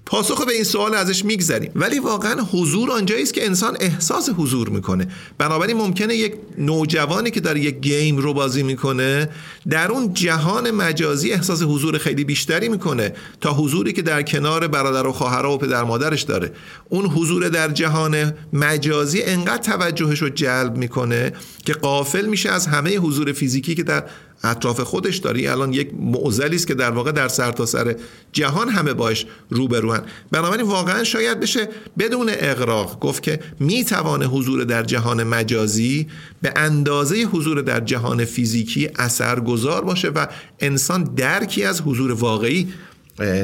پاسخ 0.05 0.45
به 0.45 0.53
این 0.53 0.63
سوال 0.63 0.93
ازش 0.93 1.25
میگذریم. 1.25 1.71
ولی 1.75 1.99
واقعا 1.99 2.41
حضور 2.51 2.91
آنجایی 2.91 3.23
است 3.23 3.33
که 3.33 3.45
انسان 3.45 3.77
احساس 3.79 4.29
حضور 4.37 4.69
می‌کنه. 4.69 5.07
بنابراین 5.37 5.77
ممکنه 5.77 6.15
یک 6.15 6.33
نوجوانی 6.57 7.31
که 7.31 7.39
داره 7.39 7.59
یک 7.59 7.79
گیم 7.79 8.17
رو 8.17 8.33
بازی 8.33 8.63
می‌کنه 8.63 9.29
در 9.69 9.91
اون 9.91 10.13
جهان 10.13 10.71
مجازی 10.71 11.31
احساس 11.31 11.61
حضور 11.61 11.97
خیلی 11.97 12.23
بیشتری 12.23 12.69
می‌کنه 12.69 13.13
تا 13.41 13.53
حضوری 13.53 13.93
که 13.93 14.01
در 14.01 14.21
کنار 14.21 14.67
برادر 14.67 15.07
و 15.07 15.11
خواهر 15.11 15.45
و 15.45 15.57
پدر 15.57 15.83
مادرش 15.83 16.21
داره. 16.21 16.51
اون 16.89 17.05
حضور 17.05 17.49
در 17.49 17.71
جهان 17.71 18.33
مجازی 18.53 19.23
انقدر 19.23 19.63
توجهش 19.63 20.21
رو 20.21 20.29
جلب 20.29 20.77
می‌کنه 20.77 21.33
که 21.65 21.73
قافل 21.73 22.25
میشه 22.25 22.49
از 22.49 22.67
همه 22.67 22.97
حضور 22.97 23.31
فیزیکی 23.31 23.75
که 23.75 23.83
در 23.83 24.03
اطراف 24.45 24.81
خودش 24.81 25.17
داری 25.17 25.47
الان 25.47 25.73
یک 25.73 25.91
معضلی 25.99 26.55
است 26.55 26.67
که 26.67 26.73
در 26.73 26.91
واقع 26.91 27.11
در 27.11 27.27
سرتاسر 27.27 27.83
سر 27.83 27.95
جهان 28.33 28.69
همه 28.69 28.93
باش 28.93 29.25
روبروان 29.49 30.01
بنابراین 30.31 30.65
واقعا 30.65 31.03
شاید 31.03 31.39
بشه 31.39 31.69
بدون 31.99 32.29
اقراق 32.33 32.99
گفت 32.99 33.23
که 33.23 33.39
می‌توانه 33.59 34.25
حضور 34.25 34.63
در 34.63 34.83
جهان 34.83 35.23
مجازی 35.23 36.07
به 36.41 36.53
اندازه 36.55 37.23
حضور 37.23 37.61
در 37.61 37.79
جهان 37.79 38.25
فیزیکی 38.25 38.89
اثرگذار 38.95 39.83
باشه 39.83 40.09
و 40.09 40.27
انسان 40.59 41.03
درکی 41.03 41.63
از 41.63 41.81
حضور 41.81 42.11
واقعی 42.11 42.67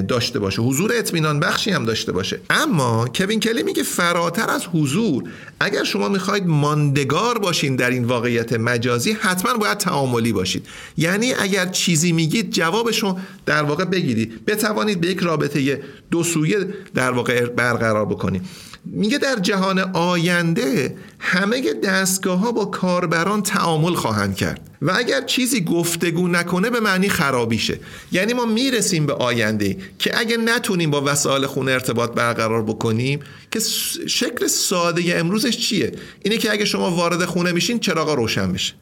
داشته 0.07 0.39
باشه. 0.39 0.61
حضور 0.61 0.91
اطمینان 0.95 1.39
بخشی 1.39 1.71
هم 1.71 1.85
داشته 1.85 2.11
باشه. 2.11 2.39
اما 2.49 3.07
کوین 3.15 3.39
کلی 3.39 3.63
میگه 3.63 3.83
فراتر 3.83 4.49
از 4.49 4.65
حضور 4.73 5.23
اگر 5.59 5.83
شما 5.83 6.09
می‌خواید 6.09 6.47
ماندگار 6.47 7.37
باشین 7.37 7.75
در 7.75 7.89
این 7.89 8.03
واقعیت 8.03 8.53
مجازی 8.53 9.11
حتما 9.11 9.53
باید 9.53 9.77
تعاملی 9.77 10.33
باشید. 10.33 10.67
یعنی 10.97 11.33
اگر 11.33 11.65
چیزی 11.65 12.11
میگید 12.11 12.51
جوابشو 12.51 13.17
در 13.45 13.63
واقع 13.63 13.85
بگیرید 13.85 14.45
بتوانید 14.45 15.01
به 15.01 15.07
یک 15.07 15.19
رابطه 15.19 15.81
دو 16.11 16.23
سویه 16.23 16.67
در 16.95 17.11
واقع 17.11 17.45
برقرار 17.45 18.05
بکنید 18.05 18.41
میگه 18.85 19.17
در 19.17 19.35
جهان 19.35 19.79
آینده 19.79 20.97
همه 21.19 21.73
دستگاه 21.73 22.39
ها 22.39 22.51
با 22.51 22.65
کاربران 22.65 23.43
تعامل 23.43 23.93
خواهند 23.93 24.35
کرد 24.35 24.69
و 24.81 24.91
اگر 24.95 25.21
چیزی 25.21 25.61
گفتگو 25.61 26.27
نکنه 26.27 26.69
به 26.69 26.79
معنی 26.79 27.09
خرابیشه. 27.09 27.79
یعنی 28.11 28.33
ما 28.33 28.45
می‌رسیم 28.45 29.05
به 29.05 29.13
آینده 29.13 29.77
که 29.99 30.19
اگر 30.19 30.37
نتونیم 30.37 30.91
با 30.91 31.03
وسایل 31.05 31.45
خونه 31.45 31.71
ارتباط 31.71 32.11
برقرار 32.11 32.63
بکنیم 32.63 33.19
که 33.51 33.59
شکل 34.07 34.47
ساده 34.47 35.19
امروزش 35.19 35.57
چیه؟ 35.57 35.91
اینه 36.21 36.37
که 36.37 36.51
اگه 36.51 36.65
شما 36.65 36.91
وارد 36.91 37.25
خونه 37.25 37.51
میشین 37.51 37.79
چراغ 37.79 38.09
روشن 38.09 38.53
بشه 38.53 38.73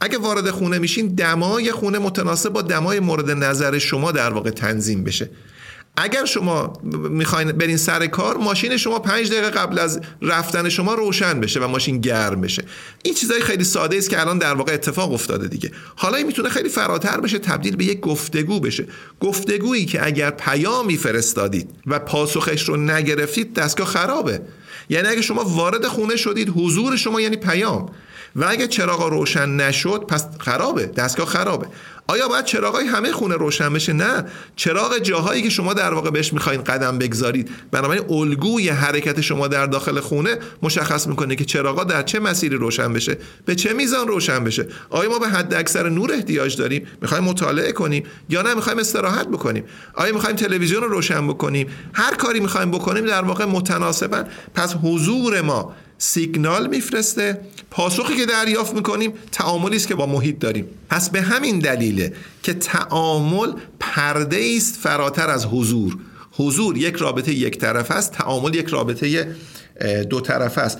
اگه 0.00 0.18
وارد 0.18 0.50
خونه 0.50 0.78
میشین 0.78 1.14
دمای 1.14 1.72
خونه 1.72 1.98
متناسب 1.98 2.48
با 2.48 2.62
دمای 2.62 3.00
مورد 3.00 3.30
نظر 3.30 3.78
شما 3.78 4.12
در 4.12 4.32
واقع 4.32 4.50
تنظیم 4.50 5.04
بشه. 5.04 5.30
اگر 5.96 6.24
شما 6.24 6.72
می‌خواین 7.10 7.52
برین 7.52 7.76
سر 7.76 8.06
کار 8.06 8.36
ماشین 8.36 8.76
شما 8.76 8.98
پنج 8.98 9.30
دقیقه 9.30 9.50
قبل 9.50 9.78
از 9.78 10.00
رفتن 10.22 10.68
شما 10.68 10.94
روشن 10.94 11.40
بشه 11.40 11.60
و 11.60 11.68
ماشین 11.68 12.00
گرم 12.00 12.40
بشه. 12.40 12.64
این 13.02 13.14
چیزای 13.14 13.40
خیلی 13.40 13.64
ساده 13.64 13.96
است 13.96 14.10
که 14.10 14.20
الان 14.20 14.38
در 14.38 14.54
واقع 14.54 14.72
اتفاق 14.72 15.12
افتاده 15.12 15.48
دیگه. 15.48 15.70
حالا 15.96 16.16
این 16.16 16.26
می‌تونه 16.26 16.48
خیلی 16.48 16.68
فراتر 16.68 17.20
بشه 17.20 17.38
تبدیل 17.38 17.76
به 17.76 17.84
یک 17.84 18.00
گفتگو 18.00 18.60
بشه. 18.60 18.86
گفتگویی 19.20 19.86
که 19.86 20.06
اگر 20.06 20.30
پیامی 20.30 20.96
فرستادید 20.96 21.70
و 21.86 21.98
پاسخش 21.98 22.68
رو 22.68 22.76
نگرفتید 22.76 23.54
دستگاه 23.54 23.86
خرابه. 23.86 24.40
یعنی 24.88 25.08
اگه 25.08 25.22
شما 25.22 25.44
وارد 25.44 25.86
خونه 25.86 26.16
شدید 26.16 26.52
حضور 26.56 26.96
شما 26.96 27.20
یعنی 27.20 27.36
پیام. 27.36 27.90
و 28.36 28.44
اگه 28.48 28.66
چراغ 28.66 29.02
روشن 29.02 29.48
نشد 29.48 30.04
پس 30.08 30.26
خرابه 30.38 30.86
دستگاه 30.86 31.26
خرابه. 31.26 31.66
آیا 32.08 32.28
باید 32.28 32.44
چراغای 32.44 32.86
همه 32.86 33.12
خونه 33.12 33.34
روشن 33.34 33.72
بشه؟ 33.72 33.92
نه. 33.92 34.24
چراغ 34.56 34.98
جاهایی 34.98 35.42
که 35.42 35.50
شما 35.50 35.74
در 35.74 35.94
واقع 35.94 36.10
بهش 36.10 36.32
می‌خواین 36.32 36.62
قدم 36.62 36.98
بگذارید. 36.98 37.50
بنابراین 37.70 38.04
الگوی 38.10 38.68
حرکت 38.68 39.20
شما 39.20 39.48
در 39.48 39.66
داخل 39.66 40.00
خونه 40.00 40.38
مشخص 40.62 41.06
می‌کنه 41.06 41.36
که 41.36 41.44
چراغا 41.44 41.84
در 41.84 42.02
چه 42.02 42.20
مسیری 42.20 42.56
روشن 42.56 42.92
بشه. 42.92 43.18
به 43.44 43.54
چه 43.54 43.72
میزان 43.72 44.08
روشن 44.08 44.44
بشه؟ 44.44 44.66
آیا 44.90 45.10
ما 45.10 45.18
به 45.18 45.28
حد 45.28 45.54
اکثر 45.54 45.88
نور 45.88 46.12
احتیاج 46.12 46.56
داریم؟ 46.56 46.86
می‌خوایم 47.02 47.24
مطالعه 47.24 47.72
کنیم 47.72 48.02
یا 48.28 48.42
نه؟ 48.42 48.54
می‌خوایم 48.54 48.78
استراحت 48.78 49.28
بکنیم. 49.28 49.64
آیا 49.94 50.14
می‌خوایم 50.14 50.36
تلویزیون 50.36 50.82
رو 50.82 50.88
روشن 50.88 51.28
بکنیم؟ 51.28 51.68
هر 51.92 52.14
کاری 52.14 52.40
می‌خوایم 52.40 52.70
بکنیم 52.70 53.06
در 53.06 53.22
واقع 53.22 53.44
متناسبا 53.44 54.24
پس 54.54 54.74
حضور 54.82 55.40
ما 55.40 55.74
سیگنال 55.98 56.66
میفرسته. 56.66 57.40
پاسخی 57.70 58.16
که 58.16 58.26
دریافت 58.26 58.74
می‌کنیم 58.74 59.12
تعاملی 59.32 59.76
است 59.76 59.88
که 59.88 59.94
با 59.94 60.06
محیط 60.06 60.38
داریم. 60.38 60.68
پس 60.90 61.10
به 61.10 61.20
همین 61.20 61.58
دلیله 61.58 62.12
که 62.42 62.54
تعامل 62.54 63.52
پرده 63.80 64.52
است 64.56 64.76
فراتر 64.76 65.30
از 65.30 65.46
حضور. 65.46 65.96
حضور 66.32 66.76
یک 66.76 66.96
رابطه 66.96 67.32
یک 67.32 67.58
طرف 67.58 67.90
است 67.90 68.12
تعامل 68.12 68.54
یک 68.54 68.66
رابطه 68.66 69.36
دو 70.10 70.20
طرف 70.20 70.58
است. 70.58 70.78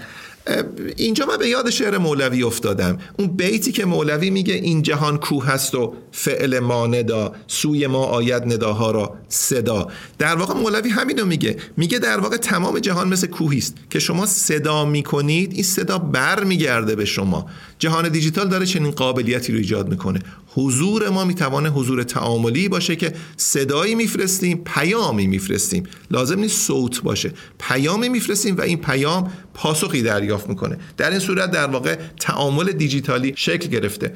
اینجا 0.97 1.27
من 1.27 1.37
به 1.37 1.49
یاد 1.49 1.71
شعر 1.71 1.99
مولوی 1.99 2.43
افتادم. 2.43 2.99
اون 3.19 3.29
بیتی 3.29 3.73
که 3.73 3.85
مولوی 3.85 4.31
میگه 4.31 4.55
این 4.55 4.83
جهان 4.83 5.19
کوه 5.19 5.47
هست 5.47 5.75
و 5.75 5.95
فعل 6.13 6.59
ما 6.59 6.87
ندا 6.87 7.33
سوی 7.47 7.87
ما 7.87 8.05
آید 8.05 8.43
نداها 8.43 8.91
را 8.91 9.17
صدا. 9.29 9.89
در 10.19 10.37
واقع 10.37 10.55
مولوی 10.55 10.91
همینو 10.91 11.25
میگه. 11.25 11.57
میگه 11.77 11.99
در 11.99 12.21
واقع 12.21 12.37
تمام 12.37 12.79
جهان 12.79 13.09
مثل 13.09 13.27
کوهی 13.27 13.59
است 13.59 13.75
که 13.91 13.99
شما 13.99 14.27
صدا 14.27 14.85
می‌کنید 14.85 15.53
این 15.53 15.63
صدا 15.63 15.99
بر 15.99 16.45
میگرده 16.45 16.97
به 16.97 17.05
شما. 17.05 17.47
جهان 17.79 18.09
دیجیتال 18.09 18.49
داره 18.49 18.67
چنین 18.67 18.91
قابلیتی 18.91 19.53
رو 19.53 19.59
ایجاد 19.59 19.89
می‌کنه. 19.89 20.21
حضور 20.47 21.11
ما 21.11 21.25
می‌توانه 21.25 21.69
حضور 21.69 22.03
تعاملی 22.03 22.69
باشه 22.69 22.97
که 22.97 23.13
صدایی 23.37 23.95
میفرستیم 23.95 24.63
پیامی 24.65 25.27
میفرستیم. 25.27 25.83
لازم 26.11 26.39
نیست 26.39 26.67
صوت 26.67 27.03
باشه. 27.03 27.33
پیامی 27.59 28.09
میفرستیم 28.09 28.57
و 28.57 28.61
این 28.61 28.79
پیام 28.79 29.33
پاسخی 29.55 30.03
دریافت 30.03 30.49
می‌کنه. 30.49 30.79
در 30.97 31.11
این 31.11 31.19
صورت 31.19 31.51
در 31.51 31.67
واقع 31.67 31.99
تعامل 32.21 32.73
دیجیتالی 32.73 33.33
شکل 33.37 33.69
گرفته. 33.69 34.13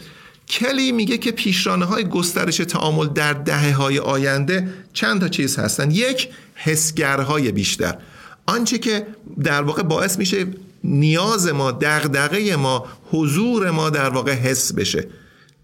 کلی 0.48 0.92
میگه 0.92 1.18
که 1.18 1.30
پیشرانه 1.30 1.84
های 1.84 2.04
گسترش 2.04 2.56
تعامل 2.56 3.06
در 3.06 3.32
دهه 3.32 3.72
های 3.72 3.98
آینده 3.98 4.68
چند 4.92 5.20
تا 5.20 5.28
چیز 5.28 5.56
هستن. 5.56 5.90
یک 5.90 6.28
حسگرهای 6.54 7.52
بیشتر. 7.52 7.98
آنچه 8.46 8.78
که 8.78 9.06
در 9.42 9.62
واقع 9.62 9.82
باعث 9.82 10.18
میشه 10.18 10.46
نیاز 10.84 11.48
ما 11.48 11.70
دغدغه 11.70 12.56
ما 12.56 12.86
حضور 13.10 13.70
ما 13.70 13.90
در 13.90 14.08
واقع 14.08 14.32
حس 14.32 14.72
بشه. 14.72 15.06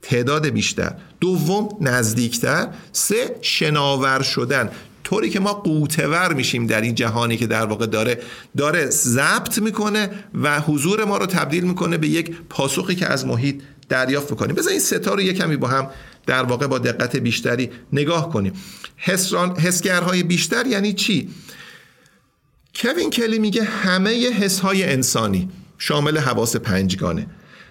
تعداد 0.02 0.47
بیشتر. 0.47 0.94
دوم 1.20 1.68
نزدیکتر. 1.80 2.68
سه 2.93 3.36
شناور 3.43 4.22
شدن. 4.22 4.70
طوری 5.05 5.30
که 5.30 5.40
ما 5.40 5.52
قوتور 5.52 6.32
میشیم 6.32 6.66
در 6.66 6.80
این 6.80 6.94
جهانی 6.94 7.36
که 7.36 7.47
در 7.47 7.66
واقع 7.66 7.86
داره 7.86 8.20
داره 8.56 8.86
ضبط 8.90 9.59
می‌کنه 9.59 10.10
و 10.34 10.60
حضور 10.60 11.05
ما 11.05 11.16
رو 11.16 11.26
تبدیل 11.26 11.64
می‌کنه 11.64 11.98
به 11.98 12.09
یک 12.09 12.36
پاسخی 12.48 12.94
که 12.94 13.06
از 13.06 13.26
محیط 13.26 13.62
دریافت 13.88 14.30
می‌کنیم. 14.30 14.56
بذار 14.56 14.70
این 14.70 14.80
ستا 14.80 15.14
رو 15.14 15.22
کمی 15.22 15.56
با 15.56 15.68
هم 15.68 15.90
در 16.26 16.43
واقع 16.43 16.66
با 16.66 16.78
دقت 16.78 17.16
بیشتری 17.16 17.70
نگاه 17.93 18.32
کنیم. 18.32 18.52
حسگرها 18.96 19.56
حسگرهای 19.56 20.22
بیشتر 20.22 20.66
یعنی 20.66 20.93
چی؟ 20.93 21.28
کوین 22.80 23.10
کلی 23.10 23.38
میگه 23.38 23.64
همه 23.64 24.30
حسهای 24.30 24.84
انسانی 24.84 25.48
شامل 25.78 26.18
حواس 26.18 26.56
پنجگانه 26.56 27.26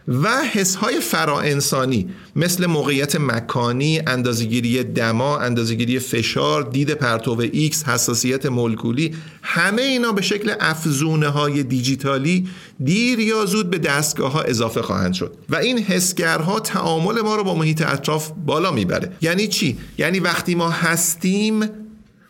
و 0.08 0.44
حسهای 0.44 1.00
انسانی 1.44 2.10
مثل 2.36 2.66
موقعیت 2.66 3.16
مکانی، 3.16 4.02
اندازگیری 4.08 4.84
دما، 4.84 5.40
اندازگیری 5.40 6.00
فشار، 6.00 6.64
دید 6.64 6.92
پرتو 6.92 7.40
ایکس، 7.52 7.84
حساسیت 7.84 8.46
مولکولی 8.46 9.16
همه 9.42 9.82
اینا 9.82 10.12
به 10.12 10.22
شکل 10.22 10.54
افزونه 10.60 11.28
های 11.28 11.64
دیجیتالی 11.64 12.48
دیر 12.84 13.20
یا 13.20 13.46
زود 13.46 13.70
به 13.70 13.78
دستگاه 13.78 14.32
ها 14.32 14.42
اضافه 14.42 14.82
خواهند 14.82 15.14
شد 15.14 15.38
و 15.50 15.56
این 15.56 15.80
حسگرها 15.80 16.60
تعامل 16.60 17.22
ما 17.22 17.36
رو 17.36 17.44
با 17.44 17.56
محیط 17.56 17.82
اطراف 17.82 18.32
بالا 18.46 18.72
می‌بره 18.72 19.12
یعنی 19.22 19.48
چی؟ 19.48 19.78
یعنی 19.98 20.20
وقتی 20.20 20.56
ما 20.56 20.70
هستیم 20.70 21.85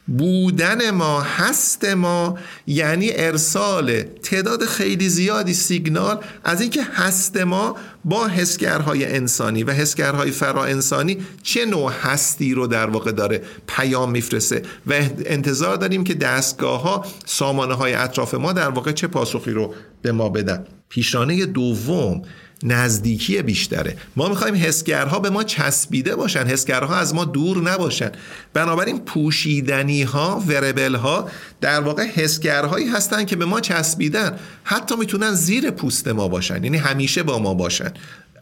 بودن 0.08 0.92
ما 0.92 1.22
هست 1.22 1.86
ما 1.86 2.38
یعنی 2.68 3.12
ارسال. 3.14 4.02
تعداد 4.02 4.66
خیلی 4.66 5.10
زیادی 5.10 5.54
سیگنال 5.54 6.20
از 6.44 6.62
اینکه 6.62 6.84
هست 6.84 7.38
ما 7.38 7.76
با 8.06 8.28
حسگرهای 8.28 9.06
انسانی 9.06 9.64
و 9.64 9.72
حسگرهای 9.72 10.32
فرا 10.32 10.66
انسانی 10.66 11.18
چه 11.44 11.66
نوع 11.66 11.92
هستی 12.02 12.54
رو 12.54 12.68
در 12.68 12.90
واقع 12.90 13.12
داره 13.12 13.42
پیام 13.68 14.12
میفرسته. 14.12 14.62
و 14.88 14.94
انتظار 15.26 15.76
داریم 15.76 16.04
که 16.04 16.14
دستگاه 16.14 16.82
ها 16.82 17.06
سامانه 17.26 17.74
های 17.74 17.94
اطراف 17.94 18.34
ما 18.34 18.54
در 18.54 18.70
واقع 18.70 18.92
چه 18.92 19.08
پاسخی 19.08 19.52
رو 19.52 19.74
به 20.02 20.12
ما 20.12 20.30
بدن. 20.30 20.66
پیشانه 20.90 21.46
دوم 21.46 22.22
نزدیکی 22.66 23.42
بیشتره. 23.42 23.98
ما 24.16 24.30
می‌خوایم 24.30 24.56
حسگرها 24.56 25.20
به 25.20 25.30
ما 25.30 25.44
چسبیده 25.44 26.16
باشن. 26.16 26.48
حسگرها 26.48 26.96
از 26.96 27.16
ما 27.16 27.26
دور 27.26 27.58
نباشن. 27.58 28.12
بنابراین 28.54 29.00
پوشیدنی 29.00 30.04
ها 30.04 30.44
وربل 30.48 30.96
ها 30.96 31.30
در 31.62 31.80
واقع 31.80 32.06
حسگرهایی 32.06 32.88
هستن 32.88 33.26
که 33.26 33.36
به 33.36 33.46
ما 33.46 33.62
چسبیدن. 33.62 34.40
حتی 34.64 34.96
می‌تونن 34.96 35.34
زیر 35.34 35.72
پوست 35.72 36.08
ما 36.08 36.28
باشن. 36.28 36.64
یعنی 36.64 36.78
همیشه 36.78 37.24
با 37.24 37.40
ما 37.40 37.54
باشن. 37.54 37.92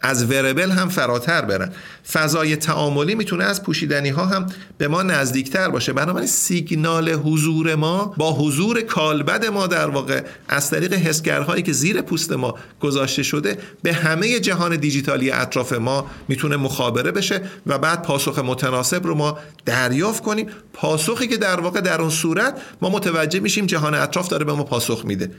از 0.06 0.30
وربل 0.30 0.70
هم 0.70 0.88
فراتر 0.88 1.42
برن. 1.42 1.72
فضای 2.12 2.56
تعاملی 2.56 3.14
می‌تونه 3.14 3.44
از 3.44 3.62
پوشیدنی 3.62 4.08
ها 4.08 4.26
هم 4.26 4.46
به 4.78 4.88
ما 4.88 5.02
نزدیکتر 5.02 5.68
باشه. 5.68 5.92
بنابراین 5.92 6.28
سیگنال 6.28 7.08
حضور 7.08 7.74
ما 7.74 8.14
با 8.16 8.32
حضور 8.32 8.80
کالبد 8.80 9.46
ما 9.46 9.66
در 9.66 9.90
واقع 9.90 10.22
از 10.48 10.70
طریق 10.70 10.92
حسگرهایی 10.92 11.62
که 11.62 11.72
زیر 11.72 12.02
پوست 12.02 12.32
ما 12.32 12.54
گذاشته 12.80 13.22
شده 13.22 13.58
به 13.82 13.92
همه 13.92 14.40
جهان 14.40 14.76
دیجیتالی 14.76 15.30
اطراف 15.30 15.72
ما 15.72 16.06
می‌تونه 16.28 16.56
مخابره 16.56 17.10
بشه 17.10 17.42
و 17.66 17.78
بعد 17.78 18.02
پاسخ 18.02 18.38
متناسب 18.38 19.06
رو 19.06 19.14
ما 19.14 19.38
دریافت 19.64 20.22
کنیم. 20.22 20.46
پاسخی 20.72 21.26
که 21.26 21.36
در 21.36 21.60
واقع 21.60 21.80
در 21.80 22.00
اون 22.00 22.10
صورت 22.10 22.60
ما 22.82 22.88
متوجه 22.88 23.40
میشیم 23.40 23.66
جهان 23.66 23.94
اطراف 23.94 24.28
داره 24.28 24.44
به 24.44 24.52
ما 24.52 24.64
پاسخ 24.64 25.04
میده. 25.04 25.30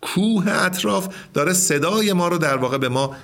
کوه 0.00 0.48
اطراف 0.48 1.08
داره 1.34 1.52
صدای 1.52 2.12
ما 2.12 2.28
رو 2.28 2.38
در 2.38 2.56
واقع 2.56 2.78
به 2.78 2.88
ما 2.88 3.16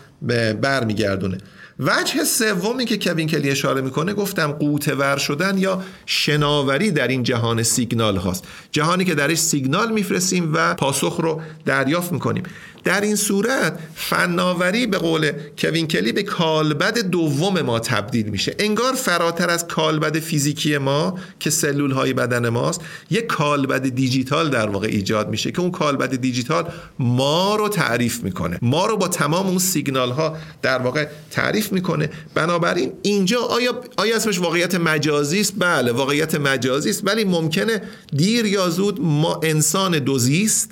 برمیگردونه. 0.61 1.39
وجه 1.78 2.24
سومی 2.24 2.85
که 2.85 2.99
کوین 2.99 3.28
کلی 3.28 3.51
اشاره 3.51 3.81
می‌کنه 3.81 4.15
گفتم 4.15 4.53
قوته 4.53 4.94
ور 4.94 5.16
شدن 5.16 5.59
یا 5.59 5.82
شناوری 6.07 6.90
در 6.90 7.09
این 7.09 7.23
جهان 7.23 7.62
سیگنال 7.62 8.16
هاست. 8.16 8.44
جهانی 8.70 9.05
که 9.05 9.15
درش 9.15 9.39
سیگنال 9.39 9.93
میفرستیم 9.93 10.51
و 10.55 10.74
پاسخ 10.74 11.16
رو 11.20 11.40
دریافت 11.65 12.12
می‌کنیم. 12.12 12.43
در 12.85 13.01
این 13.01 13.17
صورت 13.17 13.79
فناوری 13.95 14.87
به 14.87 14.99
قول 14.99 15.33
کوین 15.59 15.89
کلی 15.89 16.13
به 16.13 16.23
کالبد 16.23 16.99
دوم 16.99 17.61
ما 17.61 17.79
تبدیل 17.79 18.27
میشه. 18.27 18.55
انگار 18.59 18.95
فراتر 18.95 19.51
از 19.51 19.67
کالبد 19.67 20.19
فیزیکی 20.19 20.79
ما 20.79 21.19
که 21.41 21.51
سلول 21.51 21.91
های 21.91 22.13
بدن 22.13 22.49
ماست 22.49 22.81
یک 23.11 23.27
کالبد 23.27 23.89
دیجیتال 23.89 24.51
در 24.51 24.69
واقع 24.69 24.87
ایجاد 24.87 25.29
میشه 25.29 25.53
که 25.53 25.61
اون 25.61 25.71
کالبد 25.71 26.17
دیجیتال 26.17 26.73
ما 26.99 27.57
رو 27.57 27.69
تعریف 27.69 28.23
می‌کنه. 28.23 28.59
ما 28.63 28.87
رو 28.87 28.97
با 28.97 29.09
تمام 29.09 29.47
اون 29.47 29.59
سیگنال 29.59 30.11
ها 30.11 30.37
در 30.63 30.79
واقع 30.79 31.09
تعریف 31.31 31.73
می‌کنه. 31.73 32.11
بنابراین 32.35 32.93
اینجا 33.03 33.41
آیا 33.41 33.81
آیا 33.97 34.17
اسمش 34.17 34.39
واقعیت 34.39 34.75
مجازی 34.75 35.41
است؟ 35.41 35.55
بله 35.59 35.93
واقعیت 35.93 36.35
مجازی 36.35 36.91
است. 36.91 37.03
ولی 37.07 37.25
ممکنه 37.25 37.83
دیر 38.17 38.47
یا 38.47 38.71
زود 38.71 39.01
ما 39.01 39.41
انسان 39.43 39.99
دوزیست 39.99 40.71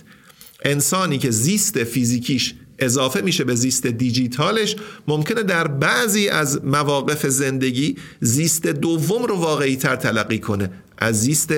انسانی 0.64 1.18
که 1.18 1.30
زیست 1.30 1.84
فیزیکیش 1.84 2.54
اضافه 2.78 3.20
میشه 3.20 3.44
به 3.44 3.54
زیست 3.54 3.86
دیجیتالش 3.86 4.76
ممکنه 5.08 5.42
در 5.42 5.66
بعضی 5.68 6.28
از 6.28 6.64
مواقف 6.64 7.26
زندگی 7.26 7.96
زیست 8.20 8.66
دوم 8.66 9.22
رو 9.22 9.36
واقعی 9.36 9.76
تر 9.76 9.96
تلقی 9.96 10.38
کنه 10.38 10.70
از 10.98 11.20
زیست 11.20 11.54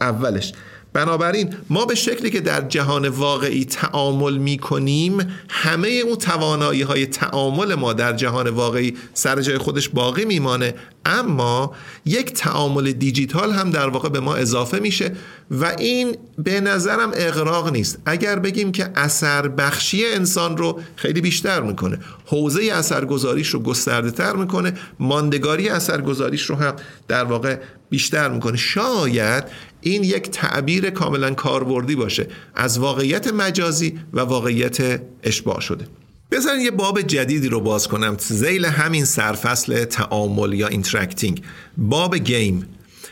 اولش. 0.00 0.52
بنابراین 0.92 1.54
ما 1.70 1.84
به 1.84 1.94
شکلی 1.94 2.30
که 2.30 2.40
در 2.40 2.60
جهان 2.60 3.08
واقعی 3.08 3.64
تعامل 3.64 4.36
می 4.36 4.58
کنیم 4.58 5.18
همه 5.48 5.88
اون 5.88 6.16
توانایی 6.16 6.82
های 6.82 7.06
تعامل 7.06 7.74
ما 7.74 7.92
در 7.92 8.12
جهان 8.12 8.48
واقعی 8.48 8.96
سر 9.14 9.40
جای 9.40 9.58
خودش 9.58 9.88
باقی 9.88 10.24
میمانه. 10.24 10.74
اما 11.04 11.74
یک 12.04 12.32
تعامل 12.32 12.92
دیجیتال 12.92 13.52
هم 13.52 13.70
در 13.70 13.88
واقع 13.88 14.08
به 14.08 14.20
ما 14.20 14.34
اضافه 14.34 14.78
میشه 14.78 15.12
و 15.50 15.64
این 15.78 16.16
به 16.38 16.60
نظرم 16.60 17.10
اغراق 17.14 17.72
نیست. 17.72 17.98
اگر 18.06 18.38
بگیم 18.38 18.72
که 18.72 18.90
اثر 18.94 19.48
بخشی 19.48 20.06
انسان 20.06 20.56
رو 20.56 20.80
خیلی 20.96 21.20
بیشتر 21.20 21.60
می‌کنه 21.60 21.98
حوزه 22.26 22.70
اثرگذاریش 22.72 23.48
رو 23.48 23.60
گسترده 23.60 24.10
تر 24.10 24.36
می‌کنه 24.36 24.72
ماندگاری 24.98 25.68
اثرگذاریش 25.68 26.42
رو 26.42 26.56
هم 26.56 26.76
در 27.08 27.24
واقع 27.24 27.58
بیشتر 27.90 28.28
می‌کنه. 28.28 28.56
شاید 28.56 29.44
این 29.82 30.04
یک 30.04 30.30
تعبیر 30.30 30.90
کاملا 30.90 31.34
کاربردی 31.34 31.96
باشه. 31.96 32.26
از 32.54 32.78
واقعیت 32.78 33.32
مجازی 33.32 33.98
و 34.12 34.20
واقعیت 34.20 35.02
اشباع 35.22 35.60
شده. 35.60 35.86
بذارین 36.30 36.60
یه 36.60 36.70
باب 36.70 37.02
جدیدی 37.02 37.48
رو 37.48 37.60
باز 37.60 37.88
کنم. 37.88 38.16
ذیل 38.18 38.64
همین 38.64 39.04
سرفصل 39.04 39.84
تعامل 39.84 40.52
یا 40.52 40.66
interacting 40.66 41.42
باب 41.76 42.16
گیم. 42.16 42.68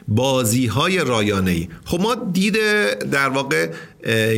بازی 0.08 0.66
های 0.66 0.98
رایانه 0.98 1.50
ای 1.50 1.68
خب 1.84 2.00
ما 2.00 2.14
دید 2.14 2.56
در 3.10 3.28
واقع 3.28 3.70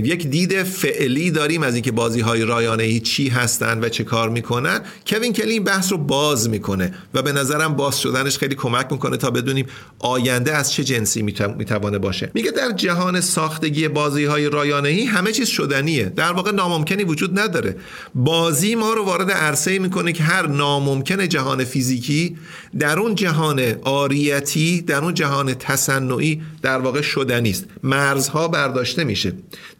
یک 0.04 0.26
دید 0.26 0.62
فعلی 0.62 1.30
داریم 1.30 1.62
از 1.62 1.74
اینکه 1.74 1.92
بازی 1.92 2.20
های 2.20 2.44
رایانه 2.44 2.82
ای 2.82 3.00
چی 3.00 3.28
هستن 3.28 3.80
و 3.84 3.88
چه 3.88 4.04
کار 4.04 4.28
می‌کنن. 4.28 4.80
کوین 5.06 5.32
کلی 5.32 5.52
این 5.52 5.64
بحث 5.64 5.92
رو 5.92 5.98
باز 5.98 6.48
می‌کنه 6.48 6.94
و 7.14 7.22
به 7.22 7.32
نظرم 7.32 7.76
باز 7.76 8.00
شدنش 8.00 8.38
خیلی 8.38 8.54
کمک 8.54 8.92
می‌کنه 8.92 9.16
تا 9.16 9.30
بدونیم 9.30 9.66
آینده 9.98 10.54
از 10.54 10.72
چه 10.72 10.84
جنسی 10.84 11.22
می‌توانه 11.22 11.98
باشه. 11.98 12.30
میگه 12.34 12.50
در 12.50 12.72
جهان 12.76 13.20
ساختگی 13.20 13.88
بازی 13.88 14.24
های 14.24 14.50
رایانه 14.50 14.88
ای 14.88 15.04
همه 15.04 15.32
چیز 15.32 15.48
شدنیه. 15.48 16.04
در 16.04 16.32
واقع 16.32 16.50
ناممکنی 16.50 17.04
وجود 17.04 17.38
نداره. 17.38 17.76
بازی 18.14 18.74
ما 18.74 18.92
رو 18.92 19.04
وارد 19.04 19.30
عرصه 19.30 19.78
می‌کنه 19.78 20.12
که 20.12 20.22
هر 20.22 20.46
ناممکن 20.46 21.28
جهان 21.28 21.64
فیزیکی 21.64 22.36
در 22.78 22.98
اون 22.98 23.14
جهان 23.14 23.74
آریتی 23.82 24.80
در 24.80 25.04
اون 25.04 25.14
جهان 25.14 25.54
تصنعی 25.54 26.42
در 26.62 26.78
واقع 26.78 27.00
شدنی 27.00 27.50
است. 27.50 27.64
مرزها 27.82 28.48
برداشته 28.48 29.04
میشه. 29.04 29.32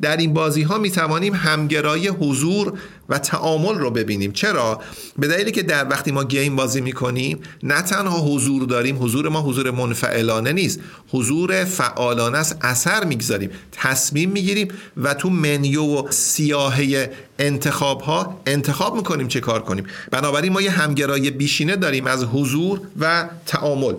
در 0.03 0.17
این 0.17 0.33
بازی 0.33 0.63
ها 0.63 0.79
می 0.79 0.91
توانیم 0.91 1.35
همگرایی 1.35 2.09
حضور 2.09 2.73
و 3.09 3.19
تعامل 3.19 3.79
رو 3.79 3.91
ببینیم. 3.91 4.33
چرا؟ 4.33 4.81
به 5.19 5.29
دلیلی 5.29 5.51
که 5.51 5.63
در 5.63 5.89
وقتی 5.89 6.13
ما 6.13 6.25
گیم 6.25 6.57
بازی 6.57 6.81
می 6.81 6.93
کنیم 6.93 7.39
نه 7.63 7.83
تنها 7.83 8.19
حضور 8.19 8.63
داریم 8.63 9.03
حضور 9.03 9.29
ما 9.29 9.41
حضور 9.41 9.71
منفعلانه 9.71 10.53
نیست. 10.53 10.81
حضور 11.09 11.65
فعالانه 11.65 12.39
است 12.39 12.57
اثر 12.61 13.05
می‌گذاریم 13.05 13.51
تصمیم 13.73 14.31
می‌گیریم 14.31 14.69
و 14.97 15.15
تو 15.15 15.31
منیو 15.31 15.83
و 15.83 16.11
سیاهه 16.11 17.11
انتخاب 17.39 18.01
ها 18.01 18.41
انتخاب 18.47 18.97
می‌کنیم 18.97 19.29
چه 19.29 19.41
کار 19.41 19.63
کنیم. 19.63 19.85
بنابراین 20.11 20.53
ما 20.53 20.63
یه 20.63 20.71
همگرایی 20.71 21.31
بیشینه 21.31 21.77
داریم 21.77 22.07
از 22.07 22.25
حضور 22.25 22.81
و 23.01 23.29
تعامل. 23.47 23.95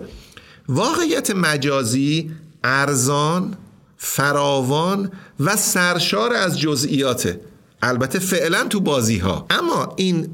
واقعیت 0.68 1.30
مجازی 1.30 2.30
ارزان 2.64 3.56
فراوان 4.04 5.10
و 5.40 5.56
سرشار 5.56 6.32
از 6.34 6.60
جزئیاته. 6.60 7.40
البته 7.82 8.18
فعلا 8.18 8.64
تو 8.64 8.80
بازی 8.80 9.18
ها 9.18 9.46
اما 9.50 9.94
این 9.96 10.28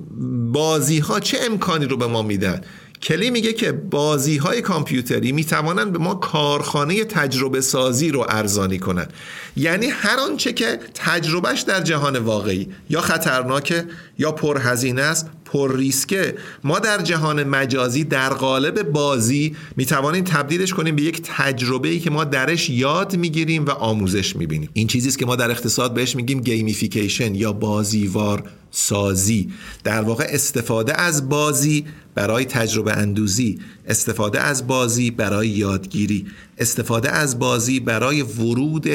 بازی 0.53 0.99
ها 0.99 1.21
چه 1.21 1.39
امکانی 1.43 1.85
رو 1.85 1.97
به 1.97 2.07
ما 2.07 2.23
میدن؟ 2.23 2.61
کلی 3.03 3.31
میگه 3.31 3.53
که 3.53 3.73
بازی 3.73 4.37
های 4.37 4.63
کامپیوتری 4.63 5.33
می‌توانند 5.33 5.93
به 5.93 5.99
ما 5.99 6.15
کارخانه 6.15 7.05
تجربه 7.05 7.61
سازی 7.61 8.11
رو 8.11 8.27
ارزانی 8.29 8.79
کنند 8.79 9.13
یعنی 9.57 9.87
هر 9.87 10.19
آنچه 10.19 10.53
که 10.53 10.79
تجربهش 10.95 11.61
در 11.61 11.81
جهان 11.81 12.19
واقعی 12.19 12.69
یا 12.91 13.01
خطرناکه 13.01 13.85
یا 14.19 14.33
پرهزینه 14.33 15.03
است 15.03 15.27
پر 15.53 15.77
ریسکه 15.77 16.35
ما 16.65 16.79
در 16.79 17.03
جهان 17.03 17.45
مجازی 17.45 18.05
در 18.05 18.29
قالب 18.35 18.83
بازی 18.83 19.57
می 19.77 19.87
توانیم 19.87 20.25
تبدیلش 20.25 20.75
کنیم 20.75 20.97
به 20.97 21.03
یک 21.03 21.23
تجربه 21.25 21.89
ای 21.89 22.01
که 22.01 22.11
ما 22.11 22.25
درش 22.25 22.71
یاد 22.71 23.17
می‌گیریم 23.17 23.65
و 23.65 23.71
آموزش 23.71 24.37
می‌بینیم. 24.37 24.71
این 24.73 24.87
چیزی 24.87 25.09
است 25.09 25.19
که 25.19 25.27
ما 25.27 25.37
در 25.37 25.51
اقتصاد 25.51 25.95
بهش 25.95 26.17
میگیم 26.17 26.41
gamification 26.41 27.35
یا 27.35 27.53
بازیوار 27.53 28.43
سازی. 28.71 29.53
در 29.85 30.03
واقع 30.03 30.27
استفاده 30.29 31.01
از 31.01 31.29
بازی 31.29 31.85
برای 32.15 32.45
تجربه 32.45 32.93
اندوزی 32.93 33.59
استفاده 33.89 34.41
از 34.41 34.67
بازی 34.67 35.11
برای 35.11 35.49
یادگیری 35.49 36.27
استفاده 36.59 37.11
از 37.11 37.39
بازی 37.39 37.81
برای 37.81 38.23
ورود 38.23 38.89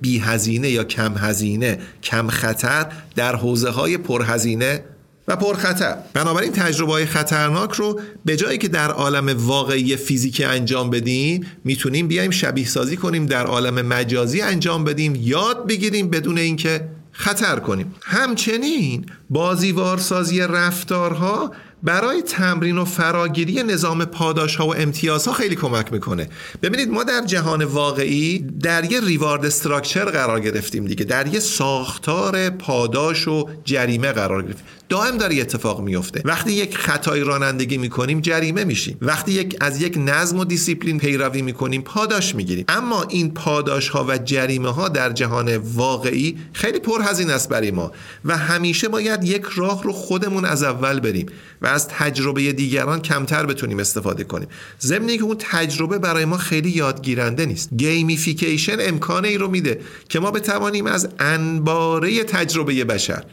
بی 0.00 0.18
هزینه 0.18 0.70
یا 0.70 0.84
کم 0.84 1.14
هزینه 1.16 1.78
کم 2.02 2.28
خطر 2.28 2.92
در 3.14 3.36
حوزه 3.36 3.70
های 3.70 3.98
پرهزینه 3.98 4.84
و 5.28 5.36
پرخطر 5.36 5.96
بنابراین 6.14 6.52
تجربه 6.52 6.92
های 6.92 7.06
خطرناک 7.06 7.72
رو 7.72 8.00
به 8.24 8.36
جایی 8.36 8.58
که 8.58 8.68
در 8.68 8.90
عالم 8.90 9.46
واقعی 9.46 9.96
فیزیکی 9.96 10.44
انجام 10.44 10.90
بدیم 10.90 11.46
می‌تونیم 11.64 12.08
بیایم 12.08 12.30
شبیه 12.30 12.66
سازی 12.66 12.96
کنیم 12.96 13.26
در 13.26 13.46
عالم 13.46 13.86
مجازی 13.86 14.40
انجام 14.40 14.84
بدیم 14.84 15.14
یاد 15.20 15.66
بگیریم 15.66 16.10
بدون 16.10 16.38
اینکه 16.38 16.88
خطر 17.12 17.56
کنیم. 17.58 17.94
همچنین 18.02 19.06
بازیوارسازی 19.30 20.40
رفتارها 20.40 21.52
برای 21.82 22.22
تمرین 22.22 22.78
و 22.78 22.84
فراگیری 22.84 23.62
نظام 23.62 24.04
پاداش 24.04 24.56
ها 24.56 24.66
و 24.66 24.76
امتیاز 24.76 25.26
ها 25.26 25.32
خیلی 25.32 25.56
کمک 25.56 25.92
می‌کنه. 25.92 26.28
ببینید 26.62 26.88
ما 26.90 27.04
در 27.04 27.24
جهان 27.26 27.64
واقعی 27.64 28.38
در 28.38 28.92
یه 28.92 29.00
reward 29.00 29.46
structure 29.46 30.04
قرار 30.04 30.40
گرفتیم 30.40 30.84
دیگه. 30.84 31.04
در 31.04 31.26
یه 31.26 31.40
ساختار 31.40 32.50
پاداش 32.50 33.28
و 33.28 33.48
جریمه 33.64 34.12
قرار 34.12 34.42
گرفتیم. 34.42 34.64
دائم 34.88 35.18
داره 35.18 35.40
اتفاق 35.40 35.80
میفته. 35.80 36.22
وقتی 36.24 36.52
یک 36.52 36.76
خطای 36.76 37.20
رانندگی 37.20 37.78
می‌کنیم 37.78 38.20
جریمه 38.20 38.64
میشیم. 38.64 38.98
وقتی 39.02 39.32
یک 39.32 39.56
از 39.60 39.82
یک 39.82 39.98
نظم 39.98 40.38
و 40.38 40.44
دیسیپلین 40.44 40.98
پیروی 40.98 41.42
می‌کنیم 41.42 41.82
پاداش 41.82 42.34
می‌گیریم. 42.34 42.64
اما 42.68 43.02
این 43.02 43.34
پاداش 43.34 43.88
ها 43.88 44.04
و 44.08 44.18
جریمه 44.18 44.72
ها 44.72 44.88
در 44.88 45.12
جهان 45.12 45.56
واقعی 45.56 46.38
خیلی 46.52 46.78
پرهزینه 46.78 47.32
است 47.32 47.48
برای 47.48 47.70
ما. 47.70 47.92
و 48.24 48.36
همیشه 48.36 48.88
باید 48.88 49.24
یک 49.24 49.42
راه 49.54 49.82
رو 49.82 49.92
خودمون 49.92 50.44
از 50.44 50.62
اول 50.62 51.00
بریم 51.00 51.26
و 51.62 51.66
از 51.66 51.88
تجربه 51.88 52.52
دیگران 52.52 53.02
کمتر 53.02 53.46
بتونیم 53.46 53.78
استفاده 53.78 54.24
کنیم. 54.24 54.48
ضمن 54.80 55.16
که 55.16 55.22
اون 55.22 55.36
تجربه 55.38 55.98
برای 55.98 56.24
ما 56.24 56.36
خیلی 56.36 56.70
یادگیرنده 56.70 57.46
نیست. 57.46 57.70
gamification 57.76 58.76
امکان 58.80 59.24
این 59.24 59.38
رو 59.38 59.48
میده 59.48 59.80
که 60.08 60.20
ما 60.20 60.30
بتوانیم 60.30 60.86
از 60.86 61.08
انباره 61.18 62.24
تجربه 62.24 62.84
بشر 62.84 63.24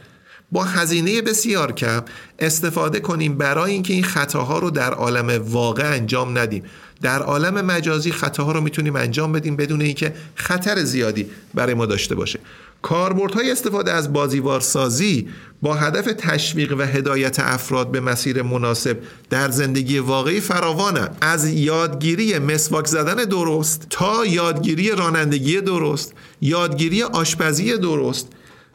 با 0.52 0.64
هزینه 0.64 1.22
بسیار 1.22 1.72
کم 1.72 2.02
استفاده 2.38 3.00
کنیم 3.00 3.38
برای 3.38 3.72
اینکه 3.72 3.94
این 3.94 4.04
خطاها 4.04 4.58
رو 4.58 4.70
در 4.70 4.94
عالم 4.94 5.42
واقع 5.48 5.94
انجام 5.94 6.38
ندیم. 6.38 6.62
در 7.02 7.22
عالم 7.22 7.64
مجازی 7.64 8.12
خطاها 8.12 8.52
رو 8.52 8.60
می‌تونیم 8.60 8.96
انجام 8.96 9.32
بدیم 9.32 9.56
بدون 9.56 9.80
اینکه 9.80 10.14
خطر 10.34 10.84
زیادی 10.84 11.26
برای 11.54 11.74
ما 11.74 11.86
داشته 11.86 12.14
باشه. 12.14 12.40
کاربردهای 12.82 13.50
استفاده 13.50 13.92
از 13.92 14.12
بازیوار 14.12 14.60
سازی 14.60 15.28
با 15.62 15.74
هدف 15.74 16.12
تشویق 16.18 16.74
و 16.78 16.82
هدایت 16.82 17.40
افراد 17.40 17.90
به 17.90 18.00
مسیر 18.00 18.42
مناسب 18.42 18.98
در 19.30 19.50
زندگی 19.50 19.98
واقعی 19.98 20.40
فراوانه 20.40 21.08
از 21.20 21.48
یادگیری 21.48 22.38
مسواک 22.38 22.86
زدن 22.86 23.24
درست 23.24 23.86
تا 23.90 24.26
یادگیری 24.26 24.90
رانندگی 24.90 25.60
درست 25.60 26.12
یادگیری 26.40 27.02
آشپزی 27.02 27.78
درست 27.78 28.28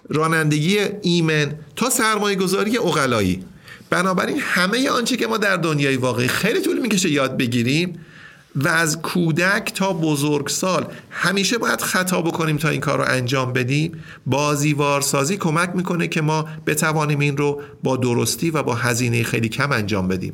رانندگی 0.09 0.77
ایمن 1.01 1.55
تا 1.75 1.89
سرمایه 1.89 2.35
گذاری 2.35 2.77
اقلایی 2.77 3.43
بنابراین 3.89 4.37
همه 4.39 4.89
آنچه 4.89 5.17
که 5.17 5.27
ما 5.27 5.37
در 5.37 5.55
دنیای 5.55 5.97
واقعی 5.97 6.27
خیلی 6.27 6.61
طول 6.61 6.79
می‌کشه 6.79 7.09
یاد 7.09 7.37
بگیریم 7.37 7.99
و 8.55 8.67
از 8.67 9.01
کودک 9.01 9.71
تا 9.75 9.93
بزرگسال 9.93 10.85
همیشه 11.09 11.57
باید 11.57 11.81
خطا 11.81 12.21
بکنیم 12.21 12.57
تا 12.57 12.69
این 12.69 12.81
کار 12.81 12.97
رو 12.97 13.05
انجام 13.07 13.53
بدیم. 13.53 14.03
بازیوارسازی 14.25 15.37
کمک 15.37 15.69
می‌کنه 15.75 16.07
که 16.07 16.21
ما 16.21 16.45
بتوانیم 16.65 17.19
این 17.19 17.37
رو 17.37 17.61
با 17.83 17.97
درستی 17.97 18.49
و 18.49 18.63
با 18.63 18.75
هزینه 18.75 19.23
خیلی 19.23 19.49
کم 19.49 19.71
انجام 19.71 20.07
بدیم. 20.07 20.33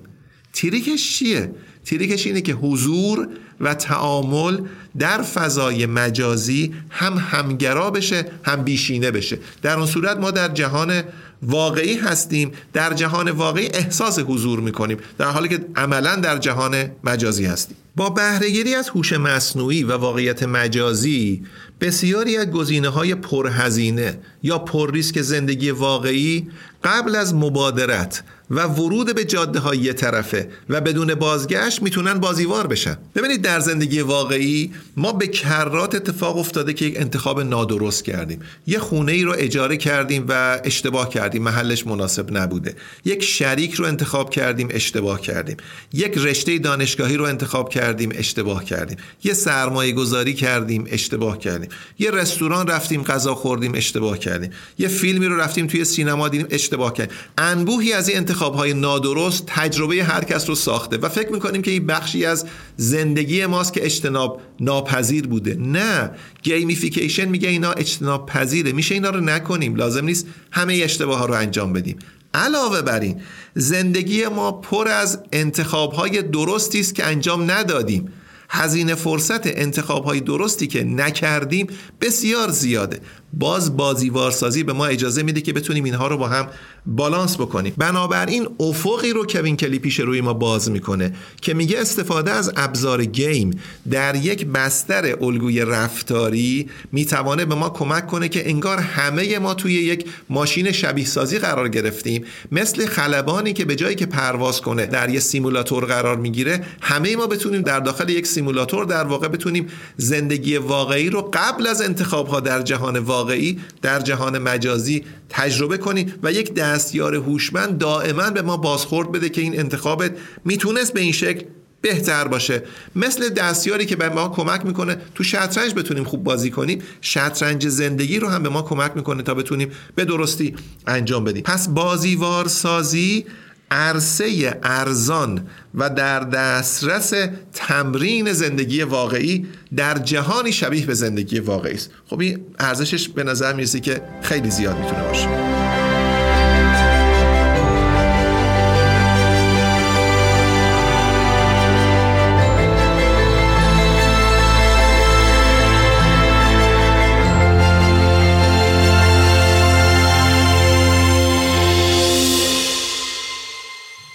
تریکش 0.53 1.17
چیه؟ 1.17 1.51
تریکش 1.85 2.27
اینه 2.27 2.41
که 2.41 2.53
حضور 2.53 3.27
و 3.59 3.73
تعامل 3.73 4.57
در 4.99 5.21
فضای 5.21 5.85
مجازی 5.85 6.73
هم 6.89 7.13
همگرا 7.17 7.91
بشه 7.91 8.25
هم 8.43 8.63
بیشینه 8.63 9.11
بشه. 9.11 9.37
در 9.61 9.77
اون 9.77 9.85
صورت 9.85 10.17
ما 10.17 10.31
در 10.31 10.47
جهان 10.47 11.03
واقعی 11.43 11.97
هستیم 11.97 12.51
در 12.73 12.93
جهان 12.93 13.31
واقعی 13.31 13.67
احساس 13.67 14.19
حضور 14.19 14.59
می‌کنیم 14.59 14.97
در 15.17 15.25
حالی 15.25 15.49
که 15.49 15.65
عملا 15.75 16.15
در 16.15 16.37
جهان 16.37 16.91
مجازی 17.03 17.45
هستیم. 17.45 17.77
با 17.95 18.09
بهرهگیری 18.09 18.75
از 18.75 18.89
هوش 18.89 19.13
مصنوعی 19.13 19.83
و 19.83 19.97
واقعیت 19.97 20.43
مجازی 20.43 21.43
بسیاری 21.81 22.37
از 22.37 22.51
گزینه 22.51 22.89
های 22.89 23.15
پرهزینه 23.15 24.19
یا 24.43 24.59
پر 24.59 24.91
ریسک 24.91 25.21
زندگی 25.21 25.71
واقعی 25.71 26.47
قبل 26.83 27.15
از 27.15 27.35
مبادرت 27.35 28.23
و 28.53 28.67
ورود 28.67 29.15
به 29.15 29.25
جاده 29.25 29.59
های 29.59 29.77
یه 29.77 29.93
طرفه 29.93 30.49
و 30.69 30.81
بدون 30.81 31.15
بازگشت 31.15 31.81
می‌تونن 31.81 32.13
بازیوار 32.13 32.67
بشن. 32.67 32.97
ببینید 33.15 33.41
در 33.41 33.59
زندگی 33.59 33.99
واقعی 34.01 34.71
ما 34.97 35.11
به 35.11 35.27
کرات 35.27 35.95
اتفاق 35.95 36.37
افتاده 36.37 36.73
که 36.73 36.85
یک 36.85 36.97
انتخاب 36.99 37.41
نادرست 37.41 38.03
کردیم. 38.03 38.39
یه 38.67 38.79
خونه 38.79 39.11
ای 39.11 39.23
رو 39.23 39.33
اجاره 39.37 39.77
کردیم 39.77 40.25
و 40.29 40.59
اشتباه 40.63 41.09
کردیم. 41.09 41.43
محلش 41.43 41.87
مناسب 41.87 42.37
نبوده. 42.37 42.75
یک 43.05 43.23
شریک 43.23 43.73
رو 43.73 43.85
انتخاب 43.85 44.29
کردیم 44.29 44.67
اشتباه 44.71 45.21
کردیم. 45.21 45.57
یک 45.93 46.17
رشته 46.17 46.57
دانشگاهی 46.57 47.17
رو 47.17 47.25
انتخاب 47.25 47.69
کردیم 47.69 48.11
اشتباه 48.15 48.65
کردیم. 48.65 48.97
یه 49.23 49.33
سرمایه 49.33 49.91
گذاری 49.91 50.33
کردیم 50.33 50.85
اشتباه 50.89 51.39
کردیم. 51.39 51.69
یه 51.99 52.11
رستوران 52.11 52.67
رفتیم 52.67 53.03
غذا 53.03 53.35
خوردیم 53.35 53.71
اشتباه 53.75 54.17
کردیم. 54.17 54.51
یه 54.77 54.87
فیلمی 54.87 55.25
رو 55.25 55.37
رفتیم 55.37 55.67
توی 55.67 55.85
سینما 55.85 56.29
دیدیم 56.29 56.47
اشتباه 56.49 56.93
کردیم. 56.93 57.15
انبوهی 57.37 57.93
از 57.93 58.09
این 58.09 58.17
انتخاب 58.17 58.42
های 58.51 58.73
نادرست 58.73 59.43
تجربه 59.47 60.03
هر 60.03 60.23
کس 60.23 60.49
رو 60.49 60.55
ساخته 60.55 60.97
و 60.97 61.09
فکر 61.09 61.29
می‌کنیم 61.29 61.61
که 61.61 61.71
این 61.71 61.85
بخشی 61.85 62.25
از 62.25 62.45
زندگی 62.77 63.45
ماست 63.45 63.73
که 63.73 63.85
اجتناب 63.85 64.41
ناپذیر 64.59 65.27
بوده. 65.27 65.55
نه 65.55 66.11
gamification 66.43 67.25
میگه 67.25 67.49
اینا 67.49 67.71
اجتناب 67.71 68.25
پذیره. 68.25 68.71
میشه 68.71 68.95
اینا 68.95 69.09
رو 69.09 69.19
نکنیم. 69.19 69.75
لازم 69.75 70.05
نیست 70.05 70.27
همه 70.51 70.81
اشتباه 70.83 71.19
ها 71.19 71.25
رو 71.25 71.33
انجام 71.33 71.73
بدیم. 71.73 71.99
علاوه 72.33 72.81
بر 72.81 72.99
این 72.99 73.21
زندگی 73.55 74.25
ما 74.27 74.51
پر 74.51 74.87
از 74.87 75.19
انتخاب 75.31 75.93
های 75.93 76.21
درستی 76.21 76.79
است 76.79 76.95
که 76.95 77.05
انجام 77.05 77.51
ندادیم. 77.51 78.09
هزینه 78.49 78.95
فرصت 78.95 79.47
انتخاب 79.47 80.05
های 80.05 80.19
درستی 80.19 80.67
که 80.67 80.83
نکردیم 80.83 81.67
بسیار 82.01 82.49
زیاده. 82.49 82.99
باز 83.33 83.77
بازیوارسازی 83.77 84.63
به 84.63 84.73
ما 84.73 84.85
اجازه 84.85 85.23
میده 85.23 85.41
که 85.41 85.53
بتونیم 85.53 85.83
اینها 85.83 86.07
رو 86.07 86.17
با 86.17 86.27
هم 86.27 86.47
بالانس 86.85 87.35
بکنیم. 87.35 87.73
بنابراین 87.77 88.47
افقی 88.59 89.13
رو 89.13 89.25
کوین 89.25 89.57
کلی 89.57 89.79
پیش 89.79 89.99
روی 89.99 90.21
ما 90.21 90.33
باز 90.33 90.71
می‌کنه 90.71 91.13
که 91.41 91.53
میگه 91.53 91.79
استفاده 91.79 92.31
از 92.31 92.51
ابزار 92.55 93.05
گیم 93.05 93.51
در 93.91 94.15
یک 94.15 94.45
بستر 94.45 95.15
الگوی 95.21 95.61
رفتاری 95.61 96.69
می‌توانه 96.91 97.45
به 97.45 97.55
ما 97.55 97.69
کمک 97.69 98.07
کنه 98.07 98.29
که 98.29 98.49
انگار 98.49 98.77
همه 98.77 99.39
ما 99.39 99.53
توی 99.53 99.73
یک 99.73 100.05
ماشین 100.29 100.71
شبیه 100.71 101.05
سازی 101.05 101.39
قرار 101.39 101.69
گرفتیم. 101.69 102.25
مثل 102.51 102.85
خلبانی 102.85 103.53
که 103.53 103.65
به 103.65 103.75
جایی 103.75 103.95
که 103.95 104.05
پرواز 104.05 104.61
کنه 104.61 104.85
در 104.85 105.09
یه 105.09 105.19
سیمولاتور 105.19 105.85
قرار 105.85 106.17
می‌گیره 106.17 106.65
همه 106.81 107.15
ما 107.15 107.27
بتونیم 107.27 107.61
در 107.61 107.79
داخل 107.79 108.09
یک 108.09 108.27
سیمولاتور 108.27 108.85
در 108.85 109.03
واقع 109.03 109.27
بتونیم 109.27 109.67
زندگی 109.97 110.57
واقعی 110.57 111.09
رو 111.09 111.29
قبل 111.33 111.67
از 111.67 111.81
انتخاب 111.81 112.27
ها 112.27 112.39
در 112.39 112.61
جهان 112.61 112.99
واقعی 113.23 113.59
در 113.81 113.99
جهان 113.99 114.37
مجازی 114.37 115.03
تجربه 115.29 115.77
کنیم 115.77 116.13
و 116.23 116.31
یک 116.31 116.53
دستیار 116.53 117.15
هوشمند 117.15 117.77
دائما 117.77 118.29
به 118.29 118.41
ما 118.41 118.57
بازخورد 118.57 119.11
بده 119.11 119.29
که 119.29 119.41
این 119.41 119.59
انتخابت 119.59 120.11
می‌تونست 120.45 120.93
به 120.93 120.99
این 121.01 121.11
شکل 121.11 121.45
بهتر 121.81 122.27
باشه. 122.27 122.63
مثل 122.95 123.29
دستیاری 123.29 123.85
که 123.85 123.95
به 123.95 124.09
ما 124.09 124.29
کمک 124.29 124.65
می‌کنه 124.65 124.97
تو 125.15 125.23
شطرنج 125.23 125.73
بتونیم 125.73 126.03
خوب 126.03 126.23
بازی 126.23 126.49
کنیم 126.49 126.81
شطرنج 127.01 127.67
زندگی 127.67 128.19
رو 128.19 128.27
هم 128.27 128.43
به 128.43 128.49
ما 128.49 128.61
کمک 128.61 128.91
می‌کنه 128.95 129.23
تا 129.23 129.33
بتونیم 129.33 129.71
به 129.95 130.05
درستی 130.05 130.55
انجام 130.87 131.23
بدیم. 131.23 131.43
پس 131.43 131.67
بازیوار 131.67 132.47
سازی 132.47 133.25
عرصه 133.71 134.59
ارزان 134.63 135.47
و 135.75 135.89
در 135.89 136.19
دسترس 136.19 137.13
تمرین 137.53 138.33
زندگی 138.33 138.83
واقعی 138.83 139.47
در 139.75 139.97
جهانی 139.97 140.51
شبیه 140.51 140.85
به 140.85 140.93
زندگی 140.93 141.39
واقعی 141.39 141.73
است. 141.73 141.89
خب 142.07 142.19
این 142.19 142.45
ارزشش 142.59 143.09
به 143.09 143.23
نظر 143.23 143.53
می‌رسه 143.53 143.79
که 143.79 144.01
خیلی 144.21 144.51
زیاد 144.51 144.77
می‌تونه 144.77 145.03
باشه. 145.03 145.62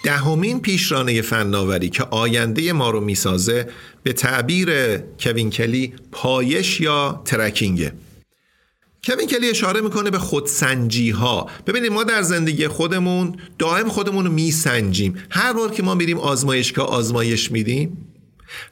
دهمین 0.03 0.61
پیشرانه 0.61 1.23
فناوری 1.23 1.89
که 1.89 2.05
آینده 2.05 2.73
ما 2.73 2.91
رو 2.91 3.01
می‌سازه 3.01 3.69
به 4.03 4.13
تعبیر 4.13 4.97
کوین 4.97 5.51
کلی 5.51 5.93
پایش 6.13 6.81
یا 6.81 7.23
ترکینگه 7.25 7.93
کوین 9.07 9.27
کلی 9.27 9.51
اشاره 9.51 9.81
می‌کنه 9.81 10.11
به 10.11 10.19
خودسنجی 10.19 11.11
ها 11.11 11.47
ببینید 11.67 11.93
ما 11.93 12.05
در 12.05 12.23
زندگی 12.23 12.69
خودمون 12.69 13.37
دائم 13.59 13.89
خودمون 13.89 14.25
رو 14.25 14.33
میسنجیم. 14.33 15.15
هر 15.31 15.53
بار 15.53 15.71
که 15.71 15.83
ما 15.83 15.95
میریم 15.95 16.19
آزمایشگاه 16.19 16.87
آزمایش 16.87 17.53
میدیم 17.53 18.05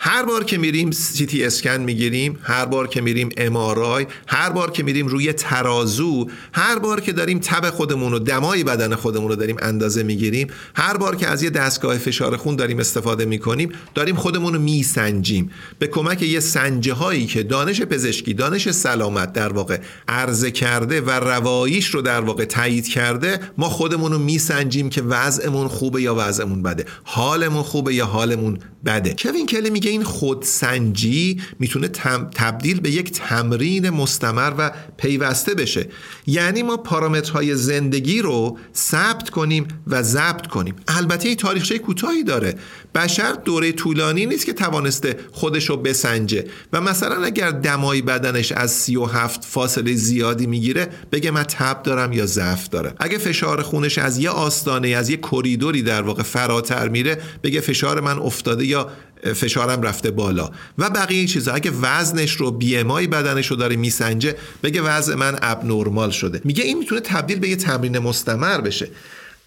هر 0.01 0.23
بار 0.23 0.45
که 0.45 0.59
میریم 0.59 0.91
سیتی 0.91 1.45
اسکن 1.45 1.77
می‌گیریم 1.77 2.39
هر 2.43 2.65
بار 2.65 2.89
که 2.89 3.01
میریم 3.01 3.29
امارای 3.37 4.07
هر 4.27 4.51
بار 4.51 4.71
که 4.71 4.83
میریم 4.83 5.07
روی 5.07 5.33
ترازو 5.33 6.27
هر 6.53 6.79
بار 6.79 7.01
که 7.01 7.13
داریم 7.13 7.39
تب 7.39 7.71
خودمون 7.71 8.13
و 8.13 8.19
دمای 8.19 8.65
بدن 8.65 8.95
خودمون 8.95 9.29
رو 9.29 9.37
داریم 9.37 9.57
اندازه 9.63 10.03
می‌گیریم 10.03 10.49
هر 10.75 10.97
بار 10.97 11.17
که 11.17 11.27
از 11.27 11.43
یه 11.43 11.51
دستگاه 11.51 11.99
فشار 11.99 12.37
خون 12.37 12.57
داریم 12.57 12.79
استفاده 12.79 13.25
می‌کنیم 13.25 13.73
داریم 13.95 14.17
خودمون 14.17 14.53
رو 14.55 14.61
میسنجیم. 14.61 15.51
به 15.79 15.87
کمک 15.87 16.23
یه 16.23 16.41
سنجه 16.41 16.93
هایی 16.93 17.27
که 17.27 17.43
دانش 17.43 17.83
پزشکی 17.83 18.35
دانش 18.35 18.71
سلامت 18.71 19.33
در 19.33 19.53
واقع 19.53 19.79
عرضه 20.09 20.51
کرده 20.51 21.01
و 21.01 21.11
رواییش 21.11 21.87
رو 21.87 22.03
در 22.03 22.21
واقع 22.21 22.45
تایید 22.45 22.89
کرده 22.89 23.41
ما 23.59 23.69
خودمون 23.69 24.13
رو 24.13 24.19
میسنجیم 24.19 24.91
که 24.91 25.03
وضعمون 25.03 25.69
خوبه 25.69 26.03
یا 26.03 26.15
وضعمون 26.19 26.63
بده. 26.63 26.85
حالمون 27.05 27.63
خوبه 27.63 27.95
یا 27.95 28.07
حالمون 28.07 28.59
بده. 28.85 29.15
کوین 29.19 29.47
میگه 29.71 29.91
این 29.91 30.05
خودسنجی 30.05 31.41
می‌تونه 31.59 31.89
تبدیل 32.35 32.81
به 32.81 32.91
یک 32.91 33.13
تمرین 33.13 33.91
مستمر 33.91 34.53
و 34.59 34.71
پیوسته 34.97 35.55
بشه. 35.55 35.89
یعنی 36.27 36.63
ما 36.63 36.77
پارامترهای 36.77 37.55
زندگی 37.57 38.23
رو 38.23 38.59
ثبت 38.75 39.31
کنیم 39.31 39.69
و 39.87 40.03
ضبط 40.03 40.47
کنیم. 40.47 40.75
البته 40.89 41.29
این 41.29 41.37
تاریخچه 41.37 41.79
کوتاهی 41.79 42.25
داره. 42.25 42.55
بشر 42.97 43.33
دوره 43.33 43.73
طولانی 43.73 44.27
نیست 44.27 44.47
که 44.47 44.53
توانسته 44.53 45.17
خودش 45.33 45.71
رو 45.71 45.77
بسنجه. 45.77 46.45
و 46.73 46.81
مثلا 46.81 47.25
اگر 47.25 47.51
دمای 47.51 48.03
بدنش 48.03 48.53
از 48.53 48.71
37 48.73 49.45
فاصله 49.45 49.95
زیادی 49.95 50.47
می‌گیره 50.47 50.89
بگه 51.13 51.31
من 51.31 51.43
تب 51.43 51.83
دارم 51.83 52.13
یا 52.13 52.27
ضعف 52.27 52.69
داره. 52.69 52.95
اگه 52.99 53.19
فشار 53.19 53.63
خونش 53.63 53.99
از 53.99 54.19
یه 54.19 54.31
آستانه 54.31 54.89
از 54.89 55.11
یه 55.11 55.17
کریدوری 55.17 55.83
در 55.83 56.03
واقع 56.03 56.23
فراتر 56.23 56.89
میره 56.89 57.19
بگه 57.43 57.61
فشار 57.61 58.01
من 58.01 58.19
افتاده 58.19 58.67
یا 58.67 58.91
فشارم 59.35 59.83
رفته 59.83 60.11
بالا. 60.11 60.51
و 60.79 60.91
بقیه 60.91 61.27
چیزا. 61.27 61.53
اگه 61.53 61.71
وزنش 61.83 62.33
رو 62.33 62.51
بی 62.51 62.83
بدنش 62.85 63.47
رو 63.47 63.57
داره 63.57 63.77
میسنجه 63.77 64.37
بگه 64.63 64.83
وزن 64.83 65.15
من 65.15 65.39
اب 65.43 65.65
نورمال 65.65 66.11
شده. 66.11 66.41
میگه 66.45 66.65
این 66.65 66.79
می‌تونه 66.79 67.01
تبدیل 67.01 67.39
به 67.39 67.49
یه 67.49 67.57
تمرین 67.57 67.99
مستمر 67.99 68.61
بشه. 68.61 68.89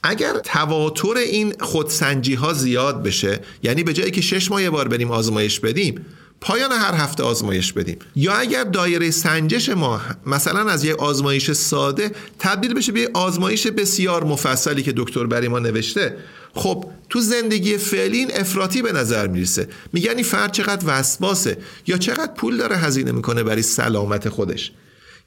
اگر 0.03 0.33
تواتر 0.43 1.17
این 1.17 1.53
خودسنجی 1.59 2.33
ها 2.33 2.53
زیاد 2.53 3.03
بشه 3.03 3.39
یعنی 3.63 3.83
به 3.83 3.93
جایی 3.93 4.11
که 4.11 4.21
شش 4.21 4.51
ماه 4.51 4.63
یه 4.63 4.69
بار 4.69 4.87
بریم 4.87 5.11
آزمایش 5.11 5.59
بدیم 5.59 6.05
پایان 6.41 6.71
هر 6.71 6.93
هفته 6.93 7.23
آزمایش 7.23 7.73
بدیم. 7.73 7.97
یا 8.15 8.33
اگر 8.33 8.63
دایره 8.63 9.11
سنجش 9.11 9.69
ما 9.69 10.01
مثلا 10.25 10.69
از 10.69 10.83
یک 10.83 10.99
آزمایش 10.99 11.51
ساده 11.51 12.11
تبدیل 12.39 12.73
بشه 12.73 12.91
به 12.91 13.09
آزمایش 13.13 13.67
بسیار 13.67 14.23
مفصلی 14.23 14.83
که 14.83 14.93
دکتر 14.97 15.25
برای 15.25 15.47
ما 15.47 15.59
نوشته 15.59 16.17
خب 16.53 16.85
تو 17.09 17.19
زندگی 17.19 17.77
فعلی 17.77 18.17
این 18.17 18.31
افراطی 18.33 18.81
به 18.81 18.91
نظر 18.91 19.27
می‌رسه. 19.27 19.67
میگن 19.93 20.15
این 20.15 20.23
فرد 20.23 20.51
چقدر 20.51 20.83
وسواسه 20.87 21.57
یا 21.87 21.97
چقدر 21.97 22.33
پول 22.33 22.57
داره 22.57 22.77
هزینه 22.77 23.11
می‌کنه 23.11 23.43
برای 23.43 23.61
سلامت 23.61 24.29
خودش. 24.29 24.71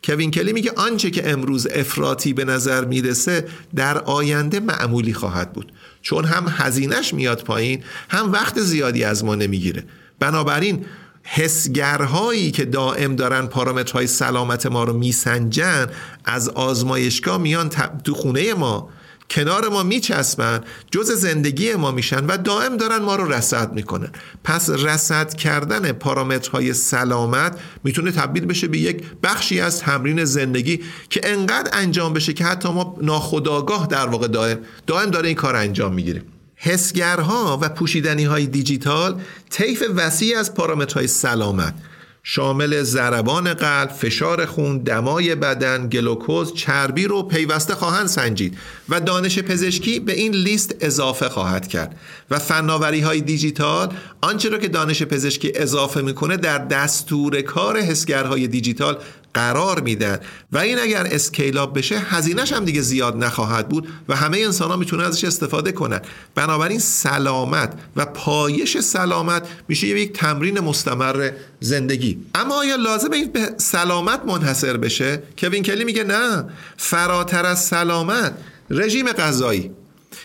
کوین 0.04 0.30
کلی 0.30 0.52
میگه 0.52 0.72
آنچه 0.76 1.10
که 1.10 1.30
امروز 1.30 1.66
افراطی 1.66 2.32
به 2.32 2.44
نظر 2.44 2.84
می‌رسه 2.84 3.48
در 3.74 3.98
آینده 3.98 4.60
معمولی 4.60 5.14
خواهد 5.14 5.52
بود. 5.52 5.72
چون 6.02 6.24
هم 6.24 6.46
هزینهش 6.48 7.14
میاد 7.14 7.42
پایین 7.42 7.82
هم 8.08 8.32
وقت 8.32 8.60
زیادی 8.60 9.04
از 9.04 9.24
ما 9.24 9.34
نمی‌گیره. 9.34 9.84
بنابراین 10.18 10.84
حسگرهایی 11.22 12.50
که 12.50 12.64
دائم 12.64 13.16
دارن 13.16 13.46
پارامترهای 13.46 14.06
سلامت 14.06 14.66
ما 14.66 14.84
رو 14.84 14.92
میسنجن 14.92 15.86
از 16.24 16.48
آزمایشگاه 16.48 17.38
میان 17.38 17.68
تو 18.04 18.14
خونه 18.14 18.54
ما 18.54 18.88
کنار 19.30 19.68
ما 19.68 19.82
میچسبن 19.82 20.60
جز 20.90 21.10
زندگی 21.12 21.74
ما 21.74 21.90
میشن 21.90 22.26
و 22.26 22.36
دائم 22.36 22.76
دارن 22.76 22.98
ما 22.98 23.16
رو 23.16 23.32
رصد 23.32 23.72
می‌کنن. 23.72 24.08
پس 24.44 24.70
رصد 24.70 25.34
کردن 25.34 25.92
پارامترهای 25.92 26.72
سلامت 26.72 27.60
می‌تونه 27.84 28.12
تبدیل 28.12 28.44
بشه 28.44 28.68
به 28.68 28.78
یک 28.78 29.02
بخشی 29.22 29.60
از 29.60 29.80
تمرین 29.80 30.24
زندگی 30.24 30.80
که 31.10 31.20
انقدر 31.24 31.70
انجام 31.72 32.12
بشه 32.12 32.32
که 32.32 32.44
حتی 32.44 32.68
ما 32.68 32.96
ناخداگاه 33.02 33.86
در 33.86 34.06
واقع 34.06 34.28
دائم 34.28 34.58
دائم 34.86 35.10
داره 35.10 35.26
این 35.26 35.36
کار 35.36 35.56
انجام 35.56 35.94
می‌گیریم 35.94 36.22
حسگرها 36.56 37.58
و 37.62 37.68
پوشیدنی 37.68 38.24
های 38.24 38.46
دیجیتال 38.46 39.20
طیف 39.50 39.82
وسیع 39.96 40.38
از 40.38 40.54
پارامترهای 40.54 41.06
سلامت. 41.06 41.74
شامل 42.24 42.82
ضربان 42.82 43.54
قلب، 43.54 43.90
فشار 43.90 44.46
خون، 44.46 44.78
دمای 44.78 45.34
بدن، 45.34 45.88
گلوکوز، 45.88 46.54
چربی 46.54 47.04
رو 47.04 47.22
پیوسته 47.22 47.74
خواهند 47.74 48.06
سنجید 48.06 48.58
و 48.88 49.00
دانش 49.00 49.38
پزشکی 49.38 50.00
به 50.00 50.12
این 50.12 50.32
لیست 50.32 50.76
اضافه 50.80 51.28
خواهد 51.28 51.68
کرد 51.68 51.96
و 52.30 52.38
فناوری 52.38 53.00
های 53.00 53.20
دیجیتال 53.20 53.94
آنچه 54.20 54.48
را 54.48 54.58
که 54.58 54.68
دانش 54.68 55.02
پزشکی 55.02 55.52
اضافه 55.54 56.02
می‌کنه 56.02 56.36
در 56.36 56.58
دستور 56.58 57.40
کار 57.40 57.78
حسگرهای 57.78 58.46
دیجیتال 58.46 58.98
قرار 59.34 59.80
میدن 59.80 60.18
و 60.52 60.58
این 60.58 60.78
اگر 60.78 61.06
اسکیلاب 61.10 61.78
بشه 61.78 61.98
هزینهش 61.98 62.52
هم 62.52 62.64
دیگه 62.64 62.80
زیاد 62.80 63.16
نخواهد 63.16 63.68
بود 63.68 63.88
و 64.08 64.16
همه 64.16 64.38
انسان 64.38 64.70
ها 64.70 64.76
می‌تونن 64.76 65.04
ازش 65.04 65.24
استفاده 65.24 65.72
کنن. 65.72 66.00
بنابراین 66.34 66.78
سلامت 66.78 67.72
و 67.96 68.06
پایش 68.06 68.78
سلامت 68.78 69.48
میشه 69.68 69.86
یک 69.86 70.12
تمرین 70.12 70.60
مستمر 70.60 71.30
زندگی. 71.60 72.18
اما 72.34 72.54
آیا 72.54 72.76
لازم 72.76 73.12
این 73.12 73.32
به 73.32 73.50
سلامت 73.56 74.20
منحصر 74.26 74.76
بشه؟ 74.76 75.22
کوین 75.38 75.62
کلی 75.62 75.84
میگه 75.84 76.04
نه. 76.04 76.44
فراتر 76.76 77.46
از 77.46 77.64
سلامت 77.64 78.34
رژیم 78.70 79.12
غذایی 79.12 79.70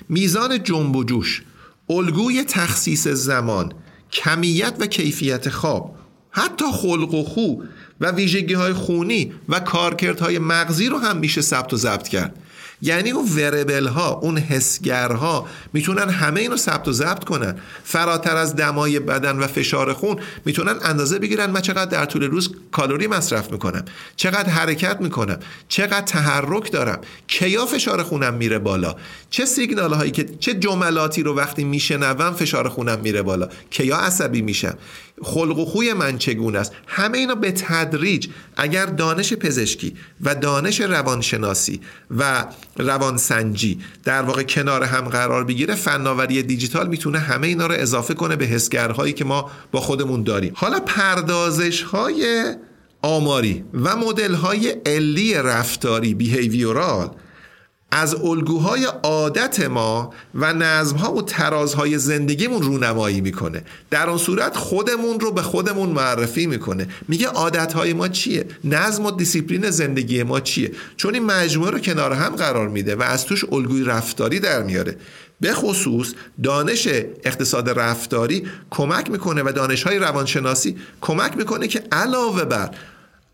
میزان 0.10 0.64
جنب 0.64 0.96
و 0.96 1.04
جوش 1.04 1.44
الگوی 1.90 2.44
تخصیص 2.44 3.08
زمان 3.08 3.74
کمیت 4.12 4.74
و 4.80 4.86
کیفیت 4.86 5.50
خواب 5.50 5.96
حتی 6.32 6.66
خلق 6.74 7.14
و 7.14 7.24
خو 7.24 7.56
و 8.02 8.12
ویژگی 8.12 8.54
های 8.54 8.74
خونی 8.74 9.34
و 9.50 9.60
کارکردهای 9.60 10.40
مغزی 10.40 10.88
رو 10.88 10.98
هم 10.98 11.18
میشه 11.18 11.42
ثبت 11.42 11.74
و 11.74 11.78
ضبط 11.78 12.08
کرد. 12.08 12.36
یعنی 12.82 13.12
اون 13.12 13.28
وربل 13.36 13.88
ها 13.88 14.14
اون 14.14 14.38
حسگرها 14.38 15.48
می‌تونن 15.74 16.10
همه 16.10 16.40
اینو 16.42 16.58
ثبت 16.58 16.88
و 16.88 16.92
ضبط 16.92 17.24
کنن. 17.24 17.56
فراتر 17.84 18.36
از 18.36 18.56
دمای 18.56 19.00
بدن 19.00 19.38
و 19.38 19.48
فشار 19.48 19.94
خون 19.94 20.20
می‌تونن 20.46 20.76
اندازه 20.84 21.20
بگیرن 21.20 21.50
من 21.50 21.62
چقدر 21.62 21.86
در 21.86 22.06
طول 22.06 22.24
روز 22.24 22.50
کالری 22.72 23.08
مصرف 23.08 23.52
می‌کنم. 23.52 23.86
چقدر 24.16 24.50
حرکت 24.50 25.02
می‌کنم. 25.02 25.40
چقدر 25.68 26.02
تحرک 26.02 26.72
دارم. 26.72 27.02
کیا 27.28 27.66
فشار 27.66 28.04
خونم 28.04 28.34
میره 28.34 28.60
بالا؟ 28.60 28.96
چه 29.30 29.46
سیگنال 29.46 29.94
هایی 29.94 30.12
که 30.12 30.26
چه 30.40 30.54
جملاتی 30.54 31.24
رو 31.24 31.36
وقتی 31.36 31.64
میشنوم 31.64 32.34
فشار 32.34 32.70
خونم 32.70 33.00
میره 33.00 33.22
بالا؟ 33.22 33.50
کیا 33.70 33.98
عصبی 33.98 34.42
میشم؟ 34.42 34.78
خلق 35.24 35.60
و 35.60 35.66
خوی 35.66 35.94
من 35.94 36.18
چگونه 36.18 36.60
است؟ 36.60 36.72
همه 36.88 37.18
اینا 37.18 37.36
به 37.36 37.52
تدریج 37.52 38.28
اگر 38.58 38.86
دانش 38.86 39.34
پزشکی 39.34 39.96
و 40.22 40.36
دانش 40.36 40.82
روانشناسی 40.82 41.82
و 42.18 42.46
روانسنجی 42.78 43.80
در 44.04 44.22
واقع 44.22 44.44
کنار 44.44 44.84
هم 44.84 45.02
قرار 45.02 45.44
بگیره 45.44 45.76
فناوری 45.76 46.44
دیجیتال 46.44 46.88
می‌تونه 46.88 47.20
همه 47.20 47.48
اینا 47.48 47.68
رو 47.68 47.76
اضافه 47.78 48.14
کنه 48.14 48.36
به 48.36 48.46
حسگرهایی 48.46 49.14
که 49.14 49.26
ما 49.26 49.52
با 49.72 49.80
خودمون 49.80 50.24
داریم. 50.24 50.52
حالا 50.56 50.80
پردازش 50.80 51.82
های 51.82 52.54
آماری 53.02 53.64
و 53.74 53.96
مدل 53.96 54.34
های 54.34 54.70
علی 54.70 55.34
رفتاری 55.34 56.14
بیهیویورال 56.14 57.10
از 57.92 58.16
الگوهای 58.16 58.88
عادت 59.04 59.60
ما 59.60 60.14
و 60.36 60.54
نظمها 60.54 61.14
و 61.14 61.22
ترازهای 61.22 61.98
زندگیمون 61.98 62.62
رونمایی 62.62 63.22
می‌کنه. 63.22 63.64
در 63.90 64.10
اون 64.10 64.18
صورت 64.18 64.56
خودمون 64.56 65.20
رو 65.20 65.32
به 65.32 65.42
خودمون 65.42 65.90
معرفی 65.90 66.48
می‌کنه. 66.48 66.88
میگه 67.08 67.28
عادتهای 67.28 67.94
ما 67.94 68.08
چیه؟ 68.08 68.46
نظم 68.64 69.06
و 69.06 69.12
دیسیپلین 69.12 69.70
زندگی 69.70 70.24
ما 70.24 70.40
چیه؟ 70.40 70.72
چون 70.98 71.14
این 71.14 71.26
مجموعه 71.26 71.72
رو 71.72 71.80
کنار 71.80 72.14
هم 72.14 72.36
قرار 72.36 72.70
میده 72.70 72.96
و 72.96 73.02
از 73.02 73.26
توش 73.26 73.46
الگوی 73.52 73.84
رفتاری 73.84 74.40
در 74.40 74.64
میاره. 74.64 74.98
به 75.42 75.54
خصوص 75.54 76.14
دانش 76.44 76.88
اقتصاد 77.24 77.70
رفتاری 77.70 78.48
کمک 78.70 79.12
می‌کنه 79.12 79.44
و 79.44 79.52
دانش 79.52 79.84
های 79.84 80.00
روانشناسی 80.00 80.78
کمک 81.02 81.38
می‌کنه 81.38 81.68
که 81.68 81.84
علاوه 81.92 82.46
بر 82.46 82.72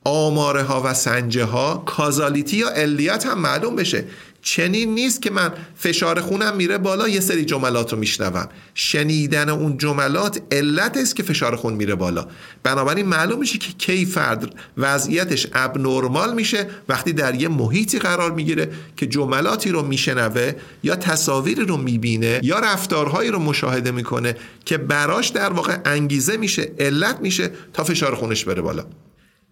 آماره 0.05 0.63
ها 0.63 0.81
و 0.85 0.93
سنجه 0.93 1.43
ها 1.43 1.83
کازالیتی 1.85 2.57
یا 2.57 2.69
علیت 2.69 3.25
هم 3.25 3.39
معلوم 3.39 3.75
بشه. 3.75 4.05
چنین 4.45 4.95
نیست 4.95 5.21
که 5.21 5.31
من 5.31 5.53
فشار 5.75 6.21
خونم 6.21 6.55
میره 6.55 6.77
بالا 6.77 7.07
یه 7.07 7.19
سری 7.19 7.45
جملات 7.45 7.93
رو 7.93 7.99
میشنوم. 7.99 8.49
شنیدن 8.73 9.49
اون 9.49 9.77
جملات 9.77 10.41
علت 10.51 10.97
است 10.97 11.15
که 11.15 11.23
فشار 11.23 11.55
خون 11.55 11.73
میره 11.73 11.95
بالا. 11.95 12.27
بنابراین 12.63 13.05
معلوم 13.05 13.39
میشه 13.39 13.57
که 13.57 13.73
کی 13.77 14.05
فرد 14.05 14.55
وضعیتش 14.77 15.47
ابنرمال 15.53 16.33
میشه 16.33 16.67
وقتی 16.89 17.13
در 17.13 17.35
یه 17.35 17.47
محیطی 17.47 17.99
قرار 17.99 18.31
می‌گیره 18.31 18.71
که 18.97 19.07
جملاتی 19.07 19.69
رو 19.69 19.83
میشنوه 19.83 20.51
یا 20.83 20.95
تصاویری 20.95 21.65
رو 21.65 21.77
می‌بینه 21.77 22.39
یا 22.43 22.59
رفتارهایی 22.59 23.29
رو 23.29 23.39
مشاهده 23.39 23.91
می‌کنه 23.91 24.35
که 24.65 24.77
براش 24.77 25.29
در 25.29 25.53
واقع 25.53 25.77
انگیزه 25.85 26.37
میشه 26.37 26.71
علت 26.79 27.19
میشه 27.21 27.51
تا 27.73 27.83
فشار 27.83 28.15
خونش 28.15 28.45
بره 28.45 28.61
بالا. 28.61 28.85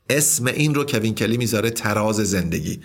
اسم 0.10 0.46
این 0.46 0.76
رو 0.76 0.84
کوین 0.84 1.16
کلی 1.16 1.38
می‌ذاره 1.38 1.70
تراز 1.70 2.16
زندگی. 2.16 2.80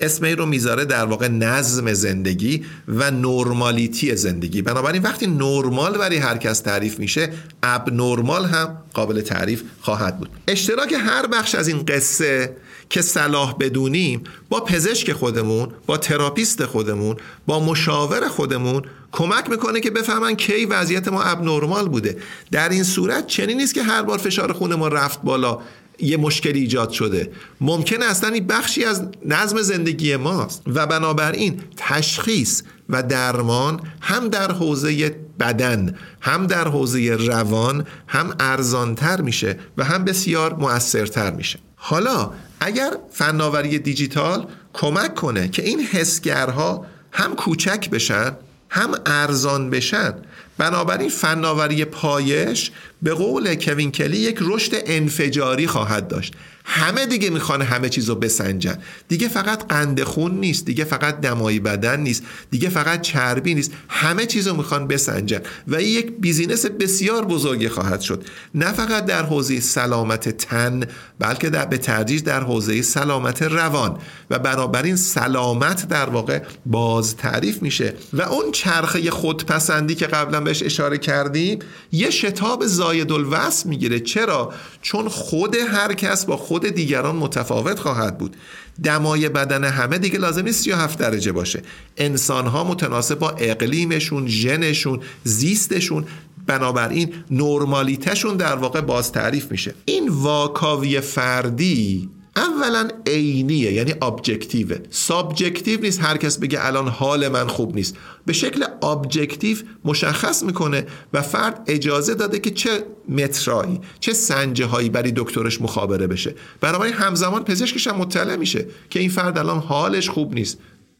اسم 0.00 0.26
رو 0.26 0.46
می‌ذاره 0.46 0.84
در 0.84 1.04
واقع 1.04 1.28
نظم 1.28 1.92
زندگی 1.92 2.64
و 2.88 3.10
normality 3.10 4.16
زندگی. 4.16 4.62
بنابراین 4.62 5.02
وقتی 5.02 5.26
نرمال 5.26 5.98
برای 5.98 6.16
هر 6.16 6.36
کس 6.36 6.60
تعریف 6.60 6.98
میشه 6.98 7.32
abnormal 7.62 8.44
هم 8.44 8.76
قابل 8.94 9.20
تعریف 9.20 9.62
خواهد 9.80 10.18
بود. 10.18 10.28
اشتراک 10.48 10.92
هر 10.92 11.26
بخش 11.26 11.54
از 11.54 11.68
این 11.68 11.84
قصه 11.84 12.56
که 12.90 13.02
صلاح 13.02 13.54
بدونیم 13.60 14.24
با 14.48 14.60
پزشک 14.60 15.12
خودمون 15.12 15.68
با 15.86 15.96
تراپیست 15.96 16.64
خودمون 16.64 17.16
با 17.46 17.60
مشاور 17.60 18.28
خودمون 18.28 18.82
کمک 19.12 19.50
می‌کنه 19.50 19.80
که 19.80 19.90
بفهمن 19.90 20.34
کی 20.34 20.64
وضعیت 20.64 21.08
ما 21.08 21.22
abnormal 21.22 21.88
بوده. 21.88 22.16
در 22.50 22.68
این 22.68 22.84
صورت 22.84 23.26
چنین 23.26 23.56
نیست 23.56 23.74
که 23.74 23.82
هر 23.82 24.02
بار 24.02 24.18
فشار 24.18 24.52
خون 24.52 24.74
ما 24.74 24.88
رفت 24.88 25.22
بالا. 25.22 25.58
یه 25.98 26.16
مشکلی 26.16 26.60
ایجاد 26.60 26.90
شده. 26.90 27.30
ممکن 27.60 28.02
اصلا 28.02 28.30
این 28.30 28.46
بخشی 28.46 28.84
از 28.84 29.02
نظم 29.26 29.62
زندگی 29.62 30.16
ماست. 30.16 30.62
و 30.66 30.86
بنابراین 30.86 31.60
تشخیص 31.76 32.62
و 32.88 33.02
درمان 33.02 33.80
هم 34.00 34.28
در 34.28 34.52
حوزه 34.52 35.16
بدن 35.40 35.98
هم 36.20 36.46
در 36.46 36.68
حوزه 36.68 37.10
روان 37.10 37.86
هم 38.06 38.34
ارزانتر 38.40 39.20
میشه 39.20 39.58
و 39.76 39.84
هم 39.84 40.04
بسیار 40.04 40.54
مؤثرتر 40.54 41.30
میشه. 41.30 41.58
حالا 41.76 42.30
اگر 42.60 42.90
فناوری 43.10 43.78
دیجیتال 43.78 44.46
کمک 44.72 45.14
کنه 45.14 45.48
که 45.48 45.64
این 45.64 45.80
حسگرها 45.80 46.86
هم 47.12 47.34
کوچک 47.34 47.90
بشن 47.90 48.36
هم 48.70 48.94
ارزان 49.06 49.70
بشن 49.70 50.14
بنابراین 50.58 51.08
فناوری 51.08 51.84
پایش 51.84 52.70
به 53.04 53.14
قول 53.14 53.54
کوین 53.54 53.92
کلی 53.92 54.16
یک 54.16 54.38
رشد 54.40 54.72
انفجاری 54.86 55.66
خواهد 55.66 56.08
داشت. 56.08 56.34
همه 56.66 57.06
دیگه 57.06 57.30
می‌خوان 57.30 57.62
همه 57.62 57.88
چیز 57.88 58.08
رو 58.08 58.14
بسنجن. 58.14 58.78
دیگه 59.08 59.28
فقط 59.28 59.66
قند 59.68 60.02
خون 60.02 60.40
نیست 60.40 60.64
دیگه 60.64 60.84
فقط 60.84 61.20
دمای 61.20 61.60
بدن 61.60 62.00
نیست 62.00 62.22
دیگه 62.50 62.68
فقط 62.68 63.00
چربی 63.00 63.54
نیست. 63.54 63.72
همه 63.88 64.26
چیز 64.26 64.48
رو 64.48 64.56
می‌خوان 64.56 64.86
بسنجن 64.86 65.40
و 65.68 65.76
این 65.76 65.88
یک 65.88 66.12
بیزینس 66.20 66.66
بسیار 66.66 67.24
بزرگی 67.24 67.68
خواهد 67.68 68.00
شد. 68.00 68.24
نه 68.54 68.72
فقط 68.72 69.04
در 69.04 69.22
حوزه 69.22 69.60
سلامت 69.60 70.28
تن 70.28 70.80
بلکه 71.18 71.50
در 71.50 71.64
به 71.64 71.78
تدریج 71.78 72.22
در 72.22 72.40
حوزه 72.40 72.82
سلامت 72.82 73.42
روان. 73.42 73.98
و 74.30 74.38
بنابراین 74.38 74.96
سلامت 74.96 75.88
در 75.88 76.08
واقع 76.10 76.42
باز 76.66 77.16
تعریف 77.16 77.62
میشه. 77.62 77.94
و 78.12 78.22
اون 78.22 78.52
چرخه 78.52 79.10
خودپسندی 79.10 79.94
که 79.94 80.06
قبلا 80.06 80.40
بهش 80.40 80.62
اشاره 80.62 80.98
کردیم 80.98 81.58
یه 81.92 82.10
شتاب 82.10 82.66
زاید 82.94 83.12
الوصف 83.12 83.66
می‌گیره. 83.66 84.00
چرا؟ 84.00 84.52
چون 84.82 85.08
خود 85.08 85.56
هر 85.56 85.94
کس 85.94 86.24
با 86.24 86.36
خود 86.36 86.66
دیگران 86.66 87.16
متفاوت 87.16 87.78
خواهد 87.78 88.18
بود. 88.18 88.36
دمای 88.84 89.28
بدن 89.28 89.64
همه 89.64 89.98
دیگه 89.98 90.18
لازم 90.18 90.44
نیست 90.44 90.62
37 90.64 90.98
درجه 90.98 91.32
باشه. 91.32 91.62
انسان 91.96 92.46
ها 92.46 92.64
متناسب 92.64 93.18
با 93.18 93.30
اقلیمشون 93.30 94.28
ژنشون 94.28 95.00
زیستشون. 95.24 96.04
بنابراین 96.46 97.12
نرمالیتشون 97.30 98.36
در 98.36 98.56
واقع 98.56 98.80
باز 98.80 99.12
تعریف 99.12 99.50
میشه. 99.50 99.74
این 99.84 100.08
واکاوی 100.08 101.00
فردی 101.00 102.08
اولا 102.36 102.88
عینیه 103.06 103.72
یعنی 103.72 103.94
objective 104.02 104.78
ه 104.90 104.98
subjective 104.98 105.80
نیست 105.80 106.00
هر 106.02 106.16
کس 106.16 106.38
بگه 106.38 106.66
الان 106.66 106.88
حال 106.88 107.28
من 107.28 107.48
خوب 107.48 107.74
نیست. 107.74 107.96
به 108.26 108.32
شکل 108.32 108.64
objective 108.82 109.56
مشخص 109.84 110.42
می‌کنه 110.42 110.86
و 111.12 111.22
فرد 111.22 111.62
اجازه 111.66 112.14
داده 112.14 112.38
که 112.38 112.50
چه 112.50 112.84
مترایی 113.08 113.80
چه 114.00 114.12
سنجه 114.12 114.66
هایی 114.66 114.88
برای 114.88 115.12
دکترش 115.16 115.62
مخابره 115.62 116.06
بشه. 116.06 116.34
بنابراین 116.60 116.94
همزمان 116.94 117.44
پزشکش 117.44 117.86
هم 117.86 117.96
مطلع 117.96 118.36
میشه 118.36 118.66
که 118.90 119.00
این 119.00 119.10
فرد 119.10 119.38
الان 119.38 119.58
حالش 119.58 120.10
خوب 120.10 120.34
نیست. 120.34 120.58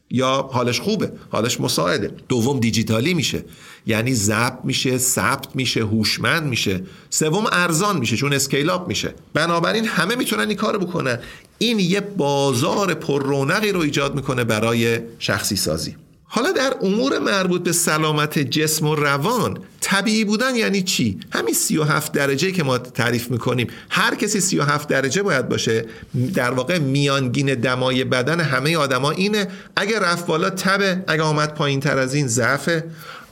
یا 0.09 0.49
حالش 0.51 0.79
خوبه 0.79 1.11
حالش 1.29 1.61
مساعده. 1.61 2.11
دوم 2.29 2.59
دیجیتالی 2.59 3.13
میشه. 3.13 3.45
یعنی 3.87 4.13
ضبط 4.13 4.59
میشه 4.63 4.97
ثبت 4.97 5.55
میشه 5.55 5.81
هوشمند 5.81 6.43
میشه. 6.43 6.83
سوم 7.09 7.45
ارزان 7.51 7.97
میشه 7.97 8.17
چون 8.17 8.33
اسکیل 8.33 8.69
اپ 8.69 8.87
میشه. 8.87 9.13
بنابراین 9.33 9.85
همه 9.85 10.15
می‌تونن 10.15 10.47
این 10.47 10.57
کارو 10.57 10.79
بکنن. 10.79 11.19
این 11.57 11.79
یه 11.79 12.01
بازار 12.01 12.93
پر 12.93 13.23
رونقی 13.23 13.71
رو 13.71 13.79
ایجاد 13.79 14.15
می‌کنه 14.15 14.43
برای 14.43 14.99
شخصی 15.19 15.55
سازی 15.55 15.95
حالا 16.27 16.51
در 16.51 16.73
امور 16.81 17.19
مربوط 17.19 17.63
به 17.63 17.71
سلامت 17.71 18.39
جسم 18.39 18.87
و 18.87 18.95
روان 18.95 19.57
طبیعی 19.81 20.25
بودن 20.25 20.55
یعنی 20.55 20.81
چی؟ 20.81 21.19
همین 21.31 21.53
37 21.53 22.11
درجه 22.11 22.51
که 22.51 22.63
ما 22.63 22.77
تعریف 22.77 23.31
می‌کنیم. 23.31 23.67
هر 23.89 24.15
کسی 24.15 24.39
37 24.39 24.89
درجه 24.89 25.23
باید 25.23 25.49
باشه. 25.49 25.85
در 26.33 26.51
واقع 26.51 26.79
میانگین 26.79 27.55
دمای 27.55 28.03
بدن 28.03 28.39
همه 28.39 28.77
آدما 28.77 29.11
اینه. 29.11 29.47
اگه 29.75 29.99
رفت 29.99 30.25
بالا 30.25 30.49
تبه 30.49 31.03
اگه 31.07 31.23
آمد 31.23 31.53
پایین 31.53 31.79
تر 31.79 31.97
از 31.97 32.13
این 32.13 32.27
ضعفه. 32.27 32.83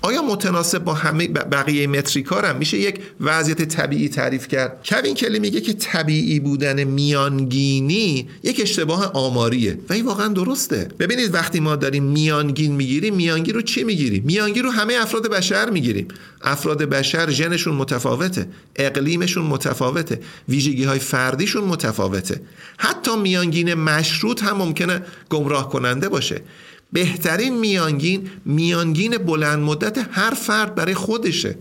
آیا 0.05 0.21
متناسب 0.21 0.84
با 0.84 0.93
همه 0.93 1.27
بقیه 1.27 1.88
متریکار 1.88 2.45
هم 2.45 2.55
میشه 2.55 2.77
یک 2.77 2.99
وضعیت 3.21 3.61
طبیعی 3.61 4.09
تعریف 4.09 4.47
کرد؟ 4.47 4.80
کوین 4.85 5.15
کلی 5.15 5.39
میگه 5.39 5.61
که 5.61 5.73
طبیعی 5.73 6.39
بودن 6.39 6.84
میانگینی 6.84 8.30
یک 8.43 8.59
اشتباه 8.61 9.11
آماریه. 9.13 9.80
و 9.89 9.93
این 9.93 10.05
واقعا 10.05 10.27
درسته. 10.27 10.89
ببینید 10.99 11.34
وقتی 11.34 11.59
ما 11.59 11.75
داریم 11.75 12.03
میانگین 12.03 12.75
می‌گیریم 12.75 13.15
میانگین 13.15 13.55
رو 13.55 13.61
چی 13.61 13.84
می‌گیریم؟ 13.84 14.23
میانگین 14.25 14.63
رو 14.63 14.71
همه 14.71 14.93
افراد 14.93 15.27
بشر 15.27 15.69
می‌گیریم. 15.69 16.07
افراد 16.41 16.84
بشر 16.84 17.30
ژنشون 17.30 17.75
متفاوته 17.75 18.47
اقلیمشون 18.75 19.45
متفاوته 19.45 20.19
ویژگی 20.49 20.84
های 20.84 20.99
فردیشون 20.99 21.63
متفاوته. 21.63 22.41
حتی 22.77 23.15
میانگین 23.17 23.73
مشروط 23.73 24.43
هم 24.43 24.57
ممکنه 24.57 25.01
گمراه 25.30 25.69
کننده 25.69 26.09
باشه. 26.09 26.41
بهترین 26.94 27.60
میانگین 27.60 28.30
میانگین 28.45 29.18
بلند 29.18 29.60
مدت 29.60 30.06
هر 30.11 30.34
فرد 30.34 30.76
برای 30.76 30.94
خودشه. 30.94 31.56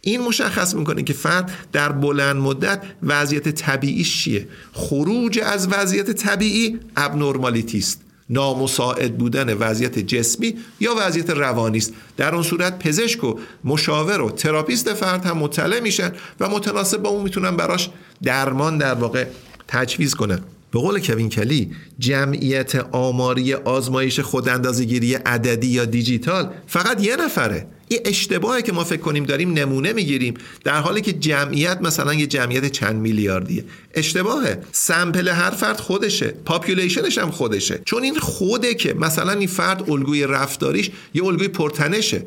این 0.00 0.20
مشخص 0.20 0.74
می‌کنه 0.74 1.02
که 1.02 1.12
فرد 1.12 1.50
در 1.72 1.92
بلند 1.92 2.36
مدت 2.36 2.82
وضعیت 3.02 3.48
طبیعیش 3.48 4.22
چیه؟ 4.22 4.48
خروج 4.72 5.40
از 5.44 5.68
وضعیت 5.70 6.10
طبیعی 6.10 6.80
ابنرمالیتی 6.96 7.78
است. 7.78 8.00
نامساعد 8.30 9.18
بودن 9.18 9.54
وضعیت 9.54 9.98
جسمی 9.98 10.54
یا 10.80 10.94
وضعیت 10.98 11.30
روانی 11.30 11.78
است. 11.78 11.92
در 12.16 12.34
اون 12.34 12.42
صورت 12.42 12.78
پزشک 12.78 13.24
و 13.24 13.38
مشاور 13.64 14.20
و 14.20 14.30
تراپیست 14.30 14.94
فرد 14.94 15.24
هم 15.24 15.38
مطلع 15.38 15.80
میشن 15.80 16.12
و 16.40 16.48
متناسب 16.48 17.02
با 17.02 17.08
اون 17.08 17.22
می‌تونن 17.22 17.56
براش 17.56 17.90
درمان 18.22 18.78
در 18.78 18.94
واقع 18.94 19.26
تجویز 19.68 20.14
کنن. 20.14 20.40
به 20.76 20.82
قول 20.82 21.00
کوین 21.00 21.28
کلی 21.28 21.70
جمعیت 21.98 22.74
آماری 22.92 23.54
آزمایش 23.54 24.20
خوداندازگیری 24.20 25.14
عددی 25.14 25.66
یا 25.66 25.84
دیجیتال 25.84 26.50
فقط 26.66 27.04
یه 27.04 27.16
نفره. 27.16 27.66
این 27.88 28.00
اشتباهی 28.04 28.62
که 28.62 28.72
ما 28.72 28.84
فکر 28.84 29.00
کنیم 29.00 29.24
داریم 29.24 29.52
نمونه 29.52 29.92
می‌گیریم 29.92 30.34
در 30.64 30.80
حالی 30.80 31.00
که 31.00 31.12
جمعیت 31.12 31.78
مثلا 31.82 32.14
یه 32.14 32.26
جمعیت 32.26 32.66
چند 32.66 32.96
میلیاردیه. 32.96 33.64
اشتباهه. 33.94 34.58
sample 34.72 35.28
هر 35.28 35.50
فرد 35.50 35.80
خودشه. 35.80 36.26
population 36.44 37.06
ش 37.06 37.18
هم 37.18 37.30
خودشه. 37.30 37.80
چون 37.84 38.02
این 38.02 38.18
خوده 38.18 38.74
که 38.74 38.94
مثلا 38.94 39.32
این 39.32 39.48
فرد 39.48 39.90
الگوی 39.90 40.26
رفتاریش 40.26 40.90
یه 41.14 41.24
الگوی 41.24 41.48
پرتنشه. 41.48 42.22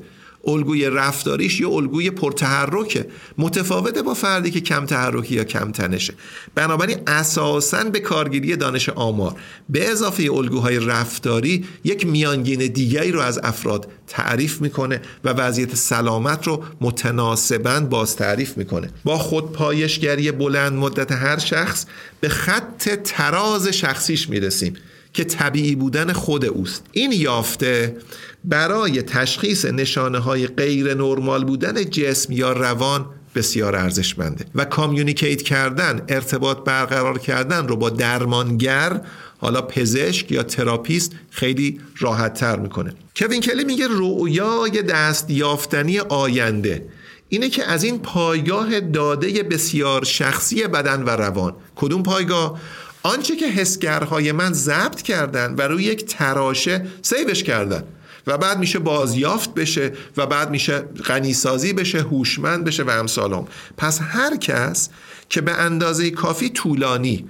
الگوی 0.47 0.89
رفتاریش 0.89 1.59
یا 1.59 1.69
الگوی 1.69 2.09
پرتحرکه. 2.09 3.07
متفاوته 3.37 4.01
با 4.01 4.13
فردی 4.13 4.51
که 4.51 4.61
کم 4.61 4.85
تحرکی 4.85 5.35
یا 5.35 5.43
کم 5.43 5.71
تنشه. 5.71 6.13
بنابراین 6.55 6.97
اساسا 7.07 7.83
به 7.83 7.99
کارگیری 7.99 8.55
دانش 8.55 8.89
آمار. 8.89 9.35
به 9.69 9.89
اضافه 9.89 10.23
الگوهای 10.33 10.79
رفتاری 10.79 11.65
یک 11.83 12.07
میانگین 12.07 12.59
دیگری 12.67 13.11
رو 13.11 13.19
از 13.19 13.39
افراد 13.43 13.87
تعریف 14.07 14.61
می‌کنه 14.61 15.01
و 15.23 15.29
وضعیت 15.29 15.75
سلامت 15.75 16.47
رو 16.47 16.63
متناسبا 16.81 17.79
باز 17.79 18.15
تعریف 18.15 18.57
می‌کنه. 18.57 18.89
با 19.03 19.17
خودپایشگری 19.17 20.31
بلند 20.31 20.73
مدت 20.73 21.11
هر 21.11 21.37
شخص 21.37 21.85
به 22.19 22.29
خط 22.29 22.89
تراز 23.03 23.67
شخصیش 23.67 24.29
می‌رسیم 24.29 24.73
که 25.13 25.23
طبیعی 25.23 25.75
بودن 25.75 26.13
خود 26.13 26.45
اوست. 26.45 26.83
این 26.91 27.11
یافته 27.11 27.97
برای 28.43 29.01
تشخیص 29.01 29.65
نشانه 29.65 30.19
های 30.19 30.47
غیر 30.47 30.93
نرمال 30.93 31.43
بودن 31.43 31.89
جسم 31.89 32.33
یا 32.33 32.53
روان 32.53 33.05
بسیار 33.35 33.75
ارزشمنده 33.75 34.45
و 34.55 34.65
communicate 34.65 35.41
کردن 35.41 36.01
ارتباط 36.09 36.57
برقرار 36.57 37.17
کردن 37.17 37.67
رو 37.67 37.75
با 37.75 37.89
درمانگر 37.89 39.01
حالا 39.37 39.61
پزشک 39.61 40.31
یا 40.31 40.43
تراپیست 40.43 41.11
خیلی 41.29 41.81
راحت 41.97 42.33
تر 42.33 42.59
می‌کنه. 42.59 42.93
کوین 43.15 43.41
کلی 43.41 43.63
میگه 43.63 43.87
رویای 43.87 44.81
دست 44.81 45.29
یافتنی 45.29 45.99
آینده 45.99 46.85
اینه 47.29 47.49
که 47.49 47.65
از 47.65 47.83
این 47.83 47.99
پایگاه 47.99 48.79
داده 48.79 49.43
بسیار 49.43 50.05
شخصی 50.05 50.67
بدن 50.67 51.03
و 51.03 51.09
روان. 51.09 51.55
کدوم 51.75 52.03
پایگاه؟ 52.03 52.59
آنچه 53.03 53.35
که 53.35 53.47
حسگرهای 53.47 54.31
من 54.31 54.53
ضبط 54.53 55.01
کردن 55.01 55.55
و 55.57 55.61
روی 55.61 55.83
یک 55.83 56.05
تراشه 56.05 56.85
save 57.01 57.29
ش 57.29 57.43
کردن. 57.43 57.83
و 58.27 58.37
بعد 58.37 58.59
میشه 58.59 58.79
بازیافت 58.79 59.53
بشه 59.53 59.93
و 60.17 60.25
بعد 60.25 60.49
میشه 60.49 60.79
غنیسازی 60.79 61.73
بشه 61.73 62.01
هوشمند 62.01 62.63
بشه 62.63 62.83
و 62.83 62.89
امثالم 62.89 63.47
پس 63.77 63.99
هر 64.01 64.37
کس 64.37 64.89
که 65.29 65.41
به 65.41 65.51
اندازه 65.51 66.09
کافی 66.09 66.49
طولانی 66.49 67.25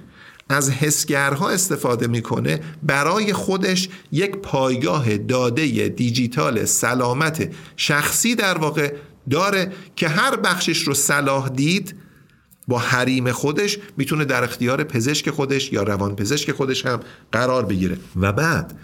از 0.48 0.70
حسگرها 0.70 1.50
استفاده 1.50 2.06
می‌کنه 2.06 2.60
برای 2.82 3.32
خودش 3.32 3.88
یک 4.12 4.36
پایگاه 4.36 5.16
داده 5.16 5.88
دیجیتال 5.88 6.64
سلامت 6.64 7.50
شخصی 7.76 8.34
در 8.34 8.58
واقع 8.58 8.92
داره 9.30 9.72
که 9.96 10.08
هر 10.08 10.36
بخشش 10.36 10.78
رو 10.78 10.94
صلاح 10.94 11.48
دید 11.48 11.94
با 12.68 12.78
حریم 12.78 13.32
خودش 13.32 13.78
می‌تونه 13.96 14.24
در 14.24 14.44
اختیار 14.44 14.84
پزشک 14.84 15.30
خودش 15.30 15.72
یا 15.72 15.82
روان 15.82 16.16
پزشک 16.16 16.52
خودش 16.52 16.86
هم 16.86 17.00
قرار 17.32 17.66
بگیره. 17.66 17.96
و 18.16 18.32
بعد 18.32 18.78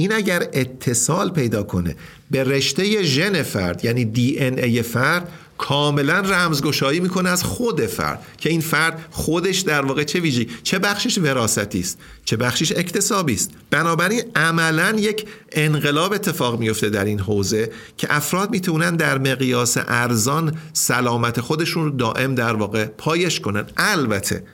این 0.00 0.12
اگر 0.12 0.48
اتصال 0.52 1.30
پیدا 1.30 1.62
کنه 1.62 1.96
به 2.30 2.44
رشته 2.44 3.02
ژن 3.02 3.42
فرد 3.42 3.84
یعنی 3.84 4.04
دی 4.04 4.38
ان 4.38 4.58
ای 4.58 4.82
فرد 4.82 5.32
کاملا 5.58 6.20
رمزگشایی 6.20 7.00
می‌کنه 7.00 7.28
از 7.28 7.44
خود 7.44 7.86
فرد 7.86 8.26
که 8.38 8.50
این 8.50 8.60
فرد 8.60 9.04
خودش 9.10 9.60
در 9.60 9.84
واقع 9.84 10.04
چه 10.04 10.20
ویژگی 10.20 10.48
چه 10.62 10.78
بخشش 10.78 11.18
وراثتی 11.18 11.80
است 11.80 11.98
چه 12.24 12.36
بخشش 12.36 12.72
اکتسابی 12.72 13.34
است. 13.34 13.50
بنابراین 13.70 14.22
عملا 14.36 14.94
یک 14.98 15.26
انقلاب 15.52 16.12
اتفاق 16.12 16.58
میفته 16.58 16.90
در 16.90 17.04
این 17.04 17.20
حوزه 17.20 17.70
که 17.96 18.06
افراد 18.10 18.50
می‌تونن 18.50 18.96
در 18.96 19.18
مقیاس 19.18 19.76
ارزان 19.88 20.56
سلامت 20.72 21.40
خودشون 21.40 21.84
رو 21.84 21.90
دائم 21.90 22.34
در 22.34 22.54
واقع 22.54 22.84
پایش 22.86 23.40
کنن. 23.40 23.64
البته 23.76 24.44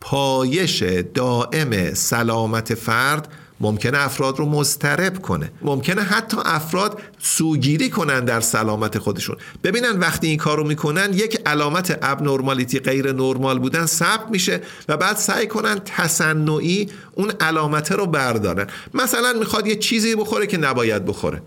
پایش 0.00 0.82
دائم 1.14 1.94
سلامت 1.94 2.74
فرد 2.74 3.28
ممکنه 3.60 3.98
افراد 3.98 4.38
رو 4.38 4.46
مضطرب 4.46 5.22
کنه. 5.22 5.52
ممکنه 5.62 6.02
حتی 6.02 6.36
افراد 6.44 7.00
سوگیری 7.18 7.90
کنن 7.90 8.24
در 8.24 8.40
سلامت 8.40 8.98
خودشون. 8.98 9.36
ببینن 9.64 9.98
وقتی 9.98 10.26
این 10.26 10.36
کارو 10.36 10.64
می‌کنن 10.64 11.10
یک 11.12 11.40
علامت 11.46 11.98
ابنرمالیتی 12.02 12.78
غیر 12.78 13.12
نرمال 13.12 13.58
بودن 13.58 13.86
ثبت 13.86 14.30
میشه 14.30 14.60
و 14.88 14.96
بعد 14.96 15.16
سعی 15.16 15.46
کنن 15.46 15.80
تصنعی 15.84 16.88
اون 17.14 17.32
علامت 17.40 17.92
رو 17.92 18.06
بردارن. 18.06 18.66
مثلا 18.94 19.32
می‌خواد 19.32 19.66
یه 19.66 19.76
چیزی 19.76 20.14
بخوره 20.14 20.46
که 20.46 20.56
نباید 20.56 21.04
بخوره. 21.04 21.42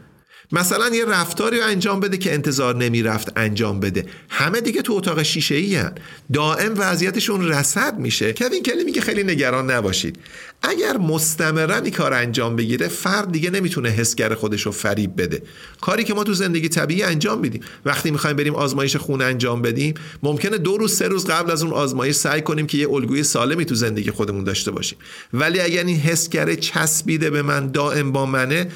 مثلا 0.51 0.95
یه 0.95 1.05
رفتاری 1.05 1.59
رو 1.59 1.65
انجام 1.65 1.99
بده 1.99 2.17
که 2.17 2.33
انتظار 2.33 2.75
نمی‌رفت 2.75 3.31
انجام 3.35 3.79
بده. 3.79 4.05
همه 4.29 4.61
دیگه 4.61 4.81
تو 4.81 4.93
اتاق 4.93 5.23
شیشه 5.23 5.55
ای 5.55 5.75
هن. 5.75 5.91
دائم 6.33 6.73
وضعیتشون 6.77 7.47
رسد 7.47 7.99
میشه. 7.99 8.33
کوین 8.33 8.63
کلی 8.63 8.83
میگه 8.83 9.01
خیلی 9.01 9.23
نگران 9.23 9.71
نباشید. 9.71 10.19
اگر 10.61 10.97
مستمرا 10.97 11.75
این 11.75 11.91
کار 11.91 12.13
انجام 12.13 12.55
بگیره 12.55 12.87
فرد 12.87 13.31
دیگه 13.31 13.49
نمی‌تونه 13.49 13.89
حسگر 13.89 14.35
خودش 14.35 14.61
رو 14.61 14.71
فریب 14.71 15.21
بده. 15.21 15.41
کاری 15.81 16.03
که 16.03 16.13
ما 16.13 16.23
تو 16.23 16.33
زندگی 16.33 16.69
طبیعی 16.69 17.03
انجام 17.03 17.39
میدیم. 17.39 17.61
وقتی 17.85 18.11
می‌خوایم 18.11 18.35
بریم 18.35 18.55
آزمایش 18.55 18.95
خون 18.95 19.21
انجام 19.21 19.61
بدیم 19.61 19.93
ممکنه 20.23 20.57
دو 20.57 20.77
روز 20.77 20.95
سه 20.95 21.07
روز 21.07 21.25
قبل 21.25 21.51
از 21.51 21.63
اون 21.63 21.73
آزمایش 21.73 22.15
سعی 22.15 22.41
کنیم 22.41 22.67
که 22.67 22.77
یه 22.77 22.89
الگوی 22.89 23.23
سالمی 23.23 23.65
تو 23.65 23.75
زندگی 23.75 24.11
خودمون 24.11 24.43
داشته 24.43 24.71
باشیم. 24.71 24.97
ولی 25.33 25.59
اگر 25.59 25.83
این 25.83 25.97
حسگر 25.97 26.55
چسبیده 26.55 27.29
به 27.29 27.41
من 27.41 27.67
دائم 27.67 28.11
با 28.11 28.25
منه 28.25 28.67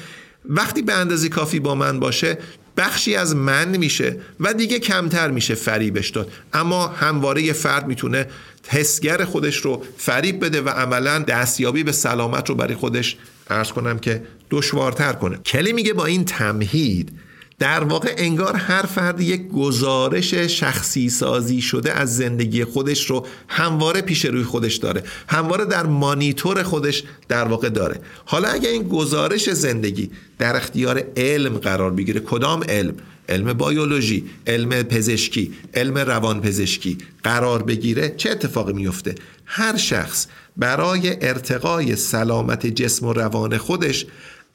وقتی 0.48 0.82
به 0.82 0.92
اندازه 0.92 1.28
کافی 1.28 1.60
با 1.60 1.74
من 1.74 2.00
باشه 2.00 2.38
بخشی 2.76 3.14
از 3.14 3.36
من 3.36 3.76
میشه 3.76 4.16
و 4.40 4.54
دیگه 4.54 4.78
کمتر 4.78 5.30
میشه 5.30 5.54
فریبش 5.54 6.10
داد. 6.10 6.32
اما 6.52 6.86
همواره 6.86 7.52
فرد 7.52 7.86
می‌تونه 7.86 8.26
حسگر 8.68 9.24
خودش 9.24 9.56
رو 9.56 9.84
فریب 9.96 10.44
بده 10.44 10.60
و 10.60 10.68
عملا 10.68 11.18
دستیابی 11.18 11.82
به 11.82 11.92
سلامت 11.92 12.48
رو 12.48 12.54
برای 12.54 12.74
خودش 12.74 13.16
ارز 13.50 13.72
کنم 13.72 13.98
که 13.98 14.22
دشوارتر 14.50 15.12
کنه. 15.12 15.36
کلی 15.36 15.72
میگه 15.72 15.92
با 15.92 16.06
این 16.06 16.24
تمهید 16.24 17.12
در 17.58 17.84
واقع 17.84 18.14
انگار 18.16 18.56
هر 18.56 18.82
فرد 18.82 19.20
یک 19.20 19.48
گزارش 19.48 20.34
شخصی 20.34 21.10
سازی 21.10 21.60
شده 21.60 21.92
از 21.92 22.16
زندگی 22.16 22.64
خودش 22.64 23.10
رو 23.10 23.26
همواره 23.48 24.00
پیش 24.00 24.24
روی 24.24 24.44
خودش 24.44 24.76
داره. 24.76 25.02
همواره 25.28 25.64
در 25.64 25.86
مانیتور 25.86 26.62
خودش 26.62 27.02
در 27.28 27.44
واقع 27.44 27.68
داره. 27.68 28.00
حالا 28.24 28.48
اگر 28.48 28.70
این 28.70 28.88
گزارش 28.88 29.50
زندگی 29.50 30.10
در 30.38 30.56
اختیار 30.56 31.02
علم 31.16 31.58
قرار 31.58 31.90
بگیره 31.90 32.20
کدام 32.20 32.64
علم؟ 32.68 32.94
علم 33.28 33.52
بیولوژی 33.52 34.24
علم 34.46 34.82
پزشکی 34.82 35.52
علم 35.74 35.98
روان 35.98 36.40
پزشکی 36.40 36.98
قرار 37.22 37.62
بگیره 37.62 38.14
چه 38.16 38.30
اتفاقی 38.30 38.72
میفته؟ 38.72 39.14
هر 39.46 39.76
شخص 39.76 40.26
برای 40.56 41.26
ارتقای 41.28 41.96
سلامت 41.96 42.66
جسم 42.66 43.06
و 43.06 43.12
روان 43.12 43.58
خودش 43.58 44.06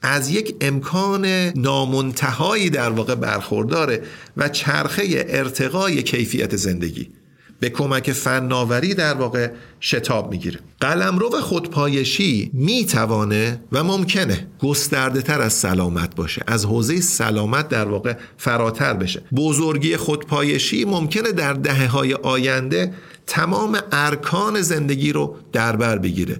از 0.01 0.29
یک 0.29 0.55
امکان 0.61 1.25
نامنتهایی 1.55 2.69
در 2.69 2.89
واقع 2.89 3.15
برخورداره 3.15 4.01
و 4.37 4.49
چرخه 4.49 5.25
ارتقای 5.29 6.03
کیفیت 6.03 6.55
زندگی. 6.55 7.09
به 7.59 7.69
کمک 7.69 8.11
فناوری 8.11 8.93
در 8.93 9.13
واقع 9.13 9.51
شتاب 9.81 10.31
می‌گیره. 10.31 10.59
قلمرو 10.79 11.29
خودپایشی 11.29 12.51
می‌توانه 12.53 13.61
و 13.71 13.83
ممکنه 13.83 14.47
گسترده 14.59 15.21
تر 15.21 15.41
از 15.41 15.53
سلامت 15.53 16.15
باشه. 16.15 16.43
از 16.47 16.65
حوزه 16.65 17.01
سلامت 17.01 17.69
در 17.69 17.85
واقع 17.85 18.13
فراتر 18.37 18.93
بشه. 18.93 19.21
بزرگی 19.35 19.97
خودپایشی 19.97 20.85
ممکنه 20.85 21.31
در 21.31 21.53
دهه 21.53 21.87
های 21.87 22.13
آینده 22.13 22.93
تمام 23.27 23.79
ارکان 23.91 24.61
زندگی 24.61 25.11
رو 25.13 25.35
در 25.51 25.75
بر 25.75 25.97
بگیره. 25.97 26.37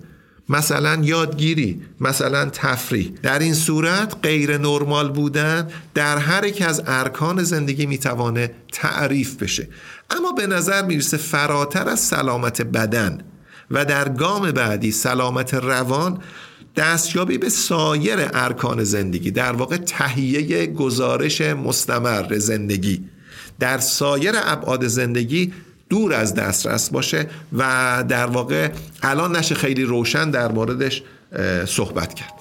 مثلا 0.51 0.99
یادگیری 1.03 1.81
مثلا 1.99 2.45
تفریح. 2.45 3.11
در 3.23 3.39
این 3.39 3.53
صورت 3.53 4.15
غیر 4.23 4.57
نرمال 4.57 5.09
بودن 5.09 5.67
در 5.93 6.17
هر 6.17 6.45
یک 6.45 6.61
از 6.61 6.83
ارکان 6.87 7.43
زندگی 7.43 7.85
می‌توانه 7.85 8.51
تعریف 8.71 9.35
بشه. 9.35 9.67
اما 10.09 10.31
به 10.31 10.47
نظر 10.47 10.85
می‌رسه 10.85 11.17
فراتر 11.17 11.89
از 11.89 11.99
سلامت 11.99 12.61
بدن 12.61 13.17
و 13.71 13.85
در 13.85 14.09
گام 14.09 14.51
بعدی 14.51 14.91
سلامت 14.91 15.53
روان 15.53 16.19
دستیابی 16.75 17.37
به 17.37 17.49
سایر 17.49 18.29
ارکان 18.33 18.83
زندگی 18.83 19.31
در 19.31 19.51
واقع 19.51 19.77
تهیه 19.77 20.65
گزارش 20.65 21.41
مستمر 21.41 22.37
زندگی 22.37 23.09
در 23.59 23.77
سایر 23.77 24.33
ابعاد 24.43 24.87
زندگی 24.87 25.53
دور 25.91 26.13
از 26.13 26.35
دسترس 26.35 26.89
باشه 26.89 27.27
و 27.53 28.03
در 28.07 28.25
واقع 28.25 28.69
الان 29.03 29.35
نشه 29.35 29.55
خیلی 29.55 29.83
روشن 29.83 30.31
در 30.31 30.51
موردش 30.51 31.03
صحبت 31.65 32.13
کرد. 32.13 32.33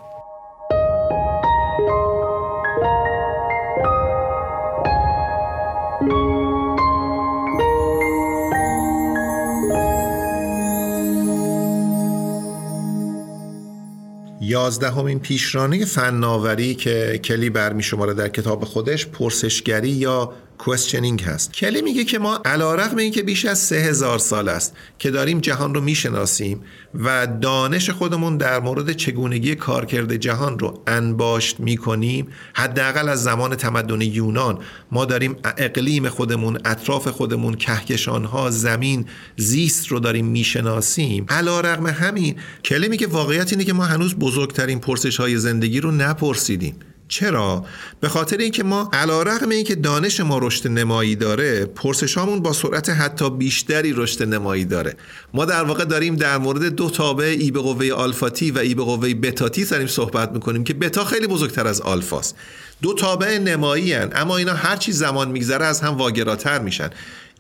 یازدهمین 14.41 15.19
پیشرانه 15.19 15.85
فناوری 15.85 16.75
که 16.75 17.21
کلی 17.25 17.51
برمی 17.51 17.83
شماره 17.83 18.15
در 18.15 18.29
کتاب 18.29 18.65
خودش 18.65 19.07
پرسشگری 19.07 19.91
یا 19.91 20.33
کوشنینگ 20.61 21.23
هست. 21.23 21.53
کلی 21.53 21.83
میگه 21.83 22.05
که 22.05 22.19
ما 22.19 22.41
علا 22.45 22.75
رقم 22.75 22.97
این 22.97 23.13
که 23.13 23.23
بیش 23.23 23.45
از 23.45 23.59
سه 23.59 23.77
هزار 23.77 24.19
سال 24.19 24.49
است 24.49 24.77
که 24.99 25.11
داریم 25.11 25.41
جهان 25.41 25.75
رو 25.75 25.81
می‌شناسیم 25.81 26.61
و 26.95 27.27
دانش 27.27 27.91
خودمون 27.91 28.37
در 28.37 28.61
مورد 28.61 28.93
چگونگی 28.93 29.55
کارکرد 29.55 30.17
جهان 30.17 30.59
رو 30.59 30.83
انباشت 30.87 31.61
می‌کنیم 31.61 32.29
حداقل 32.55 33.09
از 33.09 33.23
زمان 33.23 33.57
تمدن 33.57 34.01
یونان. 34.01 34.59
ما 34.93 35.05
داریم 35.05 35.37
اقلیم 35.59 36.09
خودمون 36.09 36.59
اطراف 36.65 37.09
خودمون 37.09 37.55
کهکشانها 37.55 38.51
زمین 38.51 39.07
زیست 39.37 39.89
رو 39.89 40.01
داریم 40.01 40.27
می‌شناسیم. 40.27 41.27
علا 41.29 41.61
رقم 41.61 41.87
همین 41.87 42.37
کلی 42.65 42.89
میگه 42.89 43.07
واقعیت 43.07 43.53
اینه 43.53 43.65
که 43.65 43.73
ما 43.73 43.85
هنوز 43.85 44.15
بزرگترین 44.15 44.79
پرسش 44.79 45.21
های 45.21 45.39
زندگی 45.39 45.81
رو 45.81 45.91
نپرسیدیم. 45.91 46.75
چرا؟ 47.11 47.65
به 48.01 48.09
خاطر 48.09 48.37
اینکه 48.37 48.63
ما 48.63 48.91
علیرغم 48.93 49.49
اینکه 49.49 49.75
دانش 49.75 50.21
ما 50.21 50.39
رشد 50.39 50.69
نمایی 50.69 51.17
داره 51.17 51.65
پرسشامون 51.65 52.43
با 52.43 52.53
سرعت 52.53 52.91
حتی 52.91 53.31
بیشتری 53.31 53.93
رشد 53.93 54.23
نمایی 54.23 54.65
داره. 54.65 54.97
ما 55.35 55.45
در 55.45 55.65
واقع 55.65 55.85
داریم 55.85 56.17
در 56.17 56.39
مورد 56.39 56.65
دو 56.65 56.91
تابع 56.91 57.25
ای 57.25 57.51
به 57.51 57.61
قوه 57.61 57.93
آلفاتی 57.93 58.51
و 58.51 58.59
ای 58.59 58.75
به 58.75 58.83
قوه 58.83 59.15
بتاتی 59.15 59.65
داریم 59.65 59.87
صحبت 59.87 60.33
می‌کنیم 60.33 60.65
که 60.65 60.75
بتا 60.75 61.05
خیلی 61.05 61.27
بزرگتر 61.27 61.67
از 61.67 61.81
آلفاست. 61.81 62.37
دو 62.83 62.95
تابع 62.95 63.39
نمایی 63.39 63.93
هن. 63.93 64.11
اما 64.15 64.37
اینا 64.37 64.55
هر 64.55 64.77
چی 64.77 64.93
زمان 64.93 65.31
میگذره 65.31 65.65
از 65.65 65.81
هم 65.81 65.97
واگراتر 65.97 66.59
میشن. 66.59 66.91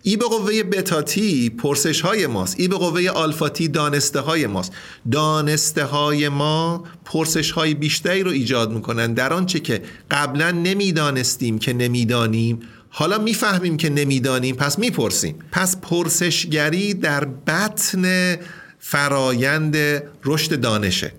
ای 0.03 0.17
به 0.17 0.25
قوه 0.25 0.63
بتاتی 0.63 1.51
پرسش 1.51 2.01
های 2.01 2.27
ماست. 2.27 2.61
ای 2.61 2.69
به 2.69 2.77
قوه 2.77 3.09
آلفاتی 3.09 3.69
دانسته 3.69 4.21
های 4.21 4.47
ماست. 4.47 4.73
دانسته 5.13 5.85
های 5.85 6.29
ما 6.29 6.85
پرسش 7.05 7.51
های 7.51 7.75
بیشتری 7.75 8.23
رو 8.23 8.31
ایجاد 8.31 8.73
می‌کنن 8.73 9.15
در 9.15 9.33
آنچه 9.33 9.61
که 9.61 9.83
قبلا 10.11 10.51
نمی‌دانستیم 10.51 11.59
که 11.59 11.73
نمی‌دانیم. 11.73 12.61
حالا 12.89 13.19
می‌فهمیم 13.19 13.77
که 13.77 13.91
نمی‌دانیم 13.91 14.57
پس 14.57 14.79
می‌پرسیم. 14.79 15.35
پس 15.53 15.77
پرسشگری 15.81 16.95
در 16.95 17.25
بطن 17.25 18.37
فرایند 18.79 19.77
رشد 20.25 20.61
دانشه. 20.61 21.13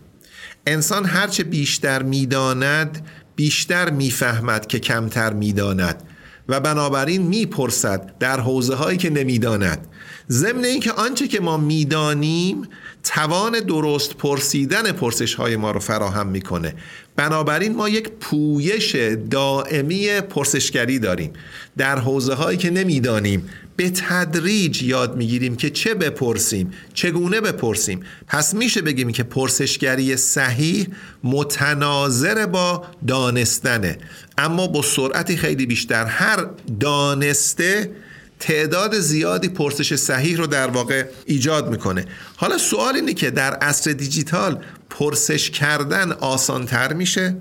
انسان 0.68 1.06
هرچه 1.06 1.44
بیشتر 1.44 2.04
می‌داند 2.04 3.08
بیشتر 3.36 3.90
می‌فهمد 3.90 4.68
که 4.68 4.80
کمتر 4.80 5.34
می‌داند. 5.34 6.04
و 6.50 6.60
بنابراین 6.60 7.22
می‌پرسد 7.22 8.14
در 8.20 8.40
حوزه 8.40 8.76
هایی 8.76 8.98
که 8.98 9.10
نمی‌داند. 9.10 9.88
ضمن 10.30 10.66
اینکه 10.66 10.92
آنچه 10.92 11.28
که 11.28 11.40
ما 11.40 11.58
می‌دانیم 11.58 12.68
توان 13.04 13.60
درست 13.60 14.16
پرسیدن 14.16 14.92
پرسش 14.92 15.34
های 15.34 15.56
ما 15.56 15.72
رو 15.72 15.80
فراهم 15.80 16.28
می‌کنه. 16.28 16.76
بنابراین 17.16 17.76
ما 17.76 17.90
یک 17.90 18.10
پویش 18.10 18.96
دائمی 19.30 20.22
پرسشگری 20.22 21.00
داریم. 21.00 21.34
در 21.78 22.00
حوزه 22.00 22.34
هایی 22.34 22.58
که 22.58 22.70
نمی‌دانیم 22.70 23.50
به 23.76 23.90
تدریج 23.90 24.84
یاد 24.84 25.18
می‌گیریم 25.18 25.56
که 25.56 25.70
چه 25.70 25.94
بپرسیم 25.94 26.72
چگونه 26.94 27.42
بپرسیم. 27.42 28.00
پس 28.28 28.54
میشه 28.54 28.82
بگیم 28.82 29.12
که 29.12 29.24
پرسشگری 29.24 30.18
صحیح 30.18 30.88
متناظر 31.24 32.46
با 32.46 32.84
دانستنه. 33.08 33.98
اما 34.42 34.68
با 34.68 34.82
سرعتی 34.82 35.38
خیلی 35.38 35.66
بیشتر. 35.66 36.06
هر 36.06 36.46
دانسته 36.80 37.92
تعداد 38.40 39.00
زیادی 39.00 39.50
پرسش 39.50 39.96
صحیح 39.96 40.38
رو 40.38 40.48
در 40.48 40.68
واقع 40.68 41.06
ایجاد 41.26 41.70
می‌کنه. 41.70 42.06
حالا 42.36 42.58
سوال 42.58 42.96
اینه 42.96 43.14
که 43.14 43.32
در 43.32 43.54
عصر 43.54 43.92
دیجیتال 43.92 44.64
پرسش 44.90 45.50
کردن 45.50 46.12
آسانتر 46.12 46.94
میشه؟ 46.94 47.36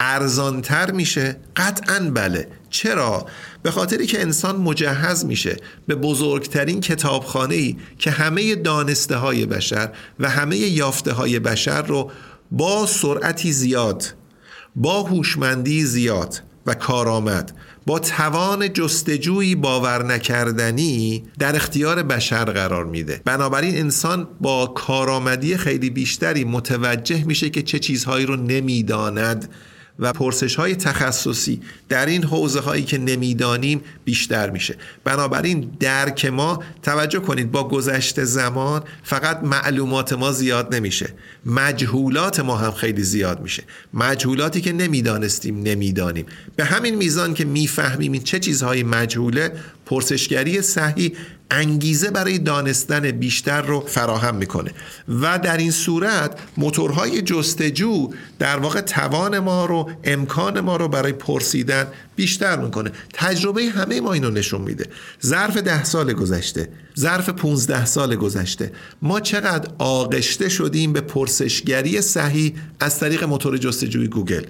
ارزانتر 0.00 0.90
میشه؟ 0.90 1.36
قطعا 1.56 2.10
بله. 2.14 2.48
چرا؟ 2.70 3.26
به 3.62 3.70
خاطری 3.70 4.06
که 4.06 4.20
انسان 4.20 4.56
مجهز 4.56 5.24
میشه 5.24 5.56
به 5.86 5.94
بزرگترین 5.94 6.80
کتابخانه 6.80 7.54
ای 7.54 7.76
که 7.98 8.10
همه 8.10 8.54
دانسته 8.54 9.16
های 9.16 9.46
بشر 9.46 9.90
و 10.20 10.30
همه 10.30 10.56
یافته 10.56 11.12
های 11.12 11.38
بشر 11.38 11.82
رو 11.82 12.10
با 12.50 12.86
سرعتی 12.86 13.52
زیاد 13.52 14.14
با 14.76 15.02
هوشمندی 15.02 15.84
زیاد 15.84 16.42
و 16.66 16.74
کارآمد 16.74 17.52
با 17.86 17.98
توان 17.98 18.72
جستجویی 18.72 19.54
باور 19.54 20.04
نکردنی 20.04 21.24
در 21.38 21.56
اختیار 21.56 22.02
بشر 22.02 22.44
قرار 22.44 22.84
میده. 22.84 23.20
بنابراین 23.24 23.78
انسان 23.78 24.28
با 24.40 24.66
کارآمدی 24.66 25.56
خیلی 25.56 25.90
بیشتری 25.90 26.44
متوجه 26.44 27.24
میشه 27.24 27.50
که 27.50 27.62
چه 27.62 27.78
چیزهایی 27.78 28.26
رو 28.26 28.36
نمی‌داند 28.36 29.48
و 29.98 30.12
پرسش 30.12 30.56
های 30.56 30.76
تخصصی 30.76 31.60
در 31.88 32.06
این 32.06 32.24
حوزه 32.24 32.60
هایی 32.60 32.82
که 32.84 32.98
نمی‌دانیم 32.98 33.80
بیشتر 34.04 34.50
میشه. 34.50 34.74
بنابراین 35.04 35.70
درک 35.80 36.24
ما 36.24 36.62
توجه 36.82 37.20
کنید 37.20 37.50
با 37.52 37.68
گذشته 37.68 38.24
زمان 38.24 38.82
فقط 39.02 39.42
معلومات 39.42 40.12
ما 40.12 40.32
زیاد 40.32 40.74
نمیشه. 40.74 41.14
مجهولات 41.46 42.40
ما 42.40 42.56
هم 42.56 42.72
خیلی 42.72 43.02
زیاد 43.02 43.40
میشه. 43.40 43.62
مجهولاتی 43.94 44.60
که 44.60 44.72
نمی‌دانستیم 44.72 45.62
نمی‌دانیم. 45.62 46.26
به 46.56 46.64
همین 46.64 46.94
میزان 46.94 47.34
که 47.34 47.44
می‌فهمیم 47.44 48.22
چه 48.22 48.38
چیزهایی 48.38 48.82
مجهوله 48.82 49.52
پرسشگری 49.86 50.62
صحیح 50.62 51.16
انگیزه 51.50 52.10
برای 52.10 52.38
دانستن 52.38 53.10
بیشتر 53.10 53.62
رو 53.62 53.80
فراهم 53.80 54.34
می‌کنه. 54.34 54.70
و 55.08 55.38
در 55.38 55.56
این 55.56 55.70
صورت 55.70 56.38
موتورهای 56.56 57.22
جستجو 57.22 58.10
در 58.38 58.58
واقع 58.58 58.80
توان 58.80 59.38
ما 59.38 59.66
رو 59.66 59.90
امکان 60.04 60.60
ما 60.60 60.76
رو 60.76 60.88
برای 60.88 61.12
پرسیدن 61.12 61.75
بیشتر 62.16 62.58
می‌کنه. 62.58 62.92
تجربه 63.14 63.62
همه 63.62 64.00
ما 64.00 64.12
اینو 64.12 64.30
نشون 64.30 64.60
میده. 64.60 64.86
ظرف 65.26 65.56
ده 65.56 65.84
سال 65.84 66.12
گذشته 66.12 66.68
ظرف 66.98 67.28
15 67.28 67.84
سال 67.84 68.16
گذشته. 68.16 68.72
ما 69.02 69.20
چقدر 69.20 69.70
آغشته 69.78 70.48
شدیم 70.48 70.92
به 70.92 71.00
پرسشگری 71.00 72.00
صحیح 72.00 72.54
از 72.80 72.98
طریق 72.98 73.24
موتور 73.24 73.56
جستجوی 73.56 74.08
گوگل. 74.08 74.44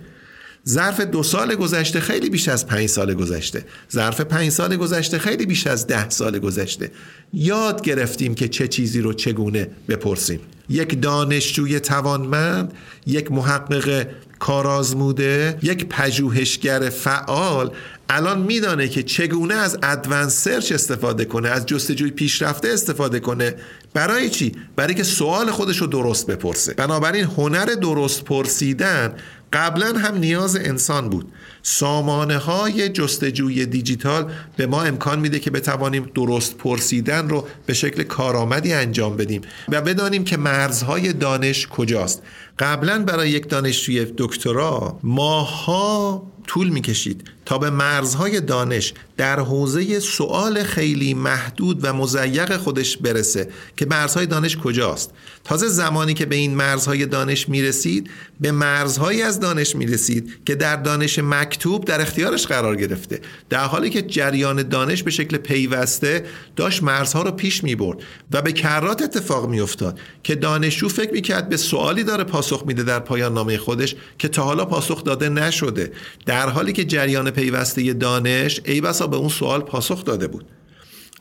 ظرف 0.69 1.01
دو 1.01 1.23
سال 1.23 1.55
گذشته 1.55 2.01
خیلی 2.01 2.31
بیش 2.31 2.49
از 2.49 2.67
پنج 2.67 2.87
سال 2.87 3.15
گذشته. 3.15 3.65
ظرف 3.93 4.21
پنج 4.21 4.51
سال 4.51 4.77
گذشته 4.77 5.19
خیلی 5.19 5.47
بیش 5.47 5.67
از 5.67 5.87
ده 5.87 6.11
سال 6.11 6.39
گذشته. 6.39 6.91
یاد 7.33 7.83
گرفتیم 7.83 8.35
که 8.35 8.49
چه 8.49 8.69
چیزی 8.69 9.01
رو 9.01 9.13
چگونه 9.13 9.69
بپرسیم. 9.89 10.41
یک 10.69 11.03
دانشجوی 11.03 11.81
توانمند 11.81 12.73
یک 13.07 13.33
محقق 13.33 14.07
کارآزموده 14.39 15.59
یک 15.63 15.87
پژوهشگر 15.89 16.91
فعال. 16.91 17.71
الان 18.09 18.39
میدانه 18.39 18.89
که 18.89 19.03
چگونه 19.03 19.55
از 19.55 19.79
ادوانس 19.83 20.45
سرچ 20.45 20.73
استفاده 20.73 21.25
کنه 21.25 21.49
از 21.49 21.67
جستجوی 21.67 22.11
پیشرفته 22.11 22.69
استفاده 22.69 23.21
کنه. 23.21 23.55
برای 23.95 24.31
چی؟ 24.31 24.53
برای 24.77 24.95
که 24.95 25.03
سوال 25.03 25.51
خودش 25.51 25.77
رو 25.77 25.87
درست 25.87 26.27
بپرسه. 26.27 26.75
بنابراین 26.75 27.25
هنر 27.25 27.65
درست 27.65 28.25
پرسیدن 28.25 29.13
قبلا 29.57 29.99
هم 29.99 30.19
نیاز 30.19 30.57
انسان 30.57 31.11
بود. 31.11 31.33
سامانه 31.63 32.37
های 32.37 32.89
جستجوی 32.89 33.67
دیجیتال 33.67 34.33
به 34.57 34.67
ما 34.67 34.83
امکان 34.83 35.21
میده 35.21 35.39
که 35.39 35.51
بتوانیم 35.51 36.11
درست 36.15 36.57
پرسیدن 36.57 37.29
رو 37.29 37.47
به 37.67 37.75
شکل 37.75 38.03
کارآمدی 38.03 38.73
انجام 38.73 39.17
بدیم 39.17 39.43
و 39.69 39.81
بدانیم 39.81 40.25
که 40.25 40.37
مرزهای 40.37 41.13
دانش 41.13 41.67
کجاست. 41.67 42.23
قبلا 42.59 43.05
برای 43.05 43.31
یک 43.31 43.49
دانشجوی 43.49 44.07
دکترا 44.19 44.99
ماها 45.03 46.23
طول 46.47 46.69
می‌کشید 46.69 47.31
تا 47.45 47.59
به 47.59 47.71
مرزهای 47.71 48.41
دانش 48.41 48.95
در 49.17 49.41
حوزه 49.41 50.01
سوال 50.01 50.63
خیلی 50.63 51.15
محدود 51.15 51.85
و 51.85 51.93
مزیق 51.93 52.57
خودش 52.57 52.97
برسه 52.97 53.49
که 53.77 53.87
مرزهای 53.87 54.27
دانش 54.27 54.57
کجاست. 54.57 55.11
تازه 55.45 55.69
زمانی 55.69 56.15
که 56.15 56.27
به 56.27 56.37
این 56.37 56.55
مرزهای 56.55 57.07
دانش 57.07 57.49
می‌رسید 57.49 58.11
به 58.41 58.53
مرزهایی 58.53 59.23
از 59.23 59.41
دانش 59.41 59.77
می‌رسید 59.77 60.45
که 60.47 60.55
در 60.55 60.77
دانش 60.77 61.19
مکتوب 61.19 61.85
در 61.85 62.01
اختیارش 62.01 62.47
قرار 62.47 62.77
گرفته. 62.77 63.21
در 63.51 63.65
حالی 63.65 63.91
که 63.91 64.03
جریان 64.03 64.63
دانش 64.63 65.03
به 65.03 65.11
شکل 65.11 65.37
پیوسته 65.37 66.25
داشت 66.57 66.83
مرزها 66.83 67.23
رو 67.23 67.31
پیش 67.31 67.65
می‌برد 67.65 67.99
و 68.33 68.43
به 68.43 68.53
کرات 68.53 69.03
اتفاق 69.03 69.49
میافتاد 69.49 69.99
که 70.23 70.35
دانشجو 70.35 70.89
فکر 70.89 71.13
می‌کرد 71.13 71.49
به 71.49 71.57
سوالی 71.57 72.05
داره 72.05 72.25
پاسخ 72.25 72.63
میده 72.67 72.83
در 72.83 73.01
پایان 73.01 73.35
نامه 73.35 73.59
خودش 73.59 73.97
که 74.19 74.29
تا 74.29 74.43
حالا 74.43 74.65
پاسخ 74.65 75.05
داده 75.05 75.29
نشده. 75.29 75.93
در 76.27 76.36
حالی 76.37 76.73
که 76.73 76.85
جریان 76.85 77.31
پیوسته 77.31 77.93
دانش 77.93 78.61
ای 78.65 78.81
بسا 78.81 79.07
به 79.07 79.17
اون 79.17 79.29
سوال 79.29 79.61
پاسخ 79.61 80.05
داده 80.05 80.27
بود. 80.27 80.47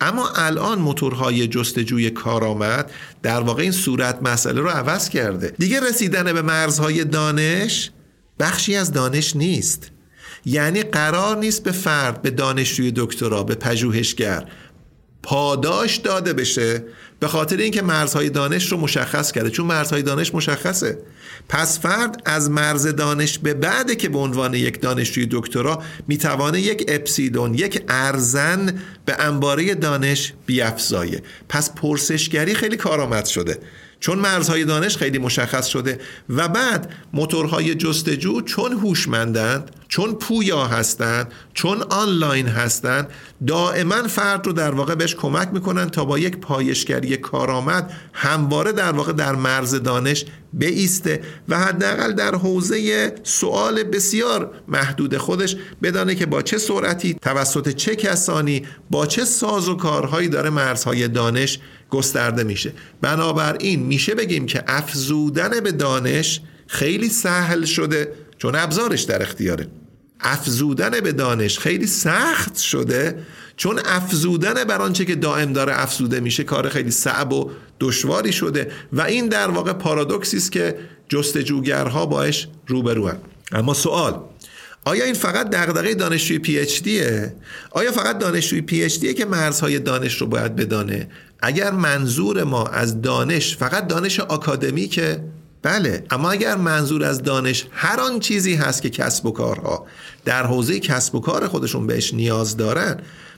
اما 0.02 0.30
الان 0.36 0.80
موتورهای 0.80 1.48
جستجوی 1.48 2.10
کارآمد 2.10 2.92
در 3.24 3.40
واقع 3.40 3.62
این 3.62 3.72
صورت 3.72 4.20
مسئله 4.22 4.62
رو 4.62 4.70
عوض 4.70 5.10
کرده. 5.10 5.54
دیگه 5.60 5.80
رسیدن 5.80 6.34
به 6.34 6.42
مرزهای 6.42 7.04
دانش 7.04 7.92
بخشی 8.40 8.76
از 8.76 8.92
دانش 8.92 9.36
نیست. 9.36 9.92
یعنی 10.46 10.84
قرار 10.84 11.38
نیست 11.38 11.64
به 11.64 11.72
فرد 11.72 12.22
به 12.22 12.30
دانشجوی 12.30 12.94
دکترا 12.96 13.44
به 13.44 13.56
پژوهشگر 13.56 14.46
پاداش 15.24 15.96
داده 15.96 16.34
بشه 16.34 16.84
به 17.26 17.30
خاطر 17.30 17.58
اینکه 17.58 17.82
مرزهای 17.82 18.30
دانش 18.30 18.72
رو 18.72 18.78
مشخص 18.78 19.32
کرده. 19.32 19.50
چون 19.50 19.66
مرزهای 19.66 20.02
دانش 20.02 20.36
مشخصه. 20.36 20.98
پس 21.50 21.80
فرد 21.80 22.22
از 22.26 22.50
مرز 22.50 22.88
دانش 22.88 23.40
به 23.40 23.54
بعد 23.54 23.98
که 23.98 24.10
به 24.10 24.18
عنوان 24.18 24.54
یک 24.54 24.82
دانشجوی 24.82 25.28
دکترا 25.32 25.84
می‌توانه 26.08 26.62
یک 26.62 26.86
اپسیدون 26.88 27.54
یک 27.54 27.84
ارزن 27.90 28.80
به 29.06 29.16
انباره 29.20 29.76
دانش 29.76 30.34
بیافزایه. 30.46 31.22
پس 31.50 31.74
پرسشگری 31.74 32.54
خیلی 32.54 32.78
کارآمد 32.78 33.26
شده. 33.26 33.60
چون 34.06 34.20
مرزهای 34.20 34.66
دانش 34.66 34.98
خیلی 34.98 35.18
مشخص 35.18 35.68
شده. 35.68 36.00
و 36.30 36.48
بعد 36.48 36.94
موتورهای 37.14 37.76
جستجو 37.76 38.42
چون 38.42 38.72
هوشمندند 38.72 39.72
چون 39.88 40.14
پویا 40.14 40.66
هستند 40.66 41.32
چون 41.54 41.82
آنلاین 41.82 42.48
هستند 42.48 43.10
دائما 43.48 44.08
فرد 44.08 44.46
رو 44.46 44.54
در 44.54 44.72
واقع 44.72 44.96
بهش 44.96 45.16
کمک 45.16 45.50
می‌کنن 45.54 45.90
تا 45.90 46.06
با 46.06 46.20
یک 46.20 46.38
پایشگری 46.38 47.18
کارآمد 47.18 47.94
همواره 48.14 48.72
در 48.72 48.92
واقع 48.92 49.14
در 49.14 49.36
مرز 49.36 49.76
دانش 49.76 50.26
بیسته 50.54 51.22
و 51.50 51.60
حداقل 51.60 52.14
در 52.14 52.36
حوزه 52.36 53.12
سوال 53.24 53.84
بسیار 53.84 54.52
محدود 54.68 55.18
خودش 55.18 55.56
بدانه 55.84 56.16
که 56.16 56.26
با 56.26 56.42
چه 56.42 56.58
سرعتی 56.58 57.14
توسط 57.22 57.70
چه 57.70 57.96
کسانی 57.96 58.68
با 58.90 59.06
چه 59.06 59.26
ساز 59.26 59.70
و 59.70 59.76
کارهایی 59.76 60.28
داره 60.28 60.50
مرزهای 60.50 61.08
دانش 61.08 61.60
گسترده 61.96 62.44
میشه. 62.44 62.74
بنابراین 63.02 63.80
میشه 63.80 64.16
بگیم 64.16 64.46
که 64.46 64.64
افزودن 64.68 65.60
به 65.60 65.72
دانش 65.72 66.42
خیلی 66.68 67.10
سهل 67.10 67.66
شده 67.66 68.14
چون 68.38 68.56
ابزارش 68.56 69.02
در 69.02 69.22
اختیاره. 69.22 69.68
افزودن 70.20 71.00
به 71.00 71.12
دانش 71.12 71.60
خیلی 71.60 71.88
سخت 71.88 72.58
شده 72.58 73.20
چون 73.58 73.80
افزودن 73.86 74.64
بر 74.64 74.82
آنچه 74.82 75.06
که 75.06 75.16
دائم 75.16 75.54
داره 75.54 75.82
افزوده 75.82 76.20
میشه 76.20 76.44
کار 76.44 76.70
خیلی 76.70 76.92
صعب 76.92 77.34
و 77.34 77.50
دشواری 77.80 78.34
شده 78.34 78.72
و 78.94 79.02
این 79.02 79.28
در 79.28 79.52
واقع 79.52 79.74
پارادوکسی 79.74 80.38
است 80.38 80.52
که 80.52 80.76
جستجوگرها 81.10 82.06
باش 82.06 82.48
روبرو 82.68 83.12
اما 83.52 83.74
سوال 83.74 84.20
آیا 84.86 85.06
این 85.06 85.14
فقط 85.14 85.50
دغدغه 85.50 85.94
دانشجوی 85.94 86.40
پی 86.40 86.60
اچ 86.60 86.82
دیه؟ 86.82 87.36
آیا 87.72 87.92
فقط 87.92 88.18
دانشجوی 88.18 88.62
پی 88.62 88.84
اچ 88.84 89.00
دیه 89.00 89.14
که 89.14 89.26
مرزهای 89.26 89.80
دانش 89.80 90.22
رو 90.22 90.28
باید 90.28 90.56
بدانه؟ 90.56 91.08
اگر 91.40 91.72
منظور 91.72 92.44
ما 92.44 92.68
از 92.68 93.02
دانش 93.02 93.58
فقط 93.58 93.88
دانش 93.88 94.20
آکادمیکه 94.20 95.24
بله 95.62 96.04
اما 96.10 96.32
اگر 96.32 96.56
منظور 96.56 97.04
از 97.04 97.24
دانش 97.24 97.68
هر 97.72 98.00
آن 98.00 98.20
چیزی 98.20 98.56
هست 98.56 98.82
که 98.82 98.90
کسب 98.90 99.26
و 99.26 99.32
کارها 99.32 99.88
در 100.26 100.46
حوزه 100.46 100.80
کسب 100.80 101.16
و 101.16 101.20
کار 101.20 101.48
خودشون 101.48 101.88
بهش 101.88 102.14
نیاز 102.14 102.58
دارن 102.58 102.98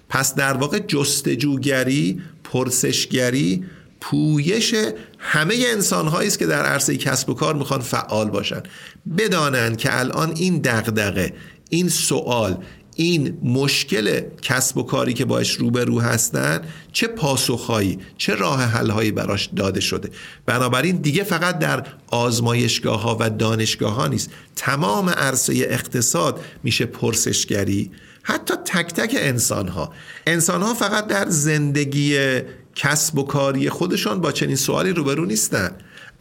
پس 0.10 0.36
در 0.36 0.54
واقع 0.54 0.80
جستجوگری 0.80 2.22
پرسشگری 2.44 3.66
پویش 4.10 4.76
همه 5.20 5.56
انسان 5.68 6.08
است 6.08 6.40
که 6.40 6.46
در 6.46 6.66
عرصه 6.66 6.98
کسب 6.98 7.30
و 7.30 7.34
کار 7.34 7.56
می‌خوان 7.56 7.82
فعال 7.82 8.30
باشن. 8.30 8.64
بدانند 9.18 9.78
که 9.78 10.00
الان 10.00 10.32
این 10.36 10.58
دغدغه 10.58 11.34
این 11.70 11.90
سوال 11.90 12.58
این 12.96 13.38
مشکل 13.44 14.22
کسب 14.42 14.78
و 14.78 14.84
کاری 14.84 15.14
که 15.14 15.26
باش 15.26 15.52
روبرو 15.52 16.00
هستن 16.00 16.62
چه 16.92 17.08
پاسخهایی 17.08 18.00
چه 18.18 18.36
راه 18.36 18.64
حلهایی 18.64 19.12
براش 19.12 19.50
داده 19.56 19.80
شده. 19.80 20.10
بنابراین 20.46 20.96
دیگه 20.96 21.24
فقط 21.24 21.60
در 21.60 21.88
آزمایشگاه 22.08 23.02
ها 23.02 23.18
و 23.20 23.30
دانشگاه 23.30 23.94
ها 23.94 24.08
نیست. 24.08 24.30
تمام 24.56 25.10
عرصه 25.10 25.54
اقتصاد 25.54 26.40
میشه 26.64 26.86
پرسشگری 26.86 27.92
حتی 28.24 28.54
تک 28.66 28.94
تک 28.94 29.16
انسان 29.20 29.68
ها 29.68 29.94
انسان 30.28 30.62
ها 30.62 30.74
فقط 30.74 31.08
در 31.08 31.30
زندگی 31.30 32.18
کسب 32.78 33.18
و 33.18 33.24
کاری 33.24 33.70
خودشان 33.70 34.22
با 34.22 34.32
چنین 34.32 34.56
سوالی 34.56 34.92
روبرو 34.92 35.26
نیستن. 35.26 35.72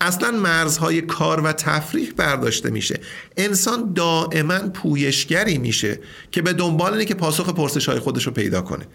اصلا 0.01 0.31
مرزهای 0.31 1.03
کار 1.03 1.41
و 1.41 1.53
تفریح 1.53 2.13
برداشته 2.17 2.71
میشه. 2.71 3.01
انسان 3.37 3.93
دائما 3.93 4.59
پویشگری 4.59 5.59
میشه 5.59 6.01
که 6.31 6.43
به 6.43 6.53
دنبال 6.53 6.93
اینه 6.93 7.05
که 7.05 7.15
پاسخ 7.15 7.49
پرسش 7.49 7.89
های 7.89 7.99
خودش 7.99 8.27
رو 8.27 8.33
پیدا 8.33 8.63
کنه. 8.63 8.87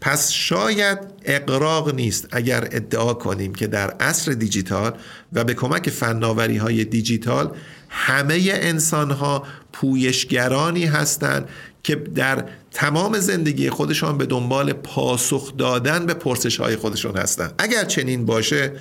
پس 0.00 0.30
شاید 0.30 0.98
اقراق 1.24 1.94
نیست 1.94 2.28
اگر 2.32 2.68
ادعا 2.72 3.14
کنیم 3.14 3.54
که 3.54 3.66
در 3.66 3.90
عصر 3.90 4.32
دیجیتال 4.32 4.92
و 5.32 5.44
به 5.44 5.54
کمک 5.54 5.90
فناوری 5.90 6.56
های 6.56 6.84
دیجیتال 6.84 7.56
همه 7.88 8.48
انسان 8.52 9.10
ها 9.10 9.42
پویشگرانی 9.72 10.84
هستند 10.84 11.48
که 11.86 11.96
در 11.96 12.44
تمام 12.70 13.18
زندگی 13.18 13.70
خودشان 13.70 14.18
به 14.18 14.26
دنبال 14.26 14.72
پاسخ 14.72 15.56
دادن 15.56 16.06
به 16.06 16.14
پرسش 16.14 16.56
های 16.56 16.76
خودشون 16.76 17.16
هستند. 17.16 17.54
اگر 17.58 17.84
چنین 17.84 18.26
باشه 18.26 18.72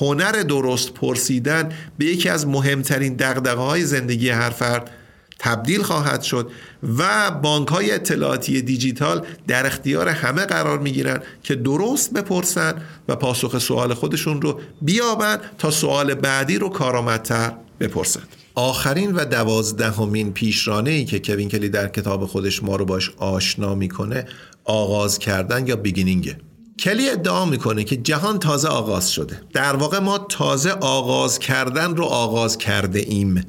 هنر 0.00 0.32
درست 0.32 0.94
پرسیدن 0.94 1.72
به 1.98 2.04
یکی 2.04 2.28
از 2.28 2.46
مهمترین 2.46 3.14
دقدقه 3.14 3.60
های 3.60 3.84
زندگی 3.84 4.30
هر 4.30 4.50
فرد 4.50 4.90
تبدیل 5.38 5.82
خواهد 5.82 6.22
شد 6.22 6.50
و 6.98 7.30
بانک 7.30 7.68
های 7.68 7.90
اطلاعاتی 7.90 8.62
دیجیتال 8.62 9.26
در 9.46 9.66
اختیار 9.66 10.08
همه 10.08 10.44
قرار 10.44 10.78
می 10.78 10.92
گیرن 10.92 11.22
که 11.42 11.54
درست 11.54 12.12
بپرسن 12.12 12.74
و 13.08 13.16
پاسخ 13.16 13.58
سوال 13.58 13.94
خودشون 13.94 14.42
رو 14.42 14.60
بیابن 14.82 15.38
تا 15.58 15.70
سوال 15.70 16.14
بعدی 16.14 16.58
رو 16.58 16.68
کارآمدتر 16.68 17.52
بپرسند. 17.80 18.43
آخرین 18.54 19.12
و 19.12 19.24
دوازدهمین 19.24 20.32
پیشرانه 20.32 20.90
ای 20.90 21.04
که 21.04 21.18
کوین 21.18 21.48
کلی 21.48 21.68
در 21.68 21.88
کتاب 21.88 22.26
خودش 22.26 22.62
ما 22.62 22.76
رو 22.76 22.84
باش 22.84 23.10
آشنا 23.16 23.74
می‌کنه 23.74 24.26
آغاز 24.64 25.18
کردن 25.18 25.66
یا 25.66 25.76
بیگینینگه 25.76 26.36
کلی 26.78 27.10
ادعا 27.10 27.44
می‌کنه 27.44 27.84
که 27.84 27.96
جهان 27.96 28.38
تازه 28.38 28.68
آغاز 28.68 29.10
شده. 29.10 29.40
در 29.52 29.76
واقع 29.76 29.98
ما 29.98 30.18
تازه 30.18 30.70
آغاز 30.70 31.38
کردن 31.38 31.96
رو 31.96 32.04
آغاز 32.04 32.58
کرده 32.58 32.98
ایم 32.98 33.44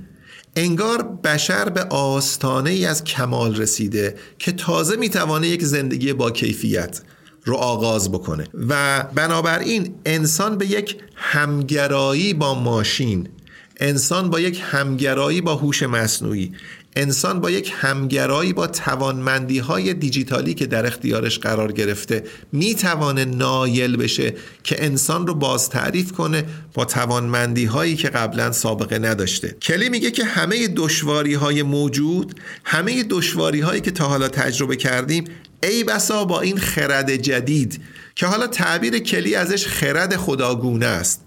انگار 0.55 1.03
بشر 1.03 1.69
به 1.69 1.83
آستانه 1.83 2.69
ای 2.69 2.85
از 2.85 3.03
کمال 3.03 3.55
رسیده 3.55 4.15
که 4.39 4.51
تازه 4.51 4.95
می‌توانه 4.95 5.47
یک 5.47 5.63
زندگی 5.63 6.13
با 6.13 6.31
کیفیت 6.31 7.01
رو 7.45 7.55
آغاز 7.55 8.11
بکنه. 8.11 8.47
و 8.69 9.03
بنابراین 9.15 9.95
انسان 10.05 10.57
به 10.57 10.65
یک 10.65 10.97
همگرایی 11.15 12.33
با 12.33 12.53
ماشین 12.53 13.29
انسان 13.77 14.29
با 14.29 14.39
یک 14.39 14.61
همگرایی 14.63 15.41
با 15.41 15.55
هوش 15.55 15.83
مصنوعی 15.83 16.51
انسان 16.95 17.41
با 17.41 17.51
یک 17.51 17.73
همگرایی 17.75 18.53
با 18.53 18.67
توانمندی 18.67 19.59
های 19.59 19.93
دیجیتالی 19.93 20.53
که 20.53 20.65
در 20.65 20.85
اختیارش 20.85 21.39
قرار 21.39 21.71
گرفته 21.71 22.23
می‌توانه 22.51 23.25
نایل 23.25 23.97
بشه 23.97 24.33
که 24.63 24.85
انسان 24.85 25.27
رو 25.27 25.35
باز 25.35 25.69
تعریف 25.69 26.11
کنه 26.11 26.43
با 26.73 26.85
توانمندی 26.85 27.65
هایی 27.65 27.95
که 27.95 28.09
قبلا 28.09 28.51
سابقه 28.51 28.99
نداشته. 28.99 29.55
کلی 29.61 29.89
میگه 29.89 30.11
که 30.11 30.25
همه 30.25 30.67
دشواری 30.67 31.33
های 31.33 31.63
موجود 31.63 32.39
همه 32.63 33.03
دشواری 33.03 33.61
هایی 33.61 33.81
که 33.81 33.91
تا 33.91 34.07
حالا 34.07 34.27
تجربه 34.27 34.75
کردیم 34.75 35.25
ای 35.63 35.83
بسا 35.83 36.25
با 36.25 36.41
این 36.41 36.57
خرد 36.57 37.15
جدید 37.15 37.81
که 38.15 38.25
حالا 38.25 38.47
تعبیر 38.47 38.99
کلی 38.99 39.35
ازش 39.35 39.67
خرد 39.67 40.15
خداگونه 40.15 40.85
است. 40.85 41.24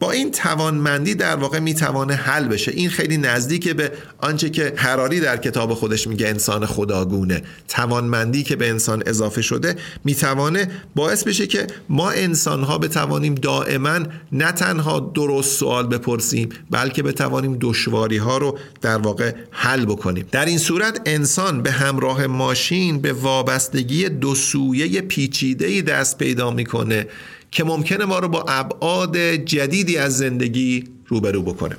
با 0.00 0.10
این 0.10 0.30
توانمندی 0.30 1.14
در 1.14 1.36
واقع 1.36 1.58
می‌توانه 1.58 2.14
حل 2.14 2.48
بشه. 2.48 2.72
این 2.72 2.90
خیلی 2.90 3.16
نزدیک 3.16 3.68
به 3.68 3.92
آنچه 4.18 4.50
که 4.50 4.72
هراری 4.76 5.20
در 5.20 5.36
کتاب 5.36 5.74
خودش 5.74 6.06
میگه 6.06 6.28
انسان 6.28 6.66
خداگونه. 6.66 7.42
توانمندی 7.68 8.42
که 8.42 8.56
به 8.56 8.68
انسان 8.68 9.02
اضافه 9.06 9.42
شده 9.42 9.76
می‌توانه 10.04 10.68
باعث 10.94 11.24
بشه 11.24 11.46
که 11.46 11.66
ما 11.88 12.10
انسان 12.10 12.62
ها 12.62 12.78
بتوانیم 12.78 13.34
دائما 13.34 13.98
نه 14.32 14.52
تنها 14.52 15.12
درست 15.14 15.58
سوال 15.58 15.86
بپرسیم 15.86 16.48
بلکه 16.70 17.02
بتوانیم 17.02 17.56
دشواری 17.60 18.16
ها 18.16 18.38
رو 18.38 18.58
در 18.80 18.98
واقع 18.98 19.32
حل 19.50 19.84
بکنیم. 19.84 20.26
در 20.32 20.44
این 20.44 20.58
صورت 20.58 21.00
انسان 21.06 21.62
به 21.62 21.70
همراه 21.70 22.26
ماشین 22.26 23.00
به 23.00 23.12
وابستگی 23.12 24.08
دو 24.08 24.34
سویه 24.34 25.00
پیچیده 25.00 25.82
دست 25.82 26.18
پیدا 26.18 26.50
می‌کنه 26.50 27.06
که 27.50 27.64
ممکنه 27.64 28.04
ما 28.04 28.18
رو 28.18 28.28
با 28.28 28.44
ابعاد 28.48 29.18
جدیدی 29.18 29.96
از 29.96 30.18
زندگی 30.18 30.84
روبرو 31.06 31.42
بکنه. 31.42 31.76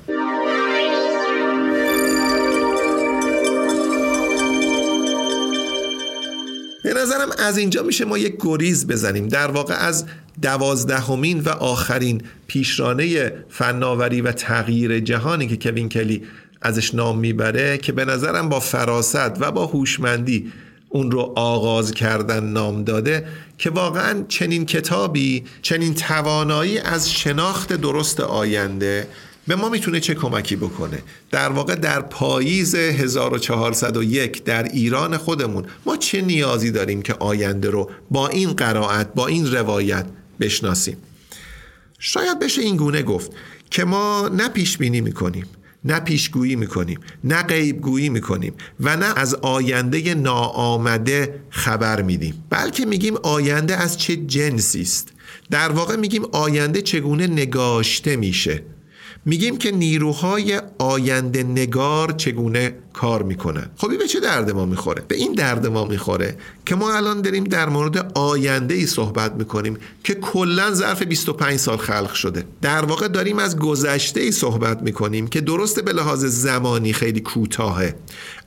به 6.84 6.94
نظرم 6.94 7.28
از 7.38 7.58
اینجا 7.58 7.82
میشه 7.82 8.04
ما 8.04 8.18
یک 8.18 8.36
گریز 8.40 8.86
بزنیم. 8.86 9.28
در 9.28 9.50
واقع 9.50 9.74
از 9.74 10.06
دوازدهمین 10.42 11.40
و 11.40 11.48
آخرین 11.48 12.22
پیشرانه 12.46 13.32
فناوری 13.48 14.20
و 14.20 14.32
تغییر 14.32 15.00
جهانی 15.00 15.46
که 15.46 15.56
کوین 15.56 15.88
کلی 15.88 16.22
ازش 16.62 16.94
نام 16.94 17.18
می‌بره 17.18 17.78
که 17.78 17.92
به 17.92 18.04
نظرم 18.04 18.48
با 18.48 18.60
فراست 18.60 19.40
و 19.40 19.52
با 19.52 19.66
هوشمندی 19.66 20.52
اون 20.92 21.10
رو 21.10 21.32
آغاز 21.36 21.92
کردن 21.92 22.44
نام 22.44 22.84
داده 22.84 23.26
که 23.58 23.70
واقعا 23.70 24.24
چنین 24.28 24.66
کتابی 24.66 25.44
چنین 25.62 25.94
توانایی 25.94 26.78
از 26.78 27.12
شناخت 27.12 27.72
درست 27.72 28.20
آینده 28.20 29.06
به 29.46 29.56
ما 29.56 29.68
می‌تونه 29.68 30.00
چه 30.00 30.14
کمکی 30.14 30.56
بکنه؟ 30.56 31.02
در 31.30 31.48
واقع 31.48 31.74
در 31.74 32.00
پاییز 32.00 32.74
1401 32.74 34.44
در 34.44 34.62
ایران 34.62 35.16
خودمون 35.16 35.64
ما 35.86 35.96
چه 35.96 36.20
نیازی 36.20 36.70
داریم 36.70 37.02
که 37.02 37.14
آینده 37.14 37.70
رو 37.70 37.90
با 38.10 38.28
این 38.28 38.52
قرائت 38.52 39.14
با 39.14 39.26
این 39.26 39.52
روایت 39.52 40.06
بشناسیم؟ 40.40 40.96
شاید 41.98 42.38
بشه 42.38 42.62
این 42.62 42.76
گونه 42.76 43.02
گفت 43.02 43.32
که 43.70 43.84
ما 43.84 44.28
نه 44.28 44.48
پیش 44.48 44.78
بینی 44.78 45.00
می‌کنیم 45.00 45.46
نه 45.84 46.00
پیشگویی 46.00 46.56
می‌کنیم 46.56 46.98
نه 47.24 47.42
غیبگویی 47.42 48.08
می‌کنیم 48.08 48.54
و 48.80 48.96
نه 48.96 49.18
از 49.18 49.34
آینده 49.34 50.14
ناآمده 50.14 51.40
خبر 51.50 52.02
میدیم. 52.02 52.44
بلکه 52.50 52.86
میگیم 52.86 53.16
آینده 53.22 53.76
از 53.76 53.98
چه 53.98 54.16
جنسی 54.16 54.80
است 54.82 55.12
در 55.50 55.72
واقع 55.72 55.96
میگیم 55.96 56.24
آینده 56.32 56.82
چگونه 56.82 57.26
نگاشته 57.26 58.16
میشه. 58.16 58.62
میگیم 59.24 59.56
که 59.56 59.70
نیروهای 59.70 60.60
آینده 60.78 61.42
نگار 61.42 62.12
چگونه 62.12 62.74
کار 62.92 63.22
می‌کنن. 63.22 63.70
خب 63.76 63.98
به 63.98 64.08
چه 64.08 64.20
درد 64.20 64.50
ما 64.50 64.66
می‌خوره؟ 64.66 65.02
به 65.08 65.16
این 65.16 65.32
درد 65.32 65.66
ما 65.66 65.84
می‌خوره 65.84 66.36
که 66.66 66.74
ما 66.74 66.92
الان 66.92 67.22
داریم 67.22 67.44
در 67.44 67.68
مورد 67.68 68.12
آینده 68.18 68.74
ای 68.74 68.86
صحبت 68.86 69.32
می‌کنیم 69.34 69.78
که 70.04 70.14
کلا 70.14 70.70
ظرف 70.70 71.02
25 71.02 71.56
سال 71.56 71.76
خلق 71.76 72.12
شده. 72.12 72.44
در 72.62 72.84
واقع 72.84 73.08
داریم 73.08 73.38
از 73.38 73.58
گذشته 73.58 74.20
ای 74.20 74.32
صحبت 74.32 74.82
می‌کنیم 74.82 75.26
که 75.26 75.40
درسته 75.40 75.82
به 75.82 75.92
لحاظ 75.92 76.24
زمانی 76.24 76.92
خیلی 76.92 77.20
کوتاهه 77.20 77.94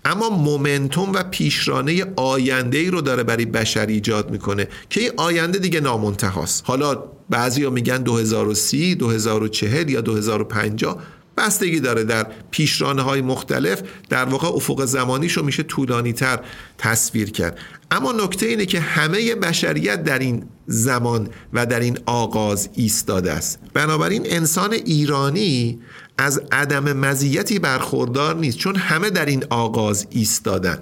اما 0.06 0.30
مومنتوم 0.30 1.12
و 1.14 1.24
پیشرانه 1.24 2.06
آینده 2.16 2.78
ای 2.78 2.90
رو 2.90 3.02
داره 3.02 3.24
برای 3.24 3.46
بشر 3.46 3.86
ایجاد 3.86 4.32
می‌کنه 4.32 4.68
که 4.90 5.02
این 5.02 5.12
آینده 5.18 5.60
دیگه 5.60 5.80
نامنتهاست. 5.80 6.64
حالا 6.66 7.04
بعضی 7.34 7.64
ها 7.64 7.70
میگن 7.70 7.98
2030 7.98 8.96
2040 8.96 9.90
یا 9.90 10.02
2050 10.02 11.02
بستگی 11.38 11.80
داره 11.80 12.04
در 12.04 12.28
پیشرانه 12.52 13.02
های 13.02 13.22
مختلف 13.22 13.82
در 14.10 14.26
واقع 14.26 14.48
افق 14.48 14.86
زمانیشو 14.86 15.44
میشه 15.44 15.64
طولانی 15.64 16.14
تر 16.14 16.40
تصویر 16.78 17.32
کرد. 17.32 17.58
اما 17.92 18.12
نکته 18.12 18.46
اینه 18.46 18.66
که 18.66 18.80
همه 18.80 19.36
بشریت 19.36 20.04
در 20.04 20.20
این 20.20 20.44
زمان 20.68 21.30
و 21.54 21.66
در 21.66 21.80
این 21.80 21.98
آغاز 22.06 22.70
ایستاده 22.74 23.32
است. 23.32 23.60
بنابراین 23.74 24.24
انسان 24.26 24.74
ایرانی 24.74 25.80
از 26.18 26.42
عدم 26.52 26.94
مزیتی 26.94 27.60
برخوردار 27.60 28.36
نیست 28.36 28.58
چون 28.58 28.76
همه 28.76 29.10
در 29.10 29.26
این 29.26 29.44
آغاز 29.50 30.08
ایستادن. 30.10 30.80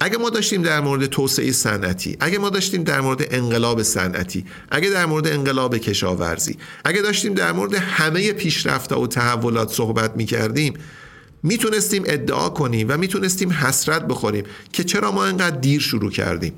اگه 0.00 0.18
ما 0.18 0.30
داشتیم 0.30 0.62
در 0.62 0.80
مورد 0.80 1.06
توسعه 1.06 1.52
صنعتی 1.52 2.16
اگه 2.20 2.38
ما 2.38 2.50
داشتیم 2.50 2.82
در 2.82 3.00
مورد 3.00 3.26
انقلاب 3.30 3.82
صنعتی 3.82 4.44
اگه 4.70 4.90
در 4.90 5.06
مورد 5.06 5.26
انقلاب 5.26 5.78
کشاورزی 5.78 6.56
اگه 6.84 7.02
داشتیم 7.02 7.34
در 7.34 7.52
مورد 7.52 7.74
همه 7.74 8.32
پیشرفت 8.32 8.92
و 8.92 9.06
تحولات 9.06 9.72
صحبت 9.72 10.16
می 10.16 10.24
کردیم 10.24 10.74
می‌تونستیم 11.42 12.02
ادعا 12.06 12.48
کنیم 12.48 12.86
و 12.90 12.96
می‌تونستیم 12.96 13.52
حسرت 13.52 14.06
بخوریم 14.06 14.44
که 14.72 14.84
چرا 14.84 15.12
ما 15.12 15.24
انقدر 15.24 15.56
دیر 15.56 15.80
شروع 15.80 16.10
کردیم؟ 16.10 16.52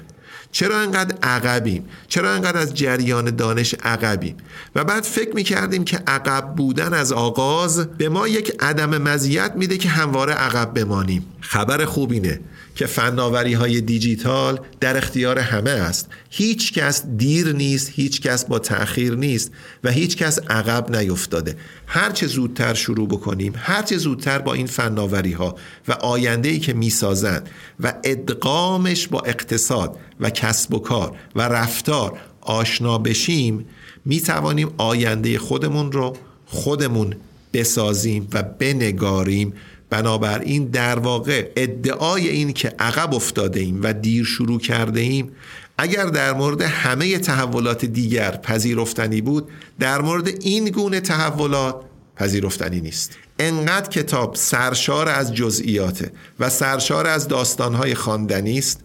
چرا 0.52 0.78
انقدر 0.78 1.14
عقبیم؟ 1.22 1.84
چرا 2.08 2.30
انقدر 2.30 2.58
از 2.58 2.74
جریان 2.74 3.36
دانش 3.36 3.74
عقبیم؟ 3.82 4.36
و 4.74 4.84
بعد 4.84 5.02
فکر 5.02 5.34
می‌کردیم 5.34 5.84
که 5.84 5.96
عقب 6.06 6.54
بودن 6.56 6.94
از 6.94 7.12
آغاز 7.12 7.86
به 7.86 8.08
ما 8.08 8.28
یک 8.28 8.52
عدم 8.60 8.98
مزیت 8.98 9.52
میده 9.56 9.78
که 9.78 9.88
همواره 9.88 10.32
عقب 10.32 10.74
بمانیم. 10.74 11.26
خبر 11.40 11.84
خوب 11.84 12.12
اینه 12.12 12.40
که 12.80 12.86
فناوری 12.86 13.52
های 13.52 13.80
دیجیتال 13.80 14.60
در 14.80 14.96
اختیار 14.96 15.38
همه 15.38 15.70
است. 15.70 16.08
هیچ 16.30 16.72
کس 16.72 17.06
دیر 17.06 17.52
نیست 17.52 17.90
هیچ 17.94 18.20
کس 18.20 18.44
با 18.44 18.58
تأخیر 18.58 19.14
نیست 19.14 19.52
و 19.84 19.90
هیچ 19.90 20.16
کس 20.16 20.38
عقب 20.38 20.96
نیفتاده. 20.96 21.56
هر 21.86 22.10
چه 22.10 22.26
زودتر 22.26 22.74
شروع 22.74 23.08
بکنیم 23.08 23.52
هر 23.56 23.82
چه 23.82 23.96
زودتر 23.96 24.38
با 24.38 24.54
این 24.54 24.66
فناوری 24.66 25.32
ها 25.32 25.56
و 25.88 25.92
آینده 25.92 26.48
ای 26.48 26.58
که 26.58 26.72
می‌سازند 26.72 27.48
و 27.80 27.94
ادغامش 28.04 29.08
با 29.08 29.20
اقتصاد 29.20 29.96
و 30.20 30.30
کسب 30.30 30.74
و 30.74 30.78
کار 30.78 31.16
و 31.36 31.42
رفتار 31.42 32.18
آشنا 32.40 32.98
بشیم 32.98 33.66
می 34.04 34.20
توانیم 34.20 34.70
آینده 34.76 35.38
خودمون 35.38 35.92
رو 35.92 36.16
خودمون 36.46 37.16
بسازیم 37.52 38.28
و 38.32 38.42
بنگاریم 38.42 39.52
بنابراین 39.90 40.64
در 40.64 40.98
واقع 40.98 41.50
ادعای 41.56 42.28
این 42.28 42.52
که 42.52 42.72
عقب 42.78 43.14
افتاده 43.14 43.60
ایم 43.60 43.80
و 43.82 43.92
دیر 43.92 44.24
شروع 44.24 44.60
کرده 44.60 45.00
ایم 45.00 45.32
اگر 45.78 46.04
در 46.04 46.32
مورد 46.32 46.62
همه 46.62 47.18
تحولات 47.18 47.84
دیگر 47.84 48.30
پذیرفتنی 48.30 49.20
بود 49.20 49.48
در 49.78 50.00
مورد 50.00 50.28
این 50.28 50.64
گونه 50.64 51.00
تحولات 51.00 51.76
پذیرفتنی 52.16 52.80
نیست. 52.80 53.16
انقدر 53.38 53.88
کتاب 53.88 54.34
سرشار 54.34 55.08
از 55.08 55.34
جزئیاته 55.34 56.12
و 56.40 56.50
سرشار 56.50 57.06
از 57.06 57.28
داستانهای 57.28 57.94
خواندنی 57.94 58.58
است 58.58 58.80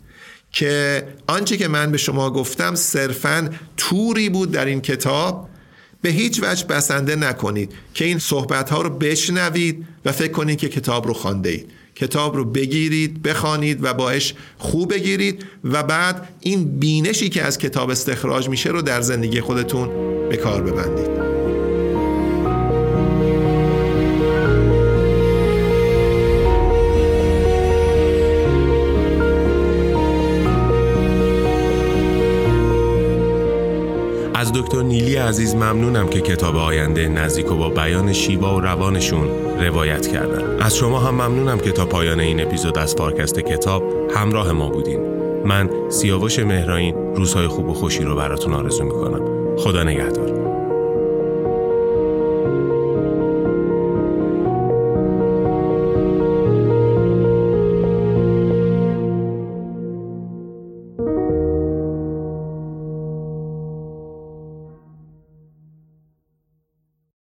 که 0.51 1.07
آنچه 1.27 1.57
که 1.57 1.67
من 1.67 1.91
به 1.91 1.97
شما 1.97 2.29
گفتم 2.29 2.75
صرفا 2.75 3.49
توری 3.77 4.29
بود 4.29 4.51
در 4.51 4.65
این 4.65 4.81
کتاب 4.81 5.49
به 6.05 6.11
هیچ 6.11 6.39
وجه 6.43 6.65
بسنده 6.65 7.15
نکنید 7.15 7.71
که 7.93 8.05
این 8.05 8.19
صحبت 8.19 8.69
ها 8.69 8.81
رو 8.81 8.89
بشنوید 8.89 9.85
و 10.05 10.11
فکر 10.11 10.31
کنید 10.31 10.57
که 10.57 10.69
کتاب 10.69 11.07
رو 11.07 11.13
خانده 11.13 11.49
اید 11.49 11.71
کتاب 11.95 12.35
رو 12.35 12.45
بگیرید 12.45 13.21
بخوانید 13.21 13.83
و 13.83 13.93
باش 13.93 14.33
خوب 14.57 14.93
بگیرید 14.93 15.45
و 15.63 15.83
بعد 15.83 16.29
این 16.41 16.79
بینشی 16.79 17.29
که 17.29 17.43
از 17.43 17.57
کتاب 17.57 17.89
استخراج 17.89 18.49
میشه 18.49 18.69
رو 18.69 18.81
در 18.81 19.01
زندگی 19.01 19.41
خودتون 19.41 19.89
به 20.29 20.37
کار 20.37 20.61
ببندید. 20.61 21.24
دکتر 34.55 34.83
نیلی 34.83 35.15
عزیز 35.15 35.55
ممنونم 35.55 36.07
که 36.07 36.21
کتاب 36.21 36.55
آینده 36.55 37.07
نزدیک 37.07 37.51
و 37.51 37.55
با 37.55 37.69
بیان 37.69 38.13
شیوا 38.13 38.55
و 38.55 38.59
روانشون 38.59 39.27
روایت 39.59 40.07
کردن. 40.07 40.61
از 40.61 40.75
شما 40.75 40.99
هم 40.99 41.13
ممنونم 41.13 41.59
که 41.59 41.71
تا 41.71 41.85
پایان 41.85 42.19
این 42.19 42.41
اپیزود 42.41 42.77
از 42.77 42.95
پارکست 42.95 43.39
کتاب 43.39 43.83
همراه 44.15 44.51
ما 44.51 44.69
بودین. 44.69 44.99
من 45.45 45.69
سیاوش 45.89 46.39
مهراین 46.39 46.95
روزهای 47.15 47.47
خوب 47.47 47.69
و 47.69 47.73
خوشی 47.73 48.03
رو 48.03 48.15
براتون 48.15 48.53
آرزو 48.53 48.83
می‌کنم. 48.83 49.21
خدا 49.57 49.83
نگهدار. 49.83 50.34